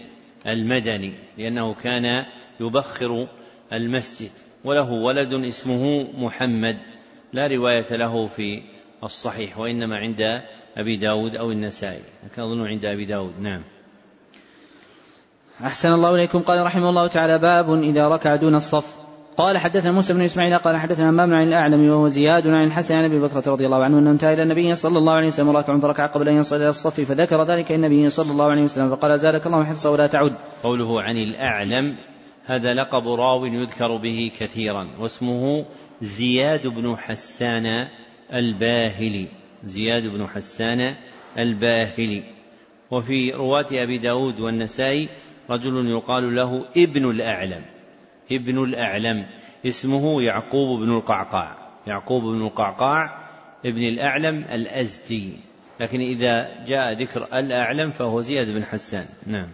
المدني 0.47 1.13
لأنه 1.37 1.73
كان 1.73 2.25
يبخر 2.59 3.27
المسجد 3.73 4.31
وله 4.63 4.91
ولد 4.91 5.33
اسمه 5.33 6.07
محمد 6.17 6.77
لا 7.33 7.47
رواية 7.47 7.95
له 7.95 8.27
في 8.27 8.61
الصحيح 9.03 9.57
وإنما 9.57 9.97
عند 9.97 10.41
أبي 10.77 10.97
داود 10.97 11.35
أو 11.35 11.51
النسائي 11.51 12.01
لكن 12.23 12.41
أظن 12.41 12.67
عند 12.67 12.85
أبي 12.85 13.05
داود 13.05 13.33
نعم. 13.41 13.61
أحسن 15.63 15.93
الله 15.93 16.15
إليكم. 16.15 16.39
قال 16.39 16.65
رحمه 16.65 16.89
الله 16.89 17.07
تعالى 17.07 17.37
باب 17.37 17.83
إذا 17.83 18.07
ركع 18.07 18.35
دون 18.35 18.55
الصف. 18.55 19.04
قال 19.37 19.57
حدثنا 19.57 19.91
موسى 19.91 20.13
بن 20.13 20.21
إسماعيل 20.21 20.57
قال 20.57 20.77
حدثنا 20.77 21.09
همام 21.09 21.33
عن 21.33 21.47
الأعلم 21.47 21.89
وهو 21.89 22.07
زياد 22.07 22.47
عن 22.47 22.63
الحسن 22.67 22.95
عن 22.95 23.05
أبي 23.05 23.19
بكر 23.19 23.51
رضي 23.51 23.65
الله 23.65 23.83
عنه 23.83 23.99
أنه 23.99 24.11
انتهى 24.11 24.33
إلى 24.33 24.43
النبي 24.43 24.75
صلى 24.75 24.97
الله 24.97 25.13
عليه 25.13 25.27
وسلم 25.27 25.49
راكع 25.49 25.79
فركع 25.79 26.05
قبل 26.05 26.29
أن 26.29 26.35
يصل 26.35 26.55
إلى 26.55 26.69
الصف 26.69 27.01
فذكر 27.01 27.43
ذلك 27.43 27.71
النبي 27.71 28.09
صلى 28.09 28.31
الله 28.31 28.49
عليه 28.49 28.61
وسلم 28.61 28.95
فقال 28.95 29.19
زادك 29.19 29.47
الله 29.47 29.63
حفظه 29.63 29.91
ولا 29.91 30.07
تعد. 30.07 30.33
قوله 30.63 31.01
عن 31.01 31.17
الأعلم 31.17 31.95
هذا 32.45 32.73
لقب 32.73 33.07
راو 33.07 33.45
يذكر 33.45 33.97
به 33.97 34.31
كثيرا 34.39 34.87
واسمه 34.99 35.65
زياد 36.01 36.67
بن 36.67 36.95
حسان 36.97 37.87
الباهلي 38.33 39.27
زياد 39.63 40.07
بن 40.07 40.27
حسان 40.27 40.95
الباهلي 41.37 42.23
وفي 42.91 43.31
رواة 43.31 43.67
أبي 43.71 43.97
داود 43.97 44.39
والنسائي 44.39 45.09
رجل 45.49 45.89
يقال 45.89 46.35
له 46.35 46.65
ابن 46.77 47.09
الأعلم 47.09 47.61
ابن 48.31 48.63
الأعلم 48.63 49.25
اسمه 49.65 50.21
يعقوب 50.21 50.79
بن 50.79 50.97
القعقاع. 50.97 51.55
يعقوب 51.87 52.23
بن 52.23 52.45
القعقاع 52.45 53.17
ابن 53.65 53.81
الأعلم 53.81 54.45
الأزدي. 54.51 55.33
لكن 55.79 55.99
إذا 55.99 56.65
جاء 56.65 56.93
ذكر 56.93 57.27
الأعلم 57.33 57.91
فهو 57.91 58.21
زياد 58.21 58.55
بن 58.55 58.63
حسان. 58.63 59.05
نعم. 59.27 59.47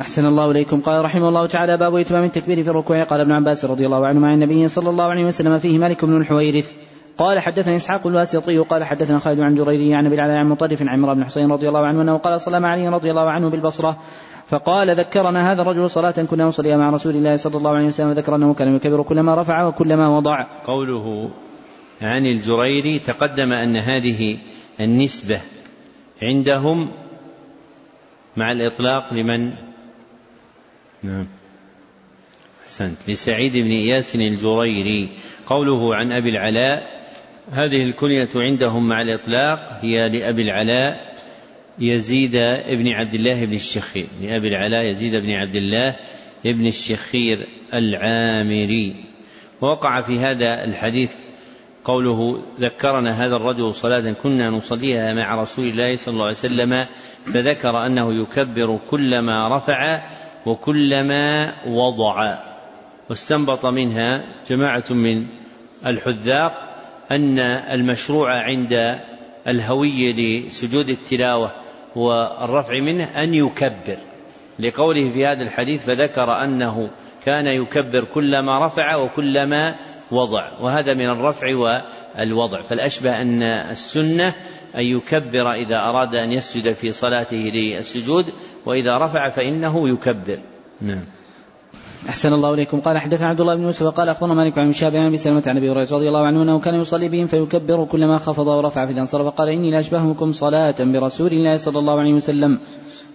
أحسن 0.00 0.26
الله 0.26 0.50
إليكم. 0.50 0.80
قال 0.80 1.04
رحمه 1.04 1.28
الله 1.28 1.46
تعالى 1.46 1.76
باب 1.76 1.94
إتمام 1.94 2.24
التكبير 2.24 2.62
في 2.62 2.70
الركوع. 2.70 3.02
قال 3.02 3.20
ابن 3.20 3.32
عباس 3.32 3.64
رضي 3.64 3.86
الله 3.86 4.06
عنه 4.06 4.20
مع 4.20 4.34
النبي 4.34 4.68
صلى 4.68 4.90
الله 4.90 5.04
عليه 5.04 5.24
وسلم 5.24 5.58
فيه 5.58 5.78
مالك 5.78 6.04
بن 6.04 6.16
الحويرث 6.16 6.72
قال 7.18 7.40
حدثني 7.40 7.76
إسحاق 7.76 8.06
الواسطي 8.06 8.58
قال 8.58 8.84
حدثنا 8.84 9.18
خالد 9.18 9.40
عن 9.40 9.54
جريري 9.54 9.94
عن 9.94 10.06
ابي 10.06 10.14
العلاء 10.14 10.36
عن 10.36 10.48
مطرف 10.48 10.82
عن 10.82 10.88
عمرو 10.88 11.14
بن 11.14 11.24
حسين 11.24 11.52
رضي 11.52 11.68
الله 11.68 11.86
عنه 11.86 12.02
أنه 12.02 12.16
قال 12.16 12.40
صلى 12.40 12.66
علي 12.66 12.88
رضي 12.88 13.10
الله 13.10 13.30
عنه 13.30 13.50
بالبصرة 13.50 13.98
فقال 14.48 14.90
ذكرنا 14.90 15.52
هذا 15.52 15.62
الرجل 15.62 15.90
صلاة 15.90 16.10
كنا 16.10 16.44
نصليها 16.44 16.76
مع 16.76 16.90
رسول 16.90 17.16
الله 17.16 17.36
صلى 17.36 17.56
الله 17.56 17.70
عليه 17.70 17.86
وسلم 17.86 18.12
ذكر 18.12 18.36
أنه 18.36 18.54
كان 18.54 18.76
يكبر 18.76 19.02
كلما 19.02 19.34
رفع 19.34 19.64
وكلما 19.64 20.08
وضع. 20.08 20.46
قوله 20.64 21.30
عن 22.02 22.26
الجريري 22.26 22.98
تقدم 22.98 23.52
أن 23.52 23.76
هذه 23.76 24.38
النسبة 24.80 25.40
عندهم 26.22 26.90
مع 28.36 28.52
الإطلاق 28.52 29.14
لمن؟ 29.14 29.52
نعم. 31.02 31.26
أحسنت. 32.64 32.96
لسعيد 33.08 33.52
بن 33.52 33.70
إياس 33.70 34.14
الجريري. 34.14 35.08
قوله 35.46 35.94
عن 35.94 36.12
أبي 36.12 36.28
العلاء 36.28 36.98
هذه 37.52 37.82
الكنية 37.82 38.28
عندهم 38.36 38.88
مع 38.88 39.02
الإطلاق 39.02 39.78
هي 39.82 40.08
لأبي 40.08 40.42
العلاء 40.42 41.07
يزيد 41.80 42.32
بن 42.68 42.88
عبد 42.88 43.14
الله 43.14 43.44
بن 43.44 43.54
الشخير. 43.54 44.06
لأبي 44.20 44.48
العلاء 44.48 44.84
يزيد 44.84 45.14
بن 45.14 45.30
عبد 45.30 45.54
الله 45.54 45.96
بن 46.44 46.66
الشخير 46.66 47.46
العامري. 47.74 49.04
ووقع 49.60 50.00
في 50.00 50.18
هذا 50.18 50.64
الحديث 50.64 51.12
قوله 51.84 52.42
ذكرنا 52.60 53.26
هذا 53.26 53.36
الرجل 53.36 53.74
صلاة 53.74 54.12
كنا 54.12 54.50
نصليها 54.50 55.14
مع 55.14 55.42
رسول 55.42 55.64
الله 55.64 55.96
صلى 55.96 56.12
الله 56.12 56.24
عليه 56.24 56.36
وسلم 56.36 56.86
فذكر 57.34 57.86
أنه 57.86 58.22
يكبر 58.22 58.78
كلما 58.90 59.56
رفع 59.56 60.02
وكلما 60.46 61.54
وضع. 61.66 62.38
واستنبط 63.10 63.66
منها 63.66 64.24
جماعة 64.50 64.84
من 64.90 65.26
الحذاق 65.86 66.68
أن 67.10 67.38
المشروع 67.38 68.42
عند 68.42 68.98
الهوي 69.46 70.12
لسجود 70.12 70.88
التلاوة 70.88 71.52
والرفع 71.96 72.80
منه 72.80 73.04
أن 73.04 73.34
يكبر. 73.34 73.98
لقوله 74.58 75.10
في 75.10 75.26
هذا 75.26 75.42
الحديث 75.42 75.84
فذكر 75.84 76.44
أنه 76.44 76.90
كان 77.24 77.46
يكبر 77.46 78.04
كلما 78.04 78.66
رفع 78.66 78.96
وكلما 78.96 79.74
وضع 80.10 80.50
وهذا 80.60 80.94
من 80.94 81.10
الرفع 81.10 81.46
والوضع. 81.56 82.62
فالأشبه 82.62 83.22
أن 83.22 83.42
السنة 83.42 84.34
أن 84.74 84.84
يكبر 84.84 85.52
إذا 85.52 85.76
أراد 85.76 86.14
أن 86.14 86.32
يسجد 86.32 86.72
في 86.72 86.90
صلاته 86.90 87.50
للسجود 87.54 88.26
وإذا 88.66 88.98
رفع 88.98 89.28
فإنه 89.28 89.88
يكبر. 89.88 90.38
نعم. 90.80 91.04
أحسن 92.08 92.32
الله 92.32 92.54
إليكم. 92.54 92.80
قال 92.80 92.98
حدثنا 92.98 93.28
عبد 93.28 93.40
الله 93.40 93.54
بن 93.54 93.62
يوسف 93.62 93.86
قال 93.86 94.08
أخبرنا 94.08 94.34
مالك 94.34 94.58
عن 94.58 94.72
شاب 94.72 94.96
عن 94.96 95.16
سلمة 95.16 95.42
عن 95.46 95.56
أبي 95.56 95.70
هريرة 95.70 95.88
رضي 95.92 96.08
الله 96.08 96.26
عنه 96.26 96.42
أنه 96.42 96.60
كان 96.60 96.74
يصلي 96.74 97.08
بهم 97.08 97.26
فيكبر 97.26 97.84
كلما 97.84 98.18
خفض 98.18 98.46
ورفع 98.46 98.86
في 98.86 98.92
الأنصار 98.92 99.24
فقال 99.24 99.48
إني 99.48 99.70
لأشبهكم 99.70 100.32
صلاة 100.32 100.74
برسول 100.80 101.32
الله 101.32 101.56
صلى 101.56 101.78
الله 101.78 102.00
عليه 102.00 102.14
وسلم. 102.14 102.58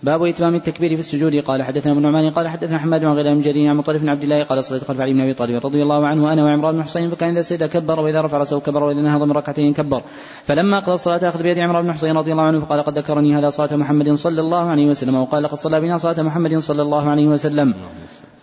باب 0.04 0.24
إتمام 0.24 0.56
التكبير 0.56 0.94
في 0.94 1.00
السجود. 1.00 1.36
قال 1.36 1.64
حدثنا 1.64 1.94
ابن 1.94 2.02
نعمان 2.02 2.32
قال 2.32 2.48
حدثنا 2.48 2.80
حماد 2.80 3.06
عن 3.06 3.16
غير 3.16 3.40
جرير 3.40 3.70
عن 3.70 3.78
مطرف 3.78 4.02
بن 4.02 4.10
عبد 4.10 4.24
الله 4.24 4.44
قال 4.44 4.64
صليت 4.64 4.84
خلف 4.84 5.02
علي 5.02 5.14
بن 5.14 5.22
أبي 5.22 5.34
طالب 5.34 5.66
رضي 5.66 5.84
الله 5.84 6.08
عنه 6.08 6.34
أنا 6.34 6.44
وعمران 6.44 6.76
بن 6.76 6.84
حسين 6.84 7.10
فكان 7.10 7.30
إذا 7.30 7.42
سجد 7.42 7.64
كبر 7.64 8.00
وإذا 8.00 8.22
رفع 8.22 8.38
رأسه 8.38 8.60
كبر 8.60 8.84
وإذا 8.84 9.02
نهض 9.02 9.24
من 9.24 9.32
ركعتين 9.32 9.74
كبر. 9.74 10.02
فلما 10.46 10.80
قضى 10.80 10.94
الصلاة 10.94 11.30
أخذ 11.30 11.44
بيد 11.44 11.58
عمران 11.58 11.84
بن 11.84 11.94
حسين 11.94 12.18
رضي 12.18 12.32
الله 12.32 12.44
عنه 12.44 12.60
فقال 12.60 12.84
قد 12.84 12.98
ذكرني 12.98 13.38
هذا 13.38 13.50
صلاة 13.50 13.76
محمد 13.76 14.12
صلى 14.12 14.42
الله 14.42 14.70
عليه 14.70 14.88
وسلم 14.88 15.16
وقال 15.16 15.44
لقد 15.44 15.58
صلى 15.58 15.82
بنا 15.82 15.98
صلاة 15.98 16.22
محمد 16.22 16.58
صلى 16.58 16.82
الله 16.82 17.10
عليه 17.10 17.28
وسلم. 17.28 17.74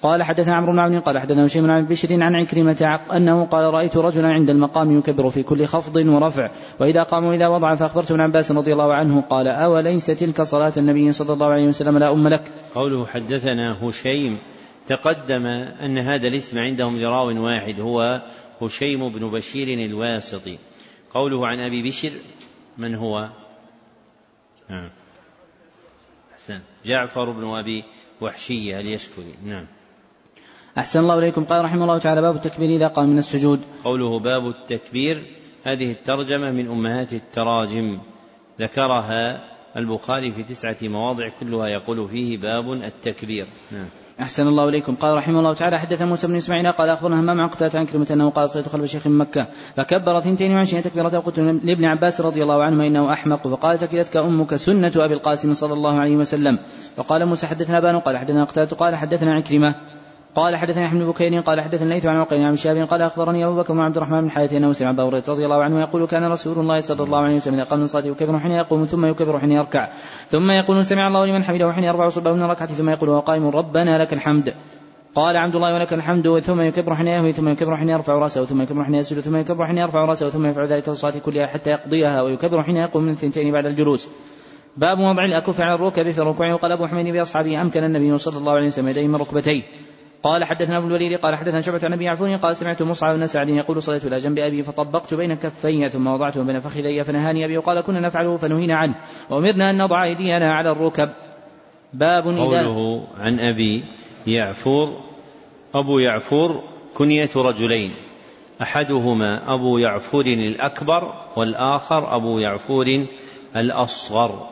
قال 0.02 0.22
حدثنا 0.22 0.54
عمرو 0.54 0.72
بن 0.72 0.78
عون 0.78 1.00
قال 1.00 1.18
حدثنا 1.18 1.46
هشام 1.46 1.70
عن 1.70 1.86
بشر 1.86 2.22
عن 2.22 2.36
عكرمة 2.36 3.00
أنه 3.12 3.44
قال 3.44 3.74
رأيت 3.74 3.96
رجلا 3.96 4.28
عند 4.28 4.50
المقام 4.50 4.98
يكبر 4.98 5.30
في 5.30 5.42
كل 5.42 5.66
خفض 5.66 5.96
ورفع 5.96 6.50
وإذا 6.80 7.02
قام 7.02 7.24
وإذا 7.24 7.48
وضع 7.48 7.74
فأخبرت 7.74 8.10
ابن 8.10 8.20
عباس 8.20 8.52
رضي 8.52 8.72
الله 8.72 8.94
عنه 8.94 9.20
قال 9.20 9.48
أوليس 9.48 10.06
تلك 10.06 10.42
صلاة 10.42 10.72
النبي 10.76 11.12
صلى 11.12 11.32
الله 11.32 11.46
عليه 11.52 11.66
وسلم 11.66 11.98
لا 11.98 12.12
أم 12.12 12.28
لك. 12.28 12.52
قوله 12.74 13.06
حدثنا 13.06 13.88
هشيم 13.88 14.38
تقدم 14.86 15.46
أن 15.84 15.98
هذا 15.98 16.28
الاسم 16.28 16.58
عندهم 16.58 17.00
لراو 17.00 17.44
واحد 17.44 17.80
هو 17.80 18.22
هشيم 18.62 19.08
بن 19.08 19.30
بشير 19.30 19.68
الواسطي. 19.90 20.58
قوله 21.14 21.46
عن 21.46 21.60
أبي 21.60 21.82
بشر 21.82 22.12
من 22.78 22.94
هو؟ 22.94 23.28
نعم 24.70 24.88
أحسن. 26.34 26.60
جعفر 26.84 27.30
بن 27.30 27.44
أبي 27.44 27.84
وحشية 28.20 28.80
اليشكري 28.80 29.34
نعم. 29.44 29.66
أحسن 30.78 31.00
الله 31.00 31.18
إليكم. 31.18 31.44
قال 31.44 31.64
رحمه 31.64 31.82
الله 31.82 31.98
تعالى 31.98 32.20
باب 32.20 32.36
التكبير 32.36 32.70
إذا 32.76 32.88
قام 32.88 33.08
من 33.10 33.18
السجود. 33.18 33.60
قوله 33.84 34.18
باب 34.18 34.48
التكبير 34.48 35.22
هذه 35.64 35.92
الترجمة 35.92 36.50
من 36.50 36.70
أمهات 36.70 37.12
التراجم 37.12 37.98
ذكرها 38.60 39.44
البخاري 39.76 40.32
في 40.32 40.42
تسعة 40.42 40.76
مواضع 40.82 41.28
كلها 41.40 41.68
يقول 41.68 42.08
فيه 42.08 42.38
باب 42.38 42.72
التكبير. 42.72 43.46
نعم. 43.72 43.86
أحسن 44.20 44.46
الله 44.46 44.68
إليكم. 44.68 44.94
قال 44.94 45.16
رحمه 45.16 45.38
الله 45.38 45.54
تعالى 45.54 45.78
حدث 45.78 46.02
موسى 46.02 46.26
بن 46.26 46.36
إسماعيل 46.36 46.72
قال 46.72 46.88
أخبرنا 46.88 47.20
همام 47.20 47.40
عن 47.40 47.48
قتادة 47.48 47.78
عن 47.78 47.86
كلمة 47.86 48.06
أنه 48.10 48.30
قال 48.30 48.50
صليت 48.50 48.68
خلف 48.68 48.84
شيخ 48.84 49.06
من 49.06 49.18
مكة. 49.18 49.46
فكبر 49.76 50.18
اثنتين 50.18 50.52
وعشرين 50.52 50.82
تكبيرة 50.82 51.08
قلت 51.08 51.38
لابن 51.38 51.84
عباس 51.84 52.20
رضي 52.20 52.42
الله 52.42 52.64
عنهما 52.64 52.86
إنه 52.86 53.12
أحمق. 53.12 53.48
فقال 53.48 53.78
ثكلتك 53.78 54.16
أمك 54.16 54.56
سنة 54.56 54.92
أبي 54.96 55.14
القاسم 55.14 55.52
صلى 55.52 55.72
الله 55.72 56.00
عليه 56.00 56.16
وسلم. 56.16 56.58
فقال 56.96 57.26
موسى 57.26 57.46
حدثنا 57.46 57.80
بان 57.80 57.98
قال 57.98 58.16
حدثنا 58.16 58.44
قتادة 58.44 58.76
قال 58.76 58.96
حدثنا 58.96 59.34
عكرمة. 59.34 59.74
قال 60.34 60.56
حدثني 60.56 60.86
أحمد 60.86 61.02
بكير 61.02 61.40
قال 61.40 61.60
حدثني 61.60 61.82
الليث 61.82 62.06
عن 62.06 62.16
عقيل 62.16 62.42
عن 62.42 62.56
شهاب 62.56 62.76
قال 62.76 63.02
أخبرني 63.02 63.46
أبو 63.46 63.56
بكر 63.56 63.74
بن 63.74 63.80
عبد 63.80 63.96
الرحمن 63.96 64.20
بن 64.20 64.30
حارث 64.30 64.52
انه 64.52 64.72
سمع 64.72 64.90
ابا 64.90 65.02
هريره 65.02 65.24
رضي 65.28 65.44
الله 65.44 65.62
عنه 65.62 65.80
يقول 65.80 66.06
كان 66.06 66.24
رسول 66.24 66.58
الله 66.58 66.80
صلى 66.80 67.02
الله 67.02 67.18
عليه 67.18 67.36
وسلم 67.36 67.54
إذا 67.54 67.64
قام 67.64 67.80
من 67.80 67.86
صلاته 67.86 68.08
يكبر 68.08 68.38
حين 68.38 68.50
يقوم 68.50 68.84
ثم 68.84 69.06
يكبر 69.06 69.38
حين 69.38 69.52
يركع 69.52 69.88
ثم 70.28 70.50
يقول 70.50 70.86
سمع 70.86 71.08
الله 71.08 71.26
لمن 71.26 71.44
حمده 71.44 71.72
حين 71.72 71.84
يرفع 71.84 72.08
صبه 72.08 72.32
من 72.32 72.42
ركعته 72.42 72.74
ثم 72.74 72.90
يقول 72.90 73.08
وقائم 73.08 73.48
ربنا 73.48 73.98
لك 74.02 74.12
الحمد 74.12 74.54
قال 75.14 75.36
عبد 75.36 75.54
الله 75.54 75.74
ولك 75.74 75.92
الحمد 75.92 76.38
ثم 76.38 76.60
يكبر 76.60 76.94
حين 76.94 77.06
يهوي 77.06 77.32
ثم 77.32 77.48
يكبر 77.48 77.76
حين 77.76 77.88
يرفع 77.88 78.14
رأسه 78.14 78.44
ثم 78.44 78.62
يكبر 78.62 78.84
حين 78.84 78.94
يسجد 78.94 79.20
ثم 79.20 79.36
يكبر 79.36 79.66
حين 79.66 79.78
يرفع 79.78 80.04
رأسه 80.04 80.30
ثم 80.30 80.46
يفعل 80.46 80.66
ذلك 80.66 80.84
في 80.84 80.90
الصلاه 80.90 81.18
كلها 81.18 81.46
حتى 81.46 81.70
يقضيها 81.70 82.22
ويكبر 82.22 82.62
حين 82.62 82.76
يقوم 82.76 83.02
من 83.02 83.10
الثنتين 83.10 83.52
بعد 83.52 83.66
الجلوس. 83.66 84.08
باب 84.76 84.98
وضع 84.98 85.24
الأكف 85.24 85.60
على 85.60 85.74
الركب 85.74 86.10
في 86.10 86.18
الركوع 86.18 86.52
وقال 86.52 86.72
أبو 86.72 86.86
حميد 86.86 87.06
بأصحابه 87.06 87.62
أمكن 87.62 87.84
النبي 87.84 88.18
صلى 88.18 88.38
الله 88.38 88.52
عليه 88.52 88.66
وسلم 88.66 88.88
يديه 88.88 89.06
من 89.06 89.16
ركبتيه 89.16 89.62
قال 90.22 90.44
حدثنا 90.44 90.76
ابو 90.76 90.86
الوليد 90.86 91.18
قال 91.18 91.36
حدثنا 91.36 91.60
شعبة 91.60 91.80
عن 91.84 91.92
أبي 91.92 92.08
عفوني 92.08 92.36
قال 92.36 92.56
سمعت 92.56 92.82
مصعب 92.82 93.16
بن 93.16 93.26
سعد 93.26 93.48
يقول 93.48 93.82
صليت 93.82 94.04
إلى 94.04 94.16
جنب 94.16 94.38
أبي 94.38 94.62
فطبقت 94.62 95.14
بين 95.14 95.34
كفي 95.34 95.88
ثم 95.88 96.06
وضعته 96.06 96.42
بين 96.42 96.60
فخذي 96.60 97.04
فنهاني 97.04 97.44
أبي 97.44 97.58
وقال 97.58 97.80
كنا 97.80 98.00
نفعله 98.00 98.36
فنهينا 98.36 98.76
عنه. 98.76 98.94
وأمرنا 99.30 99.70
أن 99.70 99.78
نضع 99.78 100.04
أيدينا 100.04 100.54
على 100.54 100.70
الركب. 100.70 101.10
باب 101.92 102.24
قوله 102.24 103.04
عن 103.18 103.40
أبي 103.40 103.84
يعفور 104.26 105.00
أبو 105.74 105.98
يعفور 105.98 106.62
كنية 106.94 107.30
رجلين 107.36 107.90
أحدهما 108.62 109.54
أبو 109.54 109.78
يعفور 109.78 110.26
الأكبر 110.26 111.14
والآخر 111.36 112.16
أبو 112.16 112.38
يعفور 112.38 113.06
الأصغر. 113.56 114.48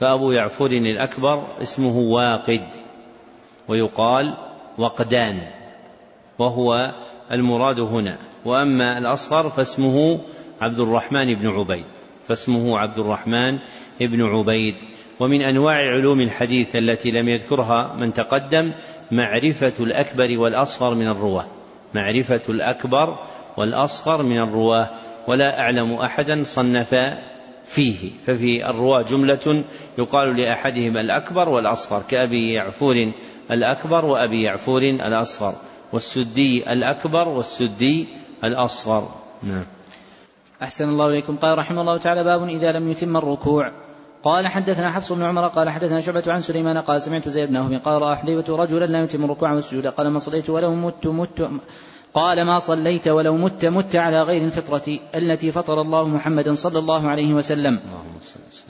فأبو 0.00 0.32
يعفور 0.32 0.70
الأكبر 0.70 1.42
اسمه 1.62 1.98
واقد 1.98 2.64
ويقال 3.68 4.34
وقدان 4.78 5.38
وهو 6.38 6.92
المراد 7.32 7.80
هنا. 7.80 8.16
وأما 8.44 8.98
الأصغر 8.98 9.50
فاسمه 9.50 10.20
عبد 10.60 10.80
الرحمن 10.80 11.34
بن 11.34 11.48
عبيد 11.48 11.84
فاسمه 12.28 12.78
عبد 12.78 12.98
الرحمن 12.98 13.58
بن 14.00 14.22
عبيد. 14.22 14.74
ومن 15.20 15.42
أنواع 15.42 15.74
علوم 15.74 16.20
الحديث 16.20 16.76
التي 16.76 17.10
لم 17.10 17.28
يذكرها 17.28 17.94
من 17.96 18.12
تقدم 18.12 18.72
معرفة 19.10 19.72
الأكبر 19.80 20.38
والأصغر 20.38 20.94
من 20.94 21.08
الرواة. 21.08 21.46
معرفة 21.94 22.42
الأكبر 22.48 23.18
والأصغر 23.56 24.22
من 24.22 24.38
الرواة. 24.38 24.90
ولا 25.28 25.60
أعلم 25.60 25.92
أحدا 25.92 26.44
صنف 26.44 26.94
فيه. 27.74 28.10
ففي 28.26 28.70
الرواة 28.70 29.02
جملة 29.02 29.64
يقال 29.98 30.36
لأحدهم 30.36 30.96
الأكبر 30.96 31.48
والأصغر 31.48 32.02
كأبي 32.08 32.52
يعفور 32.52 33.12
الأكبر 33.50 34.04
وأبي 34.04 34.42
يعفور 34.42 34.82
الأصغر 34.82 35.54
والسدي 35.92 36.72
الأكبر 36.72 37.28
والسدي 37.28 38.06
الأصغر. 38.44 39.08
نعم. 39.42 39.64
أحسن 40.62 40.88
الله 40.88 41.06
إليكم. 41.06 41.36
قال 41.36 41.58
رحمه 41.58 41.80
الله 41.80 41.96
تعالى 41.96 42.24
باب 42.24 42.48
إذا 42.48 42.72
لم 42.72 42.90
يتم 42.90 43.16
الركوع. 43.16 43.72
قال 44.22 44.48
حدثنا 44.48 44.90
حفص 44.90 45.12
بن 45.12 45.22
عمر 45.22 45.48
قال 45.48 45.70
حدثنا 45.70 46.00
شعبة 46.00 46.22
عن 46.26 46.40
سليمان 46.40 46.78
قال 46.78 47.02
سمعت 47.02 47.28
زيد 47.28 47.48
بن 47.48 47.78
قال 47.78 48.02
رأى 48.02 48.16
حذيفة 48.16 48.56
رجلا 48.56 48.84
لا 48.86 49.02
يتم 49.04 49.24
الركوع 49.24 49.52
والسجود. 49.52 49.86
قال 49.86 50.10
ما 50.10 50.18
صليت 50.18 50.50
ولو 50.50 50.74
مت 50.74 51.06
مت 51.06 51.50
قال 52.14 52.46
ما 52.46 52.58
صليت 52.58 53.08
ولو 53.08 53.36
مت 53.36 53.64
مت 53.64 53.96
على 53.96 54.22
غير 54.22 54.44
الفطرة 54.44 54.98
التي 55.14 55.52
فطر 55.52 55.80
الله 55.80 56.08
محمدا 56.08 56.54
صلى 56.54 56.78
الله 56.78 57.08
عليه 57.08 57.34
وسلم. 57.34 57.80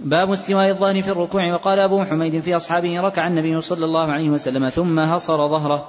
باب 0.01 0.32
استواء 0.32 0.69
الظهر 0.69 1.02
في 1.02 1.10
الركوع. 1.10 1.55
وقال 1.55 1.78
أبو 1.78 2.05
حميد 2.05 2.40
في 2.40 2.56
أصحابه 2.56 3.01
ركع 3.01 3.27
النبي 3.27 3.60
صلى 3.60 3.85
الله 3.85 4.12
عليه 4.12 4.31
وسلم 4.31 4.69
ثم 4.69 4.98
هصر 4.98 5.48
ظهره. 5.48 5.89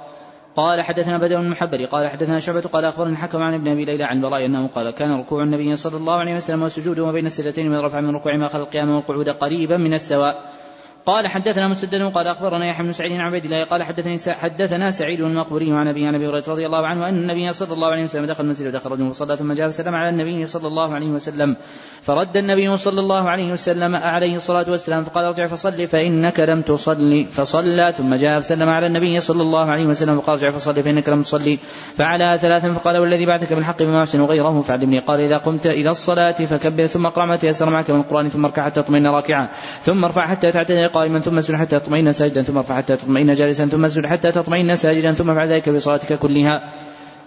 قال 0.56 0.82
حدثنا 0.82 1.18
بدر 1.18 1.36
بن 1.36 1.44
المحبر 1.44 1.84
قال 1.84 2.08
حدثنا 2.08 2.40
شعبة 2.40 2.60
قال 2.60 2.84
أخبرني 2.84 3.12
الحكم 3.12 3.42
عن 3.42 3.54
ابن 3.54 3.68
أبي 3.68 3.84
ليلى 3.84 4.04
عن 4.04 4.20
براء 4.20 4.46
أنه 4.46 4.66
قال 4.66 4.90
كان 4.90 5.20
ركوع 5.20 5.42
النبي 5.42 5.76
صلى 5.76 5.96
الله 5.96 6.14
عليه 6.14 6.36
وسلم 6.36 6.62
وسجوده 6.62 7.10
بين 7.10 7.26
السجدتين 7.26 7.70
من 7.70 7.78
رفع 7.78 8.00
من 8.00 8.14
ركوع 8.16 8.36
ما 8.36 8.48
خلق 8.48 8.60
القيام 8.60 8.90
والقعود 8.90 9.28
قريبا 9.28 9.76
من 9.76 9.94
السواء. 9.94 10.63
قال 11.06 11.28
حدثنا 11.28 11.68
مسدد 11.68 12.02
قال 12.02 12.26
أخبرنا 12.26 12.66
يحيى 12.66 12.86
بن 12.86 12.92
سعيد 12.92 13.12
عن 13.12 13.20
عبيد 13.20 13.44
الله 13.44 13.64
قال 13.64 13.82
حدثني 13.82 14.16
حدثنا 14.34 14.90
سعيد 14.90 15.20
المقبوري 15.20 15.72
عن 15.72 15.88
ابي 15.88 16.06
عن 16.06 16.14
أبي 16.14 16.28
هريرة 16.28 16.44
رضي 16.48 16.66
الله 16.66 16.86
عنه 16.86 17.08
أن 17.08 17.14
النبي 17.14 17.52
صلى 17.52 17.72
الله 17.72 17.88
عليه 17.88 18.02
وسلم 18.02 18.26
دخل 18.26 18.44
المسجد 18.44 18.66
ودخل 18.66 18.90
رجل 18.90 19.10
فصلى 19.10 19.36
ثم 19.36 19.52
جاء 19.52 19.68
فسلم 19.68 19.94
على 19.94 20.08
النبي 20.08 20.46
صلى 20.46 20.68
الله 20.68 20.94
عليه 20.94 21.06
وسلم. 21.06 21.56
فرد 22.02 22.36
النبي 22.36 22.76
صلى 22.76 23.00
الله 23.00 23.30
عليه 23.30 23.52
وسلم 23.52 23.96
عليه 23.96 24.36
الصلاة 24.36 24.70
والسلام 24.70 25.02
فقال 25.02 25.24
ارجع 25.24 25.46
فصل 25.46 25.86
فإنك 25.86 26.40
لم 26.40 26.62
تصلي. 26.62 27.24
فصلى 27.24 27.92
ثم 27.92 28.14
جاء 28.14 28.40
فسلم 28.40 28.68
على 28.68 28.86
النبي 28.86 29.20
صلى 29.20 29.42
الله 29.42 29.64
عليه 29.64 29.86
وسلم 29.86 30.20
فقال 30.20 30.36
ارجع 30.36 30.50
فصلي 30.50 30.82
فإنك 30.82 31.08
لم 31.08 31.22
تصلي. 31.22 31.58
فعلى 31.96 32.38
ثلاثا 32.40 32.72
فقال 32.72 32.98
والذي 32.98 33.26
بعثك 33.26 33.52
بالحق 33.52 33.82
بما 33.82 34.00
أحسن 34.00 34.24
غيره 34.24 34.60
فعلمني. 34.60 35.00
قال 35.00 35.20
إذا 35.20 35.36
قمت 35.36 35.66
إلى 35.66 35.90
الصلاة 35.90 36.32
فكبر 36.32 36.86
ثم 36.86 37.06
اقرأ 37.06 37.26
ما 37.26 37.36
تيسر 37.36 37.70
معك 37.70 37.90
من 37.90 38.00
القرآن 38.00 38.28
ثم 38.28 38.44
اركع 38.44 38.64
حتى 38.64 38.82
تطمئن 38.82 39.06
راكعا. 39.06 39.48
ثم 39.80 40.04
ارفع 40.04 40.26
حتى 40.26 40.52
تعتدل 40.52 40.93
قائما 40.94 41.20
ثم 41.20 41.38
اسجد 41.38 41.54
حتى 41.54 41.78
تطمئن 41.80 42.12
ساجدا 42.12 42.42
ثم 42.42 42.58
ارفع 42.58 42.76
حتى 42.76 42.96
تطمئن 42.96 43.32
جالسا 43.32 43.66
ثم 43.66 43.84
اسجد 43.84 44.06
حتى 44.06 44.32
تطمئن 44.32 44.76
ساجدا 44.76 45.12
ثم 45.12 45.30
افعل 45.30 45.48
ذلك 45.48 45.68
بصلاتك 45.68 46.18
كلها. 46.18 46.54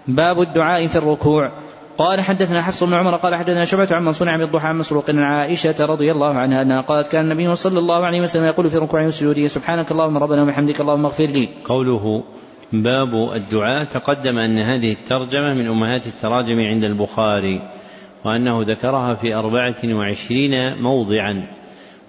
باب 0.08 0.42
الدعاء 0.42 0.88
في 0.88 0.96
الركوع. 0.96 1.52
قال 1.98 2.22
حدثنا 2.22 2.62
حفص 2.62 2.84
بن 2.84 2.94
عمر 2.94 3.16
قال 3.16 3.36
حدثنا 3.36 3.66
شعبة 3.66 3.96
عن 3.96 4.06
منصور 4.06 4.30
عن 4.30 4.42
الضحى 4.42 4.68
عن 4.68 4.78
مسروق 4.78 5.10
عن 5.10 5.20
عائشة 5.20 5.86
رضي 5.86 6.12
الله 6.12 6.34
عنها 6.34 6.62
أنها 6.62 6.82
قالت 6.82 7.08
كان 7.08 7.32
النبي 7.32 7.56
صلى 7.56 7.80
الله 7.80 8.06
عليه 8.06 8.22
وسلم 8.22 8.46
يقول 8.46 8.70
في 8.70 8.78
ركوعه 8.78 9.06
وسجوده 9.06 9.48
سبحانك 9.48 9.92
اللهم 9.92 10.18
ربنا 10.18 10.44
وبحمدك 10.44 10.82
اللهم 10.82 11.06
اغفر 11.06 11.26
لي. 11.26 11.50
قوله 11.66 12.24
باب 12.74 13.14
الدعاء 13.36 13.84
تقدم 13.84 14.38
أن 14.38 14.58
هذه 14.60 14.92
الترجمة 14.92 15.54
من 15.54 15.68
أمهات 15.68 16.08
التراجم 16.08 16.60
عند 16.60 16.84
البخاري 16.84 17.62
وأنه 18.26 18.64
ذكرها 18.64 19.16
في 19.16 19.36
أربعة 19.36 19.82
وعشرين 19.86 20.82
موضعا. 20.82 21.57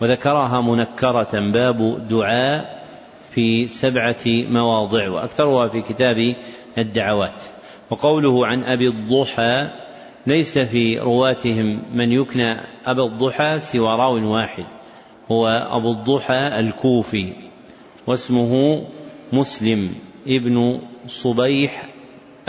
وذكرها 0.00 0.60
منكرة 0.60 1.50
باب 1.52 2.08
دعاء 2.08 2.84
في 3.30 3.68
سبعة 3.68 4.24
مواضع 4.26 5.10
وأكثرها 5.10 5.68
في 5.68 5.82
كتاب 5.82 6.34
الدعوات. 6.78 7.42
وقوله 7.90 8.46
عن 8.46 8.64
أبي 8.64 8.88
الضحى 8.88 9.70
ليس 10.26 10.58
في 10.58 10.98
رواتهم 10.98 11.82
من 11.94 12.12
يكنى 12.12 12.56
أبا 12.86 13.04
الضحى 13.04 13.58
سوى 13.58 13.88
راو 13.88 14.34
واحد 14.34 14.64
هو 15.32 15.46
أبو 15.48 15.92
الضحى 15.92 16.60
الكوفي 16.60 17.32
واسمه 18.06 18.82
مسلم 19.32 19.94
ابن 20.26 20.80
صبيح 21.06 21.88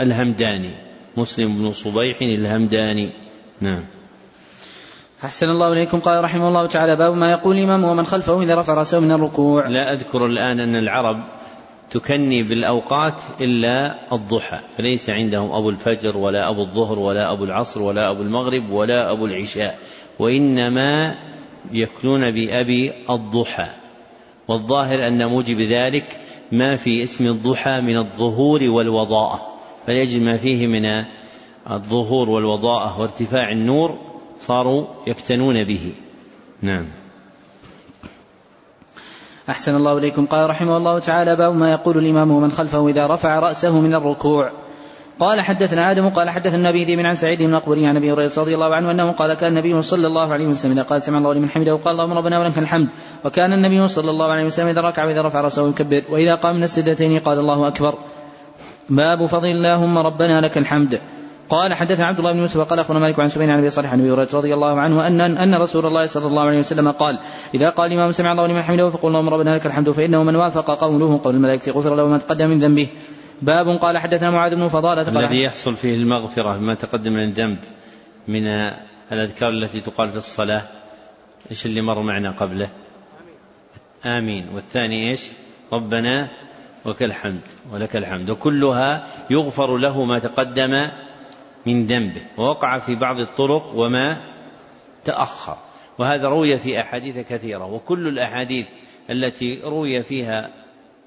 الهمداني 0.00 0.70
مسلم 1.16 1.58
بن 1.58 1.72
صبيح 1.72 2.22
الهمداني. 2.22 3.10
نعم. 3.60 3.84
أحسن 5.24 5.50
الله 5.50 5.72
إليكم. 5.72 6.00
قال 6.00 6.24
رحمه 6.24 6.48
الله 6.48 6.66
تعالى 6.66 6.96
باب 6.96 7.14
ما 7.14 7.30
يقول 7.30 7.58
الإمام 7.58 7.84
ومن 7.84 8.04
خلفه 8.04 8.42
إذا 8.42 8.54
رفع 8.54 8.74
رأسه 8.74 9.00
من 9.00 9.12
الركوع. 9.12 9.68
لا 9.68 9.92
أذكر 9.92 10.26
الآن 10.26 10.60
أن 10.60 10.76
العرب 10.76 11.20
تكني 11.90 12.42
بالأوقات 12.42 13.22
إلا 13.40 13.94
الضحى 14.12 14.58
فليس 14.78 15.10
عندهم 15.10 15.52
أبو 15.52 15.70
الفجر 15.70 16.16
ولا 16.16 16.50
أبو 16.50 16.62
الظهر 16.62 16.98
ولا 16.98 17.32
أبو 17.32 17.44
العصر 17.44 17.82
ولا 17.82 18.10
أبو 18.10 18.22
المغرب 18.22 18.70
ولا 18.70 19.12
أبو 19.12 19.26
العشاء 19.26 19.78
وإنما 20.18 21.14
يكنون 21.72 22.30
بأبي 22.30 22.92
الضحى. 23.10 23.66
والظاهر 24.48 25.08
أن 25.08 25.26
موجب 25.26 25.60
ذلك 25.60 26.20
ما 26.52 26.76
في 26.76 27.02
اسم 27.02 27.26
الضحى 27.26 27.80
من 27.80 27.96
الظهور 27.96 28.62
والوضاءة 28.62 29.40
فليجد 29.86 30.22
ما 30.22 30.36
فيه 30.36 30.66
من 30.66 31.04
الظهور 31.70 32.30
والوضاءة 32.30 33.00
وارتفاع 33.00 33.52
النور 33.52 34.09
صاروا 34.40 34.86
يكتنون 35.06 35.64
به. 35.64 35.92
نعم. 36.62 36.84
أحسن 39.48 39.74
الله 39.74 39.98
إليكم. 39.98 40.26
قال 40.26 40.50
رحمه 40.50 40.76
الله 40.76 40.98
تعالى 40.98 41.36
باب 41.36 41.54
ما 41.54 41.70
يقول 41.70 41.98
الإمام 41.98 42.30
ومن 42.30 42.50
خلفه 42.50 42.88
إذا 42.88 43.06
رفع 43.06 43.38
رأسه 43.38 43.80
من 43.80 43.94
الركوع. 43.94 44.50
قال 45.20 45.40
حدثنا 45.40 45.90
آدم 45.90 46.08
قال 46.08 46.30
حدثنا 46.30 46.56
النبي 46.56 46.84
ذي 46.84 47.06
عن 47.06 47.14
سعيد 47.14 47.42
بن 47.42 47.54
أقبري 47.54 47.86
عن 47.86 47.96
أبي 47.96 48.12
هريرة 48.12 48.32
رضي 48.36 48.54
الله 48.54 48.74
عنه 48.74 48.90
أنه 48.90 49.12
قال 49.12 49.34
كان 49.34 49.56
النبي 49.56 49.82
صلى 49.82 50.06
الله 50.06 50.32
عليه 50.32 50.46
وسلم 50.46 50.72
إذا 50.72 50.82
قال 50.82 51.02
سمع 51.02 51.18
الله 51.18 51.34
لمن 51.34 51.50
حمده 51.50 51.74
وقال 51.74 52.00
اللهم 52.00 52.12
ربنا 52.12 52.38
ولك 52.38 52.58
الحمد. 52.58 52.88
وكان 53.24 53.52
النبي 53.52 53.88
صلى 53.88 54.10
الله 54.10 54.32
عليه 54.32 54.44
وسلم 54.44 54.68
إذا 54.68 54.80
ركع 54.80 55.04
وإذا 55.04 55.22
رفع 55.22 55.40
رأسه 55.40 55.68
يكبر. 55.68 56.02
وإذا 56.08 56.34
قام 56.34 56.56
من 56.56 56.62
السجدتين 56.62 57.18
قال 57.18 57.38
الله 57.38 57.68
أكبر. 57.68 57.94
باب 58.88 59.26
فضل 59.26 59.48
اللهم 59.48 59.98
ربنا 59.98 60.40
لك 60.40 60.58
الحمد. 60.58 61.00
قال 61.50 61.74
حدثنا 61.74 62.06
عبد 62.06 62.18
الله 62.18 62.32
بن 62.32 62.38
يوسف 62.38 62.60
قال 62.60 62.78
اخبرنا 62.78 63.00
مالك 63.00 63.20
عن 63.20 63.28
سبين 63.28 63.50
عن 63.50 63.58
أبي 63.58 63.70
صالح 63.70 63.92
عن 63.92 64.00
أبي 64.00 64.10
هريرة 64.12 64.28
رضي 64.34 64.54
الله 64.54 64.80
عنه 64.80 65.06
ان 65.06 65.20
ان 65.20 65.54
رسول 65.54 65.86
الله 65.86 66.06
صلى 66.06 66.26
الله 66.26 66.42
عليه 66.42 66.58
وسلم 66.58 66.90
قال 66.90 67.18
إذا 67.54 67.70
قال 67.70 67.92
الإمام 67.92 68.12
سمع 68.12 68.32
الله 68.32 68.46
لمن 68.46 68.62
حمده 68.62 68.88
فقل 68.88 69.08
اللهم 69.08 69.28
ربنا 69.28 69.50
لك 69.50 69.66
الحمد 69.66 69.90
فإنه 69.90 70.22
من 70.22 70.36
وافق 70.36 70.70
قوله 70.70 71.20
قول 71.24 71.34
الملائكة 71.34 71.72
غفر 71.72 71.94
له 71.94 72.08
ما 72.08 72.18
تقدم 72.18 72.48
من 72.48 72.58
ذنبه. 72.58 72.88
باب 73.42 73.78
قال 73.80 73.98
حدثنا 73.98 74.30
معاذ 74.30 74.54
بن 74.54 74.68
فضالة 74.68 75.04
قال 75.04 75.24
الذي 75.24 75.42
يحصل 75.42 75.74
فيه 75.74 75.94
المغفرة 75.94 76.58
ما 76.58 76.74
تقدم 76.74 77.12
من 77.12 77.22
الذنب 77.22 77.58
من 78.28 78.46
الأذكار 79.12 79.48
التي 79.48 79.80
تقال 79.80 80.10
في 80.10 80.16
الصلاة 80.16 80.62
إيش 81.50 81.66
اللي 81.66 81.80
مر 81.80 82.02
معنا 82.02 82.30
قبله؟ 82.30 82.68
آمين. 84.06 84.46
والثاني 84.54 85.10
إيش؟ 85.10 85.30
ربنا 85.72 86.28
ولك 86.84 87.02
الحمد 87.02 87.40
ولك 87.72 87.96
الحمد. 87.96 88.30
وكلها 88.30 89.06
يغفر 89.30 89.76
له 89.76 90.04
ما 90.04 90.18
تقدم 90.18 90.88
من 91.66 91.86
ذنبه 91.86 92.22
ووقع 92.36 92.78
في 92.78 92.94
بعض 92.94 93.20
الطرق 93.20 93.72
وما 93.74 94.22
تأخر. 95.04 95.56
وهذا 95.98 96.28
روي 96.28 96.58
في 96.58 96.80
أحاديث 96.80 97.18
كثيرة 97.18 97.66
وكل 97.66 98.08
الأحاديث 98.08 98.66
التي 99.10 99.60
روي 99.64 100.02
فيها 100.02 100.50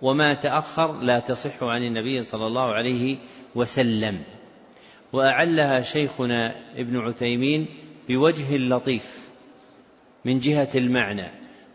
وما 0.02 0.34
تأخر 0.34 1.02
لا 1.02 1.20
تصح 1.20 1.64
عن 1.64 1.84
النبي 1.84 2.24
صلى 2.24 2.48
الله 2.48 2.74
عليه 2.74 3.18
وسلم. 3.56 4.20
وأعلها 5.14 5.82
شيخنا 5.82 6.56
ابن 6.76 7.00
عثيمين 7.00 7.66
بوجه 8.10 8.58
لطيف 8.58 9.30
من 10.26 10.40
جهة 10.40 10.70
المعنى 10.76 11.28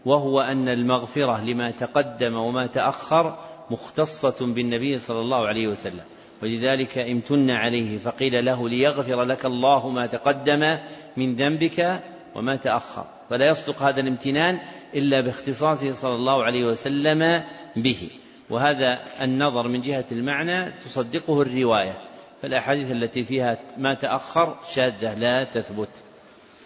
وهو 0.04 0.40
أن 0.40 0.68
المغفرة 0.68 1.40
لما 1.44 1.70
تقدم 1.70 2.34
وما 2.34 2.66
تأخر 2.66 3.38
مختصة 3.70 4.54
بالنبي 4.54 4.98
صلى 4.98 5.20
الله 5.20 5.46
عليه 5.46 5.68
وسلم. 5.68 6.04
ولذلك 6.42 6.98
امتن 6.98 7.50
عليه 7.50 7.98
فقيل 7.98 8.44
له 8.44 8.68
ليغفر 8.68 9.24
لك 9.24 9.44
الله 9.44 9.88
ما 9.88 10.06
تقدم 10.06 10.78
من 11.16 11.34
ذنبك 11.36 12.00
وما 12.34 12.56
تأخر. 12.56 13.04
فلا 13.30 13.46
يصدق 13.46 13.82
هذا 13.82 14.00
الامتنان 14.00 14.58
إلا 14.94 15.20
باختصاصه 15.20 15.92
صلى 15.92 16.14
الله 16.14 16.44
عليه 16.44 16.64
وسلم 16.64 17.42
به. 17.76 18.10
وهذا 18.50 18.98
النظر 19.22 19.68
من 19.68 19.80
جهة 19.80 20.04
المعنى 20.12 20.70
تصدقه 20.84 21.42
الرواية. 21.42 21.98
فالأحاديث 22.42 22.92
التي 22.92 23.24
فيها 23.24 23.58
ما 23.78 23.94
تأخر 23.94 24.54
شاذة 24.74 25.14
لا 25.14 25.44
تثبت. 25.44 25.88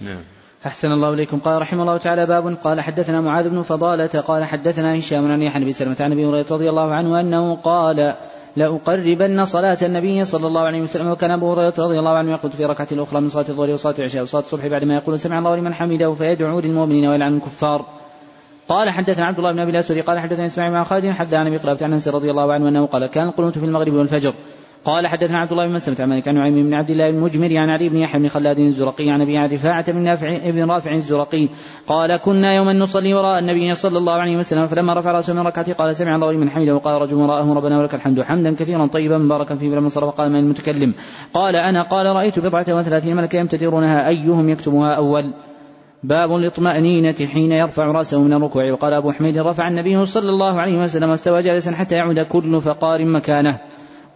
نعم. 0.00 0.22
أحسن 0.66 0.88
الله 0.88 1.14
إليكم. 1.14 1.38
قال 1.38 1.62
رحمه 1.62 1.82
الله 1.82 1.96
تعالى 1.96 2.26
باب 2.26 2.54
قال 2.64 2.80
حدثنا 2.80 3.20
معاذ 3.20 3.48
بن 3.48 3.62
فضالة 3.62 4.20
قال 4.20 4.44
حدثنا 4.44 4.98
هشام 4.98 5.32
عن 5.32 5.42
يحيى 5.42 5.64
بن 5.64 5.72
سلمة 5.72 5.96
عن 6.00 6.12
أبي 6.12 6.26
هريرة 6.26 6.46
رضي 6.50 6.68
الله 6.68 6.94
عنه 6.94 7.20
أنه 7.20 7.56
قال 7.56 8.16
لأقربن 8.56 9.44
صلاة 9.44 9.78
النبي 9.82 10.24
صلى 10.24 10.46
الله 10.46 10.60
عليه 10.60 10.82
وسلم. 10.82 11.10
وكان 11.10 11.30
أبو 11.30 11.52
هريرة 11.52 11.74
رضي 11.78 11.98
الله 11.98 12.10
عنه 12.10 12.30
يقول 12.30 12.52
في 12.52 12.64
ركعة 12.64 12.88
أخرى 12.92 13.20
من 13.20 13.28
صلاة 13.28 13.48
الظهر 13.48 13.70
وصلاة 13.70 13.94
العشاء 13.98 14.22
وصلاة 14.22 14.42
الصبح 14.42 14.66
بعدما 14.66 14.94
يقول 14.94 15.20
سمع 15.20 15.38
الله 15.38 15.56
لمن 15.56 15.74
حمده 15.74 16.14
فيدعو 16.14 16.60
للمؤمنين 16.60 17.06
ويلعن 17.06 17.36
الكفار. 17.36 17.86
قال 18.68 18.90
حدثنا 18.90 19.26
عبد 19.26 19.38
الله 19.38 19.52
بن 19.52 19.58
أبي 19.58 19.70
الأسود 19.70 19.98
قال 19.98 20.18
حدثنا 20.18 20.46
إسماعيل 20.46 20.72
بن 20.72 20.84
خالد 20.84 21.10
حدثنا 21.10 21.38
عن 21.38 21.46
أبي 21.46 21.56
قلابه 21.56 21.84
عن 21.84 21.92
أنس 21.92 22.08
رضي 22.08 22.30
الله 22.30 22.52
عنه 22.52 22.68
أنه 22.68 22.86
قال 22.86 23.06
كان 23.06 23.28
القنوت 23.28 23.58
في 23.58 23.64
المغرب 23.64 23.92
والفجر 23.92 24.34
قال 24.84 25.06
حدثنا 25.06 25.38
عبد 25.38 25.52
الله 25.52 25.66
بن 25.66 25.72
مسلمة 25.72 25.96
عن 26.00 26.08
مالك 26.08 26.28
عن 26.28 26.34
نعيم 26.34 26.54
بن 26.54 26.74
عبد 26.74 26.90
الله 26.90 27.08
المجمر 27.08 27.56
عن 27.56 27.70
علي 27.70 27.88
بن 27.88 27.96
يحيى 27.96 28.20
بن 28.20 28.28
خلاد 28.28 28.58
الزرقي 28.58 29.10
عن 29.10 29.20
أبي 29.22 29.38
رفاعة 29.38 29.92
بن 29.92 30.02
نافع 30.02 30.50
بن 30.50 30.70
رافع 30.70 30.94
الزرقي. 30.94 31.48
قال 31.86 32.16
كنا 32.16 32.54
يوما 32.54 32.72
نصلي 32.72 33.14
وراء 33.14 33.38
النبي 33.38 33.74
صلى 33.74 33.98
الله 33.98 34.12
عليه 34.12 34.36
وسلم 34.36 34.66
فلما 34.66 34.94
رفع 34.94 35.12
رأسه 35.12 35.34
من 35.34 35.40
ركعته 35.40 35.72
قال 35.72 35.96
سمع 35.96 36.16
الله 36.16 36.32
لمن 36.32 36.50
حمده 36.50 36.74
وقال 36.74 37.02
رجل 37.02 37.16
وراءه 37.16 37.52
ربنا 37.52 37.78
ولك 37.78 37.94
الحمد 37.94 38.22
حمدا 38.22 38.54
كثيرا 38.54 38.86
طيبا 38.86 39.18
مباركا 39.18 39.54
فيه 39.54 39.70
فلما 39.70 39.88
صرف 39.88 40.14
قال 40.14 40.32
من 40.32 40.38
المتكلم 40.38 40.94
قال 41.34 41.56
أنا 41.56 41.82
قال 41.82 42.06
رأيت 42.06 42.38
بضعة 42.38 42.66
وثلاثين 42.68 43.16
ملكا 43.16 43.36
يمتدرونها 43.36 44.08
أيهم 44.08 44.48
يكتبها 44.48 44.94
أول؟ 44.94 45.30
باب 46.04 46.36
الاطمأنينة 46.36 47.26
حين 47.32 47.52
يرفع 47.52 47.86
رأسه 47.86 48.22
من 48.22 48.32
الركوع. 48.32 48.72
وقال 48.72 48.92
أبو 48.92 49.12
حميد 49.12 49.38
رفع 49.38 49.68
النبي 49.68 50.06
صلى 50.06 50.30
الله 50.30 50.60
عليه 50.60 50.78
وسلم 50.78 51.10
واستوى 51.10 51.42
جالسا 51.42 51.72
حتى 51.72 51.94
يعود 51.94 52.20
كل 52.20 52.60
فقار 52.60 53.04
مكانه. 53.04 53.58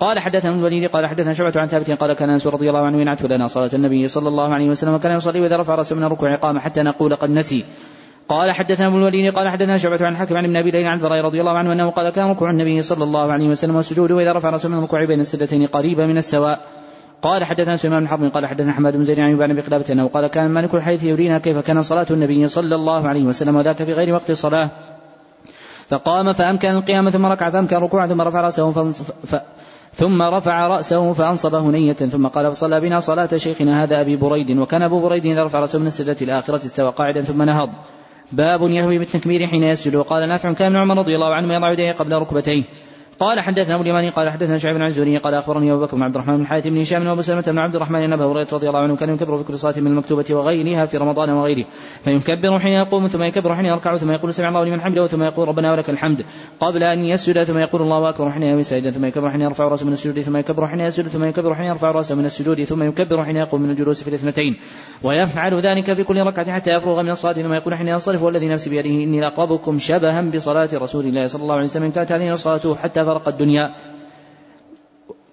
قال 0.01 0.19
حدثنا 0.19 0.51
ابن 0.51 0.59
الوليد 0.59 0.91
قال 0.91 1.07
حدثنا 1.07 1.35
شعبة 1.35 1.61
عن 1.61 1.67
ثابت 1.67 1.91
قال 1.91 2.13
كان 2.13 2.31
أنس 2.31 2.47
رضي 2.47 2.69
الله 2.69 2.87
عنه 2.87 3.01
ينعت 3.01 3.23
لنا 3.23 3.47
صلاة 3.47 3.71
النبي 3.75 4.09
صلى 4.09 4.29
الله 4.29 4.55
عليه 4.55 4.69
وسلم 4.69 4.95
وكان 4.95 5.17
يصلي 5.17 5.41
وإذا 5.41 5.57
رفع 5.57 5.75
رأسه 5.75 5.97
من 5.97 6.05
الركوع 6.05 6.35
قام 6.35 6.59
حتى 6.59 6.83
نقول 6.83 7.15
قد 7.15 7.31
نسي 7.31 7.65
قال 8.29 8.53
حدثنا 8.53 8.87
ابن 8.87 8.97
الوليد 8.97 9.35
قال 9.35 9.49
حدثنا 9.49 9.79
شعبة 9.79 10.07
عن 10.07 10.13
الحكم 10.13 10.37
عن 10.37 10.45
ابن 10.45 10.57
أبي 10.57 10.71
ليلى 10.71 10.89
عن 10.89 10.99
البراء 10.99 11.21
رضي 11.21 11.41
الله 11.41 11.59
عنه 11.59 11.73
أنه 11.73 11.91
قال 11.91 12.11
كان 12.11 12.31
ركوع 12.31 12.51
النبي 12.51 12.83
صلى 12.83 13.05
الله 13.05 13.33
عليه 13.33 13.49
وسلم 13.49 13.77
والسجود 13.77 14.11
وإذا 14.11 14.33
رفع 14.33 14.51
رأسه 14.51 14.69
من 14.69 14.79
الركوع 14.79 15.05
بين 15.05 15.21
السدتين 15.21 15.67
قريبا 15.67 16.07
من 16.07 16.19
السواء 16.19 16.61
قال 17.23 17.45
حدثنا 17.45 17.77
سليمان 17.77 18.01
بن 18.01 18.09
حرب 18.09 18.25
قال 18.25 18.47
حدثنا 18.47 18.73
حماد 18.73 18.97
بن 18.97 19.05
زيد 19.05 19.19
عن 19.19 19.51
أبي 19.51 19.61
قلابة 19.61 19.85
أنه 19.93 20.09
قال 20.09 20.27
كان 20.27 20.51
مالك 20.51 20.75
الحديث 20.75 21.03
يرينا 21.03 21.39
كيف 21.39 21.59
كان 21.59 21.83
صلاة 21.83 22.07
النبي 22.11 22.49
صلى 22.49 22.75
الله 22.75 23.09
عليه 23.09 23.25
وسلم 23.25 23.57
وذاك 23.57 23.77
في 23.77 23.93
غير 23.93 24.15
وقت 24.15 24.31
الصلاة 24.31 24.71
فقام 25.89 26.33
فأمكن 26.33 26.69
القيام 26.69 27.11
ثم 27.11 27.27
ركع 27.27 27.51
فأمكن 27.51 27.77
ركوعا 27.77 28.07
ثم 28.07 28.21
رفع 28.21 28.41
رأسه. 28.41 28.93
ثم 29.93 30.23
رفع 30.23 30.67
رأسه 30.67 31.13
فأنصب 31.13 31.55
هنية 31.55 31.93
ثم 31.93 32.27
قال 32.27 32.51
فصلى 32.51 32.81
بنا 32.81 33.01
صلاة 33.01 33.37
شيخنا 33.37 33.83
هذا 33.83 34.01
أبي 34.01 34.17
بريد 34.17 34.59
وكان 34.59 34.83
أبو 34.83 35.01
بريد 35.01 35.27
إذا 35.27 35.43
رفع 35.43 35.61
رأسه 35.61 35.79
من 35.79 35.87
السجدة 35.87 36.17
الآخرة 36.23 36.65
استوى 36.65 36.91
قاعدا 36.91 37.23
ثم 37.23 37.43
نهض. 37.43 37.71
باب 38.33 38.63
يهوي 38.63 38.99
بالتكبير 38.99 39.47
حين 39.47 39.63
يسجد 39.63 39.95
وقال 39.95 40.29
نافع 40.29 40.53
كان 40.53 40.67
ابن 40.67 40.77
عمر 40.77 40.99
رضي 40.99 41.15
الله 41.15 41.35
عنه 41.35 41.55
يضع 41.55 41.73
يديه 41.73 41.93
قبل 41.93 42.13
ركبتيه. 42.13 42.65
قال 43.21 43.41
حدثنا 43.41 43.75
أبو 43.75 43.83
اليماني 43.83 44.09
قال 44.11 44.31
حدثنا 44.31 44.59
شعيب 44.59 44.77
بن 44.77 44.83
الزهري 44.83 45.19
قال 45.19 45.35
أخبرني 45.35 45.73
أبو 45.73 45.81
بكر 45.81 45.97
بن 45.97 46.03
عبد 46.03 46.15
الرحمن 46.15 46.37
بن 46.37 46.47
حاتم 46.47 46.71
بن 46.71 46.81
هشام 46.81 47.07
وابو 47.07 47.23
سلمة 47.23 47.41
بن 47.47 47.59
عبد 47.59 47.77
الرحمن 47.77 48.07
بن 48.07 48.13
أبي 48.13 48.25
هريرة 48.25 48.49
رضي 48.53 48.69
الله 48.69 48.81
عنه 48.81 48.97
كان 48.97 49.15
يكبر 49.15 49.39
في 49.39 49.45
كل 49.45 49.59
صلاه 49.59 49.81
من 49.81 49.87
المكتوبة 49.87 50.25
وغيرها 50.31 50.87
في 50.87 50.97
رمضان 50.97 51.31
وغيره. 51.31 51.65
فيكبر 52.05 52.59
حين 52.59 52.73
يقوم 52.73 53.07
ثم 53.07 53.23
يكبر 53.23 53.55
حين 53.55 53.65
يركع 53.65 53.97
ثم 53.97 54.11
يقول 54.11 54.35
سمع 54.35 54.49
الله 54.49 54.65
لمن 54.65 54.81
حمده 54.81 55.07
ثم 55.07 55.23
يقول 55.23 55.49
ربنا 55.49 55.73
ولك 55.73 55.91
الحمد. 55.91 56.25
قبل 56.61 56.83
أن 56.83 56.99
يسجد 56.99 57.43
ثم 57.43 57.59
يقول 57.59 57.83
الله 57.83 58.09
أكبر 58.09 58.31
حين 58.31 58.43
يوم 58.43 58.63
سجدا 58.63 58.91
ثم 58.91 59.05
يكبر 59.05 59.31
حين 59.31 59.41
يرفع 59.41 59.65
رأسه 59.69 59.87
من 59.87 59.93
السجود 59.93 60.21
ثم 60.21 60.37
يكبر 60.37 60.67
حين 60.67 60.81
يسجد 60.81 61.09
ثم 61.09 61.25
يكبر 61.25 61.55
حين 61.55 61.67
يرفع 61.67 61.91
رأسه 61.91 62.15
من 62.15 62.25
السجود 62.25 62.65
ثم 62.65 62.83
يكبر 62.83 63.25
حين 63.25 63.37
يقوم 63.37 63.63
من 63.63 63.71
الجلوس 63.71 64.03
في 64.03 64.09
الاثنتين. 64.09 64.57
ويفعل 65.03 65.61
ذلك 65.61 65.93
في 65.93 66.05
كل 66.05 66.23
ركعة 66.23 66.53
حتى 66.53 66.71
يفرغ 66.71 67.03
من 67.03 67.11
الصلاة 67.11 67.33
ثم 67.33 67.53
يقول 67.53 67.75
حين 67.75 67.89
ينصرف 67.89 68.23
والذي 68.23 68.49
نفسي 68.49 68.71
بيده 68.71 68.91
إني 68.91 69.21
لأقربكم 69.21 69.79
شبها 69.79 70.23
بصلاة 70.23 70.69
رسول 70.75 71.07
الله 71.07 71.27
صلى 71.27 71.43
الله 71.43 71.55
عليه 71.55 71.65
وسلم 71.65 71.91
كانت 71.91 72.13
هذه 72.13 72.35
صلاته 72.35 72.77
حتى 72.77 73.06
فرق 73.07 73.29
الدنيا. 73.29 73.65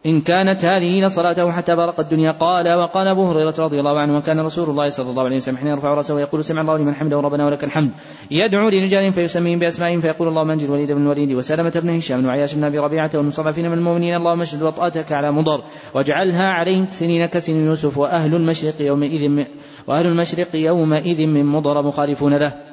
إن 0.06 0.22
كانت 0.22 0.66
هذه 0.66 1.06
لصلاته 1.06 1.52
حتى 1.52 1.76
برق 1.76 2.00
الدنيا. 2.00 2.32
قال 2.32 2.66
وقال 2.74 3.08
أبو 3.08 3.24
هريرة 3.26 3.54
رضي 3.60 3.80
الله 3.80 4.00
عنه 4.00 4.18
وكان 4.18 4.40
رسول 4.40 4.70
الله 4.70 4.90
صلى 4.90 5.10
الله 5.10 5.24
عليه 5.24 5.38
وسلم 5.38 5.58
حين 5.58 5.68
يرفع 5.68 5.94
رأسه 5.94 6.16
ويقول 6.16 6.44
سمع 6.44 6.62
الله 6.62 6.78
لمن 6.78 6.96
حمده 6.96 7.20
ربنا 7.20 7.46
ولك 7.46 7.64
الحمد. 7.64 7.92
يدعو 8.32 8.70
لرجال 8.70 9.12
فيسميهم 9.12 9.60
بأسمائهم 9.60 10.02
فيقول 10.02 10.28
اللهم 10.28 10.50
انجل 10.52 10.66
الوليد 10.66 10.92
بن 10.92 11.02
الوليد 11.02 11.32
وسلمة 11.32 11.74
بن 11.84 11.90
هشام 11.90 12.26
وعياش 12.26 12.54
بن 12.54 12.64
أبي 12.64 12.80
ربيعة 12.80 13.12
والمستضعفين 13.16 13.72
من 13.72 13.78
المؤمنين 13.78 14.16
اللهم 14.16 14.42
اشد 14.42 14.62
وطأتك 14.64 15.12
على 15.12 15.32
مضر 15.32 15.64
واجعلها 15.94 16.48
عليهم 16.60 16.88
سنين 16.90 17.26
كسن 17.26 17.66
يوسف 17.66 17.98
وأهل 17.98 18.36
المشرق 18.36 18.82
يومئذ 18.82 19.46
وأهل 19.88 20.08
المشرق 20.08 20.56
يومئذ 20.56 21.28
من 21.28 21.46
مضر 21.46 21.82
مخالفون 21.82 22.34
له. 22.38 22.73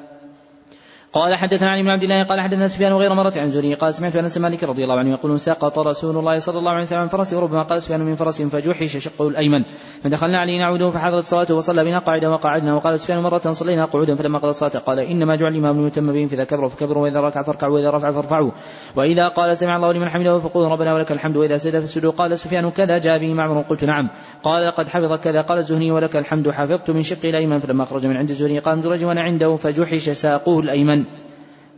قال 1.13 1.35
حدثنا 1.35 1.69
علي 1.69 1.83
بن 1.83 1.89
عبد 1.89 2.03
الله 2.03 2.23
قال 2.23 2.41
حدثنا 2.41 2.67
سفيان 2.67 2.93
غير 2.93 3.13
مرة 3.13 3.33
عن 3.35 3.49
زهري 3.49 3.73
قال 3.73 3.93
سمعت 3.93 4.15
أنس 4.15 4.37
مالك 4.37 4.63
رضي 4.63 4.83
الله 4.83 4.99
عنه 4.99 5.11
يقول 5.11 5.39
سقط 5.39 5.79
رسول 5.79 6.17
الله 6.17 6.39
صلى 6.39 6.59
الله 6.59 6.71
عليه 6.71 6.81
وسلم 6.81 6.99
عن 6.99 7.07
فرسه 7.07 7.37
وربما 7.37 7.63
قال 7.63 7.83
سفيان 7.83 8.01
من 8.01 8.15
فرس 8.15 8.41
فجحش 8.41 8.97
شقه 8.97 9.27
الأيمن. 9.27 9.63
فدخلنا 10.03 10.39
عليه 10.39 10.59
نعوده 10.59 10.89
فحضرت 10.89 11.25
صلاته 11.25 11.55
وصلى 11.55 11.83
بنا 11.83 11.99
قاعدا 11.99 12.27
وقعدنا 12.27 12.75
وقال 12.75 12.99
سفيان 12.99 13.19
مرة 13.19 13.51
صلينا 13.51 13.85
قعودا 13.85 14.15
فلما 14.15 14.39
قضى 14.39 14.49
الصلاة 14.49 14.69
قال 14.69 14.99
إنما 14.99 15.35
جعل 15.35 15.51
الإمام 15.51 15.87
يتم 15.87 16.13
بهم 16.13 16.27
فإذا 16.27 16.43
كبروا 16.43 16.69
فكبروا 16.69 17.03
وإذا 17.03 17.19
ركع 17.19 17.43
فاركعوا 17.43 17.75
وإذا 17.75 17.89
رفع 17.89 18.11
فارفعوا. 18.11 18.51
وإذا 18.95 19.27
قال 19.27 19.57
سمع 19.57 19.75
الله 19.75 19.93
لمن 19.93 20.09
حمده 20.09 20.39
فقولوا 20.39 20.69
ربنا 20.69 20.93
ولك 20.93 21.11
الحمد 21.11 21.37
وإذا 21.37 21.57
سجد 21.57 21.77
في 21.77 21.83
السجود 21.83 22.13
قال 22.13 22.39
سفيان 22.39 22.71
كذا 22.71 22.97
جاء 22.97 23.19
به 23.19 23.33
معمر 23.33 23.61
قلت 23.61 23.83
نعم. 23.83 24.09
قال 24.43 24.65
لقد 24.65 24.87
حفظ 24.87 25.13
كذا 25.13 25.41
قال 25.41 25.57
الزهري 25.57 25.91
ولك 25.91 26.15
الحمد 26.15 26.49
حفظت 26.49 26.89
من 26.91 27.03
شقي 27.03 27.29
الأيمن. 27.29 27.59
فلما 27.59 27.85
خرج 27.85 28.05
من 28.05 28.17
عند 28.17 28.29
الزهري 28.29 28.59
قام 28.59 28.79
درج 28.79 29.03
وأنا 29.03 29.21
عنده 29.21 29.55
فجحش 29.55 30.09
ساقه 30.09 30.59
الأيمن. 30.59 31.00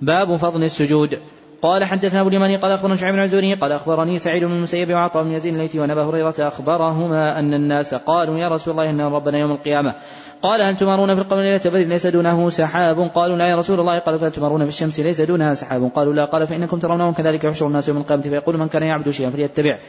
باب 0.01 0.35
فضل 0.35 0.63
السجود. 0.63 1.19
قال 1.61 1.85
حدثنا 1.85 2.21
أبو 2.21 2.29
اليماني 2.29 2.57
قال 2.57 2.71
أخبرنا 2.71 2.95
شعيب 2.95 3.15
بن 3.15 3.21
عزوري 3.21 3.53
قال 3.53 3.71
أخبرني 3.71 4.19
سعيد 4.19 4.43
بن 4.43 4.51
المسيب 4.51 4.91
وعطاء 4.91 5.23
بن 5.23 5.31
يزيد 5.31 5.53
الليثي 5.53 5.79
وأن 5.79 5.91
أبا 5.91 6.03
هريرة 6.03 6.35
أخبرهما 6.39 7.39
أن 7.39 7.53
الناس 7.53 7.93
قالوا 7.93 8.37
يا 8.37 8.49
رسول 8.49 8.71
الله 8.71 8.89
إن 8.89 9.01
ربنا 9.01 9.37
يوم 9.37 9.51
القيامة. 9.51 9.95
قال 10.41 10.61
هل 10.61 10.77
تمارون 10.77 11.15
في 11.15 11.21
القمر 11.21 11.41
ليلة 11.41 11.61
بدر؟ 11.65 11.77
ليس 11.77 12.07
دونه 12.07 12.49
سحاب. 12.49 12.99
قالوا 13.15 13.37
لا 13.37 13.47
يا 13.47 13.55
رسول 13.55 13.79
الله. 13.79 13.99
قال 13.99 14.19
فهل 14.19 14.31
تمارون 14.31 14.63
في 14.63 14.69
الشمس؟ 14.69 14.99
ليس 14.99 15.21
دونها 15.21 15.53
سحاب. 15.53 15.91
قالوا 15.95 16.13
لا. 16.13 16.25
قال 16.25 16.47
فإنكم 16.47 16.79
ترونهم 16.79 17.13
كذلك 17.13 17.43
يحشر 17.43 17.67
الناس 17.67 17.87
يوم 17.87 17.97
القيامة. 17.97 18.21
فيقول 18.21 18.57
من 18.57 18.67
كان 18.67 18.83
يعبد 18.83 19.09
شيئا 19.09 19.29
فليتبع. 19.29 19.79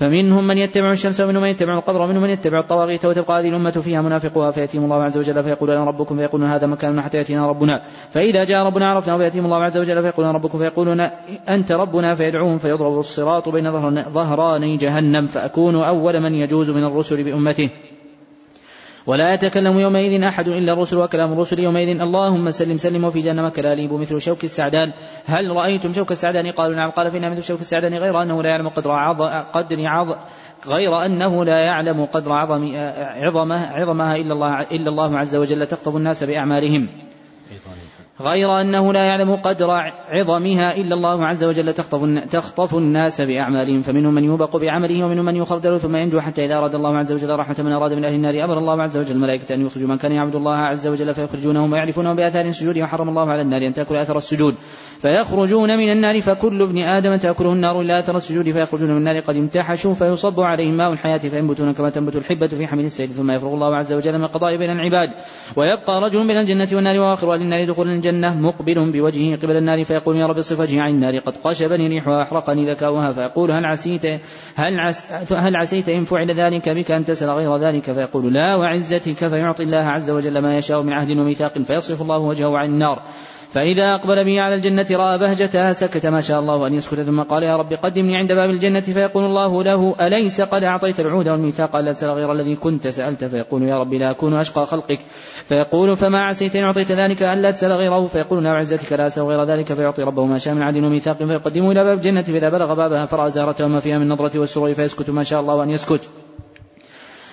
فمنهم 0.00 0.46
من 0.46 0.58
يتبع 0.58 0.92
الشمس 0.92 1.20
ومنهم 1.20 1.42
من 1.42 1.48
يتبع 1.48 1.78
القبر 1.78 2.02
ومنهم 2.02 2.22
من 2.22 2.30
يتبع 2.30 2.60
الطواغيت 2.60 3.04
وتبقى 3.04 3.40
هذه 3.40 3.48
الأمة 3.48 3.70
فيها 3.70 4.02
منافقها 4.02 4.50
فيأتيهم 4.50 4.84
الله 4.84 5.02
عز 5.02 5.18
وجل 5.18 5.42
فيقول 5.42 5.70
أنا 5.70 5.84
ربكم 5.84 6.16
فيقولون 6.16 6.48
هذا 6.48 6.66
مكاننا 6.66 7.02
حتى 7.02 7.16
يأتينا 7.16 7.48
ربنا. 7.48 7.82
فإذا 8.10 8.44
جاء 8.44 8.66
ربنا 8.66 8.90
عرفنا 8.90 9.18
فيأتيهم 9.18 9.44
الله 9.44 9.64
عز 9.64 9.78
وجل 9.78 10.02
فيقولون 10.02 10.34
ربكم 10.34 10.58
فيقولون 10.58 11.00
أنت 11.48 11.72
ربنا 11.72 12.14
فيدعوهم 12.14 12.58
فيضرب 12.58 12.98
الصراط 12.98 13.48
بين 13.48 13.72
ظهراني 14.10 14.76
جهنم 14.76 15.26
فأكون 15.26 15.74
أول 15.74 16.20
من 16.20 16.34
يجوز 16.34 16.70
من 16.70 16.84
الرسل 16.84 17.24
بأمته. 17.24 17.68
ولا 19.06 19.34
يتكلم 19.34 19.78
يومئذ 19.78 20.22
أحد 20.22 20.48
إلا 20.48 20.72
الرسل 20.72 20.96
وكلام 20.96 21.32
الرسل 21.32 21.58
يومئذ. 21.58 22.00
اللهم 22.00 22.50
سلم 22.50 22.78
سلم 22.78 23.04
وفي 23.04 23.20
جهنم 23.20 23.48
كلاليب 23.48 23.92
مثل 23.92 24.20
شوك 24.20 24.44
السعدان. 24.44 24.92
هل 25.26 25.50
رأيتم 25.50 25.92
شوك 25.92 26.12
السعدان؟ 26.12 26.50
قالوا 26.52 26.76
نعم. 26.76 26.90
قال 26.90 27.10
فإنها 27.10 27.28
مثل 27.28 27.42
شوك 27.42 27.60
السعدان 27.60 27.94
غير 27.94 28.22
أنه 28.22 28.42
لا 28.42 28.48
يعلم 28.48 28.68
قدر 28.68 28.90
عظ 28.90 29.22
قدر 29.52 29.86
عظ 29.86 30.14
غير 30.66 31.04
أنه 31.04 31.44
لا 31.44 31.58
يعلم 31.58 32.04
قدر 32.04 32.32
عظم 32.32 32.72
عظمه 33.24 33.66
عظمها 33.66 34.16
إلا 34.16 34.32
الله 34.32 34.62
إلا 34.62 34.88
الله 34.88 35.18
عز 35.18 35.36
وجل. 35.36 35.66
تخطب 35.66 35.96
الناس 35.96 36.24
بأعمالهم. 36.24 36.88
غير 38.20 38.60
أنه 38.60 38.92
لا 38.92 39.04
يعلم 39.04 39.36
قدر 39.36 39.70
عظمها 40.08 40.76
إلا 40.76 40.94
الله 40.94 41.26
عز 41.26 41.44
وجل 41.44 41.72
تخطف, 41.72 42.04
تخطف 42.30 42.74
الناس 42.74 43.20
بأعمالهم. 43.20 43.82
فمنهم 43.82 44.14
من 44.14 44.24
يوبق 44.24 44.56
بعمله 44.56 45.04
ومنهم 45.04 45.24
من 45.24 45.36
يخردل 45.36 45.80
ثم 45.80 45.96
ينجو 45.96 46.20
حتى 46.20 46.44
إذا 46.44 46.58
أراد 46.58 46.74
الله 46.74 46.98
عز 46.98 47.12
وجل 47.12 47.38
رحمة 47.38 47.56
من 47.58 47.72
أراد 47.72 47.92
من 47.92 48.04
أهل 48.04 48.14
النار 48.14 48.44
أمر 48.44 48.58
الله 48.58 48.82
عز 48.82 48.98
وجل. 48.98 49.10
الملائكة 49.10 49.54
أن 49.54 49.66
يخرجوا 49.66 49.88
من 49.88 49.98
كان 49.98 50.12
يعبد 50.12 50.34
الله 50.34 50.56
عز 50.56 50.86
وجل 50.86 51.14
فيخرجونهم 51.14 51.72
ويعرفونهم 51.72 52.16
بآثار 52.16 52.44
السجود 52.44 52.78
وحرم 52.78 53.08
الله 53.08 53.30
على 53.30 53.42
النار 53.42 53.66
أن 53.66 53.74
تأكل 53.74 53.96
أثر 53.96 54.18
السجود. 54.18 54.54
فيخرجون 55.00 55.78
من 55.78 55.92
النار 55.92 56.20
فكل 56.20 56.62
ابن 56.62 56.78
آدم 56.78 57.16
تأكله 57.16 57.52
النار 57.52 57.80
إلا 57.80 57.98
أثر 57.98 58.16
السجود. 58.16 58.50
فيخرجون 58.50 58.90
من 58.90 58.96
النار 58.96 59.20
قد 59.20 59.36
امتحشوا 59.36 59.94
فيصب 59.94 60.40
عليهم 60.40 60.76
ماء 60.76 60.92
الحياة 60.92 61.18
فينبتون 61.18 61.72
كما 61.72 61.90
تنبت 61.90 62.16
الحبة 62.16 62.46
في 62.46 62.66
حمل 62.66 62.84
السيل. 62.84 63.08
ثم 63.08 63.30
يفرغ 63.30 63.54
الله 63.54 63.76
عز 63.76 63.92
وجل 63.92 64.18
من 64.18 64.24
القضاء 64.24 64.56
بين 64.56 64.70
العباد. 64.70 65.10
ويبقى 65.56 66.00
رجل 66.00 66.26
بين 66.26 66.36
الجنة 66.36 66.68
والنار 66.72 67.00
وآخر 67.00 67.34
النار 67.34 67.64
دخول 67.64 67.88
الجنة 67.88 68.09
مقبل 68.42 68.92
بوجهه 68.92 69.36
قبل 69.36 69.56
النار 69.56 69.84
فيقول 69.84 70.16
يا 70.16 70.26
رب 70.26 70.40
صف 70.40 70.60
وجهي 70.60 70.80
عن 70.80 70.90
النار. 70.90 71.18
قد 71.18 71.36
قشبني 71.36 71.88
ريحها 71.88 72.18
وأحرقني 72.18 72.70
ذكاؤها 72.70 73.12
فيقول 73.12 73.50
هل 73.50 73.64
عسيت 73.64 74.04
هل, 74.54 74.80
عس 74.80 75.32
هل 75.32 75.56
عسيت 75.56 75.88
إن 75.88 76.04
فعل 76.04 76.30
ذلك 76.30 76.68
بك 76.68 76.90
أن 76.90 77.04
تسأل 77.04 77.30
غير 77.30 77.56
ذلك؟ 77.56 77.84
فيقول 77.84 78.34
لا 78.34 78.56
وعزتك 78.56 79.28
فيعطي 79.28 79.62
الله 79.62 79.84
عز 79.84 80.10
وجل 80.10 80.38
ما 80.38 80.56
يشاء 80.56 80.82
من 80.82 80.92
عهد 80.92 81.10
وميثاق 81.10 81.58
فيصرف 81.58 82.02
الله 82.02 82.18
وجهه 82.18 82.58
عن 82.58 82.68
النار. 82.68 83.02
فإذا 83.54 83.94
أقبل 83.94 84.24
به 84.24 84.40
على 84.40 84.54
الجنة 84.54 84.86
رأى 84.90 85.18
بهجتها 85.18 85.72
سكت 85.72 86.06
ما 86.06 86.20
شاء 86.20 86.40
الله 86.40 86.66
أن 86.66 86.74
يسكت 86.74 87.00
ثم 87.00 87.22
قال 87.22 87.42
يا 87.42 87.56
رب 87.56 87.72
قدمني 87.72 88.16
عند 88.16 88.32
باب 88.32 88.50
الجنة 88.50 88.80
فيقول 88.80 89.24
الله 89.24 89.62
له 89.62 89.94
أليس 90.00 90.40
قد 90.40 90.64
أعطيت 90.64 91.00
العود 91.00 91.28
والميثاق 91.28 91.76
ألا 91.76 91.92
تسأل 91.92 92.10
غير 92.10 92.32
الذي 92.32 92.56
كنت 92.56 92.88
سألت؟ 92.88 93.24
فيقول 93.24 93.62
يا 93.62 93.80
رب 93.80 93.94
لا 93.94 94.10
أكون 94.10 94.34
أشقى 94.34 94.66
خلقك. 94.66 94.98
فيقول 95.48 95.96
فما 95.96 96.24
عسيت 96.24 96.56
إن 96.56 96.62
أعطيت 96.62 96.92
ذلك 96.92 97.22
ألا 97.22 97.50
تسأل 97.50 97.72
غيره. 97.72 98.06
فيقول 98.06 98.42
نعم 98.42 98.56
عزتك 98.56 98.92
لا 98.92 99.06
أسأل 99.06 99.22
غير 99.22 99.44
ذلك 99.44 99.72
فيعطي 99.72 100.02
ربه 100.02 100.24
ما 100.24 100.38
شاء 100.38 100.54
من 100.54 100.62
عدل 100.62 100.84
وميثاق. 100.84 101.16
فيقدمه 101.16 101.72
إلى 101.72 101.84
باب 101.84 101.98
الجنة 101.98 102.22
فإذا 102.22 102.48
بلغ 102.48 102.74
بابها 102.74 103.06
فرأى 103.06 103.30
زهرته 103.30 103.64
وما 103.64 103.80
فيها 103.80 103.98
من 103.98 104.08
نظرة 104.08 104.38
والسرور 104.38 104.74
فيسكت 104.74 105.10
ما 105.10 105.22
شاء 105.22 105.40
الله 105.40 105.62
أن 105.62 105.70
يسكت. 105.70 106.00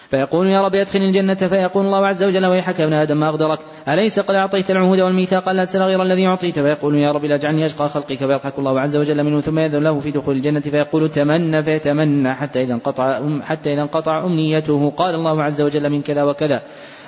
فيقول 0.10 0.48
يا 0.48 0.62
رب 0.62 0.76
ادخل 0.76 1.00
الجنة 1.00 1.36
فيقول 1.36 1.86
الله 1.86 2.08
عز 2.08 2.24
وجل 2.24 2.46
ويحك 2.46 2.82
ابن 2.82 2.94
آدم 2.94 3.20
ما 3.20 3.30
أغدرك 3.30 3.60
أليس 3.88 4.20
قد 4.20 4.36
أعطيت 4.36 4.72
العهود 4.72 5.00
والميثاق؟ 5.00 5.50
لا 5.50 5.66
تسأل 5.66 5.82
غير 5.82 6.02
الذي 6.02 6.28
أعطيت. 6.28 6.60
فيقول 6.60 6.96
يا 6.96 7.12
رب 7.12 7.26
لا 7.26 7.36
اجعلني 7.36 7.66
أشقى 7.66 7.90
خلقك 7.90 8.18
فيضحك 8.18 8.60
الله 8.60 8.80
عز 8.82 8.96
وجل 8.96 9.24
منه 9.24 9.42
ثم 9.42 9.60
يذن 9.60 9.84
له 9.84 10.00
في 10.00 10.12
دخول 10.12 10.36
الجنة 10.36 10.60
فيقول 10.60 11.10
تمنى 11.10 11.64
فيتمنى 11.64 12.34
حتى 12.34 12.64
إذا 12.64 12.74
انقطع 12.74 13.22
حتى 13.42 13.74
إذا 13.74 13.82
انقطع 13.82 14.26
أمنيته. 14.26 14.94
قال 14.98 15.16
الله 15.16 15.44
عز 15.44 15.62
وجل 15.62 15.90
من 15.90 16.02
كذا 16.02 16.24
وكذا. 16.24 16.62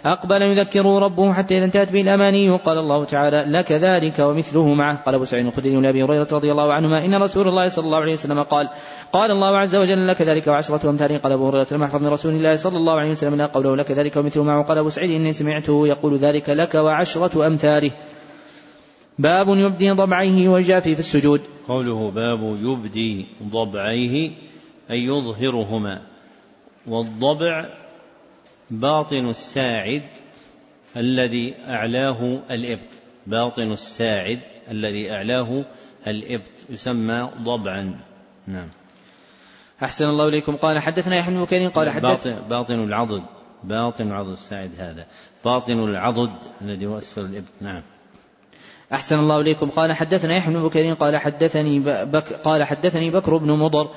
أقبل 0.06 0.42
يذكره 0.42 1.00
ربه 1.00 1.34
حتى 1.34 1.58
إذا 1.58 1.66
انتهت 1.66 1.92
به 1.92 2.02
الأماني 2.02 2.50
قال 2.50 2.78
الله 2.78 3.06
تعالى 3.06 3.44
لك 3.48 3.72
ذلك 3.72 4.20
ومثله 4.20 4.74
معه 4.74 4.96
قال 4.96 5.16
أبو 5.16 5.26
سعيد 5.26 5.46
الخدري 5.46 5.76
لأبي 5.76 6.04
هريرة 6.04 6.28
رضي 6.32 6.52
الله 6.52 6.74
عنهما 6.74 7.06
إن 7.06 7.16
رسول 7.16 7.48
الله 7.48 7.70
صلى 7.70 7.86
الله 7.86 7.98
عليه 7.98 8.14
وسلم 8.14 8.44
قال 8.44 8.70
قال 9.14 9.32
الله 9.32 9.58
عز 9.58 9.76
وجل 9.76 10.08
لك 10.08 10.22
ذلك 10.22 10.48
وعشرة 10.48 10.90
أمثاله 10.90 11.18
قال 11.18 11.32
أبو 11.32 11.48
هريرة 11.48 11.68
لم 11.72 11.84
أحفظ 11.84 12.04
من 12.04 12.08
رسول 12.08 12.34
الله 12.34 12.56
صلى 12.56 12.78
الله 12.78 13.00
عليه 13.00 13.12
وسلم 13.12 13.36
لا 13.36 13.46
قوله 13.46 13.76
لك 13.76 13.92
ذلك 13.92 14.16
ومثله 14.16 14.44
معه 14.44 14.64
قال 14.64 14.78
أبو 14.78 14.90
سعيد 14.90 15.12
إني 15.12 15.34
سمعته 15.34 15.88
يقول 15.88 16.18
ذلك 16.18 16.50
لك 16.50 16.76
وعشرة 16.76 17.48
أمثاله. 17.48 17.92
باب 19.20 19.58
يبدي 19.58 19.92
ضبعيه 19.92 20.50
ويجافي 20.50 20.94
في 20.94 21.00
السجود. 21.00 21.42
قوله 21.68 22.12
باب 22.16 22.58
يبدي 22.62 23.26
ضبعيه 23.44 24.32
أي 24.92 25.06
يظهرهما. 25.06 26.02
والضبع 26.88 27.79
باطن 28.72 29.30
الساعد 29.30 30.04
الذي 30.98 31.54
أعلاه 31.68 32.40
الإبط. 32.52 33.00
باطن 33.28 33.72
الساعد 33.72 34.40
الذي 34.72 35.12
أعلاه 35.12 35.66
الإبط. 36.08 36.52
يسمى 36.70 37.30
ضبعا. 37.42 38.00
نعم. 38.48 38.68
أحسن 39.84 40.10
الله 40.10 40.28
إليكم. 40.28 40.56
قال 40.56 40.80
حدثنا 40.80 41.18
يحيى 41.18 41.34
بن 41.34 41.44
بكير 41.44 41.70
قال 41.70 41.90
حدث 41.90 42.28
باطن, 42.28 42.50
باطن 42.50 42.84
العضد. 42.84 43.24
باطن 43.64 44.08
العضد 44.08 44.32
الساعد 44.32 44.72
هذا. 44.78 45.06
باطن 45.46 45.84
العضد 45.84 46.34
الذي 46.62 46.86
هو 46.86 46.98
أسفل 46.98 47.22
الإبط. 47.22 47.52
نعم. 47.62 47.82
أحسن 48.94 49.20
الله 49.20 49.42
إليكم. 49.42 49.70
قال 49.70 49.94
حدثنا 49.94 50.38
يحيى 50.38 50.54
بن 50.54 50.64
بكير 50.64 50.94
قال 50.94 51.18
حدثني 51.18 51.80
بك 52.06 52.34
قال 52.34 52.64
حدثني 52.64 53.10
بكر 53.10 53.38
بن 53.38 53.52
مضر 53.52 53.90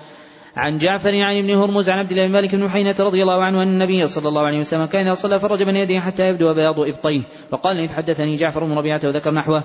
عن 0.57 0.79
جعفر 0.79 1.21
عن 1.21 1.39
ابن 1.39 1.51
هرمز 1.51 1.91
عن 1.91 1.99
عبد 1.99 2.11
الله 2.11 2.27
بن 2.27 2.33
مالك 2.33 2.55
بن 2.55 2.71
حينة 2.71 2.95
رضي 3.01 3.23
الله 3.23 3.45
عنه 3.45 3.63
أن 3.63 3.69
النبي 3.69 4.07
صلى 4.09 4.29
الله 4.29 4.47
عليه 4.47 4.61
وسلم 4.61 4.85
كان 4.85 5.07
إذا 5.07 5.15
صلى 5.15 5.39
فرج 5.39 5.63
بين 5.63 5.77
يديه 5.77 6.01
حتى 6.01 6.29
يبدو 6.29 6.55
بياض 6.55 6.81
إبطيه 6.81 7.23
وقال 7.53 7.81
إذ 7.81 7.93
حدثني 7.93 8.37
جعفر 8.37 8.65
بن 8.65 8.73
ربيعة 8.73 9.01
وذكر 9.05 9.35
نحوه. 9.35 9.65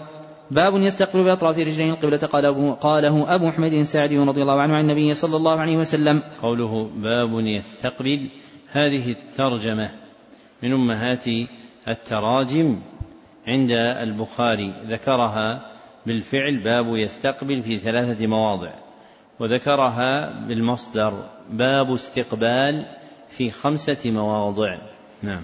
باب 0.51 0.73
يستقبل 0.76 1.23
بأطراف 1.23 1.57
رجليه 1.57 1.91
القبلة 1.91 2.18
قال 2.18 2.45
أبو 2.45 2.73
قاله 2.73 3.35
أبو 3.35 3.51
حميد 3.51 3.73
الساعدي 3.73 4.18
رضي 4.18 4.41
الله 4.41 4.61
عنه 4.61 4.76
عن 4.76 4.89
النبي 4.89 5.14
صلى 5.14 5.38
الله 5.38 5.59
عليه 5.59 5.77
وسلم. 5.77 6.22
قوله 6.41 6.89
باب 6.95 7.39
يستقبل. 7.39 8.30
هذه 8.72 9.11
الترجمة 9.11 9.89
من 10.64 10.73
أمهات 10.73 11.26
التراجم 11.88 12.80
عند 13.47 13.72
البخاري. 13.72 14.73
ذكرها 14.88 15.72
بالفعل 16.05 16.57
باب 16.57 16.95
يستقبل 16.95 17.61
في 17.61 17.77
ثلاثة 17.77 18.27
مواضع. 18.27 18.72
وذكرها 19.39 20.34
بالمصدر 20.47 21.14
باب 21.51 21.93
استقبال 21.93 22.85
في 23.38 23.51
خمسة 23.51 23.97
مواضع. 24.05 24.77
نعم. 25.23 25.41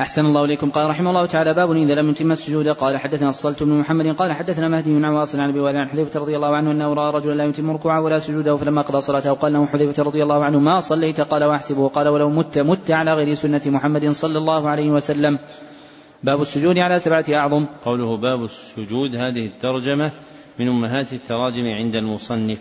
أحسن 0.00 0.26
الله 0.26 0.44
إليكم. 0.44 0.70
قال 0.70 0.90
رحمه 0.90 1.10
الله 1.10 1.26
تعالى 1.26 1.54
باب 1.54 1.72
إذا 1.72 1.94
لم 1.94 2.08
يتم 2.08 2.32
السجود. 2.32 2.68
قال 2.68 2.98
حدثنا 2.98 3.28
الصلت 3.28 3.62
بن 3.62 3.72
محمد. 3.72 4.16
قال 4.16 4.32
حدثنا 4.32 4.68
مهدي 4.68 4.90
بن 4.90 5.04
عواص 5.04 5.34
عن 5.34 5.48
أبي 5.48 5.78
عن 5.78 5.88
حذيفة 5.88 6.20
رضي 6.20 6.36
الله 6.36 6.56
عنه 6.56 6.70
أنه 6.70 6.94
رأى 6.94 7.12
رجلا 7.12 7.34
لا 7.34 7.44
يتم 7.44 7.70
ركوعه 7.70 8.00
ولا 8.00 8.18
سجوده 8.18 8.56
فلما 8.56 8.82
قضى 8.82 9.00
صلاته 9.00 9.32
قال 9.32 9.52
له 9.52 9.66
حذيفة 9.66 10.02
رضي 10.02 10.22
الله 10.22 10.44
عنه 10.44 10.58
ما 10.58 10.80
صليت؟ 10.80 11.20
قال 11.20 11.44
وأحسبه 11.44 11.88
قال 11.88 12.08
ولو 12.08 12.30
مت 12.30 12.58
مت 12.58 12.90
على 12.90 13.14
غير 13.14 13.34
سنة 13.34 13.62
محمد 13.66 14.10
صلى 14.10 14.38
الله 14.38 14.68
عليه 14.68 14.90
وسلم 14.90 15.38
باب 16.24 16.42
السجود 16.42 16.78
على 16.78 16.98
سبعة 16.98 17.24
أعظم. 17.34 17.66
قوله 17.84 18.16
باب 18.16 18.44
السجود 18.44 19.14
هذه 19.14 19.46
الترجمة 19.46 20.12
من 20.58 20.68
أمهات 20.68 21.12
التراجم 21.12 21.66
عند 21.66 21.94
المصنف. 21.94 22.58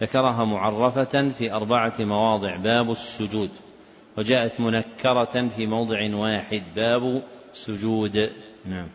ذكرها 0.00 0.44
معرفة 0.44 1.30
في 1.38 1.52
أربعة 1.52 1.94
مواضع. 2.00 2.56
باب 2.56 2.90
السجود. 2.90 3.50
وجاءت 4.18 4.60
منكرة 4.60 5.48
في 5.56 5.66
موضع 5.66 6.14
واحد. 6.14 6.62
باب 6.76 7.22
سجود. 7.54 8.30
نعم. 8.68 8.86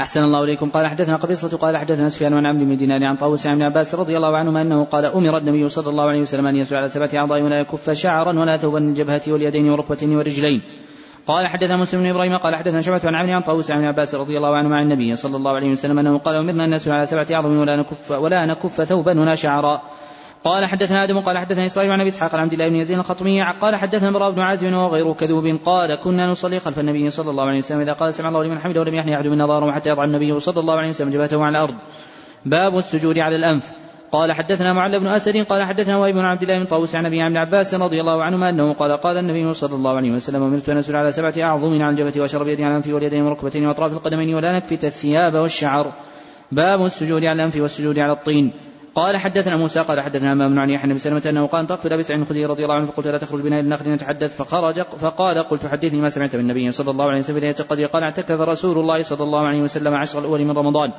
أحسن 0.00 0.24
الله 0.24 0.44
إليكم. 0.44 0.70
قال 0.70 0.86
حدثنا 0.86 1.16
قبيصة 1.16 1.56
قال 1.56 1.76
حدثنا 1.76 2.08
سفيان 2.08 2.34
عن 2.34 2.46
عمرو 2.46 2.64
بن 2.64 2.76
دينار 2.76 3.04
عن 3.04 3.16
طاووس 3.16 3.46
عن 3.46 3.62
عباس 3.62 3.94
رضي 3.94 4.16
الله 4.16 4.36
عنهما 4.36 4.62
أنه 4.62 4.84
قال 4.84 5.04
أمر 5.04 5.38
النبي 5.38 5.68
صلى 5.68 5.90
الله 5.90 6.04
عليه 6.04 6.20
وسلم 6.20 6.46
أن 6.46 6.56
يسجد 6.56 6.76
على 6.76 6.88
سبعة 6.88 7.10
أعضاء 7.14 7.42
ولا 7.42 7.60
يكف 7.60 7.90
شعرا 7.90 8.40
ولا 8.40 8.56
ثوبا 8.56 8.80
من 8.80 8.88
الجبهة 8.88 9.22
واليدين 9.28 9.70
والركبتين 9.70 10.16
والرجلين 10.16 10.62
قال 11.26 11.46
حدثنا 11.46 11.76
مسلم 11.76 12.02
بن 12.02 12.10
إبراهيم 12.10 12.36
قال 12.36 12.54
حدثنا 12.54 12.80
شعبة 12.80 13.00
عن 13.04 13.14
عمرو 13.14 13.32
عن 13.32 13.42
طاووس 13.42 13.70
عن 13.70 13.84
عباس 13.84 14.14
رضي 14.14 14.36
الله 14.36 14.56
عنه 14.56 14.76
عن 14.76 14.82
النبي 14.82 15.16
صلى 15.16 15.36
الله 15.36 15.52
عليه 15.52 15.70
وسلم 15.70 15.98
أنه 15.98 16.18
قال 16.18 16.36
أمرنا 16.36 16.64
الناس 16.64 16.88
على 16.88 17.06
سبعة 17.06 17.26
أعظم 17.32 17.56
ولا 17.56 17.76
نكف 17.76 18.10
ولا 18.10 18.46
نكف 18.46 18.82
ثوبا 18.82 19.20
ولا 19.20 19.34
شعرا. 19.34 19.82
قال 20.44 20.66
حدثنا 20.66 21.04
آدم 21.04 21.20
قال 21.20 21.38
حدثنا 21.38 21.66
إسرائيل 21.66 21.92
عن 21.92 22.00
أبي 22.00 22.08
إسحاق 22.08 22.34
عن 22.34 22.40
عبد 22.40 22.52
الله 22.52 22.68
بن 22.68 22.76
يزيد 22.76 22.98
الخطمي 22.98 23.42
قال 23.60 23.76
حدثنا 23.76 24.10
براء 24.10 24.30
بن 24.30 24.40
عازم 24.40 24.74
وغير 24.74 25.12
كذوب 25.12 25.58
قال 25.64 25.94
كنا 25.94 26.26
نصلي 26.26 26.60
خلف 26.60 26.78
النبي 26.78 27.10
صلى 27.10 27.30
الله 27.30 27.44
عليه 27.44 27.58
وسلم 27.58 27.80
إذا 27.80 27.92
قال 27.92 28.14
سمع 28.14 28.28
الله 28.28 28.44
لمن 28.44 28.58
حمده 28.58 28.80
ولم 28.80 28.94
يحني 28.94 29.16
أحد 29.16 29.26
منا 29.26 29.46
ظهره 29.46 29.72
حتى 29.72 29.90
يضع 29.90 30.04
النبي 30.04 30.40
صلى 30.40 30.60
الله 30.60 30.74
عليه 30.74 30.88
وسلم 30.88 31.10
جبهته 31.10 31.44
على 31.44 31.58
الأرض. 31.58 31.74
باب 32.46 32.78
السجود 32.78 33.18
على 33.18 33.36
الأنف. 33.36 33.81
قال 34.12 34.32
حدثنا 34.32 34.72
معل 34.72 35.00
بن 35.00 35.06
أسد 35.06 35.36
قال 35.36 35.64
حدثنا 35.64 35.96
وائل 35.96 36.12
بن 36.12 36.20
عبد 36.20 36.42
الله 36.42 36.58
بن 36.58 36.66
طاووس 36.66 36.94
عن 36.94 37.06
أبي 37.06 37.22
عن 37.22 37.36
عباس 37.36 37.74
رضي 37.74 38.00
الله 38.00 38.22
عنهما 38.22 38.50
أنه 38.50 38.72
قال 38.74 38.92
قال 38.92 39.16
النبي 39.16 39.54
صلى 39.54 39.74
الله 39.74 39.96
عليه 39.96 40.12
وسلم 40.12 40.42
امرت 40.42 40.68
ان 40.68 40.96
على 40.96 41.12
سبعة 41.12 41.34
أعظم 41.38 41.82
على 41.82 41.90
الجبهة 41.90 42.22
وأشرب 42.22 42.48
يدي 42.48 42.64
على 42.64 42.70
الانف 42.76 42.94
واليدين 42.94 43.22
والركبتين 43.22 43.66
وأطراف 43.66 43.92
القدمين 43.92 44.34
ولا 44.34 44.56
نكفت 44.56 44.84
الثياب 44.84 45.34
والشعر. 45.34 45.92
باب 46.52 46.84
السجود 46.84 47.24
على 47.24 47.32
الأنف 47.32 47.56
والسجود 47.56 47.98
على 47.98 48.12
الطين. 48.12 48.52
قال 48.94 49.16
حدثنا 49.16 49.56
موسى 49.56 49.80
قال 49.80 50.00
حدثنا 50.00 50.32
همام 50.32 50.58
عن 50.58 50.70
يحيى 50.70 50.90
عن 50.90 50.93
أبي 50.93 50.98
سلمة 50.98 51.22
أنه 51.26 51.46
قال 51.46 51.60
انطلقت 51.60 51.86
إلى 51.86 51.94
ابي 51.94 52.02
سعيد 52.02 52.20
الخدري 52.20 52.46
رضي 52.46 52.62
الله 52.64 52.74
عنه 52.74 52.86
فقلت 52.86 53.06
ألا 53.06 53.18
تخرج 53.18 53.40
بنا 53.40 53.60
إلى 53.60 53.64
النخل 53.64 53.88
نتحدث. 53.88 54.36
فخرج 54.36 54.82
فقال 54.82 55.38
قلت 55.38 55.66
حدثني 55.66 56.00
ما 56.00 56.08
سمعت 56.08 56.36
من 56.36 56.40
النبي 56.40 56.72
صلى 56.72 56.90
الله 56.90 57.04
عليه 57.04 57.18
وسلم 57.18 57.44
القدر 57.44 57.86
قال 57.86 58.02
اعتكف 58.02 58.40
رسول 58.40 58.78
الله 58.78 59.02
صلى 59.02 59.24
الله 59.24 59.46
عليه 59.46 59.62
وسلم 59.62 59.94
عشر 59.94 60.18
الأول 60.18 60.44
من 60.44 60.58
رمضان. 60.58 60.92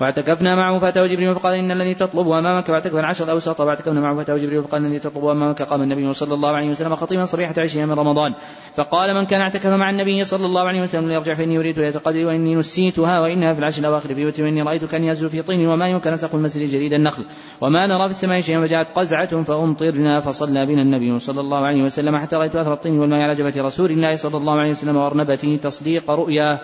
واعتكفنا 0.00 0.54
معه 0.54 0.78
فأتاه 0.78 1.06
جبريل 1.06 1.34
فقال 1.34 1.54
إن 1.54 1.70
الذي 1.70 1.94
تطلب 1.94 2.28
أمامك 2.28 2.68
واعتكف 2.68 2.94
العشر 2.94 3.24
الأوسط 3.24 3.60
واعتكفنا 3.60 4.00
معه 4.00 4.16
فأتاه 4.16 4.36
جبريل 4.36 4.62
فقال 4.62 4.86
الذي 4.86 4.98
تطلب 4.98 5.24
أمامك 5.24 5.62
قام 5.62 5.82
النبي 5.82 6.12
صلى 6.12 6.34
الله 6.34 6.48
عليه 6.48 6.70
وسلم 6.70 6.96
خطيبا 6.96 7.24
صبيحة 7.24 7.54
عشرين 7.58 7.88
من 7.88 7.94
رمضان. 7.94 8.34
فقال 8.76 9.14
من 9.14 9.26
كان 9.26 9.40
اعتكف 9.40 9.66
مع 9.66 9.90
النبي 9.90 10.24
صلى 10.24 10.46
الله 10.46 10.60
عليه 10.60 10.82
وسلم 10.82 11.08
فليرجع 11.08 11.34
فإني 11.34 11.58
أريت 11.58 11.78
ليلة 11.78 12.00
وإني 12.06 12.54
نسيتها 12.54 13.20
وإنها 13.20 13.52
في 13.52 13.58
العشر 13.58 13.80
الأواخر 13.80 14.14
في 14.14 14.26
وتر 14.26 14.44
وإني 14.44 14.62
رأيت 14.62 14.84
كأني 14.84 15.04
أسجد 15.04 15.30
في 15.30 15.42
طين 15.42 15.66
وماء 15.66 15.88
وكان 15.88 16.12
سقف 16.12 16.34
المسجد 16.34 16.70
جريد 16.70 16.92
النخل. 16.92 17.24
وما 17.60 17.86
نرى 17.86 18.04
في 18.04 18.10
السماء 18.10 18.40
شيئا 18.40 18.60
فجاءت 18.60 18.90
قزعة 18.90 19.42
فأمطرنا 19.42 20.20
فصلى 20.20 20.66
بنا 20.66 20.82
النبي 20.82 21.18
صلى 21.18 21.40
الله 21.40 21.66
عليه 21.66 21.82
وسلم. 21.82 22.16
حتى 22.16 22.36
رأيت 22.36 22.56
أثر 22.56 22.72
الطين 22.72 22.98
والماء 22.98 23.20
على 23.20 23.34
جبهة 23.34 23.62
رسول 23.62 23.90
الله 23.90 24.16
صلى 24.16 24.36
الله 24.36 24.60
عليه 24.60 24.70
وسلم 24.70 24.96
وارنبته 24.96 25.58
تصديق 25.62 26.10
رؤياه 26.10 26.60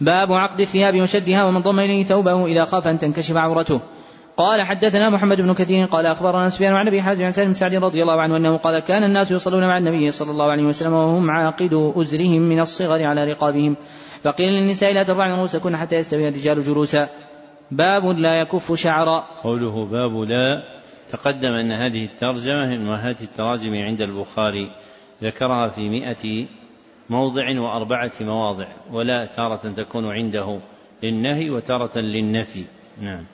باب 0.00 0.32
عقد 0.32 0.60
الثياب 0.60 1.00
وشدها 1.00 1.44
ومن 1.44 1.60
ضم 1.60 1.80
إليه 1.80 2.04
ثوبه 2.04 2.46
إذا 2.46 2.64
خاف 2.64 2.88
أن 2.88 2.98
تنكشف 2.98 3.36
عورته. 3.36 3.80
قال 4.36 4.62
حدثنا 4.62 5.10
محمد 5.10 5.40
بن 5.40 5.54
كثير 5.54 5.84
قال 5.84 6.06
أخبرنا 6.06 6.48
سفيان 6.48 6.74
عن 6.74 6.88
أبي 6.88 7.02
حازم 7.02 7.24
عن 7.24 7.32
سالم 7.32 7.52
سعد 7.52 7.74
رضي 7.74 8.02
الله 8.02 8.20
عنه 8.20 8.36
أنه 8.36 8.56
قال 8.56 8.78
كان 8.78 9.04
الناس 9.04 9.30
يصلون 9.30 9.66
مع 9.66 9.78
النبي 9.78 10.10
صلى 10.10 10.30
الله 10.30 10.50
عليه 10.50 10.64
وسلم 10.64 10.92
وهم 10.92 11.30
عاقدو 11.30 12.02
أزرهم 12.02 12.42
من 12.42 12.60
الصغر 12.60 13.04
على 13.04 13.24
رقابهم. 13.32 13.76
فقيل 14.22 14.52
للنساء 14.52 14.92
لا 14.92 15.02
ترفعن 15.02 15.30
رؤوسكن 15.30 15.76
حتى 15.76 15.96
يستوي 15.96 16.28
الرجال 16.28 16.62
جلوسا. 16.62 17.08
باب 17.70 18.06
لا 18.06 18.40
يكف 18.40 18.72
شعرا. 18.72 19.24
قوله 19.42 19.84
باب 19.84 20.20
لا 20.20 20.62
تقدم 21.12 21.52
أن 21.52 21.72
هذه 21.72 22.04
الترجمة 22.04 22.66
من 22.66 22.80
امهات 22.80 23.22
التراجم 23.22 23.74
عند 23.74 24.00
البخاري. 24.00 24.70
ذكرها 25.22 25.68
في 25.68 25.88
مئة 25.88 26.46
موضع 27.10 27.60
وأربعة 27.60 28.12
مواضع 28.20 28.66
ولا 28.92 29.24
تارة 29.24 29.72
تكون 29.76 30.12
عنده 30.12 30.58
للنهي 31.02 31.50
وتارة 31.50 31.98
للنفي. 31.98 32.64
نعم. 33.00 33.24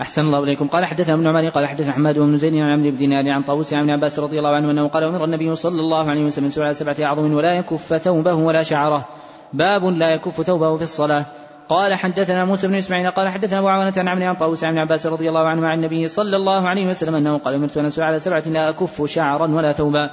أحسن 0.00 0.26
الله 0.26 0.42
إليكم. 0.42 0.68
قال 0.68 0.84
حدثنا 0.84 1.14
ابن 1.14 1.26
عمر 1.26 1.48
قال 1.48 1.66
حدثنا 1.66 1.92
حماد 1.92 2.18
بن 2.18 2.36
زيد 2.36 2.54
عن 2.54 2.70
عمرو 2.70 2.90
بن 2.90 2.96
دينار 2.96 3.30
عن 3.30 3.42
طاووس 3.42 3.74
عن 3.74 3.90
عباس 3.90 4.18
رضي 4.18 4.38
الله 4.38 4.50
عنه 4.50 4.70
أنه 4.70 4.88
قال 4.88 5.04
أمر 5.04 5.24
النبي 5.24 5.56
صلى 5.56 5.80
الله 5.80 6.10
عليه 6.10 6.24
وسلم 6.24 6.48
سوى 6.48 6.64
على 6.64 6.74
سبعة 6.74 6.96
أعظم 7.02 7.32
ولا 7.32 7.54
يكف 7.54 7.96
ثوبه 7.96 8.34
ولا 8.34 8.62
شعره. 8.62 9.08
باب 9.52 9.84
لا 9.84 10.14
يكف 10.14 10.42
ثوبه 10.42 10.76
في 10.76 10.82
الصلاة. 10.82 11.24
قال 11.68 11.94
حدثنا 11.94 12.44
موسى 12.44 12.68
بن 12.68 12.74
إسماعيل 12.74 13.10
قال 13.10 13.28
حدثنا 13.28 13.58
أبو 13.58 13.68
عوانة 13.68 13.92
عن 13.96 14.08
عمرو 14.08 14.26
عن 14.26 14.34
طاووس 14.34 14.64
عن 14.64 14.78
عباس 14.78 15.06
رضي 15.06 15.28
الله 15.28 15.48
عنه 15.48 15.66
عن 15.66 15.78
النبي 15.78 16.08
صلى 16.08 16.36
الله 16.36 16.68
عليه 16.68 16.86
وسلم 16.86 17.14
أنه 17.14 17.38
قال 17.38 17.54
أمرت 17.54 17.76
أن 17.76 17.90
على 17.98 18.20
سبعة 18.20 18.42
لا 18.46 18.68
أكف 18.68 19.02
شعرا 19.04 19.46
ولا 19.46 19.72
ثوبا. 19.72 20.10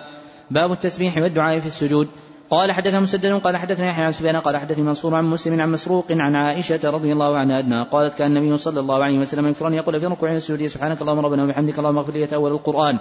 باب 0.51 0.71
التسبيح 0.71 1.17
والدعاء 1.17 1.59
في 1.59 1.65
السجود. 1.65 2.07
قال 2.51 2.71
حدثنا 2.71 2.99
مسدد 2.99 3.31
قال 3.31 3.57
حدثنا 3.57 3.89
يحيى 3.89 4.03
عن 4.03 4.11
سفيان 4.11 4.35
قال 4.35 4.57
حدثني 4.57 4.83
منصور 4.83 5.15
عن 5.15 5.25
مسلم 5.25 5.61
عن 5.61 5.71
مسروق 5.71 6.11
عن 6.11 6.35
عائشة 6.35 6.89
رضي 6.89 7.11
الله 7.13 7.37
عنها 7.37 7.59
أنها 7.59 7.83
قالت 7.83 8.13
كان 8.13 8.37
النبي 8.37 8.57
صلى 8.57 8.79
الله 8.79 9.03
عليه 9.03 9.19
وسلم 9.19 9.47
يكثر 9.47 9.67
أن 9.67 9.73
يقول 9.73 9.99
في 9.99 10.05
ركوع 10.05 10.31
السجود 10.35 10.67
سبحانك 10.67 11.01
اللهم 11.01 11.19
ربنا 11.19 11.43
وبحمدك 11.43 11.79
اللهم 11.79 11.97
اغفر 11.97 12.13
لي 12.13 12.35
أول 12.35 12.51
القرآن. 12.51 12.99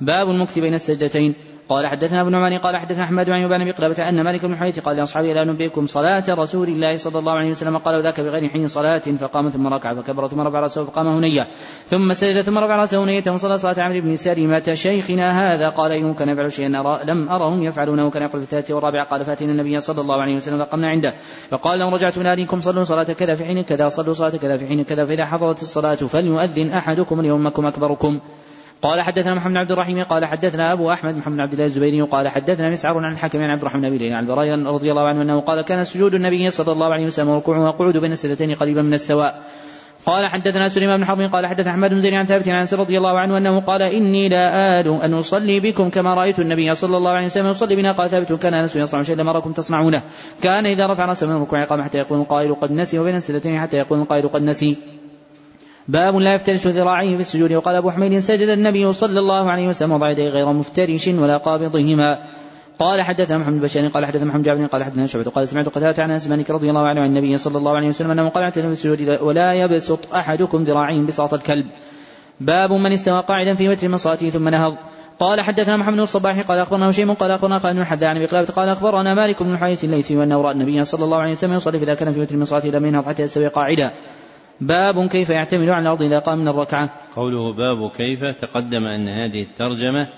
باب 0.00 0.30
المكث 0.30 0.58
بين 0.58 0.74
السجدتين. 0.74 1.34
قال 1.68 1.86
حدثنا 1.86 2.20
ابن 2.20 2.34
عمر 2.34 2.56
قال 2.56 2.76
حدثنا 2.76 3.04
أحمد 3.04 3.30
عن 3.30 3.40
يبان 3.40 3.64
بقلبة 3.64 4.08
أن 4.08 4.24
مالك 4.24 4.46
بن 4.46 4.56
حويت 4.56 4.80
قال 4.80 4.96
لاصحابه 4.96 5.32
لا 5.32 5.44
نبئكم 5.44 5.86
صلاة 5.86 6.24
رسول 6.28 6.68
الله 6.68 6.96
صلى 6.96 7.18
الله 7.18 7.32
عليه 7.32 7.50
وسلم. 7.50 7.78
قالوا 7.78 8.00
ذاك 8.00 8.20
بغير 8.20 8.48
حين 8.48 8.68
صلاة. 8.68 8.98
فقام 8.98 9.48
ثم 9.48 9.66
ركع 9.66 9.94
فكبر 9.94 10.28
ثم 10.28 10.40
رفع 10.40 10.60
رأسه 10.60 10.84
فقام 10.84 11.06
هنية 11.06 11.46
ثم 11.86 12.14
سجد 12.14 12.40
ثم 12.40 12.58
رفع 12.58 12.76
رأسه 12.76 13.04
هنية 13.04 13.22
وصلى 13.28 13.58
صلاة 13.58 13.80
عمرو 13.80 14.00
بن 14.00 14.16
سلمة 14.16 14.74
شيخنا 14.74 15.54
هذا. 15.54 15.68
قال 15.68 15.92
إنه 15.92 16.14
كان 16.14 16.28
يفعل 16.28 16.52
شيئا 16.52 16.80
أرى 16.80 17.00
لم 17.04 17.28
أرهم 17.28 17.62
يفعلونه. 17.62 18.10
كان 18.10 18.22
يقول 18.22 18.40
في 18.40 18.44
الثالثة 18.44 18.74
والرابعة 18.74 19.04
قال 19.04 19.24
فاتنا 19.24 19.52
النبي 19.52 19.80
صلى 19.80 20.00
الله 20.00 20.22
عليه 20.22 20.36
وسلم 20.36 20.64
فقمنا 20.64 20.88
عنده. 20.88 21.14
فقال 21.50 21.78
لو 21.78 21.88
رجعت 21.88 22.18
من 22.18 22.60
صلوا 22.60 22.84
صلاة 22.84 23.04
كذا 23.04 23.34
في 23.34 23.44
حين 23.44 23.62
كذا 23.62 23.88
صلوا 23.88 24.14
صلاة 24.14 24.36
كذا 24.36 24.56
في 24.56 24.66
حين 24.66 24.84
كذا 24.84 25.04
فإذا 25.04 25.24
حضرت 25.26 25.62
الصلاة 25.62 25.94
فليؤذن 25.94 26.70
أحدكم 26.70 27.20
ليومكم 27.20 27.66
أكبركم. 27.66 28.20
قال 28.84 29.02
حدثنا 29.02 29.34
محمد 29.34 29.56
عبد 29.56 29.72
الرحيم 29.72 30.02
قال 30.02 30.24
حدثنا 30.24 30.72
أبو 30.72 30.92
أحمد 30.92 31.16
محمد 31.16 31.40
عبد 31.40 31.52
الله 31.52 31.64
الزبيري 31.64 32.00
قال 32.00 32.28
حدثنا 32.28 32.70
مسعر 32.70 32.98
عن 32.98 33.12
الحكم 33.12 33.38
عن 33.38 33.50
عبد 33.50 33.60
الرحمن 33.60 33.98
بن 33.98 34.12
عن 34.12 34.24
البراء 34.24 34.74
رضي 34.74 34.90
الله 34.90 35.08
عنه 35.08 35.22
أنه 35.22 35.40
قال 35.40 35.62
كان 35.62 35.84
سجود 35.84 36.14
النبي 36.14 36.50
صلى 36.50 36.72
الله 36.72 36.92
عليه 36.92 37.06
وسلم 37.06 37.28
وركوعه 37.28 37.64
وقعود 37.64 37.96
بين 37.96 38.12
السجدتين 38.12 38.54
قريبا 38.54 38.82
من 38.82 38.94
السواء. 38.94 39.42
قال 40.06 40.26
حدثنا 40.26 40.68
سليمان 40.68 40.96
بن 40.96 41.04
حرب 41.04 41.20
قال 41.32 41.46
حدث 41.46 41.66
أحمد 41.66 41.90
بن 41.90 42.00
زيد 42.00 42.14
عن 42.14 42.24
ثابت 42.24 42.48
عن 42.48 42.60
أنس 42.60 42.74
رضي 42.74 42.98
الله 42.98 43.18
عنه 43.18 43.38
أنه 43.38 43.60
قال 43.60 43.82
إني 43.82 44.28
لا 44.28 44.80
آل 44.80 45.00
أن 45.02 45.14
أصلي 45.14 45.60
بكم 45.60 45.90
كما 45.90 46.14
رأيت 46.14 46.38
النبي 46.38 46.74
صلى 46.74 46.96
الله 46.96 47.10
عليه 47.10 47.26
وسلم 47.26 47.46
يصلي 47.46 47.76
بنا. 47.76 47.92
قال 47.92 48.10
ثابت 48.10 48.32
كان 48.32 48.54
أنس 48.54 48.76
يصنع 48.76 49.02
شيئا 49.02 49.16
لم 49.16 49.28
اراكم 49.28 49.52
تصنعونه. 49.52 50.02
كان 50.42 50.66
إذا 50.66 50.86
رفع 50.86 51.04
رأسه 51.06 51.26
من 51.26 51.36
الركوع 51.36 51.64
قام 51.64 51.82
حتى 51.82 51.98
يقول 51.98 52.20
القائل 52.20 52.54
قد 52.54 52.72
نسي. 52.72 52.98
وبين 52.98 53.16
السجدتين 53.16 53.60
حتى 53.60 53.76
يقول 53.76 54.00
القائل 54.00 54.28
قد 54.28 54.42
نسي. 54.42 54.76
باب 55.88 56.16
لا 56.16 56.34
يفترش 56.34 56.66
ذراعيه 56.66 57.14
في 57.14 57.20
السجود. 57.20 57.52
وقال 57.52 57.74
أبو 57.74 57.90
حميد 57.90 58.18
سجد 58.18 58.48
النبي 58.48 58.92
صلى 58.92 59.18
الله 59.18 59.50
عليه 59.50 59.68
وسلم 59.68 59.92
وضع 59.92 60.10
يديه 60.10 60.28
غير 60.28 60.52
مفترش 60.52 61.08
ولا 61.08 61.36
قابضهما. 61.36 62.18
قال 62.78 63.02
حدثنا 63.02 63.38
محمد 63.38 63.60
بن 63.60 63.88
قال 63.88 64.06
حدثنا 64.06 64.24
محمد 64.24 64.42
جابر 64.42 64.66
قال 64.66 64.84
حدثنا 64.84 65.06
شعبة 65.06 65.30
قال 65.30 65.48
سمعت 65.48 65.68
قتادة 65.68 66.02
عن 66.02 66.10
أنس 66.10 66.28
مالك 66.28 66.50
رضي 66.50 66.70
الله 66.70 66.88
عنه 66.88 67.00
عن 67.00 67.06
النبي 67.06 67.38
صلى 67.38 67.58
الله 67.58 67.76
عليه 67.76 67.88
وسلم 67.88 68.10
أنه 68.10 68.28
قال 68.28 68.52
في 68.52 68.60
السجود 68.60 69.18
ولا 69.22 69.54
يبسط 69.54 70.14
أحدكم 70.14 70.62
ذراعيه 70.62 71.00
بساط 71.00 71.34
الكلب. 71.34 71.66
باب 72.40 72.72
من 72.72 72.92
استوى 72.92 73.20
قاعدا 73.20 73.54
في 73.54 73.68
متر 73.68 73.88
من 73.88 73.96
صلاته 73.96 74.30
ثم 74.30 74.48
نهض. 74.48 74.76
قال 75.18 75.40
حدثنا 75.40 75.76
محمد 75.76 75.94
بن 75.94 76.02
الصباح 76.02 76.40
قال 76.40 76.58
أخبرنا 76.58 76.90
هشيم 76.90 77.12
قال 77.12 77.30
أخبرنا 77.30 77.58
خالد 77.58 77.76
بن 77.76 77.84
حذاء 77.84 78.10
عن 78.10 78.18
بقلابة 78.18 78.48
قال 78.48 78.68
أخبرنا 78.68 79.14
مالك 79.14 79.42
بن 79.42 79.52
الحارث 79.52 79.84
الليثي 79.84 80.16
وانه 80.16 80.42
راى 80.42 80.52
النبي 80.52 80.84
صلى 80.84 81.04
الله 81.04 81.16
عليه 81.16 81.32
وسلم 81.32 81.52
يصلي 81.52 81.78
فإذا 81.78 81.94
كان 81.94 82.10
في 82.10 82.20
متر 82.20 82.36
من 82.36 82.44
صلاته 82.44 82.68
لم 82.68 82.86
ينهض 82.86 83.04
حتى 83.08 83.22
يستوي 83.22 83.48
قاعدا. 83.48 83.92
باب 84.60 85.08
كيف 85.08 85.30
يعتمد 85.30 85.68
على 85.68 85.82
الأرض 85.82 86.02
إذا 86.02 86.18
قام 86.18 86.38
من 86.38 86.48
الركعة. 86.48 86.90
قوله 87.16 87.52
باب 87.52 87.90
كيف 87.90 88.24
تقدم 88.24 88.84
أن 88.84 89.08
هذه 89.08 89.42
الترجمة 89.42 90.08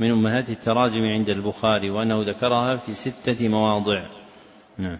من 0.00 0.10
أمهات 0.10 0.50
التراجم 0.50 1.02
عند 1.02 1.28
البخاري 1.28 1.90
وأنه 1.90 2.22
ذكرها 2.22 2.76
في 2.76 2.94
ستة 2.94 3.48
مواضع. 3.48 4.06
نعم. 4.78 4.98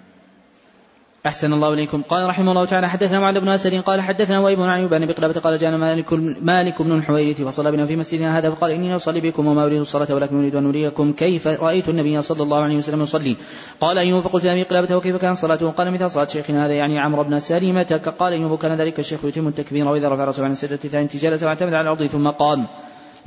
أحسن 1.26 1.52
الله 1.52 1.72
إليكم. 1.72 2.02
قال 2.02 2.28
رحمه 2.28 2.50
الله 2.52 2.64
تعالى 2.64 2.88
حدثنا 2.88 3.20
معلى 3.20 3.40
بن 3.40 3.48
أسد 3.48 3.74
قال 3.74 4.00
حدثنا 4.00 4.40
وهيب 4.40 4.62
عن 4.62 4.86
بن 4.86 5.06
بقلبة 5.06 5.40
قال 5.40 5.58
جاءنا 5.58 5.76
مالك, 5.76 6.12
مالك 6.42 6.82
بن 6.82 6.92
الحويرث 6.92 7.42
فصلى 7.42 7.70
بنا 7.72 7.86
في 7.86 7.96
مسجدنا 7.96 8.38
هذا 8.38 8.50
فقال 8.50 8.70
إني 8.70 8.96
أصلي 8.96 9.20
بكم 9.20 9.46
وما 9.46 9.64
أريد 9.64 9.80
الصلاة 9.80 10.14
ولكن 10.14 10.38
أريد 10.38 10.54
أن 10.54 10.66
أريكم 10.66 11.12
كيف 11.12 11.46
رأيت 11.46 11.88
النبي 11.88 12.22
صلى 12.22 12.42
الله 12.42 12.60
عليه 12.62 12.76
وسلم 12.76 13.02
يصلي. 13.02 13.36
قال 13.80 13.98
أيوب 13.98 14.22
فقلت 14.22 14.44
لأبي 14.44 14.62
قلابة 14.62 14.96
وكيف 14.96 15.16
كان 15.16 15.34
صلاته؟ 15.34 15.70
قال 15.70 15.90
مثل 15.90 16.10
صلاة 16.10 16.26
شيخنا 16.26 16.66
هذا 16.66 16.72
يعني 16.72 16.98
عمرو 16.98 17.24
بن 17.24 17.40
سلمة 17.40 18.00
قال 18.18 18.32
أيوب 18.32 18.58
كان 18.58 18.72
ذلك 18.72 18.98
الشيخ 18.98 19.24
يتم 19.24 19.48
التكبير 19.48 19.88
وإذا 19.88 20.08
رفع 20.08 20.24
رأسه 20.24 20.44
عن 20.44 20.52
السجدة 20.52 20.80
الثانية 20.84 21.08
جلس 21.14 21.42
واعتمد 21.42 21.74
على 21.74 21.80
الأرض 21.80 22.06
ثم 22.06 22.30
قام. 22.30 22.66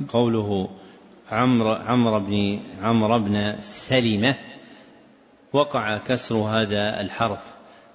قوله 0.08 0.68
عمرو 1.32 1.70
عمرو 1.70 2.20
بن 2.20 2.58
عمرو 2.82 3.18
بن 3.18 3.54
سلمة 3.60 4.34
وقع 5.52 5.98
كسر 5.98 6.36
هذا 6.36 7.00
الحرف. 7.00 7.49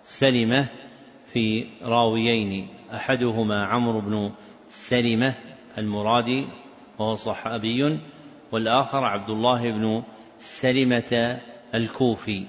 سلمة 0.06 0.68
في 1.34 1.66
راويين 1.82 2.68
أحدهما 2.94 3.66
عمرو 3.66 4.02
بن 4.02 4.32
سلمة 4.70 5.34
المرادي 5.78 6.48
وهو 7.00 7.16
صحابي 7.16 8.00
والآخر 8.52 8.98
عبد 8.98 9.30
الله 9.30 9.72
بن 9.72 10.04
سلمة 10.40 11.40
الكوفي. 11.76 12.46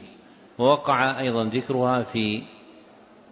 ووقع 0.59 1.21
أيضا 1.21 1.45
ذكرها 1.45 2.03
في 2.03 2.43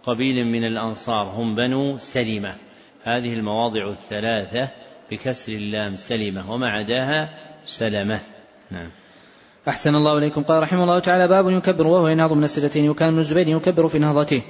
قبيل 0.03 0.47
من 0.47 0.65
الأنصار 0.65 1.25
هم 1.25 1.55
بنو 1.55 1.97
سلمة. 1.97 2.55
هذه 3.03 3.33
المواضع 3.33 3.89
الثلاثة 3.89 4.69
بكسر 5.11 5.53
اللام 5.53 5.95
سلمة 5.95 6.51
وما 6.51 6.69
عداها 6.69 7.29
سلمة. 7.65 8.21
نعم. 8.71 8.89
أحسن 9.67 9.95
الله 9.95 10.17
إليكم 10.17 10.43
قال 10.43 10.63
رحمه 10.63 10.83
الله 10.83 10.99
تعالى 10.99 11.27
باب 11.27 11.49
يكبر 11.49 11.87
وهو 11.87 12.07
ينهض 12.07 12.33
من 12.33 12.43
السجدتين 12.43 12.89
وكان 12.89 13.09
ابن 13.09 13.19
الزبير 13.19 13.47
يكبر 13.47 13.87
في 13.87 13.99
نهضته 13.99 14.41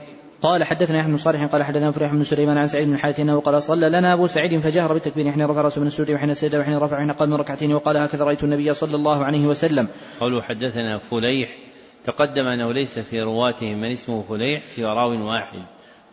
قال 0.42 0.64
حدثنا 0.64 1.00
يحيى 1.00 1.12
بن 1.12 1.18
صالح 1.18 1.46
قال 1.46 1.64
حدثنا 1.64 1.92
فريح 1.92 2.14
بن 2.14 2.24
سليمان 2.24 2.58
عن 2.58 2.68
سعيد 2.68 2.88
بن 2.88 2.94
الحارث 2.94 3.20
أنه 3.20 3.40
قال 3.40 3.64
صلى 3.64 3.90
لنا 3.90 4.14
أبو 4.14 4.28
سعيد 4.28 4.60
فجهر 4.60 4.94
بالتكبير 4.94 5.32
حين 5.32 5.46
رفع 5.46 5.62
رأسه 5.62 5.82
من 5.82 5.88
السجود 5.88 6.12
وحين 6.12 6.34
سجد 6.34 6.56
وحين 6.56 6.78
رفع 6.78 6.98
وحين 6.98 7.12
قام 7.12 7.30
من 7.30 7.36
ركعتين 7.36 7.74
وقال 7.74 7.98
هكذا 7.98 8.24
رأيت 8.24 8.44
النبي 8.44 8.74
صلى 8.74 8.96
الله 8.96 9.26
عليه 9.26 9.48
وسلم. 9.48 9.88
قوله 10.20 10.42
حدثنا 10.42 10.98
فليح 10.98 11.58
تقدم 12.06 12.46
أنه 12.46 12.74
ليس 12.74 13.00
في 13.00 13.22
رواته 13.22 13.76
من 13.76 13.92
اسمه 13.92 14.24
فليح 14.30 14.64
سوى 14.68 14.86
راو 14.86 15.28
واحد 15.28 15.60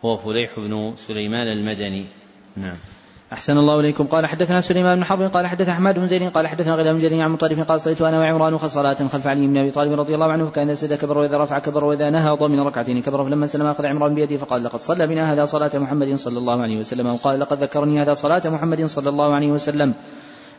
هو 0.05 0.17
فليح 0.17 0.59
بن 0.59 0.93
سليمان 0.97 1.47
المدني. 1.47 2.05
نعم. 2.57 2.77
أحسن 3.33 3.57
الله 3.57 3.79
إليكم. 3.79 4.07
قال 4.07 4.25
حدثنا 4.25 4.61
سليمان 4.61 4.95
بن 4.95 5.05
حرب 5.05 5.21
قال 5.21 5.47
حدث 5.47 5.69
أحمد 5.69 5.95
بن 5.95 6.07
زيد 6.07 6.31
قال 6.31 6.47
حدثنا 6.47 6.75
غير 6.75 6.93
بن 6.93 6.99
جرير 6.99 7.21
عن 7.21 7.31
مطرف 7.31 7.59
قال 7.59 7.81
صليت 7.81 8.01
أنا 8.01 8.19
وعمران 8.19 8.57
صلاة 8.57 9.07
خلف 9.07 9.27
علي 9.27 9.47
بن 9.47 9.57
أبي 9.57 9.71
طالب 9.71 9.99
رضي 9.99 10.15
الله 10.15 10.31
عنه 10.31 10.45
فكان 10.45 10.69
إذا 10.69 10.95
كبر 10.95 11.17
وإذا 11.17 11.43
رفع 11.43 11.59
كبر 11.59 11.83
وإذا 11.83 12.09
نهض 12.09 12.43
من 12.43 12.59
ركعتين. 12.59 13.01
كبر 13.01 13.23
فلما 13.23 13.47
سلم 13.47 13.65
أخذ 13.65 13.85
عمران 13.85 14.15
بيده 14.15 14.37
فقال 14.37 14.63
لقد 14.63 14.79
صلى 14.79 15.07
بنا 15.07 15.33
هذا 15.33 15.45
صلاة 15.45 15.71
محمد 15.75 16.15
صلى 16.15 16.37
الله 16.39 16.61
عليه 16.61 16.77
وسلم. 16.77 17.07
وقال 17.07 17.39
لقد 17.39 17.63
ذكرني 17.63 18.01
هذا 18.01 18.13
صلاة 18.13 18.41
محمد 18.45 18.85
صلى 18.85 19.09
الله 19.09 19.35
عليه 19.35 19.51
وسلم. 19.51 19.93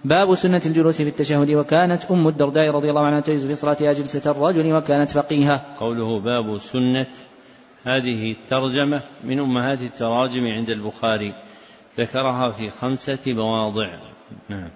باب 0.04 0.34
سنة 0.34 0.62
الجلوس 0.66 1.02
في 1.02 1.08
التشهد. 1.08 1.50
وكانت 1.50 2.10
أم 2.10 2.28
الدرداء 2.28 2.70
رضي 2.70 2.90
الله 2.90 3.06
عنها 3.06 3.20
تجلس 3.20 3.44
في 3.44 3.54
صلاتها 3.54 3.92
جلسة 3.92 4.30
الرجل 4.30 4.72
وكانت 4.72 5.10
فقيهة. 5.10 5.60
قوله 5.78 6.20
باب 6.20 6.58
سنة 6.58 7.06
هذه 7.84 8.32
الترجمة 8.32 9.02
من 9.24 9.40
أمهات 9.40 9.80
التراجم 9.80 10.44
عند 10.46 10.70
البخاري. 10.70 11.34
ذكرها 11.98 12.50
في 12.50 12.70
خمسة 12.70 13.18
مواضع. 13.26 13.88
نعم. 14.48 14.68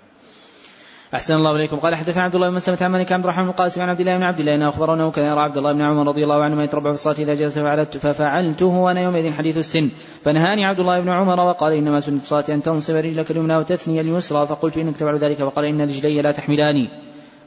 أحسن 1.14 1.34
الله 1.34 1.56
إليكم. 1.56 1.76
قال 1.76 1.94
حدثنا 1.94 2.22
عبد 2.22 2.34
الله 2.34 2.48
بن 2.48 2.56
مسلمة 2.56 2.78
عن 2.80 2.90
مالك 2.90 3.12
عبد 3.12 3.24
الرحمن 3.24 3.44
بن 3.44 3.50
القاسم 3.50 3.82
عن 3.82 3.88
عبد 3.88 4.00
الله 4.00 4.16
بن 4.16 4.22
عبد 4.22 4.40
الله 4.40 4.54
أنه 4.54 4.68
أخبره 4.68 4.94
أنه 4.94 5.10
كان 5.10 5.24
يرى 5.24 5.40
عبد 5.40 5.56
الله 5.56 5.72
بن 5.72 5.82
عمر 5.82 6.08
رضي 6.08 6.24
الله 6.24 6.42
عنهما 6.42 6.64
يتربع 6.64 6.90
في 6.90 6.94
الصلاة 6.94 7.16
إذا 7.18 7.34
جلس 7.34 7.58
فعلت 7.58 7.96
ففعلته 7.96 8.66
وأنا 8.66 9.00
يومئذ 9.00 9.32
حديث 9.32 9.58
السن. 9.58 9.90
فنهاني 10.24 10.64
عبد 10.64 10.80
الله 10.80 11.00
بن 11.00 11.08
عمر 11.08 11.40
وقال 11.40 11.72
إنما 11.72 12.00
سنة 12.00 12.16
الصلاة 12.16 12.44
أن 12.48 12.62
تنصب 12.62 12.94
رجلك 12.94 13.30
اليمنى 13.30 13.56
وتثني 13.56 14.00
اليسرى. 14.00 14.46
فقلت 14.46 14.78
إنك 14.78 14.96
تفعل 14.96 15.18
ذلك. 15.18 15.36
فقال 15.36 15.64
إن 15.64 15.80
رجلي 15.80 16.22
لا 16.22 16.32
تحملاني. 16.32 16.88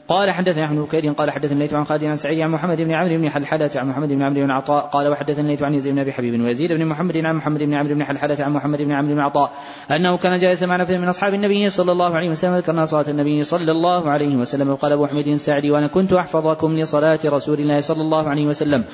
قال 0.08 0.30
حدثنا 0.30 0.64
احمد 0.64 0.88
بن 0.92 1.12
قال 1.12 1.30
حدثنا 1.30 1.52
الليث 1.52 1.74
عن 1.74 1.84
خالد 1.84 2.04
عن 2.04 2.16
سعيد 2.16 2.40
عن 2.40 2.50
محمد 2.50 2.80
بن 2.80 2.92
عمرو 2.92 3.16
بن 3.18 3.30
حلحلة 3.30 3.70
عن 3.76 3.88
محمد 3.88 4.12
بن 4.12 4.22
عمرو 4.22 4.40
بن 4.40 4.50
عطاء 4.50 4.86
قال 4.86 5.08
وحدثنا 5.08 5.44
الليث 5.44 5.62
عن 5.62 5.74
يزيد 5.74 5.92
بن 5.92 5.98
أبي 5.98 6.12
حبيب 6.12 6.40
ويزيد 6.40 6.72
بن 6.72 6.86
محمد 6.86 7.16
عن 7.16 7.36
محمد 7.36 7.62
بن 7.62 7.74
عمرو 7.74 7.94
بن 7.94 8.04
حلحلة 8.04 8.36
عن 8.40 8.52
محمد 8.52 8.82
بن 8.82 8.92
عمرو 8.92 9.14
بن 9.14 9.20
عطاء 9.20 9.52
أنه 9.90 10.18
كان 10.18 10.38
جالسا 10.38 10.66
مع 10.66 10.76
نفر 10.76 10.98
من 10.98 11.08
أصحاب 11.08 11.34
النبي 11.34 11.70
صلى 11.70 11.92
الله 11.92 12.16
عليه 12.16 12.30
وسلم 12.30 12.56
ذكرنا 12.56 12.84
صلاة 12.84 13.10
النبي 13.10 13.44
صلى 13.44 13.72
الله 13.72 14.10
عليه 14.10 14.36
وسلم. 14.36 14.70
وقال 14.70 14.92
أبو 14.92 15.06
حميد 15.06 15.28
الساعدي 15.28 15.70
وأنا 15.70 15.86
كنت 15.86 16.12
أحفظكم 16.12 16.72
لصلاة 16.76 17.18
رسول 17.24 17.60
الله 17.60 17.80
صلى 17.80 18.00
الله 18.00 18.28
عليه 18.28 18.46
وسلم. 18.46 18.84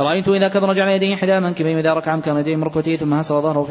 رأيت 0.00 0.28
إذا 0.28 0.48
كبر 0.48 0.72
جعل 0.72 0.88
يديه 0.88 1.14
احدى 1.14 1.40
منكبيه 1.40 1.76
واذا 1.76 1.94
ركع 1.94 2.14
امكن 2.14 2.36
يديه 2.36 2.56
من 2.56 2.68
ثم 2.96 3.14
هصر 3.14 3.40
ظهره 3.40 3.62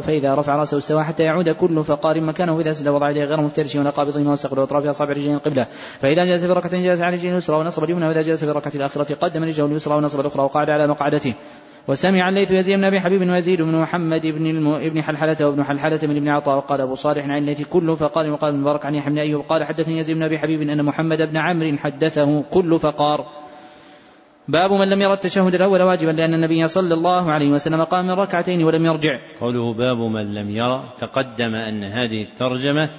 فإذا 0.00 0.34
رفع 0.34 0.56
رأسه 0.56 0.78
استوى 0.78 1.04
حتى 1.04 1.22
يعود 1.22 1.48
كل 1.48 1.84
فقار 1.84 2.20
مكانه 2.20 2.56
واذا 2.56 2.72
سجد 2.72 2.88
وضع 2.88 3.10
يديه 3.10 3.24
غير 3.24 3.40
مفترش 3.40 3.76
ولا 3.76 3.90
قابض 3.90 4.18
ما 4.18 4.30
واستقبل 4.30 4.60
وأطراف 4.60 4.86
أصابع 4.86 5.12
رجلين 5.12 5.34
القبله 5.34 5.66
فإذا 6.00 6.24
جلس 6.24 6.41
في 6.46 6.52
ركعه 6.52 6.82
جلس 6.82 7.00
على 7.00 7.16
رجله 7.16 7.32
اليسرى 7.32 7.56
ونصب 7.56 7.84
اليمنى 7.84 8.06
وإذا 8.06 8.22
جلس 8.22 8.44
في 8.44 8.50
الركعة 8.50 8.72
الآخرة 8.74 9.14
قدم 9.14 9.44
رجله 9.44 9.66
اليسرى 9.66 9.94
ونصب 9.94 10.20
الأخرى 10.20 10.42
وقعد 10.42 10.70
على 10.70 10.86
مقعدته. 10.86 11.34
وسمع 11.88 12.28
الليث 12.28 12.50
يزيد 12.50 12.76
بن 12.76 12.84
أبي 12.84 13.00
حبيب 13.00 13.20
ويزيد 13.20 13.62
بن 13.62 13.74
محمد 13.74 14.26
بن 14.26 14.46
الم... 14.46 14.68
ابن 14.68 15.02
حلحلة 15.02 15.36
وابن 15.40 15.64
حلحلة 15.64 15.98
من 16.02 16.16
ابن 16.16 16.28
عطاء 16.28 16.56
وقال 16.56 16.80
أبو 16.80 16.94
صالح 16.94 17.24
عن 17.24 17.38
الليث 17.38 17.62
كله 17.62 17.94
فقال 17.94 18.30
وقال 18.30 18.56
مبارك 18.56 18.86
عن 18.86 18.94
يحيى 18.94 19.10
بن 19.10 19.18
أيوب 19.18 19.44
قال 19.48 19.64
حدثني 19.64 19.98
يزيد 19.98 20.16
بن 20.16 20.22
أبي 20.22 20.38
حبيب 20.38 20.60
إن 20.62 20.84
محمد 20.84 21.22
بن 21.22 21.36
عمرو 21.36 21.76
حدثه 21.76 22.42
كل 22.42 22.78
فقار. 22.78 23.26
باب 24.48 24.72
من 24.72 24.88
لم 24.90 25.02
يرى 25.02 25.12
التشهد 25.12 25.54
الأول 25.54 25.82
واجبا 25.82 26.10
لأن 26.10 26.34
النبي 26.34 26.68
صلى 26.68 26.94
الله 26.94 27.32
عليه 27.32 27.50
وسلم 27.50 27.84
قام 27.84 28.06
من 28.06 28.10
ركعتين 28.10 28.64
ولم 28.64 28.86
يرجع. 28.86 29.18
قوله 29.40 29.74
باب 29.74 29.98
من 29.98 30.34
لم 30.34 30.50
يرى 30.50 30.84
تقدم 31.00 31.54
أن 31.54 31.84
هذه 31.84 32.22
الترجمة 32.22 32.90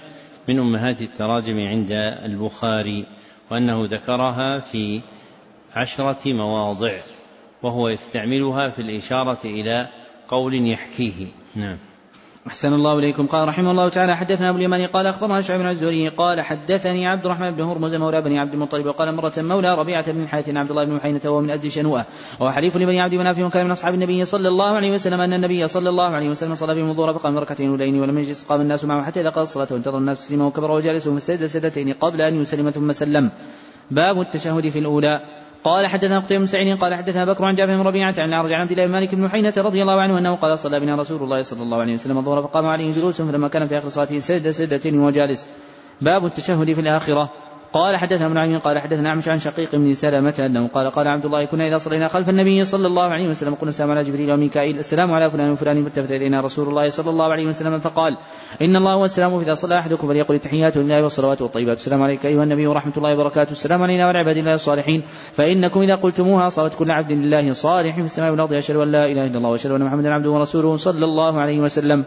من 0.47 0.59
أمهات 0.59 1.01
التراجم 1.01 1.59
عند 1.59 1.91
البخاري. 2.25 3.05
وأنه 3.51 3.85
ذكرها 3.85 4.59
في 4.59 5.01
عشرة 5.75 6.33
مواضع 6.33 6.93
وهو 7.63 7.89
يستعملها 7.89 8.69
في 8.69 8.81
الإشارة 8.81 9.39
إلى 9.45 9.87
قول 10.27 10.67
يحكيه. 10.67 11.27
نعم. 11.55 11.77
أحسن 12.47 12.73
الله 12.73 12.99
إليكم. 12.99 13.27
قال 13.27 13.47
رحمه 13.47 13.71
الله 13.71 13.89
تعالى 13.89 14.17
حدثنا 14.17 14.49
أبو 14.49 14.57
اليماني 14.57 14.85
قال 14.85 15.07
أخبرنا 15.07 15.41
شعيب 15.41 15.61
بن 15.61 15.69
الزهري 15.69 16.09
قال 16.09 16.41
حدثني 16.41 17.07
عبد 17.07 17.25
الرحمن 17.25 17.51
بن 17.51 17.61
هرمز 17.61 17.95
مولى 17.95 18.21
بني 18.21 18.39
عبد 18.39 18.53
المطلب 18.53 18.85
وقال 18.85 19.15
مرة 19.15 19.33
مولى 19.37 19.75
ربيعة 19.75 20.11
بن 20.11 20.21
الحارث 20.21 20.49
عبد 20.49 20.69
الله 20.69 20.85
بن 20.85 20.93
محينة 20.95 21.21
وهو 21.25 21.41
من 21.41 21.49
أزد 21.49 21.67
شنوءة. 21.67 22.05
وهو 22.39 22.51
حليف 22.51 22.77
لبني 22.77 23.01
عبد 23.01 23.13
مناف 23.13 23.39
وكان 23.39 23.65
من 23.65 23.71
أصحاب 23.71 23.93
النبي 23.93 24.25
صلى 24.25 24.47
الله 24.47 24.75
عليه 24.75 24.91
وسلم 24.91 25.21
أن 25.21 25.33
النبي 25.33 25.67
صلى 25.67 25.89
الله 25.89 26.09
عليه 26.09 26.29
وسلم 26.29 26.55
صلى 26.55 26.75
بهم 26.75 26.89
الظهر 26.89 27.13
فقام 27.13 27.37
ركعتين 27.37 27.69
أولين 27.69 28.01
ولم 28.01 28.17
يجلس 28.17 28.43
قام 28.43 28.61
الناس 28.61 28.85
معه 28.85 29.05
حتى 29.05 29.21
إذا 29.21 29.29
قضى 29.29 29.41
الصلاة 29.41 29.67
وانتظر 29.71 29.97
الناس 29.97 30.19
تسليما 30.19 30.45
وكبر 30.45 30.71
وجالسه 30.71 31.15
فسجد 31.15 31.45
سجدتين 31.45 31.93
قبل 31.93 32.21
أن 32.21 32.41
يسلم 32.41 32.69
ثم 32.69 32.91
سلم. 32.91 33.31
باب 33.91 34.21
التشهد 34.21 34.69
في 34.69 34.79
الأولى. 34.79 35.42
قال 35.63 35.87
حدثنا 35.87 36.19
قتيبة 36.19 36.39
بن 36.39 36.45
سعيد 36.45 36.77
قال 36.77 36.95
حدثنا 36.95 37.25
بكر 37.25 37.45
عن 37.45 37.55
جعفر 37.55 37.75
بن 37.75 37.81
ربيعة 37.81 38.15
عن 38.17 38.29
الأعرج 38.29 38.53
عن 38.53 38.61
عبد 38.61 38.71
الله 38.71 38.85
بن 38.85 38.91
مالك 38.91 39.15
بن 39.15 39.29
حينة 39.29 39.53
رضي 39.57 39.81
الله 39.81 40.01
عنه 40.01 40.17
أنه 40.17 40.35
قال 40.35 40.59
صلى 40.59 40.79
بنا 40.79 40.95
رسول 40.95 41.23
الله 41.23 41.41
صلى 41.41 41.61
الله 41.61 41.77
عليه 41.81 41.93
وسلم 41.93 42.17
الظهر 42.17 42.41
فقام 42.41 42.65
عليه 42.65 42.91
جلوس 42.91 43.21
فلما 43.21 43.47
كان 43.47 43.67
في 43.67 43.77
آخر 43.77 43.89
صلاته 43.89 44.19
سجد 44.19 44.51
سجدتين 44.51 44.99
وجالس. 44.99 45.47
باب 46.01 46.25
التشهد 46.25 46.73
في 46.73 46.81
الآخرة. 46.81 47.29
قال 47.73 47.97
حدثنا 47.97 48.25
ابن 48.25 48.37
عمي 48.37 48.57
قال 48.57 48.79
حدثنا 48.79 49.09
أعمش 49.09 49.27
عن 49.27 49.39
شقيق 49.39 49.75
بن 49.75 49.93
سلمة 49.93 50.35
أنه 50.39 50.67
قال 50.67 50.91
قال 50.91 51.07
عبد 51.07 51.25
الله 51.25 51.45
كنا 51.45 51.67
إذا 51.67 51.77
صلينا 51.77 52.07
خلف 52.07 52.29
النبي 52.29 52.65
صلى 52.65 52.87
الله 52.87 53.03
عليه 53.03 53.27
وسلم 53.27 53.55
قلنا 53.55 53.69
السلام 53.69 53.91
على 53.91 54.03
جبريل 54.03 54.31
وميكائيل 54.31 54.79
السلام 54.79 55.11
على 55.11 55.29
فلان 55.29 55.51
وفلان 55.51 55.83
فالتفت 55.83 56.11
إلينا 56.11 56.41
رسول 56.41 56.67
الله 56.67 56.89
صلى 56.89 57.09
الله 57.09 57.31
عليه 57.31 57.45
وسلم 57.45 57.79
فقال 57.79 58.17
إن 58.61 58.75
الله 58.75 58.93
هو 58.93 59.05
السلام 59.05 59.39
فاذا 59.39 59.53
صلى 59.53 59.79
أحدكم 59.79 60.07
فليقل 60.07 60.35
التحيات 60.35 60.77
لله 60.77 61.03
والصلوات 61.03 61.41
والطيبات 61.41 61.77
السلام 61.77 62.01
عليك 62.01 62.25
أيها 62.25 62.43
النبي 62.43 62.67
ورحمة 62.67 62.93
الله 62.97 63.13
وبركاته 63.13 63.51
السلام 63.51 63.83
علينا 63.83 64.05
وعلى 64.05 64.19
عباد 64.19 64.37
الله 64.37 64.53
الصالحين 64.53 65.03
فإنكم 65.33 65.81
إذا 65.81 65.95
قلتموها 65.95 66.49
صابت 66.49 66.73
كل 66.75 66.91
عبد 66.91 67.11
لله 67.11 67.53
صالح 67.53 67.95
في 67.95 68.01
السماء 68.01 68.31
والأرض 68.31 68.53
أشهد 68.53 68.75
أن 68.75 68.91
لا 68.91 69.05
إله 69.05 69.25
إلا 69.25 69.37
الله 69.37 69.49
وأشهد 69.49 69.71
أن 69.71 69.83
محمدا 69.83 70.09
عبده 70.13 70.29
ورسوله 70.29 70.77
صلى 70.77 71.05
الله 71.05 71.41
عليه 71.41 71.59
وسلم. 71.59 72.05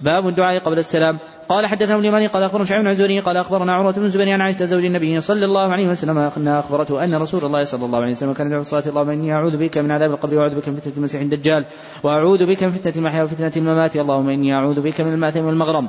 باب 0.00 0.28
الدعاء 0.28 0.58
قبل 0.58 0.78
السلام. 0.78 1.18
قال 1.48 1.66
حدثنا 1.66 1.94
ابن 1.94 2.00
اليماني 2.00 2.26
قال 2.26 2.42
أخبرنا 2.42 2.64
شعيب 2.64 2.82
بن 2.82 2.88
عزوري 2.88 3.20
قال 3.20 3.36
أخبرنا 3.36 3.74
عروه 3.74 3.92
بن 3.92 4.04
الزبير 4.04 4.30
عن 4.30 4.40
عائشة 4.40 4.64
زوج 4.64 4.84
النبي 4.84 5.20
صلى 5.20 5.44
الله 5.44 5.72
عليه 5.72 5.88
وسلم 5.88 6.18
انها 6.18 6.60
أخبرته 6.60 7.04
أن 7.04 7.14
رسول 7.14 7.44
الله 7.44 7.64
صلى 7.64 7.84
الله 7.84 7.98
عليه 7.98 8.10
وسلم 8.10 8.32
كان 8.32 8.46
يدعو 8.46 8.60
الصلاه 8.60 8.82
اللهم 8.86 9.10
إني 9.10 9.32
أعوذ 9.32 9.56
بك 9.56 9.78
من 9.78 9.90
عذاب 9.90 10.10
القبر 10.10 10.34
وأعوذ 10.34 10.54
بك 10.54 10.68
من 10.68 10.76
فتنة 10.76 10.92
المسيح 10.96 11.20
الدجال 11.20 11.64
وأعوذ 12.02 12.46
بك 12.46 12.62
من 12.64 12.70
فتنة 12.70 12.92
المحيا 12.96 13.22
وفتنة 13.22 13.52
الممات 13.56 13.96
اللهم 13.96 14.28
إني 14.28 14.54
أعوذ 14.54 14.80
بك 14.80 15.00
من 15.00 15.12
المأثم 15.12 15.44
والمغرم. 15.44 15.88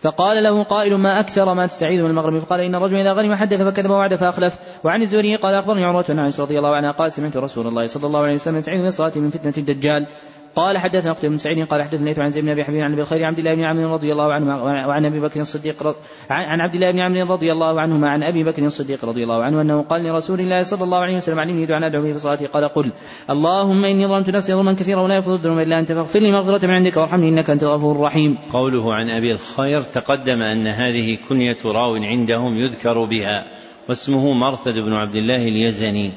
فقال 0.00 0.42
له 0.42 0.64
قائل 0.64 0.94
ما 0.94 1.20
أكثر 1.20 1.54
ما 1.54 1.66
تستعيذ 1.66 2.02
من 2.02 2.10
المغرب 2.10 2.38
فقال 2.38 2.60
إن 2.60 2.74
الرجل 2.74 2.96
إذا 2.96 3.12
غنم 3.12 3.34
حدث 3.34 3.62
فكذب 3.62 3.90
وعد 3.90 4.14
فأخلف. 4.14 4.58
وعن 4.84 5.02
الزهري 5.02 5.36
قال 5.36 5.54
أخبرني 5.54 5.84
عروه 5.84 6.04
بن 6.08 6.18
عائشة 6.18 6.42
رضي 6.42 6.58
الله 6.58 6.76
عنها 6.76 6.90
قال 6.90 7.12
سمعت 7.12 7.36
رسول 7.36 7.66
الله 7.66 7.86
صلى 7.86 8.06
الله 8.06 8.22
عليه 8.22 8.34
وسلم 8.34 8.56
يستعيذ 8.56 8.80
من 8.80 8.86
الصلاه 8.86 9.12
من 9.16 9.30
فتنة 9.30 9.54
الدجال. 9.58 10.06
قال 10.56 10.78
حدثنا 10.78 11.12
قتيبة 11.12 11.32
بن 11.32 11.38
سعيد 11.38 11.66
قال 11.66 11.82
حدثنا 11.82 12.14
عن 12.18 12.30
زيد 12.30 12.44
بن 12.44 12.50
أبي 12.50 12.64
حبيب 12.64 12.84
عن 12.84 12.92
أبي 12.92 13.02
الخير 13.02 13.24
عبد 13.24 13.38
الله 13.38 13.54
بن 13.54 13.64
عمرو 13.64 13.94
رضي 13.94 14.12
الله 14.12 14.32
عنه 14.32 14.64
وعن 14.64 15.04
أبي 15.04 15.20
بكر 15.20 15.40
الصديق 15.40 15.96
عن 16.30 16.60
عبد 16.60 16.74
الله 16.74 16.90
بن 16.90 17.00
عمرو 17.00 17.32
رضي 17.32 17.52
الله 17.52 17.80
عنهما 17.80 18.08
عن 18.08 18.22
أبي 18.22 18.44
بكر 18.44 18.62
الصديق 18.62 19.04
رضي 19.04 19.22
الله 19.22 19.42
عنه 19.42 19.60
أنه 19.60 19.82
قال 19.82 20.04
لرسول 20.04 20.40
الله 20.40 20.62
صلى 20.62 20.84
الله 20.84 20.98
عليه 20.98 21.16
وسلم 21.16 21.40
علمني 21.40 21.66
دعاء 21.66 21.86
أدعو 21.86 22.02
به 22.02 22.12
في 22.12 22.18
صلاتي 22.18 22.46
قال 22.46 22.64
قل 22.64 22.90
اللهم 23.30 23.84
إني 23.84 24.06
ظلمت 24.06 24.30
نفسي 24.30 24.54
ظلما 24.54 24.72
كثيرا 24.72 25.02
ولا 25.02 25.14
يغفر 25.14 25.34
الذنوب 25.34 25.58
إلا 25.58 25.80
أنت 25.80 25.92
فاغفر 25.92 26.18
لي 26.18 26.32
مغفرة 26.32 26.66
من 26.66 26.74
عندك 26.74 26.96
وارحمني 26.96 27.28
إنك 27.28 27.50
أنت 27.50 27.62
الغفور 27.62 27.96
الرحيم. 27.96 28.38
قوله 28.52 28.94
عن 28.94 29.10
أبي 29.10 29.32
الخير 29.32 29.82
تقدم 29.82 30.42
أن 30.42 30.66
هذه 30.66 31.18
كنية 31.28 31.56
راو 31.64 31.94
عندهم 31.94 32.56
يذكر 32.56 33.04
بها 33.04 33.44
واسمه 33.88 34.32
مرثد 34.32 34.74
بن 34.74 34.92
عبد 34.92 35.16
الله 35.16 35.48
اليزني. 35.48 36.10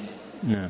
نعم. 0.44 0.70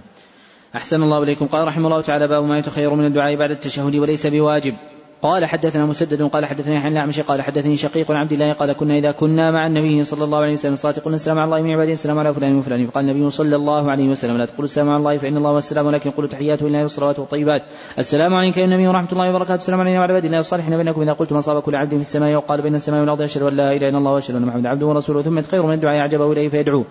أحسن 0.75 1.03
الله 1.03 1.23
إليكم. 1.23 1.47
قال 1.47 1.67
رحمه 1.67 1.87
الله 1.87 2.01
تعالى 2.01 2.27
باب 2.27 2.43
ما 2.43 2.57
يتخير 2.57 2.93
من 2.93 3.05
الدعاء 3.05 3.35
بعد 3.35 3.51
التشهد 3.51 3.95
وليس 3.95 4.27
بواجب. 4.27 4.73
قال 5.21 5.45
حدثنا 5.45 5.85
مسدد 5.85 6.21
قال 6.21 6.45
حدثني 6.45 6.75
يحيى 6.75 6.91
الأعمش 6.91 7.19
قال 7.19 7.41
حدثني 7.41 7.75
شقيق 7.75 8.11
عن 8.11 8.17
عبد 8.17 8.31
الله 8.31 8.53
قال 8.53 8.73
كنا 8.73 8.97
إذا 8.97 9.11
كنا 9.11 9.51
مع 9.51 9.67
النبي 9.67 10.03
صلى 10.03 10.23
الله 10.23 10.37
عليه 10.37 10.53
وسلم 10.53 10.75
صلاة 10.75 10.93
قلنا 10.93 11.15
السلام 11.15 11.39
على 11.39 11.45
الله 11.45 11.61
من 11.61 11.71
عباده 11.71 11.91
السلام 11.91 12.19
على 12.19 12.33
فلان 12.33 12.57
وفلان. 12.57 12.85
فقال 12.85 13.09
النبي 13.09 13.29
صلى 13.29 13.55
الله 13.55 13.91
عليه 13.91 14.09
وسلم 14.09 14.37
لا 14.37 14.45
تقولوا 14.45 14.65
السلام 14.65 14.89
على 14.89 14.97
الله 14.97 15.17
فإن 15.17 15.37
الله 15.37 15.49
هو 15.49 15.57
السلام 15.57 15.85
ولكن 15.85 16.11
قولوا 16.11 16.29
تحيات 16.29 16.63
لله 16.63 16.81
والصلوات 16.81 17.19
والطيبات. 17.19 17.63
السلام 17.99 18.33
عليك 18.33 18.57
يا 18.57 18.65
النبي 18.65 18.87
ورحمة 18.87 19.11
الله 19.11 19.29
وبركاته. 19.29 19.55
السلام 19.55 19.79
علينا 19.79 19.99
وعلى 19.99 20.13
عباد 20.13 20.25
الله 20.25 20.39
الصالحين 20.39 20.77
بينكم 20.77 21.01
إذا 21.01 21.13
قلتم 21.13 21.37
أصاب 21.37 21.61
كل 21.61 21.75
عبد 21.75 21.95
في 21.95 22.01
السماء 22.01 22.35
وقال 22.35 22.61
بين 22.61 22.75
السماء 22.75 22.99
والأرض 23.01 23.21
أشهد 23.21 23.41
أن 23.41 23.55
لا 23.55 23.71
إله 23.73 23.89
إلا 23.89 23.97
الله 23.97 24.11
وأشهد 24.11 24.35
أن 24.35 24.45
محمدا 24.45 24.69
عبده 24.69 24.85
ورسوله. 24.85 25.21
ثم 25.21 25.41
خير 25.41 25.65
من 25.65 25.73
الدعاء 25.73 25.99
أعجبه 25.99 26.31
إليه 26.31 26.49
فيدعوه. 26.49 26.85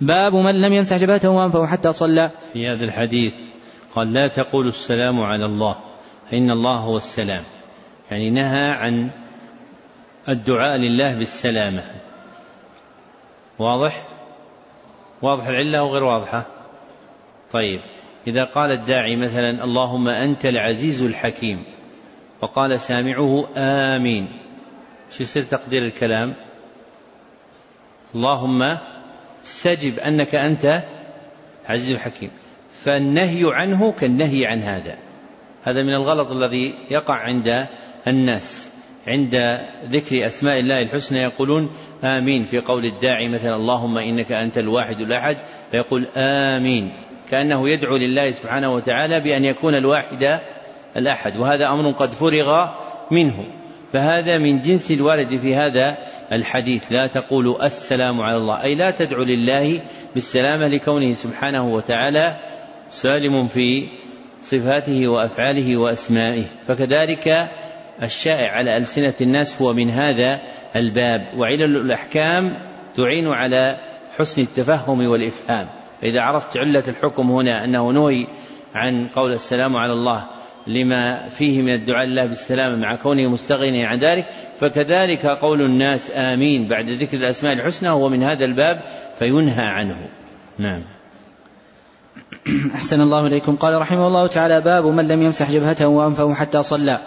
باب 0.00 0.34
من 0.34 0.60
لم 0.60 0.72
يمسح 0.72 0.96
جبهته 0.96 1.28
وأنفه 1.28 1.66
حتى 1.66 1.92
صلى. 1.92 2.30
في 2.52 2.68
هذا 2.68 2.84
الحديث 2.84 3.34
قال 3.94 4.12
لا 4.12 4.28
تقولوا 4.28 4.70
السلام 4.70 5.20
على 5.20 5.44
الله 5.46 5.76
فإن 6.30 6.50
الله 6.50 6.76
هو 6.76 6.96
السلام. 6.96 7.44
يعني 8.10 8.30
نهى 8.30 8.70
عن 8.70 9.10
الدعاء 10.28 10.76
لله 10.76 11.14
بالسلامة. 11.18 11.84
واضح؟ 13.58 14.06
واضح 15.22 15.46
العلة 15.46 15.82
وغير 15.82 16.04
واضحة؟ 16.04 16.46
طيب 17.52 17.80
إذا 18.26 18.44
قال 18.44 18.72
الداعي 18.72 19.16
مثلا 19.16 19.64
اللهم 19.64 20.08
أنت 20.08 20.46
العزيز 20.46 21.02
الحكيم 21.02 21.64
وقال 22.42 22.80
سامعه 22.80 23.48
آمين 23.56 24.28
شو 25.10 25.22
يصير 25.22 25.42
تقدير 25.42 25.82
الكلام؟ 25.82 26.34
اللهم 28.14 28.78
استجب 29.44 29.98
أنك 29.98 30.34
أنت 30.34 30.82
عزيز 31.68 31.90
الحكيم. 31.90 32.30
فالنهي 32.84 33.54
عنه 33.54 33.92
كالنهي 33.92 34.46
عن 34.46 34.62
هذا. 34.62 34.94
هذا 35.64 35.82
من 35.82 35.94
الغلط 35.94 36.30
الذي 36.30 36.74
يقع 36.90 37.14
عند 37.14 37.66
الناس. 38.08 38.70
عند 39.08 39.60
ذكر 39.84 40.26
أسماء 40.26 40.60
الله 40.60 40.82
الحسنى 40.82 41.18
يقولون 41.18 41.70
آمين. 42.04 42.42
في 42.42 42.58
قول 42.58 42.84
الداعي 42.84 43.28
مثلا 43.28 43.56
اللهم 43.56 43.98
إنك 43.98 44.32
أنت 44.32 44.58
الواحد 44.58 44.96
الأحد 45.00 45.36
فيقول 45.70 46.06
آمين. 46.16 46.92
كأنه 47.30 47.68
يدعو 47.68 47.96
لله 47.96 48.30
سبحانه 48.30 48.74
وتعالى 48.74 49.20
بأن 49.20 49.44
يكون 49.44 49.74
الواحد 49.74 50.40
الأحد. 50.96 51.36
وهذا 51.36 51.66
أمر 51.66 51.90
قد 51.90 52.10
فرغ 52.10 52.68
منه. 53.10 53.44
فهذا 53.92 54.38
من 54.38 54.62
جنس 54.62 54.90
الوارد 54.90 55.36
في 55.36 55.54
هذا 55.54 55.96
الحديث. 56.32 56.92
لا 56.92 57.06
تقولوا 57.06 57.66
السلام 57.66 58.20
على 58.20 58.36
الله. 58.36 58.62
أي 58.62 58.74
لا 58.74 58.90
تدعو 58.90 59.22
لله 59.22 59.80
بالسلامة 60.14 60.68
لكونه 60.68 61.12
سبحانه 61.12 61.74
وتعالى 61.74 62.36
سالم 62.90 63.48
في 63.48 63.88
صفاته 64.42 65.08
وأفعاله 65.08 65.76
وأسمائه. 65.76 66.44
فكذلك 66.66 67.48
الشائع 68.02 68.52
على 68.52 68.76
ألسنة 68.76 69.14
الناس 69.20 69.62
هو 69.62 69.72
من 69.72 69.90
هذا 69.90 70.40
الباب. 70.76 71.26
وعلل 71.36 71.76
الأحكام 71.76 72.54
تعين 72.96 73.28
على 73.28 73.76
حسن 74.18 74.42
التفهم 74.42 75.06
والإفهام. 75.06 75.66
فإذا 76.00 76.20
عرفت 76.20 76.56
علة 76.56 76.84
الحكم 76.88 77.30
هنا 77.30 77.64
أنه 77.64 77.90
نهي 77.90 78.26
عن 78.74 79.06
قول 79.06 79.32
السلام 79.32 79.76
على 79.76 79.92
الله 79.92 80.26
لما 80.66 81.28
فيه 81.28 81.62
من 81.62 81.74
الدعاء 81.74 82.06
لله 82.06 82.26
بالسلامة 82.26 82.76
مع 82.76 82.96
كونه 82.96 83.28
مستغنيا 83.28 83.86
عن 83.86 83.98
ذلك 83.98 84.26
فكذلك 84.60 85.26
قول 85.26 85.62
الناس 85.62 86.10
آمين 86.14 86.68
بعد 86.68 86.88
ذكر 86.88 87.16
الأسماء 87.16 87.52
الحسنى 87.52 87.88
هو 87.88 88.08
من 88.08 88.22
هذا 88.22 88.44
الباب 88.44 88.80
فينهى 89.18 89.64
عنه 89.64 89.96
نعم 90.58 90.82
أحسن 92.74 93.00
الله 93.00 93.26
إليكم 93.26 93.56
قال 93.56 93.80
رحمه 93.80 94.06
الله 94.06 94.26
تعالى 94.26 94.60
باب 94.60 94.86
من 94.86 95.06
لم 95.06 95.22
يمسح 95.22 95.50
جبهته 95.50 95.86
وأنفه 95.86 96.34
حتى 96.34 96.62
صلى 96.62 96.98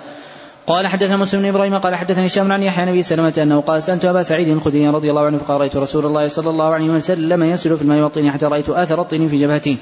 قال 0.68 0.88
حدثنا 0.88 1.18
مسلم 1.18 1.42
بن 1.42 1.48
إبراهيم 1.48 1.78
قال 1.78 1.96
حدثني 1.96 2.28
هشام 2.28 2.52
عن 2.52 2.64
يحيى 2.64 2.86
نبي 2.86 3.02
سلمة 3.02 3.34
أنه 3.38 3.62
قال 3.62 3.84
سألت 3.84 4.06
أبا 4.06 4.24
سعيد 4.24 4.48
الخدري 4.48 4.90
رضي 4.90 5.10
الله 5.10 5.26
عنه 5.26 5.38
فقال 5.38 5.60
رأيت 5.60 5.76
رسول 5.76 6.06
الله 6.06 6.28
صلى 6.28 6.50
الله 6.50 6.74
عليه 6.74 6.90
وسلم 6.90 7.44
يسل 7.44 7.78
في 7.78 7.82
الماء 7.82 8.02
والطين 8.02 8.32
حتى 8.32 8.46
رأيت 8.46 8.70
آثر 8.70 9.02
الطين 9.02 9.28
في 9.28 9.38
جبهته. 9.38 9.78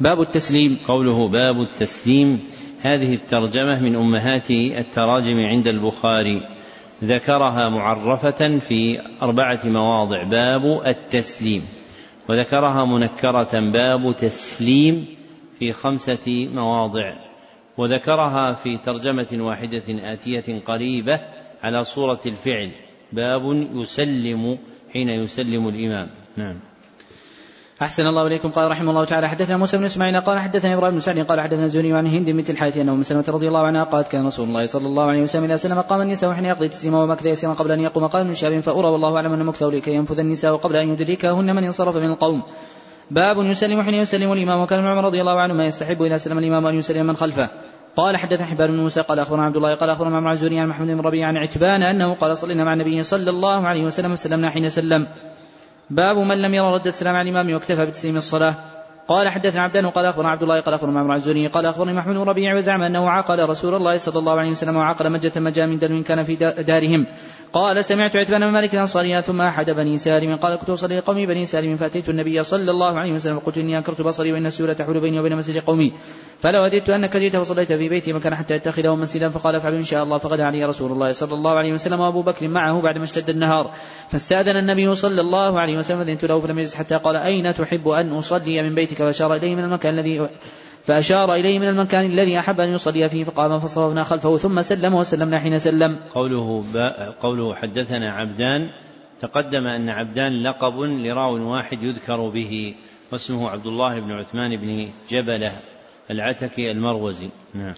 باب 0.00 0.20
التسليم. 0.20 0.78
قوله 0.88 1.28
باب 1.28 1.60
التسليم 1.60 2.40
هذه 2.82 3.14
الترجمة 3.14 3.80
من 3.80 3.96
أمهات 3.96 4.50
التراجم 4.50 5.38
عند 5.38 5.68
البخاري. 5.68 6.42
ذكرها 7.04 7.68
معرفة 7.68 8.58
في 8.58 9.00
أربعة 9.22 9.60
مواضع. 9.64 10.22
باب 10.22 10.82
التسليم. 10.86 11.62
وذكرها 12.28 12.84
منكرة. 12.84 13.70
باب 13.70 14.16
تسليم 14.16 15.06
في 15.58 15.72
خمسة 15.72 16.48
مواضع. 16.52 17.12
وذكرها 17.78 18.52
في 18.52 18.78
ترجمة 18.78 19.26
واحدة 19.32 20.12
آتية 20.12 20.60
قريبة 20.66 21.20
على 21.62 21.84
صورة 21.84 22.20
الفعل. 22.26 22.70
باب 23.12 23.68
يسلم 23.74 24.58
حين 24.92 25.08
يسلم 25.08 25.68
الإمام. 25.68 26.08
نعم. 26.36 26.56
أحسن 27.82 28.06
الله 28.06 28.26
إليكم. 28.26 28.50
قال 28.50 28.70
رحمه 28.70 28.90
الله 28.90 29.04
تعالى 29.04 29.28
حدثنا 29.28 29.56
موسى 29.56 29.76
بن 29.76 29.84
إسماعيل 29.84 30.20
قال 30.20 30.38
حدثنا 30.38 30.74
إبراهيم 30.74 30.94
بن 30.94 31.00
سعد 31.00 31.18
قال 31.18 31.40
حدثنا 31.40 31.64
الزهري 31.64 31.92
عن 31.92 32.06
هند 32.06 32.30
بنت 32.30 32.50
الحارث 32.50 32.78
أنه 32.78 32.94
من 32.94 33.02
سلمة 33.02 33.24
رضي 33.28 33.48
الله 33.48 33.66
عنها 33.66 33.84
قالت 33.84 34.08
كان 34.08 34.26
رسول 34.26 34.48
الله 34.48 34.66
صلى 34.66 34.86
الله 34.86 35.04
عليه 35.04 35.22
وسلم 35.22 35.44
إذا 35.44 35.56
سلم 35.56 35.80
قام 35.80 36.00
النساء 36.00 36.32
حين 36.32 36.44
يقضي 36.44 36.68
تسليما 36.68 37.02
ومكث 37.02 37.26
يسيرا 37.26 37.52
قبل 37.52 37.72
أن 37.72 37.80
يقوم 37.80 38.06
قال 38.06 38.26
من 38.26 38.34
شاب 38.34 38.60
فأرى 38.60 38.88
والله 38.88 39.16
أعلم 39.16 39.32
أن 39.32 39.44
مكثه 39.44 39.70
لكي 39.70 39.94
ينفذ 39.94 40.18
النساء 40.18 40.56
قبل 40.56 40.76
أن 40.76 40.88
يدركهن 40.88 41.56
من 41.56 41.64
انصرف 41.64 41.96
من 41.96 42.10
القوم. 42.10 42.42
باب 43.10 43.36
يسلم 43.38 43.82
حين 43.82 43.94
يسلم 43.94 44.32
الإمام. 44.32 44.60
وكان 44.60 44.80
عمر 44.80 45.04
رضي 45.04 45.20
الله 45.20 45.40
عنه 45.40 45.54
ما 45.54 45.66
يستحب 45.66 46.02
إذا 46.02 46.16
سلم 46.16 46.38
الإمام 46.38 46.66
أن 46.66 46.74
يسلم 46.74 47.06
من 47.06 47.16
خلفه. 47.16 47.48
قال 47.96 48.16
حدثنا 48.16 48.46
حبان 48.46 48.70
بن 48.70 48.76
موسى 48.76 49.00
قال 49.00 49.18
أخبرنا 49.18 49.44
عبد 49.44 49.56
الله 49.56 49.74
قال 49.74 49.90
أخبرنا 49.90 50.32
الزهري 50.32 50.58
عن 50.58 50.68
محمد 50.68 50.86
بن 50.86 51.00
ربيع 51.00 51.28
عن 51.28 51.36
عتبان 51.36 51.82
أنه 51.82 52.14
قال 52.14 52.38
صلينا 52.38 52.64
مع 52.64 52.72
النبي 52.72 53.02
صلى 53.02 53.30
الله 53.30 53.66
عليه 53.66 53.82
وسلم 53.84 54.16
سلمنا 54.16 54.50
حين 54.50 54.70
سلم. 54.70 55.06
باب 55.90 56.18
من 56.18 56.42
لم 56.42 56.54
يرى 56.54 56.74
رد 56.74 56.86
السلام 56.86 57.16
على 57.16 57.30
الإمام 57.30 57.54
واكتفى 57.54 57.86
بتسليم 57.86 58.16
الصلاه 58.16 58.54
قال 59.08 59.28
حدثنا 59.28 59.62
عبدان 59.62 59.86
قال 59.86 60.06
أخبرنا 60.06 60.28
عبد 60.28 60.42
الله 60.42 60.60
قال 60.60 60.74
أخبرنا 60.74 60.92
معمر 60.92 61.14
الزهري 61.14 61.46
قال 61.46 61.66
أخبرني 61.66 61.92
محمد 61.92 62.14
بن 62.14 62.22
ربيع 62.22 62.56
وزعم 62.56 62.82
أنه 62.82 63.10
عقل 63.10 63.48
رسول 63.48 63.74
الله 63.74 63.98
صلى 63.98 64.18
الله 64.18 64.38
عليه 64.38 64.50
وسلم 64.50 64.76
وعقل 64.76 65.10
مجة 65.10 65.32
مجا 65.36 65.66
من 65.66 65.78
دلو 65.78 66.02
كان 66.02 66.22
في 66.22 66.36
دارهم. 66.36 67.06
قال 67.52 67.84
سمعت 67.84 68.16
عتبان 68.16 68.40
بن 68.40 68.52
مالك 68.52 68.74
الأنصاري 68.74 69.22
ثم 69.22 69.40
أحد 69.40 69.70
بني 69.70 69.98
سالم. 69.98 70.36
قال 70.36 70.56
كنت 70.56 70.70
أصلي 70.70 70.98
لقومي 70.98 71.26
بني 71.26 71.46
سالم 71.46 71.76
فأتيت 71.76 72.08
النبي 72.08 72.44
صلى 72.44 72.70
الله 72.70 72.98
عليه 72.98 73.12
وسلم 73.12 73.38
فقلت 73.38 73.58
إني 73.58 73.78
أنكرت 73.78 74.02
بصري 74.02 74.32
وإن 74.32 74.46
السوره 74.46 74.72
تحول 74.72 75.00
بيني 75.00 75.20
وبين 75.20 75.36
مسجد 75.36 75.62
قومي. 75.62 75.92
فلو 76.40 76.64
وددت 76.64 76.90
أنك 76.90 77.16
جئت 77.16 77.36
فصليت 77.36 77.72
في 77.72 77.88
بيتي 77.88 78.12
مكان 78.12 78.34
حتى 78.34 78.54
يتخذه 78.54 78.94
مسجدا 78.94 79.28
فقال 79.28 79.54
افعل 79.54 79.74
إن 79.74 79.82
شاء 79.82 80.04
الله. 80.04 80.18
فغدا 80.18 80.44
علي 80.44 80.64
رسول 80.64 80.92
الله 80.92 81.12
صلى 81.12 81.34
الله 81.34 81.50
عليه 81.50 81.72
وسلم 81.72 82.00
وأبو 82.00 82.22
بكر 82.22 82.48
معه 82.48 82.80
بعدما 82.80 83.04
اشتد 83.04 83.30
النهار. 83.30 83.70
فاستأذن 84.10 84.56
النبي 84.56 84.94
صلى 84.94 85.20
الله 85.20 85.60
عليه 85.60 85.78
وسلم 85.78 85.98
فاذنت 85.98 86.24
له 86.24 86.40
فلم 86.40 86.58
يجلس 86.58 86.74
حتى 86.74 86.94
قال 86.94 87.16
أين 87.16 87.54
تحب 87.54 87.88
أن 87.88 88.12
أصلي 88.12 88.62
من 88.62 88.74
بيتك؟ 88.74 88.95
فأشار 88.96 89.34
إليه 89.34 89.54
من 89.54 89.64
المكان 89.64 89.98
الذي 89.98 90.28
فأشار 90.86 91.34
إليه 91.34 91.58
من 91.58 91.68
المكان 91.68 92.04
الذي 92.04 92.38
أحب 92.38 92.60
أن 92.60 92.68
يصلي 92.68 93.08
فيه 93.08 93.24
فقام 93.24 93.58
فصففنا 93.58 94.04
خلفه 94.04 94.36
ثم 94.36 94.62
سلم 94.62 94.94
وسلمنا 94.94 95.38
حين 95.38 95.58
سلم. 95.58 95.96
قوله, 96.14 96.64
قوله 97.20 97.54
حدثنا 97.54 98.12
عبدان 98.12 98.70
تقدم 99.20 99.66
أن 99.66 99.88
عبدان 99.88 100.42
لقب 100.42 100.80
لراو 100.80 101.52
واحد 101.52 101.82
يذكر 101.82 102.28
به 102.28 102.74
واسمه 103.12 103.50
عبد 103.50 103.66
الله 103.66 104.00
بن 104.00 104.12
عثمان 104.12 104.56
بن 104.56 104.88
جبلة 105.10 105.52
العتكي 106.10 106.70
المروزي. 106.70 107.28
نعم. 107.54 107.74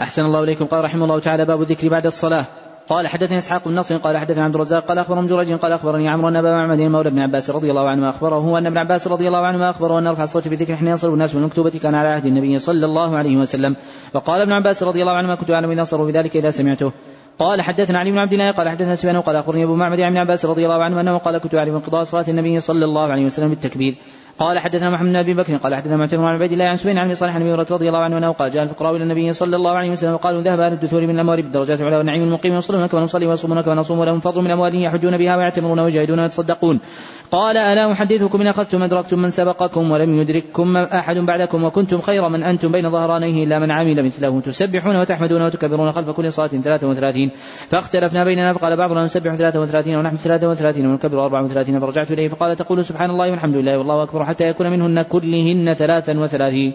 أحسن 0.00 0.24
الله 0.24 0.42
إليكم. 0.42 0.64
قال 0.64 0.84
رحمه 0.84 1.04
الله 1.04 1.18
تعالى 1.18 1.44
باب 1.44 1.62
الذكر 1.62 1.88
بعد 1.88 2.06
الصلاة. 2.06 2.46
قال 2.88 3.08
حدثني 3.08 3.38
إسحاق 3.38 3.68
بن 3.68 3.74
نصر 3.74 3.96
قال 3.96 4.16
حدثني 4.16 4.42
عبد 4.42 4.54
الرزاق 4.54 4.84
قال 4.84 4.98
أخبرني 4.98 5.26
جريج 5.26 5.52
قال 5.52 5.72
أخبرني 5.72 6.08
عمرو 6.08 6.28
أن 6.28 6.36
أبا 6.36 6.52
معمد 6.52 6.80
مولى 6.80 7.08
ابن 7.08 7.18
عباس 7.18 7.50
رضي 7.50 7.70
الله 7.70 7.88
عنه 7.88 8.08
أخبره 8.08 8.58
أن 8.58 8.66
ابن 8.66 8.78
عباس 8.78 9.08
رضي 9.08 9.26
الله 9.26 9.46
عنه 9.46 9.70
أخبره 9.70 9.98
أن 9.98 10.08
رفع 10.08 10.24
الصوت 10.24 10.48
بذكر 10.48 10.76
حين 10.76 10.88
ينصرف 10.88 11.14
الناس 11.14 11.34
من 11.34 11.40
المكتوبه 11.40 11.70
كان 11.70 11.94
على 11.94 12.08
عهد 12.08 12.26
النبي 12.26 12.58
صلى 12.58 12.86
الله 12.86 13.16
عليه 13.16 13.36
وسلم. 13.36 13.76
وقال 14.14 14.40
ابن 14.40 14.52
عباس 14.52 14.82
رضي 14.82 15.00
الله 15.02 15.12
عنه 15.12 15.28
ما 15.28 15.34
كنت 15.34 15.50
أعلم 15.50 15.70
انصروا 15.70 16.06
بذلك 16.06 16.36
إذا 16.36 16.50
سمعته. 16.50 16.92
قال 17.38 17.62
حدثنا 17.62 17.98
علي 17.98 18.10
بن 18.10 18.18
عبد 18.18 18.32
الله 18.32 18.50
قال 18.50 18.68
حدثنا 18.68 18.94
سفيان 18.94 19.20
قال 19.20 19.36
أخبرني 19.36 19.64
أبو 19.64 19.74
معمد 19.74 20.00
عن 20.00 20.06
ابن 20.06 20.18
عباس 20.18 20.44
رضي 20.44 20.64
الله 20.64 20.84
عنه 20.84 21.00
أنه 21.00 21.18
قال 21.18 21.38
كنت 21.38 21.54
اعلم 21.54 21.74
انقضاء 21.74 22.04
صلاة 22.04 22.24
النبي 22.28 22.60
صلى 22.60 22.84
الله 22.84 23.12
عليه 23.12 23.24
وسلم 23.24 23.48
بالتكبير. 23.48 23.94
قال 24.38 24.58
حدثنا 24.58 24.90
محمد 24.90 25.08
بن 25.08 25.16
أبي 25.16 25.34
بكر 25.34 25.56
قال 25.56 25.74
حدثنا 25.74 25.96
معتمر 25.96 26.26
عن 26.26 26.34
عبيد 26.34 26.52
الله 26.52 26.64
عن 26.64 26.76
سبين 26.76 26.98
عن 26.98 27.14
صالح 27.14 27.38
بن 27.38 27.42
هريرة 27.42 27.66
رضي 27.70 27.88
الله 27.88 27.98
عنه 27.98 28.32
قال 28.32 28.50
جاء 28.50 28.62
الفقراء 28.62 28.96
إلى 28.96 29.02
النبي 29.02 29.32
صلى 29.32 29.56
الله 29.56 29.70
عليه 29.70 29.90
وسلم 29.90 30.12
وقالوا 30.12 30.42
ذهب 30.42 30.60
أهل 30.60 30.72
الدثور 30.72 31.06
من 31.06 31.14
الأموال 31.14 31.42
بالدرجات 31.42 31.80
العلى 31.80 31.96
والنعيم 31.96 32.22
المقيم 32.22 32.54
يصلون 32.54 32.86
كما 32.86 33.00
نصلي 33.00 33.26
ويصومون 33.26 33.60
كما 33.60 33.74
نصوم 33.74 33.98
ولهم 33.98 34.20
فضل 34.20 34.42
من 34.42 34.50
أموالهم 34.50 34.80
يحجون 34.80 35.18
بها 35.18 35.36
ويعتمرون 35.36 35.80
ويجاهدون 35.80 36.20
ويتصدقون. 36.20 36.80
قال 37.30 37.56
ألا 37.56 37.92
أحدثكم 37.92 38.40
إن 38.40 38.46
أخذتم 38.46 38.82
أدركتم 38.82 39.18
من 39.18 39.30
سبقكم 39.30 39.90
ولم 39.90 40.14
يدرككم 40.20 40.76
أحد 40.76 41.16
بعدكم 41.16 41.64
وكنتم 41.64 42.00
خير 42.00 42.28
من 42.28 42.42
أنتم 42.42 42.72
بين 42.72 42.90
ظهرانيه 42.90 43.44
إلا 43.44 43.58
من 43.58 43.70
عمل 43.70 44.04
مثله. 44.04 44.40
تسبحون 44.40 44.96
وتحمدون 44.96 45.42
وتكبرون 45.42 45.92
خلف 45.92 46.10
كل 46.10 46.32
صلاة 46.32 46.46
33 46.46 47.30
فاختلفنا 47.68 48.24
بيننا 48.24 48.52
فقال 48.52 48.76
بعضنا 48.76 49.04
نسبح 49.04 49.34
33 49.34 49.96
ونحمد 49.96 50.18
33 50.18 50.86
ونكبر 50.86 51.24
34 51.24 51.80
فرجعت 51.80 52.10
إليه 52.10 52.28
فقال 52.28 52.56
تقول 52.56 52.84
سبحان 52.84 53.10
الله 53.10 53.30
والحمد 53.30 53.56
لله 53.56 53.78
والله 53.78 54.02
أكبر 54.02 54.24
حتى 54.24 54.44
يكون 54.44 54.70
منهن 54.70 55.02
كلهن 55.02 55.74
ثلاثا 55.74 56.18
وثلاثين. 56.18 56.74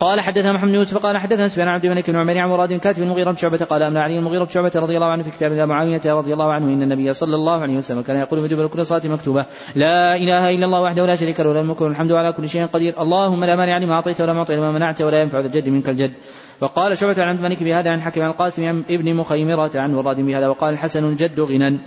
قال 0.00 0.20
حدثنا 0.20 0.52
محمد 0.52 0.70
بن 0.70 0.74
يوسف 0.74 0.98
قال 0.98 1.18
حدثنا 1.18 1.48
سفيان 1.48 1.68
عبد 1.68 1.84
الملك 1.84 2.10
بن 2.10 2.16
عمر 2.16 2.38
عن 2.38 2.48
مراد 2.48 2.72
كاتب 2.72 3.02
المغيرة 3.02 3.30
بن 3.30 3.36
شعبة 3.36 3.56
قال 3.58 3.82
أمر 3.82 3.98
علي 3.98 4.18
المغيرة 4.18 4.44
بن 4.44 4.50
شعبة 4.50 4.72
رضي 4.74 4.96
الله 4.96 5.06
عنه 5.06 5.22
في 5.22 5.30
كتاب 5.30 5.52
الله 5.52 5.66
معاوية 5.66 6.00
رضي 6.06 6.32
الله 6.32 6.52
عنه 6.52 6.66
إن 6.66 6.82
النبي 6.82 7.12
صلى 7.12 7.36
الله 7.36 7.60
عليه 7.60 7.76
وسلم 7.76 8.02
كان 8.02 8.16
يقول 8.16 8.48
في 8.48 8.54
دبر 8.54 8.66
كل 8.66 8.86
صلاة 8.86 9.02
مكتوبة 9.04 9.46
لا 9.74 10.16
إله 10.16 10.50
إلا 10.50 10.66
الله 10.66 10.80
وحده 10.80 11.06
لا 11.06 11.14
شريك 11.14 11.40
له 11.40 11.54
له 11.54 11.60
الملك 11.60 11.80
والحمد 11.80 12.12
على 12.12 12.32
كل 12.32 12.48
شيء 12.48 12.66
قدير 12.66 13.02
اللهم 13.02 13.44
لا 13.44 13.56
مانع 13.56 13.78
لما 13.78 13.94
أعطيت 13.94 14.20
ولا 14.20 14.32
معطي 14.32 14.56
لما 14.56 14.72
منعت 14.72 15.02
ولا 15.02 15.20
ينفع 15.20 15.40
ذا 15.40 15.46
الجد 15.46 15.68
منك 15.68 15.88
الجد 15.88 16.12
وقال 16.60 16.98
شعبة 16.98 17.22
عن 17.22 17.28
عبد 17.28 17.38
الملك 17.44 17.62
بهذا 17.62 17.90
عن 17.90 18.00
حكم 18.00 18.22
عن 18.22 18.30
القاسم 18.30 18.82
ابن 18.90 19.14
مخيمرة 19.14 19.70
عن 19.74 19.94
مراد 19.94 20.20
بهذا 20.20 20.48
وقال 20.48 20.74
الحسن 20.74 21.04
الجد 21.04 21.40
غنى 21.40 21.78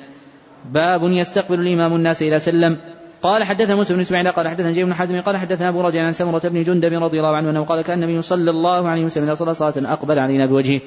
باب 0.65 1.03
يستقبل 1.03 1.59
الإمام 1.59 1.95
الناس 1.95 2.21
إذا 2.21 2.37
سلم 2.37 2.77
قال 3.21 3.43
حدثنا 3.43 3.75
موسى 3.75 3.93
بن 3.93 3.99
إسماعيل 3.99 4.31
قال 4.31 4.47
حدثنا 4.47 4.71
جيب 4.71 4.85
بن 4.85 4.93
حازم 4.93 5.21
قال 5.21 5.37
حدثنا 5.37 5.69
أبو 5.69 5.81
رجع 5.81 6.01
عن 6.01 6.11
سمرة 6.11 6.41
بن 6.43 6.61
جندب 6.61 6.93
رضي 6.93 7.17
الله 7.19 7.35
عنه 7.35 7.49
أنه 7.49 7.65
قال 7.65 7.81
كان 7.81 8.03
النبي 8.03 8.21
صلى 8.21 8.51
الله 8.51 8.89
عليه 8.89 9.05
وسلم 9.05 9.23
إذا 9.23 9.33
صلى 9.33 9.53
صلاة 9.53 9.93
أقبل 9.93 10.19
علينا 10.19 10.45
بوجهه. 10.45 10.81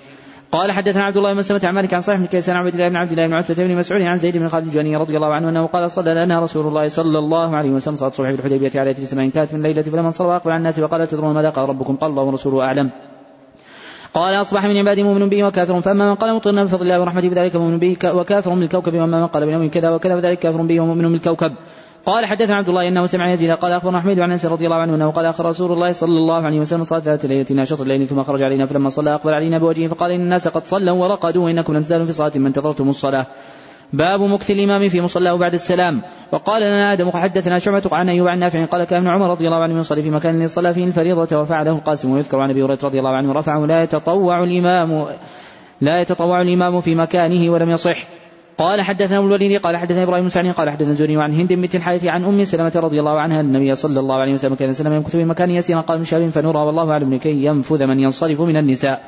قال 0.52 0.72
حدثنا 0.72 1.04
عبد 1.04 1.16
الله 1.16 1.32
بن 1.32 1.38
مسلمة 1.38 1.60
عن 1.64 1.74
مالك 1.74 1.94
عن 1.94 2.00
صالح 2.00 2.18
بن 2.18 2.26
كيسان 2.26 2.56
عبد 2.56 2.74
الله 2.74 2.88
بن 2.88 2.96
عبد 2.96 3.12
الله 3.12 3.26
بن 3.26 3.34
عتبة 3.34 3.64
بن 3.64 3.76
مسعود 3.76 4.02
عن 4.02 4.18
زيد 4.18 4.36
بن 4.36 4.48
خالد 4.48 4.66
الجهني 4.66 4.96
رضي 4.96 5.16
الله 5.16 5.34
عنه 5.34 5.48
أنه 5.48 5.66
قال 5.66 5.90
صلى 5.90 6.14
لنا 6.14 6.40
رسول 6.40 6.66
الله 6.66 6.88
صلى 6.88 7.18
الله 7.18 7.56
عليه 7.56 7.70
وسلم 7.70 7.96
صلاة 7.96 8.08
الصبح 8.08 8.30
بالحديبية 8.30 8.80
على 8.80 8.94
سماء 8.94 9.28
كانت 9.28 9.54
من 9.54 9.60
الليلة 9.60 9.82
فلما 9.82 10.10
صلى 10.10 10.28
واقبل 10.28 10.50
على 10.50 10.58
الناس 10.58 10.78
وقال 10.78 11.06
تدرون 11.06 11.34
ماذا 11.34 11.50
قال 11.50 11.68
ربكم؟ 11.68 11.96
قال 11.96 12.10
الله 12.10 12.22
ورسوله 12.22 12.64
أعلم. 12.64 12.90
قال 14.14 14.40
أصبح 14.40 14.64
من 14.64 14.76
عبادي 14.76 15.02
مؤمن 15.02 15.28
به 15.28 15.44
وكافر 15.44 15.80
فأما 15.80 16.10
من 16.10 16.14
قال 16.14 16.34
مطرنا 16.34 16.64
بفضل 16.64 16.82
الله 16.82 17.00
ورحمته 17.00 17.28
فذلك 17.28 17.56
مؤمن 17.56 17.78
به 17.78 17.96
وكافر 18.04 18.54
بالكوكب 18.54 18.94
وأما 18.94 19.20
من 19.20 19.26
قال 19.26 19.46
بنوم 19.46 19.68
كذا 19.68 19.90
وكذا 19.90 20.20
فذلك 20.20 20.38
كافر 20.38 20.62
به 20.62 20.80
ومؤمن 20.80 21.12
بالكوكب 21.12 21.52
قال 22.06 22.26
حدثنا 22.26 22.56
عبد 22.56 22.68
الله 22.68 22.88
إنه 22.88 23.06
سمع 23.06 23.32
يزيد 23.32 23.50
قال 23.50 23.72
أخبرنا 23.72 23.98
أحمد 23.98 24.20
عن 24.20 24.32
أنس 24.32 24.46
رضي 24.46 24.66
الله 24.66 24.76
عنه 24.76 24.94
أنه 24.94 25.10
قال 25.10 25.26
أخر 25.26 25.46
رسول 25.46 25.72
الله 25.72 25.92
صلى 25.92 26.18
الله 26.18 26.42
عليه 26.46 26.60
وسلم 26.60 26.84
صلاة 26.84 26.98
ذات 26.98 27.26
ليله 27.26 27.64
شطر 27.64 27.82
الليل 27.82 28.06
ثم 28.06 28.22
خرج 28.22 28.42
علينا 28.42 28.66
فلما 28.66 28.88
صلى 28.88 29.14
أقبل 29.14 29.34
علينا 29.34 29.58
بوجهه 29.58 29.88
فقال 29.88 30.12
إن 30.12 30.20
الناس 30.20 30.48
قد 30.48 30.64
صلوا 30.64 30.96
ورقدوا 30.96 31.44
وإنكم 31.44 31.74
لم 31.74 31.82
تزالوا 31.82 32.06
في 32.06 32.12
صلاة 32.12 32.32
ما 32.36 32.48
انتظرتم 32.48 32.88
الصلاة. 32.88 33.26
باب 33.92 34.20
مكث 34.20 34.50
الإمام 34.50 34.88
في 34.88 35.00
مصلاه 35.00 35.36
بعد 35.36 35.54
السلام. 35.54 36.02
وقال 36.32 36.62
لنا 36.62 36.92
آدم 36.92 37.10
حدثنا 37.10 37.58
شعبة 37.58 37.82
عن 37.92 38.08
أيوب 38.08 38.28
عن 38.28 38.38
نافع 38.38 38.64
قال 38.64 38.84
كان 38.84 38.98
ابن 38.98 39.08
عمر 39.08 39.30
رضي 39.30 39.46
الله 39.46 39.62
عنه 39.62 39.78
يصلي 39.78 40.02
في 40.02 40.10
مكان 40.10 40.40
يصلى 40.40 40.74
فيه 40.74 40.84
الفريضة 40.84 41.40
وفعله 41.40 41.70
القاسم 41.70 42.10
ويذكر 42.10 42.40
عن 42.40 42.50
أبي 42.50 42.62
هريرة 42.62 42.78
رضي 42.84 42.98
الله 42.98 43.16
عنه 43.16 43.32
رفعه 43.32 43.66
لا 43.66 43.82
يتطوع 43.82 44.44
الإمام 44.44 45.06
لا 45.80 46.00
يتطوع 46.00 46.40
الإمام 46.40 46.80
في 46.80 46.94
مكانه 46.94 47.52
ولم 47.52 47.70
يصح. 47.70 48.19
قال 48.60 48.82
حدثنا 48.82 49.18
أبو 49.18 49.26
الوليد 49.26 49.60
قال 49.60 49.76
حدثنا 49.76 50.02
إبراهيم 50.02 50.28
بن 50.28 50.52
قال 50.52 50.70
حدثنا 50.70 50.92
زوري 50.92 51.16
عن 51.16 51.32
هند 51.32 51.52
بنت 51.52 51.74
الحارث 51.74 52.04
عن 52.04 52.24
أم 52.24 52.44
سلمة 52.44 52.72
رضي 52.76 53.00
الله 53.00 53.20
عنها 53.20 53.40
النبي 53.40 53.76
صلى 53.76 54.00
الله 54.00 54.14
عليه 54.14 54.34
وسلم 54.34 54.54
كان 54.54 54.72
سلم 54.72 54.92
يمكث 54.92 55.16
في 55.16 55.24
مكان 55.24 55.50
يسيرا 55.50 55.80
قال 55.80 55.98
من 55.98 56.04
شاب 56.04 56.28
فنورا 56.28 56.62
والله 56.62 56.90
أعلم 56.90 57.14
لكي 57.14 57.44
ينفذ 57.44 57.86
من 57.86 58.00
ينصرف 58.00 58.40
من 58.40 58.56
النساء. 58.56 59.02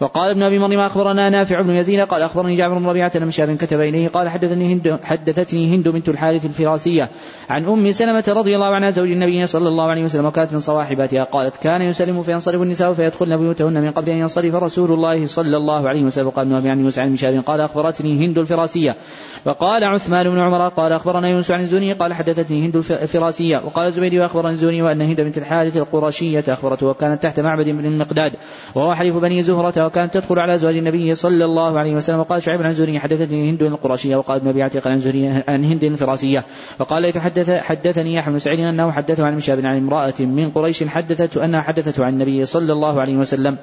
وقال 0.00 0.30
ابن 0.30 0.42
أبي 0.42 0.58
مريم 0.58 0.80
أخبرنا 0.80 1.30
نافع 1.30 1.60
بن 1.60 1.70
يزيد 1.70 2.00
قال 2.00 2.22
أخبرني 2.22 2.54
جابر 2.54 2.78
بن 2.78 2.86
ربيعة 2.86 3.12
أن 3.16 3.30
شاب 3.30 3.56
كتب 3.56 3.80
اليه 3.80 4.08
قال 4.08 4.28
حدثني 4.28 4.72
هند 4.72 4.98
حدثتني 5.02 5.74
هند 5.74 5.88
بنت 5.88 6.08
الحارث 6.08 6.44
الفراسية 6.44 7.08
عن 7.48 7.64
أم 7.64 7.92
سلمة 7.92 8.24
رضي 8.28 8.54
الله 8.54 8.74
عنها 8.74 8.90
زوج 8.90 9.10
النبي 9.10 9.46
صلى 9.46 9.68
الله 9.68 9.84
عليه 9.84 10.04
وسلم 10.04 10.26
وكانت 10.26 10.52
من 10.52 10.58
صواحباتها 10.58 11.24
قالت 11.24 11.56
كان 11.56 11.82
يسلم 11.82 12.22
فينصرف 12.22 12.62
النساء 12.62 12.94
فيدخلن 12.94 13.36
بيوتهن 13.36 13.82
من 13.82 13.90
قبل 13.90 14.10
أن 14.10 14.16
ينصرف 14.16 14.54
رسول 14.54 14.92
الله 14.92 15.26
صلى 15.26 15.56
الله 15.56 15.88
عليه 15.88 16.04
وسلم 16.04 16.26
وقال 16.26 16.46
ابن 16.46 16.56
ابي 16.56 16.70
عن 16.70 16.82
موسى 16.82 17.00
عن 17.00 17.16
شاب 17.16 17.42
قال 17.46 17.60
أخبرتني 17.60 18.26
هند 18.26 18.38
الفراسية 18.38 18.96
وقال 19.44 19.84
عثمان 19.84 20.30
بن 20.30 20.38
عمر 20.38 20.68
قال 20.68 20.92
أخبرنا 20.92 21.28
يونس 21.28 21.50
عن 21.50 21.60
الزوني 21.60 21.92
قال 21.92 22.14
حدثتني 22.14 22.66
هند 22.66 22.76
الفراسية 22.76 23.62
وقال 23.64 23.86
الزبيدي 23.86 24.20
واخبرني 24.20 24.50
الزوني 24.50 24.82
وأن 24.82 25.02
هند 25.02 25.20
بنت 25.20 25.38
الحارث 25.38 25.76
القرشية 25.76 26.44
أخبرته 26.48 26.86
وكانت 26.86 27.22
تحت 27.22 27.40
معبد 27.40 27.70
بن 27.70 27.84
المقداد 27.84 28.32
وهو 28.74 28.94
حليف 28.94 29.16
بني 29.16 29.42
زهرة 29.42 29.83
وكانت 29.86 30.14
تدخل 30.14 30.38
على 30.38 30.54
أزواج 30.54 30.76
النبي 30.76 31.14
صلى 31.14 31.44
الله 31.44 31.78
عليه 31.78 31.94
وسلم 31.94 32.18
وقال 32.18 32.42
شعيب 32.42 32.62
عن 32.62 32.72
زهري 32.72 33.00
حدثتني 33.00 33.50
هند 33.50 33.62
القرشية 33.62 34.16
وقال 34.16 34.40
ابن 34.40 34.48
أبي 34.48 34.62
عتيق 34.62 34.88
عن 34.88 34.98
زهري 34.98 35.42
عن 35.48 35.64
هند 35.64 35.84
الفراسية. 35.84 36.44
وقال 36.78 37.02
ليث 37.02 37.18
حدث 37.18 37.50
حدثني 37.50 38.14
يحيى 38.14 38.32
بن 38.32 38.38
سعيد 38.38 38.60
أنه 38.60 38.92
حدثه 38.92 39.26
عن 39.26 39.36
مشاب 39.36 39.66
عن 39.66 39.76
امرأة 39.76 40.14
من 40.20 40.50
قريش 40.50 40.84
حدثته 40.84 41.44
أنها 41.44 41.60
حدثته 41.60 42.04
عن 42.04 42.12
النبي 42.12 42.44
صلى 42.44 42.72
الله 42.72 43.00
عليه 43.00 43.16
وسلم. 43.16 43.58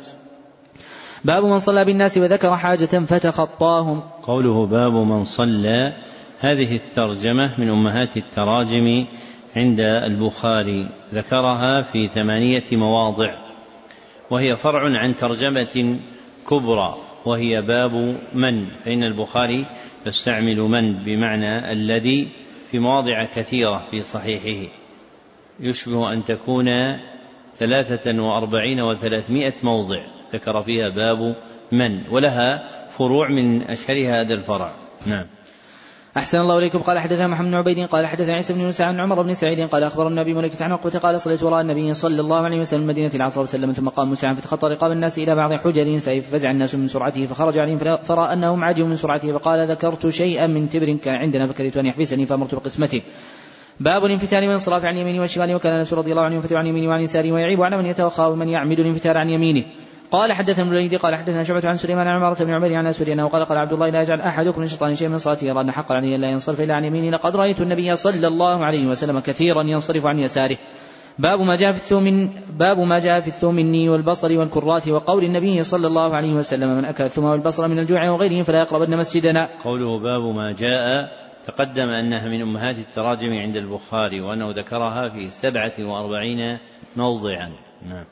باب 1.25 1.43
من 1.43 1.59
صلى 1.59 1.85
بالناس 1.85 2.17
وذكر 2.17 2.57
حاجة 2.57 2.85
فتخطاهم. 2.85 4.01
قوله 4.23 4.65
باب 4.65 4.93
من 4.93 5.23
صلى 5.23 5.93
هذه 6.39 6.75
الترجمة 6.75 7.51
من 7.57 7.69
أمهات 7.69 8.17
التراجم 8.17 9.05
عند 9.55 9.79
البخاري 9.79 10.89
ذكرها 11.13 11.81
في 11.81 12.07
ثمانية 12.07 12.63
مواضع. 12.71 13.35
وهي 14.29 14.55
فرع 14.55 14.97
عن 14.97 15.15
ترجمة 15.15 15.97
كبرى 16.49 16.97
وهي 17.25 17.61
باب 17.61 18.17
من؟ 18.33 18.67
فإن 18.85 19.03
البخاري 19.03 19.65
يستعمل 20.05 20.57
من 20.57 20.93
بمعنى 20.93 21.71
الذي 21.71 22.27
في 22.71 22.79
مواضع 22.79 23.25
كثيرة 23.25 23.83
في 23.91 24.01
صحيحه. 24.01 24.71
يشبه 25.59 26.13
أن 26.13 26.25
تكون 26.25 26.97
ثلاثة 27.59 28.21
وأربعين 28.21 28.81
وثلاثمائة 28.81 29.53
موضع. 29.63 30.03
ذكر 30.33 30.61
فيها 30.61 30.89
باب 30.89 31.35
من 31.71 32.03
ولها 32.09 32.69
فروع 32.89 33.27
من 33.27 33.61
أشهرها 33.61 34.21
هذا 34.21 34.33
الفرع. 34.33 34.71
نعم. 35.05 35.25
أحسن 36.17 36.39
الله 36.39 36.57
إليكم. 36.57 36.79
قال 36.79 36.99
حدثنا 36.99 37.27
محمد 37.27 37.47
بن 37.47 37.55
عبيد 37.55 37.87
قال 37.87 38.07
حدثنا 38.07 38.33
عيسى 38.33 38.53
بن 38.53 38.59
يونس 38.59 38.81
عن 38.81 38.99
عمر 38.99 39.21
بن 39.21 39.33
سعيد 39.33 39.59
قال 39.59 39.83
أخبر 39.83 40.07
النبي 40.07 40.33
ملكة 40.33 40.63
عن 40.63 40.71
عقبة 40.71 40.99
قال 40.99 41.21
صليت 41.21 41.43
وراء 41.43 41.61
النبي 41.61 41.93
صلى 41.93 42.21
الله 42.21 42.39
عليه 42.39 42.59
وسلم 42.59 42.87
مدينة 42.87 43.11
العصر 43.15 43.41
وسلم 43.41 43.71
ثم 43.71 43.89
قام 43.89 44.11
مسرعا 44.11 44.33
فتخطى 44.33 44.67
رقاب 44.67 44.91
الناس 44.91 45.19
إلى 45.19 45.35
بعض 45.35 45.53
حجر 45.53 45.97
سيف 45.99 46.29
فزع 46.29 46.51
الناس 46.51 46.75
من 46.75 46.87
سرعته 46.87 47.25
فخرج 47.25 47.57
عليهم 47.57 47.77
فرأى 48.03 48.33
أنهم 48.33 48.63
عجبوا 48.63 48.89
من 48.89 48.95
سرعته 48.95 49.31
فقال 49.31 49.67
ذكرت 49.71 50.09
شيئا 50.09 50.47
من 50.47 50.69
تبر 50.69 50.93
كان 50.93 51.15
عندنا 51.15 51.47
فكرهت 51.47 51.77
أن 51.77 51.85
يحبسني 51.85 52.25
فأمرت 52.25 52.55
بقسمته. 52.55 53.01
باب 53.79 54.05
الانفتال 54.05 54.43
والانصراف 54.43 54.85
عن 54.85 54.93
اليمين 54.93 55.19
والشمال 55.19 55.55
وكان 55.55 55.73
انس 55.73 55.93
رضي 55.93 56.11
الله 56.11 56.23
عنه 56.23 56.35
ينفتل 56.35 56.57
عن 56.57 56.67
يمينه 56.67 56.89
وعن 56.89 57.01
يساره 57.01 57.31
ويعيب 57.31 57.61
على 57.61 57.77
من 57.77 57.85
يتوخى 57.85 58.23
ومن 58.23 58.49
يعمد 58.49 58.79
الانفتال 58.79 59.17
عن 59.17 59.29
يمينه. 59.29 59.63
قال 60.11 60.33
حدثنا 60.33 60.63
ابن 60.63 60.71
الوليد 60.71 60.95
قال 60.95 61.15
حدثنا 61.15 61.43
شعبة 61.43 61.69
عن 61.69 61.77
سليمان 61.77 62.07
عن 62.07 62.15
عمارة 62.15 62.43
بن 62.43 62.53
عمر 62.53 62.73
عن 62.73 62.87
أسود 62.87 63.09
أنه 63.09 63.27
قال 63.27 63.45
قال 63.45 63.57
عبد 63.57 63.73
الله 63.73 63.89
لا 63.89 64.01
يجعل 64.01 64.21
أحدكم 64.21 64.61
من 64.61 64.67
شيطان 64.67 64.95
شيئا 64.95 65.09
من 65.09 65.17
صلاته 65.17 65.45
يرى 65.45 65.61
أن 65.61 65.71
حقا 65.71 65.95
عليه 65.95 66.17
لا 66.17 66.31
ينصرف 66.31 66.61
إلا 66.61 66.75
عن 66.75 66.85
يمينه 66.85 67.09
لقد 67.09 67.35
رأيت 67.35 67.61
النبي 67.61 67.95
صلى 67.95 68.27
الله 68.27 68.65
عليه 68.65 68.87
وسلم 68.87 69.19
كثيرا 69.19 69.63
ينصرف 69.63 70.05
عن 70.05 70.19
يساره 70.19 70.57
باب 71.19 71.41
ما 71.41 71.55
جاء 71.55 71.71
في 71.71 71.77
الثوم 71.77 72.33
باب 72.49 72.79
ما 72.79 72.99
جاء 72.99 73.21
في 73.21 73.27
الثومني 73.27 73.89
والبصر 73.89 74.37
والكرات 74.37 74.87
وقول 74.87 75.23
النبي 75.23 75.63
صلى 75.63 75.87
الله 75.87 76.15
عليه 76.15 76.33
وسلم 76.33 76.77
من 76.77 76.85
أكل 76.85 77.03
الثوم 77.03 77.25
والبصر 77.25 77.67
من 77.67 77.79
الجوع 77.79 78.09
وغيره 78.09 78.43
فلا 78.43 78.59
يقربن 78.59 78.97
مسجدنا. 78.97 79.49
قوله 79.63 79.99
باب 79.99 80.35
ما 80.35 80.51
جاء 80.51 81.11
تقدم 81.47 81.89
أنها 81.89 82.27
من 82.27 82.41
أمهات 82.41 82.77
التراجم 82.77 83.33
عند 83.33 83.55
البخاري 83.55 84.21
وأنه 84.21 84.51
ذكرها 84.51 85.09
في 85.09 85.29
سبعة 85.29 85.73
وأربعين 85.79 86.57
موضعا. 86.95 87.51
نعم. 87.89 88.05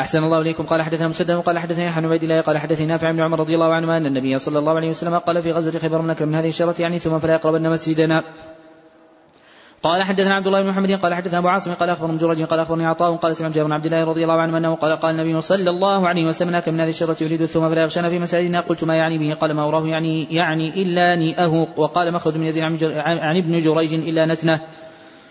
أحسن 0.00 0.24
الله 0.24 0.40
إليكم. 0.40 0.64
قال 0.64 0.82
حدثنا 0.82 1.08
مسدد 1.08 1.30
قال 1.30 1.58
حدثنا 1.58 1.84
يحيى 1.84 2.02
بن 2.02 2.08
عبيد 2.08 2.22
الله 2.22 2.40
قال 2.40 2.58
حدثني 2.58 2.86
نافع 2.86 3.10
بن 3.10 3.20
عمر 3.20 3.40
رضي 3.40 3.54
الله 3.54 3.74
عنهما 3.74 3.96
أن 3.96 4.06
النبي 4.06 4.38
صلى 4.38 4.58
الله 4.58 4.76
عليه 4.76 4.90
وسلم 4.90 5.18
قال 5.18 5.42
في 5.42 5.52
غزوة 5.52 5.78
خيبر 5.78 6.02
من 6.02 6.14
من 6.20 6.34
هذه 6.34 6.48
الشرة 6.48 6.74
يعني 6.78 6.98
ثم 6.98 7.18
فلا 7.18 7.34
يقربن 7.34 7.70
مسجدنا. 7.70 8.24
قال 9.82 10.02
حدثنا 10.02 10.34
عبد 10.34 10.46
الله 10.46 10.62
بن 10.62 10.68
محمد 10.68 10.92
قال 10.92 11.14
حدثنا 11.14 11.38
أبو 11.38 11.48
عاصم 11.48 11.74
قال 11.74 11.90
أخبرنا 11.90 12.18
جرج 12.18 12.42
قال 12.42 12.60
أخبرني 12.60 12.86
عطاء 12.86 13.16
قال 13.16 13.36
سمعت 13.36 13.52
جابر 13.52 13.66
بن 13.66 13.72
عبد 13.72 13.86
الله 13.86 14.04
رضي 14.04 14.22
الله 14.22 14.40
عنه 14.40 14.58
أنه 14.58 14.74
قال 14.74 14.96
قال 14.96 15.20
النبي 15.20 15.40
صلى 15.40 15.70
الله 15.70 16.08
عليه 16.08 16.24
وسلم 16.26 16.50
ناك 16.50 16.68
من 16.68 16.80
هذه 16.80 16.88
الشرة 16.88 17.16
يريد 17.20 17.42
الثوم 17.42 17.70
فلا 17.70 17.82
يغشانا 17.82 18.08
في 18.08 18.18
مساجدنا. 18.18 18.60
قلت 18.60 18.84
ما 18.84 18.96
يعني 18.96 19.18
به؟ 19.18 19.34
قال 19.34 19.54
ما 19.54 19.68
أراه 19.68 19.86
يعني 19.86 20.34
يعني 20.34 20.82
إلا 20.82 21.14
نيئه 21.16 21.66
وقال 21.76 22.12
مخرج 22.12 22.36
من 22.36 22.46
يزيد 22.46 22.62
عن 22.62 23.36
ابن 23.36 23.58
جريج 23.58 23.94
إلا 23.94 24.26
نتنه 24.26 24.60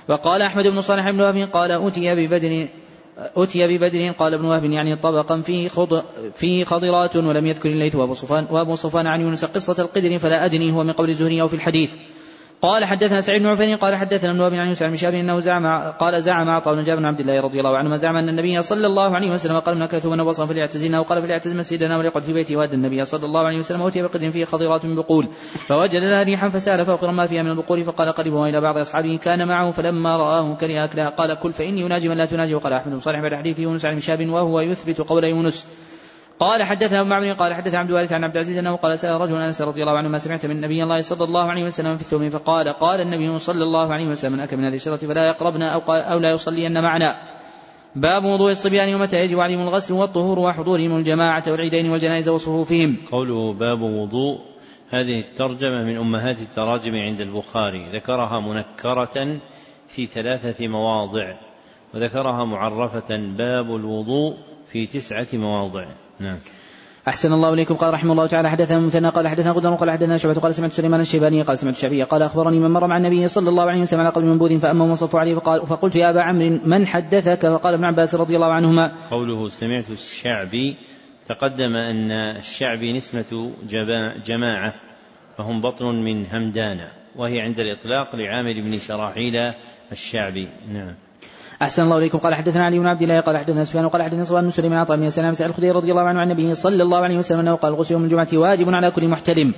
وقال 0.08 0.42
أحمد 0.42 0.68
بن 0.68 0.82
صالح 0.82 1.12
بن 1.12 1.22
وهب 1.22 1.50
قال 1.54 1.72
أوتي 1.72 2.16
ببدر 2.16 2.68
أتي 3.18 3.68
ببدر 3.68 4.12
قال 4.12 4.34
ابن 4.34 4.46
وهب 4.46 4.64
يعني 4.64 4.96
طبقا 4.96 5.42
فيه 5.42 5.68
خض 5.68 6.04
فيه 6.36 6.64
خضرات 6.64 7.16
ولم 7.16 7.46
يذكر 7.46 7.70
الليث 7.70 7.96
وأبو 7.96 8.14
صفوان 8.14 8.48
وأبو 8.52 8.76
صفوان 8.76 9.08
عن 9.08 9.22
يونس 9.22 9.46
قصة 9.46 9.84
القدر 9.84 10.18
فلا 10.18 10.46
أدري 10.46 10.72
هو 10.72 10.84
من 10.84 10.92
قول 10.92 11.10
الزهري 11.10 11.42
أو 11.42 11.48
في 11.48 11.56
الحديث. 11.56 11.92
قال 12.62 12.86
حدثنا 12.86 13.22
سعيد 13.22 13.42
بن 13.42 13.48
عفان 13.48 13.76
قال 13.76 13.96
حدثنا 13.96 14.32
ابن 14.32 14.40
وهب 14.40 14.54
عن 14.54 14.68
يوسف 14.68 14.86
بن 14.86 14.96
شهاب 14.96 15.14
إنه 15.14 15.40
زعم 15.40 15.92
قال 15.92 16.22
زعم 16.22 16.50
عطاء 16.50 16.76
بن 16.76 16.82
جابر 16.82 17.00
بن 17.00 17.06
عبد 17.06 17.20
الله 17.20 17.42
رضي 17.42 17.60
الله 17.60 17.78
عنهما 17.78 17.98
زعم 17.98 18.16
أن 18.16 18.30
النبي 18.30 18.62
صلى 18.62 18.88
الله 18.88 19.16
عليه 19.16 19.32
وسلم 19.32 19.60
قال 19.60 19.78
من 19.78 19.88
ثم 19.88 20.20
وصف 20.20 20.50
فليعتزلنا 20.50 21.00
وقال 21.00 21.22
فليعتزل 21.22 21.58
مسجدنا 21.58 21.98
وليقعد 21.98 22.24
في 22.24 22.34
بيته 22.34 22.56
واد 22.58 22.74
النبي 22.74 23.06
صلى 23.06 23.26
الله 23.26 23.42
عليه 23.42 23.60
وسلم 23.60 23.82
اوتي 23.82 24.02
بقدر 24.02 24.32
فيه 24.32 24.46
خضرات 24.46 24.86
من 24.86 24.96
بقول. 24.96 25.30
فوجد 25.68 25.96
لها 25.96 26.24
ريحا 26.24 26.50
فسأل 26.50 26.86
فوق 26.86 27.04
ما 27.04 27.28
فيها 27.28 27.44
من 27.44 27.52
البقول 27.52 27.84
فقال 27.84 28.12
قربوا 28.12 28.48
إلى 28.48 28.62
بعض 28.62 28.78
أصحابه 28.78 29.18
كان 29.18 29.48
معه 29.48 29.72
فلما 29.72 30.18
رآه 30.18 30.56
كره 30.56 30.84
اكلها 30.84 31.10
قال 31.10 31.34
كل 31.34 31.54
فإني 31.54 31.86
أناجي 31.86 32.10
من 32.10 32.18
لا 32.18 32.26
تناجي 32.26 32.56
وقال 32.56 32.74
أحمد 32.74 32.94
بن 32.94 33.00
صالح 33.00 33.20
بعد 33.20 33.34
حديث 33.34 33.60
يونس 33.60 33.86
عن 33.86 34.00
شاب 34.00 34.30
وهو 34.30 34.60
يثبت 34.60 35.02
قول 35.02 35.24
يونس. 35.24 35.68
قال 36.40 36.64
حدثنا 36.64 37.02
أبو 37.02 37.10
معمر 37.10 37.34
قال 37.34 37.54
حدثنا 37.54 37.80
عبد 37.80 37.90
الوارث 37.90 38.14
عن 38.14 38.24
عبد 38.24 38.36
العزيز 38.36 38.58
أنه 38.58 38.76
قال 38.76 39.00
سأل 39.00 39.22
رجل 39.22 39.36
أنس 39.36 39.62
رضي 39.62 39.82
الله 39.82 39.98
عنه 39.98 40.10
ما 40.10 40.18
سمعت 40.18 40.46
من 40.46 40.62
نبي 40.62 40.84
الله 40.84 41.02
صلى 41.02 41.24
الله 41.24 41.50
عليه 41.50 41.64
وسلم 41.64 41.96
في 41.96 42.02
الثوم 42.02 42.30
فقال 42.30 42.70
قال 42.70 43.02
النبي 43.02 43.40
صلى 43.40 43.64
الله 43.64 43.94
عليه 43.94 44.08
وسلم 44.08 44.34
من 44.34 44.40
اكل 44.40 44.58
من 44.58 44.66
هذه 44.66 44.76
الشجرة 44.76 44.96
فلا 44.96 45.28
يقربنا 45.28 45.74
أو 45.74 45.80
قال 45.80 46.02
أو 46.02 46.20
لا 46.20 46.32
يصلين 46.32 46.82
معنا. 46.82 47.16
باب 47.96 48.26
وضوء 48.26 48.52
الصبيان 48.52 48.96
ومتى 48.96 49.20
يجب 49.20 49.40
عليهم 49.40 49.62
الغسل 49.62 49.94
والطهور 49.94 50.40
وحضورهم 50.40 50.98
الجماعة 50.98 51.44
والعيدين 51.48 51.90
والجنائز 51.90 52.30
وصفوفهم. 52.30 52.98
قوله 53.12 53.54
باب 53.54 53.82
وضوء 53.82 54.40
هذه 54.90 55.20
الترجمة 55.20 55.84
من 55.84 55.98
أمهات 55.98 56.40
التراجم 56.40 56.96
عند 56.96 57.22
البخاري 57.22 57.90
ذكرها 57.94 58.40
منكرة 58.40 59.38
في 59.90 60.06
ثلاثة 60.06 60.68
مواضع 60.68 61.34
وذكرها 61.94 62.46
معرفة 62.46 63.18
باب 63.38 63.76
الوضوء 63.76 64.36
في 64.72 64.86
تسعة 64.86 65.28
مواضع 65.34 65.86
نعم. 66.20 66.38
أحسن 67.08 67.34
الله 67.34 67.54
إليكم. 67.54 67.76
قال 67.76 67.94
رحمه 67.94 68.12
الله 68.12 68.28
تعالى 68.28 68.50
حدثنا 68.50 68.80
مثنى 68.80 69.10
قال 69.10 69.28
حدثنا 69.28 69.52
غدر 69.52 69.76
قال 69.76 69.92
حدثنا 69.92 70.18
شعبة 70.18 70.40
قال 70.40 70.56
سمعت 70.56 70.72
سليمان 70.72 71.02
الشيباني 71.02 71.42
قال 71.42 71.60
سمعت 71.60 71.76
الشعبية 71.76 72.04
قال 72.04 72.22
أخبرني 72.22 72.60
من 72.60 72.72
مر 72.72 72.88
مع 72.88 72.98
النبي 72.98 73.28
صلى 73.28 73.50
الله 73.50 73.64
عليه 73.64 73.82
وسلم 73.82 74.00
على 74.00 74.10
قبل 74.10 74.26
منبوذ 74.26 74.60
فأما 74.60 74.86
وصفوا 74.86 75.20
عليه 75.20 75.36
فقال 75.36 75.68
فقلت 75.68 75.96
يا 75.96 76.10
أبا 76.10 76.22
عمرو 76.22 76.60
من 76.66 76.88
حدثك؟ 76.88 77.48
فقال 77.48 77.74
ابن 77.74 77.84
عباس 77.84 78.16
رضي 78.16 78.36
الله 78.36 78.54
عنهما. 78.54 78.92
قوله 79.12 79.50
سمعت 79.50 79.90
الشعبي 79.90 80.76
تقدم 81.28 81.76
أن 81.76 82.12
الشعبي 82.12 82.98
نسمة 82.98 83.52
جماعة 84.26 84.74
فهم 85.38 85.62
بطن 85.62 85.86
من 85.86 86.26
همدان 86.26 86.80
وهي 87.16 87.42
عند 87.42 87.60
الإطلاق 87.60 88.16
لعامر 88.16 88.54
بن 88.54 88.80
شراحيل 88.80 89.54
الشعبي. 89.92 90.48
نعم. 90.72 91.05
أحسن 91.62 91.84
الله 91.84 91.98
إليكم. 91.98 92.18
قال 92.18 92.36
حدثنا 92.36 92.66
علي 92.66 92.80
بن 92.80 92.88
عبد 92.88 93.02
الله 93.02 93.20
قال 93.20 93.38
حدثنا 93.38 93.64
سفيان 93.64 93.88
قال 93.88 94.04
حدثنا 94.04 94.24
صوان 94.24 94.44
بن 94.44 94.52
سليمان 94.52 94.80
عطاء 94.80 94.98
بن 94.98 95.10
سلام 95.10 95.34
سعد 95.34 95.50
الخدري 95.50 95.72
رضي 95.72 95.92
الله 95.92 96.02
عنه 96.02 96.20
عن 96.20 96.32
النبي 96.32 96.56
صلى 96.56 96.84
الله 96.84 96.98
عليه 96.98 97.18
وسلم 97.18 97.40
أنه 97.40 97.56
قال 97.56 97.74
الغسل 97.74 97.94
يوم 97.94 98.04
الجمعة 98.04 98.28
واجب 98.34 98.70
على 98.70 98.92
كل 98.92 99.08
محتلم 99.08 99.54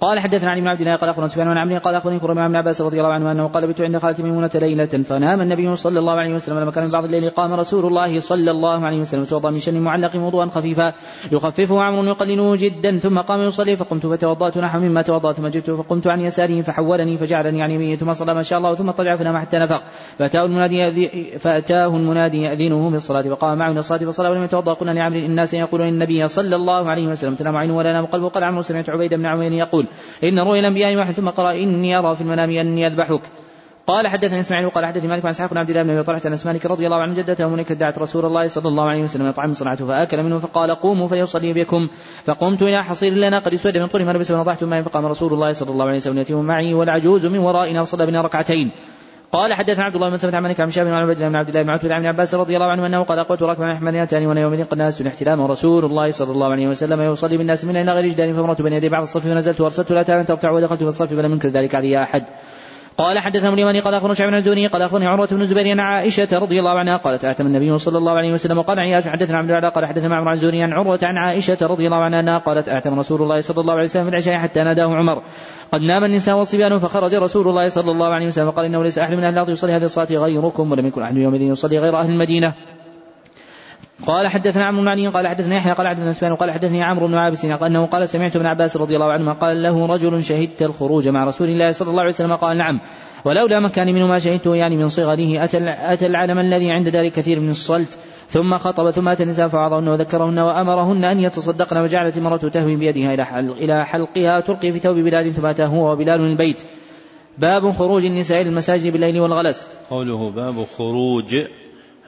قال 0.00 0.18
حدثنا 0.18 0.50
علي 0.50 0.60
بن 0.60 0.68
عبد 0.68 0.80
الله 0.80 0.96
قال 0.96 1.10
أخبرنا 1.10 1.28
سفيان 1.28 1.48
بن 1.48 1.58
عمرو 1.58 1.78
قال 1.78 1.94
أخبرني 1.94 2.18
كرم 2.18 2.48
بن 2.48 2.56
عباس 2.56 2.80
رضي 2.80 3.00
الله 3.00 3.12
عنه 3.12 3.32
أنه 3.32 3.46
قال 3.48 3.66
بت 3.66 3.80
عند 3.80 3.98
خالتي 3.98 4.22
ميمونة 4.22 4.50
ليلة 4.54 4.84
فنام 4.84 5.40
النبي 5.40 5.76
صلى 5.76 5.98
الله 5.98 6.12
عليه 6.12 6.34
وسلم 6.34 6.58
لما 6.58 6.70
كان 6.70 6.84
من 6.84 6.90
بعض 6.90 7.04
الليل 7.04 7.30
قام 7.30 7.52
رسول 7.52 7.86
الله 7.86 8.20
صلى 8.20 8.50
الله 8.50 8.86
عليه 8.86 9.00
وسلم 9.00 9.24
توضأ 9.24 9.50
من 9.50 9.60
شن 9.60 9.80
معلق 9.80 10.16
وضوءا 10.16 10.46
خفيفا 10.46 10.94
يخففه 11.32 11.82
عمرو 11.82 12.04
يقلله 12.04 12.56
جدا 12.56 12.98
ثم 12.98 13.18
قام 13.18 13.40
يصلي 13.40 13.76
فقمت 13.76 14.06
فتوضأت 14.06 14.58
نحو 14.58 14.78
مما 14.78 15.02
توضأت 15.02 15.36
ثم 15.36 15.46
جئت 15.46 15.70
فقمت 15.70 16.06
عن 16.06 16.20
يساره 16.20 16.62
فحولني 16.62 17.16
فجعلني 17.16 17.62
عن 17.62 17.70
يمينه 17.70 17.96
ثم 17.96 18.12
صلى 18.12 18.34
ما 18.34 18.42
شاء 18.42 18.58
الله 18.58 18.74
ثم 18.74 18.90
طلع 18.90 19.16
فنام 19.16 19.36
حتى 19.36 19.58
نفق 19.58 19.82
فأتاه 20.18 20.44
المنادي 20.44 21.08
فأتاه 21.38 21.96
المنادي 21.96 22.42
يأذنه 22.42 22.90
بالصلاة 22.90 23.22
فقام 23.22 23.58
معه 23.58 23.70
إلى 23.70 23.80
الصلاة 23.80 23.98
فصلى 23.98 24.28
ولم 24.28 24.44
يتوضأ 24.44 24.72
قلنا 24.72 24.90
لعمرو 24.90 25.18
الناس 25.18 25.54
يقولون 25.54 25.88
النبي 25.88 26.28
صلى 26.28 26.56
الله 26.56 26.90
عليه 26.90 27.06
وسلم 27.08 27.34
تنام 27.34 27.56
عينه 27.56 27.76
ولا 27.76 27.90
ينام 27.90 28.06
قلبه 28.06 28.28
قال 28.28 28.44
عمرو 28.44 28.62
سمعت 28.62 28.90
عبيد 28.90 29.14
بن 29.14 29.26
عمير 29.26 29.52
يقول 29.52 29.87
إن 30.24 30.38
رؤيا 30.38 30.60
الأنبياء 30.60 30.96
واحد 30.96 31.12
ثم 31.12 31.28
قرأ 31.28 31.52
إني 31.52 31.98
أرى 31.98 32.14
في 32.16 32.20
المنام 32.20 32.50
أني 32.50 32.86
أذبحك. 32.86 33.20
قال 33.86 34.08
حدثني 34.08 34.40
إسماعيل 34.40 34.66
وقال 34.66 34.86
حدثني 34.86 35.08
مالك 35.08 35.24
عن 35.24 35.30
إسحاق 35.30 35.50
بن 35.50 35.58
عبد 35.58 35.70
الله 35.70 35.82
بن 35.82 35.90
أبي 35.90 36.02
طلحة 36.02 36.20
عن 36.24 36.38
مالك 36.44 36.66
رضي 36.66 36.86
الله 36.86 36.96
عنه 36.96 37.14
جدته 37.14 37.48
ملكة 37.48 37.74
دعت 37.74 37.98
رسول 37.98 38.26
الله 38.26 38.48
صلى 38.48 38.68
الله 38.68 38.84
عليه 38.88 39.02
وسلم 39.02 39.30
طعام 39.30 39.52
صنعته 39.54 39.86
فأكل 39.86 40.22
منه 40.22 40.38
فقال 40.38 40.70
قوموا 40.70 41.08
فليصلي 41.08 41.52
بكم. 41.52 41.88
فقمت 42.24 42.62
إلى 42.62 42.84
حصير 42.84 43.12
لنا 43.12 43.38
قد 43.38 43.54
اسود 43.54 43.76
من 43.76 43.86
طول 43.86 44.04
ما 44.04 44.12
لبس 44.12 44.30
ونضحت 44.30 44.64
ماء 44.64 44.82
فقام 44.82 45.06
رسول 45.06 45.32
الله 45.32 45.52
صلى 45.52 45.70
الله 45.70 45.84
عليه 45.84 45.96
وسلم 45.96 46.18
يتيم 46.18 46.44
معي 46.44 46.74
والعجوز 46.74 47.26
من 47.26 47.38
ورائنا 47.38 47.80
وصلى 47.80 48.06
بنا 48.06 48.22
ركعتين. 48.22 48.70
قال 49.32 49.54
حدثنا 49.54 49.84
عبد 49.84 49.94
الله 49.94 50.10
بن 50.10 50.16
سلمة 50.16 50.36
عن 50.36 50.42
مالك 50.42 50.60
عن 50.60 50.70
شاب 50.70 50.86
عن 50.86 50.92
عبد 50.94 51.16
الله 51.16 51.28
بن 51.28 51.36
عبد 51.36 51.48
الله 51.48 51.62
بن 51.62 51.70
عتبة 51.70 51.94
عن 51.94 52.06
عباس 52.06 52.34
رضي 52.34 52.56
الله 52.56 52.70
عنه 52.70 52.86
أنه 52.86 53.02
قال 53.02 53.20
قلت 53.20 53.42
راكبا 53.42 53.74
حملتان 53.74 54.26
وأنا 54.26 54.40
يومئذ 54.40 54.64
قد 54.64 54.78
ناس 54.78 55.02
احتلام 55.02 55.42
رسول 55.42 55.84
الله 55.84 56.10
صلى 56.10 56.32
الله 56.32 56.50
عليه 56.52 56.68
وسلم 56.68 57.00
يصلي 57.00 57.36
بالناس 57.36 57.64
من 57.64 57.76
إلى 57.76 57.92
غير 57.92 58.06
جدار 58.06 58.32
فمرت 58.32 58.62
بين 58.62 58.72
يدي 58.72 58.88
بعض 58.88 59.02
الصف 59.02 59.24
فنزلت 59.24 59.60
وأرسلت 59.60 59.92
لا 59.92 60.02
ترتع 60.02 60.50
ودخلت 60.50 60.82
في 60.82 60.88
الصف 60.88 61.14
فلم 61.14 61.32
ينكر 61.32 61.48
ذلك 61.48 61.74
علي 61.74 62.02
أحد. 62.02 62.24
قال 62.98 63.18
حدثنا 63.18 63.48
اليماني 63.48 63.80
قال 63.80 63.94
أخبرنا 63.94 64.14
شعب 64.14 64.28
بن 64.28 64.34
الزهري 64.34 64.66
قال 64.66 64.82
أخبرني 64.82 65.06
عروة 65.06 65.26
بن 65.26 65.42
الزبير 65.42 65.70
عن 65.70 65.80
عائشة 65.80 66.38
رضي 66.38 66.58
الله 66.58 66.78
عنها 66.78 66.96
قالت 66.96 67.24
اتم 67.24 67.46
النبي 67.46 67.78
صلى 67.78 67.98
الله 67.98 68.12
عليه 68.12 68.32
وسلم 68.32 68.58
وقال 68.58 68.78
عياش 68.78 69.08
حدثنا 69.08 69.38
عبد 69.38 69.50
الله 69.50 69.68
قال 69.68 69.86
حدثنا 69.86 70.08
معمر 70.08 70.28
عن 70.28 70.34
الزهري 70.34 70.62
عن 70.62 70.72
عروة 70.72 70.98
عن 71.02 71.16
عائشة 71.16 71.58
رضي 71.62 71.86
الله 71.86 71.96
عنها 71.96 72.38
قالت 72.38 72.68
اتم 72.68 72.98
رسول 72.98 73.22
الله 73.22 73.40
صلى 73.40 73.60
الله 73.60 73.72
عليه 73.72 73.84
وسلم 73.84 74.04
في 74.04 74.10
العشاء 74.10 74.38
حتى 74.38 74.62
ناداه 74.64 74.94
عمر. 74.94 75.22
قد 75.72 75.80
نام 75.80 76.04
النساء 76.04 76.38
والصبيان 76.38 76.78
فخرج 76.78 77.14
رسول 77.14 77.48
الله 77.48 77.68
صلى 77.68 77.90
الله 77.90 78.08
عليه 78.08 78.26
وسلم 78.26 78.46
وقال 78.46 78.66
إنه 78.66 78.82
ليس 78.82 78.98
أحد 78.98 79.16
من 79.16 79.24
أهل 79.24 79.32
الأرض 79.32 79.50
يصلي 79.50 79.72
هذه 79.72 79.84
الصلاة 79.84 80.08
غيركم 80.12 80.72
ولم 80.72 80.86
يكن 80.86 81.02
أحد 81.02 81.16
يومئذ 81.16 81.42
يصلي 81.42 81.78
غير 81.78 81.96
أهل 81.96 82.10
المدينة. 82.10 82.54
قال 84.06 84.28
حدثنا 84.28 84.64
عمرو 84.64 84.82
بن 84.82 84.88
علي 84.88 85.06
قال 85.06 85.26
حدثنا 85.26 85.56
يحيى 85.56 85.72
قال 85.72 85.88
حدثنا 85.88 86.12
سفيان 86.12 86.34
قال 86.34 86.50
حدثني 86.50 86.82
عمرو 86.82 87.06
بن 87.06 87.14
عابس 87.14 87.44
أنه 87.44 87.86
قال 87.86 88.08
سمعت 88.08 88.36
ابن 88.36 88.46
عباس 88.46 88.76
رضي 88.76 88.94
الله 88.94 89.12
عنهما 89.12 89.32
قال 89.32 89.62
له 89.62 89.86
رجل 89.86 90.24
شهدت 90.24 90.62
الخروج 90.62 91.08
مع 91.08 91.24
رسول 91.24 91.48
الله 91.48 91.72
صلى 91.72 91.90
الله 91.90 92.00
عليه 92.00 92.10
وسلم 92.10 92.36
قال 92.36 92.56
نعم 92.56 92.80
ولولا 93.24 93.60
مكاني 93.60 93.92
منه 93.92 94.06
ما 94.06 94.18
شهدته 94.18 94.56
يعني 94.56 94.76
من 94.76 94.88
صغره 94.88 95.44
أتى, 95.44 95.58
أتى 95.66 96.06
العلم 96.06 96.38
الذي 96.38 96.70
عند 96.70 96.88
ذلك 96.88 97.12
كثير 97.12 97.40
من 97.40 97.50
الصلت 97.50 97.98
ثم 98.28 98.58
خطب 98.58 98.90
ثم 98.90 99.08
أتى 99.08 99.22
النساء 99.22 99.48
فوعظهن 99.48 99.88
وذكرهن 99.88 100.38
وأمرهن 100.38 101.04
أن 101.04 101.20
يتصدقن 101.20 101.76
وجعلت 101.76 102.16
المرأة 102.16 102.36
تهوي 102.36 102.76
بيدها 102.76 103.14
إلى 103.14 103.40
إلى 103.40 103.86
حلقها 103.86 104.40
تلقي 104.40 104.72
في 104.72 104.78
ثوب 104.78 104.96
بلال 104.96 105.32
ثم 105.32 105.46
أتى 105.46 105.64
هو 105.64 105.92
وبلال 105.92 106.20
البيت. 106.20 106.62
باب 107.38 107.72
خروج 107.72 108.04
النساء 108.04 108.42
للمساجد 108.42 108.92
بالليل 108.92 109.20
والغلس. 109.20 109.66
قوله 109.90 110.30
باب 110.30 110.64
خروج 110.76 111.36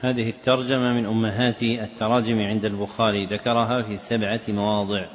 هذه 0.01 0.29
الترجمة 0.29 0.93
من 0.93 1.05
أمهات 1.05 1.63
التراجم 1.63 2.39
عند 2.39 2.65
البخاري 2.65 3.25
ذكرها 3.25 3.81
في 3.81 3.97
سبعة 3.97 4.41
مواضع. 4.47 5.05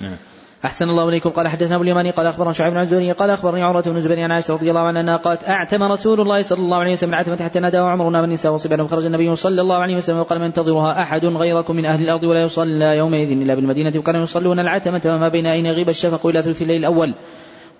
نعم. 0.00 0.16
أحسن 0.64 0.88
الله 0.88 1.08
إليكم. 1.08 1.30
قال 1.30 1.48
حدثنا 1.48 1.74
أبو 1.74 1.84
اليماني 1.84 2.10
قال 2.10 2.26
أخبرنا 2.26 2.52
شعيب 2.52 2.72
بن 2.72 2.78
عزوري 2.78 3.12
قال 3.12 3.30
أخبرني 3.30 3.62
عروة 3.62 3.82
بن 3.82 4.00
زبير 4.00 4.20
عن 4.20 4.30
عائشة 4.30 4.54
رضي 4.54 4.70
الله 4.70 4.80
عنها 4.80 5.00
أنها 5.00 5.16
قالت 5.16 5.48
أعتم 5.48 5.82
رسول 5.82 6.20
الله 6.20 6.42
صلى 6.42 6.58
الله 6.58 6.76
عليه 6.76 6.92
وسلم 6.92 7.10
العتمة 7.10 7.36
حتى 7.36 7.60
نادى 7.60 7.76
عمرنا 7.76 8.20
بالنساء 8.20 8.52
وصبيان. 8.52 8.86
فخرج 8.86 9.06
النبي 9.06 9.36
صلى 9.36 9.60
الله 9.60 9.76
عليه 9.76 9.96
وسلم 9.96 10.18
وقال 10.18 10.38
ما 10.38 10.46
ينتظرها 10.46 11.02
أحد 11.02 11.24
غيركم 11.24 11.76
من 11.76 11.84
أهل 11.84 12.02
الأرض 12.02 12.24
ولا 12.24 12.42
يصلى 12.42 12.96
يومئذ 12.96 13.30
إلا 13.30 13.54
بالمدينة؟ 13.54 13.92
وكانوا 13.96 14.22
يصلون 14.22 14.60
العتمة 14.60 15.02
وما 15.04 15.28
بين 15.28 15.46
أن 15.46 15.66
يغيب 15.66 15.88
الشفق 15.88 16.26
إلى 16.26 16.42
ثلث 16.42 16.62
الليل 16.62 16.80
الأول. 16.80 17.14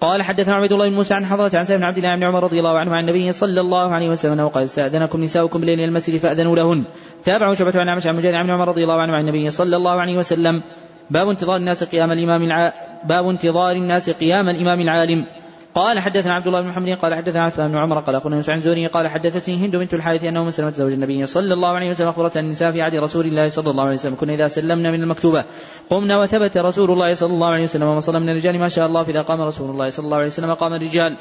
قال 0.01 0.23
حدثنا 0.23 0.55
عبد 0.55 0.73
الله 0.73 0.89
بن 0.89 0.95
موسى 0.95 1.15
عن 1.15 1.27
حضرة 1.27 1.51
عن 1.55 1.65
سالم 1.65 1.79
بن 1.81 1.85
عبد 1.85 1.99
الله 1.99 2.17
بن 2.17 2.25
عمر 2.25 2.45
رضي 2.45 2.59
الله 2.59 2.79
عنه 2.79 2.97
عن 2.97 3.01
النبي 3.01 3.33
صلى 3.33 3.61
الله 3.61 3.95
عليه 3.95 4.09
وسلم 4.09 4.41
وقال 4.41 4.65
استأذنكم 4.65 5.21
نساؤكم 5.21 5.61
بليل 5.61 5.81
المسجد 5.81 6.17
فأذنوا 6.17 6.57
لهن. 6.57 6.85
تابعوا 7.25 7.55
شعبة 7.55 7.81
عن 7.81 7.89
عمش 7.89 8.07
عن 8.07 8.17
مجاهد 8.17 8.35
عن 8.35 8.51
عمر 8.51 8.69
رضي 8.69 8.83
الله 8.83 9.01
عنه 9.01 9.15
عن 9.15 9.21
النبي 9.21 9.51
صلى 9.51 9.77
الله 9.77 10.01
عليه 10.01 10.19
وسلم. 10.19 10.63
باب 11.11 11.29
انتظار 11.29 11.57
الناس 11.57 11.85
قيام 11.85 12.13
الإمام 12.13 12.43
الع... 12.43 12.73
باب 13.05 13.29
انتظار 13.29 13.73
الناس 13.73 14.11
قيام 14.11 14.49
الإمام 14.49 14.81
العالم. 14.81 15.27
قال 15.75 15.99
حدثنا 15.99 16.35
عبد 16.35 16.47
الله 16.47 16.61
بن 16.61 16.69
محمد 16.69 16.89
قال 16.89 17.15
حدثنا 17.15 17.45
عثمان 17.45 17.71
بن 17.71 17.77
عمر 17.77 18.01
قال 18.01 18.15
اخونا 18.15 18.37
يوسف 18.37 18.51
عن 18.51 18.61
زوري 18.61 18.87
قال 18.87 19.09
حدثتني 19.09 19.57
هند 19.57 19.77
بنت 19.77 19.95
الحارث 19.95 20.25
أنه 20.25 20.45
مسلمة 20.45 20.71
زوج 20.71 20.93
النبي 20.93 21.27
صلى 21.27 21.55
الله 21.55 21.69
عليه 21.69 21.91
وسلم 21.91 22.09
أخبرت 22.09 22.37
النساء 22.37 22.73
في 22.73 22.83
عهد 22.83 22.95
رسول 22.95 23.27
الله 23.27 23.49
صلى 23.49 23.71
الله 23.71 23.85
عليه 23.85 23.95
وسلم 23.95 24.15
كنا 24.15 24.35
إذا 24.35 24.49
سلمنا 24.49 24.91
من 24.91 25.03
المكتوبة 25.03 25.45
قمنا 25.91 26.19
وثبت 26.21 26.59
رسول 26.59 26.91
الله 26.91 27.15
صلى 27.15 27.33
الله 27.33 27.49
عليه 27.49 27.65
وسلم 27.65 27.87
ومن 27.89 28.01
صلى 28.01 28.21
من 28.21 28.29
الرجال 28.29 28.59
ما 28.59 28.69
شاء 28.69 28.87
الله 28.87 29.03
فإذا 29.03 29.23
قام 29.23 29.41
رسول 29.41 29.71
الله 29.71 29.91
صلى 29.91 30.05
الله 30.05 30.17
عليه 30.17 30.27
وسلم 30.27 30.55
قام 30.55 30.75
الرجال. 30.75 31.17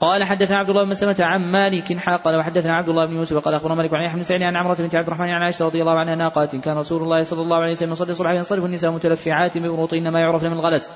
قال 0.00 0.24
حدثنا 0.24 0.58
عبد 0.58 0.70
الله 0.70 0.82
بن 0.82 0.88
مسلمة 0.88 1.16
عن 1.20 1.40
مالك 1.40 2.08
قال 2.24 2.36
وحدثنا 2.36 2.76
عبد 2.76 2.88
الله 2.88 3.06
بن 3.06 3.16
يوسف 3.16 3.38
قال 3.38 3.54
أخبرنا 3.54 3.74
مالك 3.74 3.94
عن 3.94 4.02
يحيى 4.02 4.38
بن 4.38 4.42
عن 4.42 4.56
عمرة 4.56 4.74
بنت 4.74 4.94
عبد 4.94 5.06
الرحمن 5.06 5.28
عن 5.28 5.42
عائشة 5.42 5.64
رضي 5.64 5.80
الله 5.80 5.98
عنها 5.98 6.28
قالت 6.28 6.54
إن 6.54 6.60
كان 6.60 6.76
رسول 6.76 7.02
الله 7.02 7.22
صلى 7.22 7.42
الله 7.42 7.56
عليه 7.56 7.72
وسلم 7.72 7.92
يصلي 7.92 8.12
الصبح 8.12 8.30
ينصرف 8.30 8.64
النساء 8.64 8.90
متلفعات 8.90 9.58
ببروطهن 9.58 10.08
ما 10.08 10.20
يعرفن 10.20 10.46
من 10.46 10.52
الغلس 10.52 10.90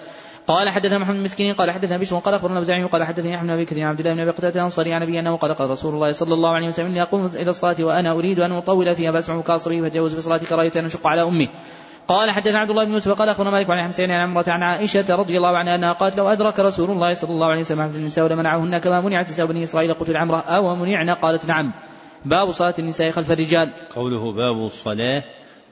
قال 0.47 0.71
حدثنا 0.71 0.99
محمد 0.99 1.17
المسكين 1.17 1.55
قال 1.55 1.71
حدثنا 1.71 1.97
بشر 1.97 2.19
قال 2.19 2.35
أخبرنا 2.35 2.59
أبو 2.59 2.87
قال 2.87 3.05
حدثني 3.05 3.37
أحمد 3.37 3.47
بن 3.47 3.53
ابي 3.53 3.65
كثير 3.65 3.87
عبد 3.87 4.01
الله 4.01 4.15
بن 4.15 4.21
أبي 4.21 4.31
قتادة 4.31 4.55
الأنصاري 4.61 4.93
عن 4.95 5.03
ابي 5.03 5.21
أنه 5.21 5.37
قال 5.37 5.55
قال 5.55 5.71
رسول 5.71 5.95
الله 5.95 6.13
صلى 6.13 6.35
الله 6.35 6.51
عليه 6.51 6.69
وسلم 6.69 6.87
اني 6.87 7.03
اقوم 7.03 7.27
إلى 7.27 7.51
الصلاة 7.51 7.77
وأنا 7.81 8.13
أريد 8.13 8.41
أن 8.41 8.53
أطول 8.53 8.95
فيها 8.95 9.13
فأسمع 9.13 9.41
كاصري 9.41 9.83
فتجاوز 9.83 10.15
في 10.15 10.21
صلاتي 10.21 10.47
كراهيه 10.47 10.73
أن 10.77 10.85
أشق 10.85 11.07
على 11.07 11.23
أمي. 11.23 11.49
قال 12.09 12.31
حدثنا 12.31 12.59
عبد 12.59 12.71
الله 12.71 12.85
بن 12.85 12.93
يوسف 12.93 13.13
قال 13.13 13.29
أخبرنا 13.29 13.51
مالك 13.51 13.71
عن 13.71 13.85
حمسين 13.85 14.11
عن 14.11 14.29
عمرة 14.29 14.45
عن 14.49 14.63
عائشة 14.63 15.17
رضي 15.17 15.37
الله 15.37 15.57
عنها 15.57 15.75
أنها 15.75 15.93
قالت 15.93 16.19
لو 16.19 16.29
أدرك 16.29 16.61
رسول 16.61 16.91
الله 16.91 17.15
صلى 17.15 17.31
الله 17.31 17.47
عليه 17.47 17.61
وسلم 17.61 17.89
في 17.89 17.97
النساء 17.97 18.29
لمنعهن 18.29 18.79
كما 18.79 19.01
منعت 19.01 19.31
نساء 19.31 19.47
بني 19.47 19.65
إسرائيل 19.65 19.95
قلت 19.95 20.11
العمرة 20.11 20.41
أو 20.41 20.75
منعن؟ 20.75 21.11
قالت 21.11 21.47
نعم. 21.47 21.73
باب 22.25 22.51
صلاة 22.51 22.75
النساء 22.79 23.11
خلف 23.11 23.33
الرجال. 23.33 23.71
قوله 23.95 24.33
باب 24.33 24.67
الصلاة 24.67 25.23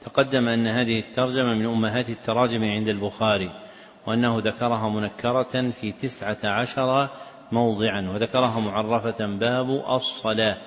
تقدم 0.05 0.47
أن 0.47 0.67
هذه 0.67 0.99
الترجمة 0.99 1.53
من 1.53 1.65
أمهات 1.65 2.09
التراجم 2.09 2.63
عند 2.63 2.87
البخاري. 2.87 3.60
وأنه 4.07 4.39
ذكرها 4.39 4.89
منكرة 4.89 5.71
في 5.81 5.91
تسعة 5.91 6.37
عشر 6.43 7.09
موضعا 7.51 8.09
وذكرها 8.13 8.59
معرفة 8.59 9.25
باب 9.25 9.83
الصلاة 9.95 10.57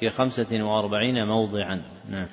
في 0.00 0.10
خمسة 0.10 0.62
وأربعين 0.62 1.26
موضعا. 1.26 1.82
نعم. 2.08 2.26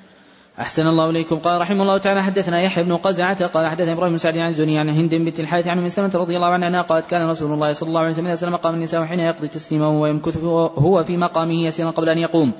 أحسن 0.60 0.86
الله 0.86 1.10
إليكم. 1.10 1.38
قال 1.38 1.60
رحمه 1.60 1.82
الله 1.82 1.98
تعالى 1.98 2.22
حدثنا 2.22 2.62
يحيى 2.62 2.84
بن 2.84 2.96
قزعة 2.96 3.46
قال 3.46 3.68
حدثنا 3.68 3.92
إبراهيم 3.92 4.12
بن 4.12 4.18
سعد 4.18 4.38
عن 4.38 4.48
الزني 4.48 4.78
عن 4.78 4.88
هند 4.88 5.14
بنت 5.14 5.40
الحارث 5.40 5.68
عن 5.68 5.84
مسلمة 5.84 6.10
رضي 6.14 6.36
الله 6.36 6.48
عنها 6.48 6.82
قالت 6.82 7.06
كان 7.06 7.28
رسول 7.28 7.52
الله 7.52 7.72
صلى 7.72 7.88
الله 7.88 8.00
عليه 8.00 8.10
وسلم 8.10 8.26
إذا 8.26 8.34
سلم 8.34 8.52
مقام 8.52 8.74
النساء 8.74 9.04
حين 9.04 9.20
يقضي 9.20 9.48
تسليمه 9.48 10.00
ويمكث 10.00 10.44
هو 10.44 11.04
في 11.04 11.16
مقامه 11.16 11.64
يسيرا 11.64 11.90
قبل 11.90 12.08
أن 12.08 12.18
يقوم. 12.18 12.52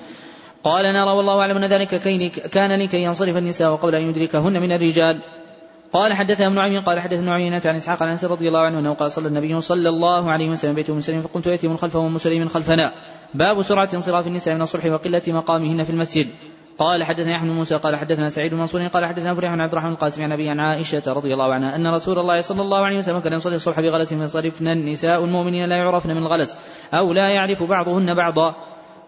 قال 0.65 0.85
نرى 0.85 1.11
والله 1.11 1.41
أعلم 1.41 1.57
أن 1.57 1.65
ذلك 1.65 1.95
كان 2.51 2.83
لكي 2.83 3.03
ينصرف 3.03 3.37
النساء 3.37 3.75
قبل 3.75 3.95
أن 3.95 4.03
يدركهن 4.03 4.61
من 4.61 4.73
الرجال. 4.73 5.21
قال 5.93 6.13
حدثنا 6.13 6.47
ابن 6.47 6.59
عمي 6.59 6.79
قال 6.79 7.01
حدثنا 7.01 7.35
عيينة 7.35 7.63
عن 7.65 7.77
إسحاق 7.77 8.03
عن 8.03 8.09
أنس 8.09 8.25
رضي 8.25 8.49
الله 8.49 8.61
عنه 8.61 8.79
أنه 8.79 8.95
قال 8.95 9.13
صلى 9.13 9.29
النبي 9.29 9.61
صلى 9.61 9.89
الله 9.89 10.31
عليه 10.31 10.51
وسلم 10.51 10.75
بيت 10.75 10.91
أم 10.91 11.01
سليم 11.01 11.23
فقلت 11.23 11.47
يأتي 11.47 11.69
من 11.69 11.77
خلفه 11.77 12.07
أم 12.07 12.19
سليم 12.19 12.49
خلفنا. 12.49 12.93
باب 13.35 13.63
سرعة 13.63 13.89
انصراف 13.95 14.27
النساء 14.27 14.55
من 14.55 14.63
الصبح 14.63 14.87
وقلة 14.87 15.23
مقامهن 15.29 15.85
في 15.85 15.91
المسجد. 15.91 16.29
قال 16.79 17.05
حدثنا 17.05 17.31
يحيى 17.33 17.49
بن 17.49 17.55
موسى 17.55 17.75
قال 17.75 17.97
حدثنا 17.97 18.31
سعيد 18.31 18.55
بن 18.55 18.61
منصور 18.61 18.87
قال 18.87 19.07
حدثنا 19.07 19.35
فريح 19.35 19.55
بن 19.55 19.61
عبد 19.61 19.73
الرحمن 19.73 19.93
القاسم 19.93 20.23
عن 20.23 20.33
ابي 20.33 20.49
عن 20.49 20.61
عائشة 20.61 21.03
رضي 21.07 21.33
الله 21.33 21.55
عنها 21.55 21.77
أن 21.77 21.95
رسول 21.95 22.19
الله 22.19 22.41
صلى 22.41 22.63
الله 22.63 22.85
عليه 22.87 22.99
وسلم 22.99 23.19
كان 23.19 23.33
يصلي 23.33 23.57
الصبح 23.57 23.81
بغلس 23.81 24.09
فينصرفن 24.09 24.69
النساء 24.69 25.25
المؤمنين 25.25 25.69
لا 25.69 25.77
يعرفن 25.77 26.11
من 26.11 26.23
الغلس 26.23 26.57
أو 26.95 27.13
لا 27.13 27.29
يعرف 27.29 27.63
بعضهن 27.63 28.15
بعضا. 28.15 28.55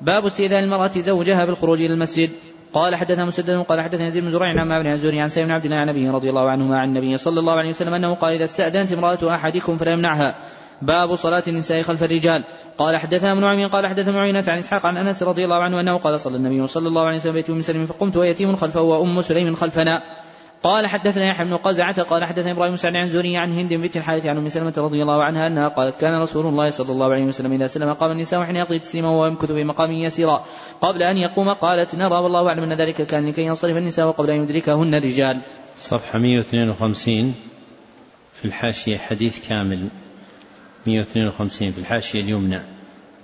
باب 0.00 0.26
استئذان 0.26 0.64
المرأة 0.64 0.90
زوجها 0.90 1.44
بالخروج 1.44 1.82
إلى 1.82 1.94
المسجد. 1.94 2.30
قال 2.74 2.96
حدثنا 2.96 3.24
مسدد 3.24 3.58
قال 3.58 3.80
حدثنا 3.80 4.06
يزيد 4.06 4.24
بن 4.24 4.30
زريع 4.30 4.60
عن 4.60 4.82
بن 4.82 4.86
الزهري 4.86 5.20
عن 5.20 5.28
سيدنا 5.28 5.54
عبد 5.54 5.64
الله 5.64 5.76
عن 5.76 5.88
أبيه 5.88 6.10
رضي 6.10 6.30
الله 6.30 6.50
عنهما 6.50 6.78
عن 6.78 6.88
النبي 6.88 7.18
صلى 7.18 7.40
الله 7.40 7.52
عليه 7.52 7.70
وسلم 7.70 7.94
أنه 7.94 8.14
قال 8.14 8.32
إذا 8.32 8.44
استأذنت 8.44 8.92
امرأة 8.92 9.34
أحدكم 9.34 9.76
فلا 9.76 9.92
يمنعها. 9.92 10.34
باب 10.82 11.16
صلاة 11.16 11.42
النساء 11.48 11.82
خلف 11.82 12.02
الرجال. 12.02 12.44
قال 12.78 12.96
حدثنا 12.96 13.32
ابن 13.32 13.44
عمي 13.44 13.66
قال 13.66 13.86
حدثنا 13.86 14.12
معينة 14.12 14.44
عن 14.48 14.58
إسحاق 14.58 14.86
عن 14.86 14.96
أنس 14.96 15.22
رضي 15.22 15.44
الله 15.44 15.62
عنه 15.62 15.80
أنه 15.80 15.98
قال 15.98 16.20
صلى 16.20 16.36
النبي 16.36 16.66
صلى 16.66 16.88
الله 16.88 17.06
عليه 17.06 17.16
وسلم 17.16 17.32
بيت 17.32 17.50
ام 17.50 17.60
سلم 17.60 17.86
فقمت 17.86 18.16
ويتيم 18.16 18.56
خلفه 18.56 18.80
وأم 18.80 19.22
سليم 19.22 19.54
خلفنا. 19.54 20.02
قال 20.64 20.86
حدثنا 20.86 21.28
يحيى 21.28 21.46
بن 21.46 21.56
قزعة 21.56 22.02
قال 22.02 22.24
حدثنا 22.24 22.50
إبراهيم 22.50 22.76
سعد 22.76 22.96
عن 22.96 23.06
زوري 23.06 23.36
عن 23.36 23.52
هند 23.52 23.74
بنت 23.74 23.96
الحارث 23.96 24.26
عن 24.26 24.36
أم 24.36 24.48
سلمة 24.48 24.72
رضي 24.76 25.02
الله 25.02 25.24
عنها 25.24 25.46
أنها 25.46 25.68
قالت 25.68 26.00
كان 26.00 26.20
رسول 26.20 26.46
الله 26.46 26.70
صلى 26.70 26.92
الله 26.92 27.12
عليه 27.12 27.24
وسلم 27.24 27.52
إذا 27.52 27.66
سلم 27.66 27.92
قام 27.92 28.10
النساء 28.10 28.44
حين 28.44 28.56
يقضي 28.56 28.78
تسليما 28.78 29.10
ويمكث 29.10 29.52
في 29.52 29.64
مقام 29.64 29.92
يسيرا. 29.92 30.44
قبل 30.80 31.02
أن 31.02 31.16
يقوم 31.16 31.52
قالت 31.52 31.94
نرى 31.94 32.14
والله 32.14 32.48
أعلم 32.48 32.62
أن 32.62 32.72
ذلك 32.72 33.02
كان 33.06 33.28
لكي 33.28 33.42
ينصرف 33.42 33.76
النساء 33.76 34.06
وقبل 34.06 34.30
أن 34.30 34.42
يدركهن 34.42 34.94
الرجال. 34.94 35.38
صفحة 35.78 36.18
152 36.18 37.34
في 38.34 38.44
الحاشية 38.44 38.98
حديث 38.98 39.48
كامل. 39.48 39.88
152 40.86 41.72
في 41.72 41.78
الحاشية 41.78 42.20
اليمنى. 42.20 42.62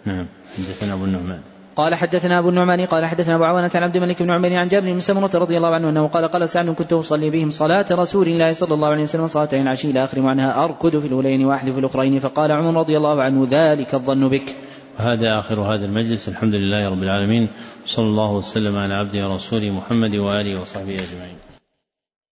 نعم 0.05 0.27
حدثنا 0.57 0.95
أبو 0.95 1.05
النعمان. 1.05 1.41
قال 1.81 1.95
حدثنا 1.95 2.39
أبو 2.39 2.49
النعمان 2.49 2.87
قال 2.87 3.07
حدثنا 3.07 3.35
أبو 3.35 3.45
عوانة 3.45 3.71
عن 3.75 3.83
عبد 3.83 3.97
الملك 3.97 4.23
بن 4.23 4.31
عمر 4.31 4.55
عن 4.55 4.69
جابر 4.69 4.93
بن 4.93 5.01
سمرة 5.01 5.31
رضي 5.35 5.57
الله 5.57 5.75
عنه 5.75 5.89
أنه 5.89 6.07
قال 6.09 6.29
قال 6.29 6.49
سعد 6.49 6.69
كنت 6.69 6.93
أصلي 6.93 7.31
بهم 7.31 7.51
صلاة 7.51 7.87
رسول 7.91 8.29
الله 8.29 8.53
صلى 8.53 8.75
الله 8.75 8.89
عليه 8.89 9.03
وسلم 9.03 9.27
صلاتين 9.27 9.63
العشي 9.63 9.91
إلى 9.91 10.05
آخر 10.05 10.21
معناها 10.21 10.65
أركض 10.65 10.99
في 10.99 11.07
الأولين 11.07 11.45
وأحذف 11.45 11.73
في 11.73 11.81
الأخرين 11.81 12.19
فقال 12.21 12.53
عمر 12.53 12.81
رضي 12.81 12.97
الله 12.97 13.23
عنه 13.23 13.49
ذلك 13.51 13.95
الظن 13.95 14.29
بك. 14.29 14.57
هذا 14.97 15.39
آخر 15.39 15.61
هذا 15.61 15.85
المجلس 15.85 16.29
الحمد 16.29 16.55
لله 16.55 16.89
رب 16.89 17.03
العالمين 17.03 17.49
صلى 17.87 18.07
الله 18.07 18.33
وسلم 18.33 18.77
على 18.77 18.95
عبده 18.95 19.29
ورسوله 19.29 19.71
محمد 19.71 20.15
وآله 20.17 20.61
وصحبه 20.61 20.95
أجمعين. 20.95 21.50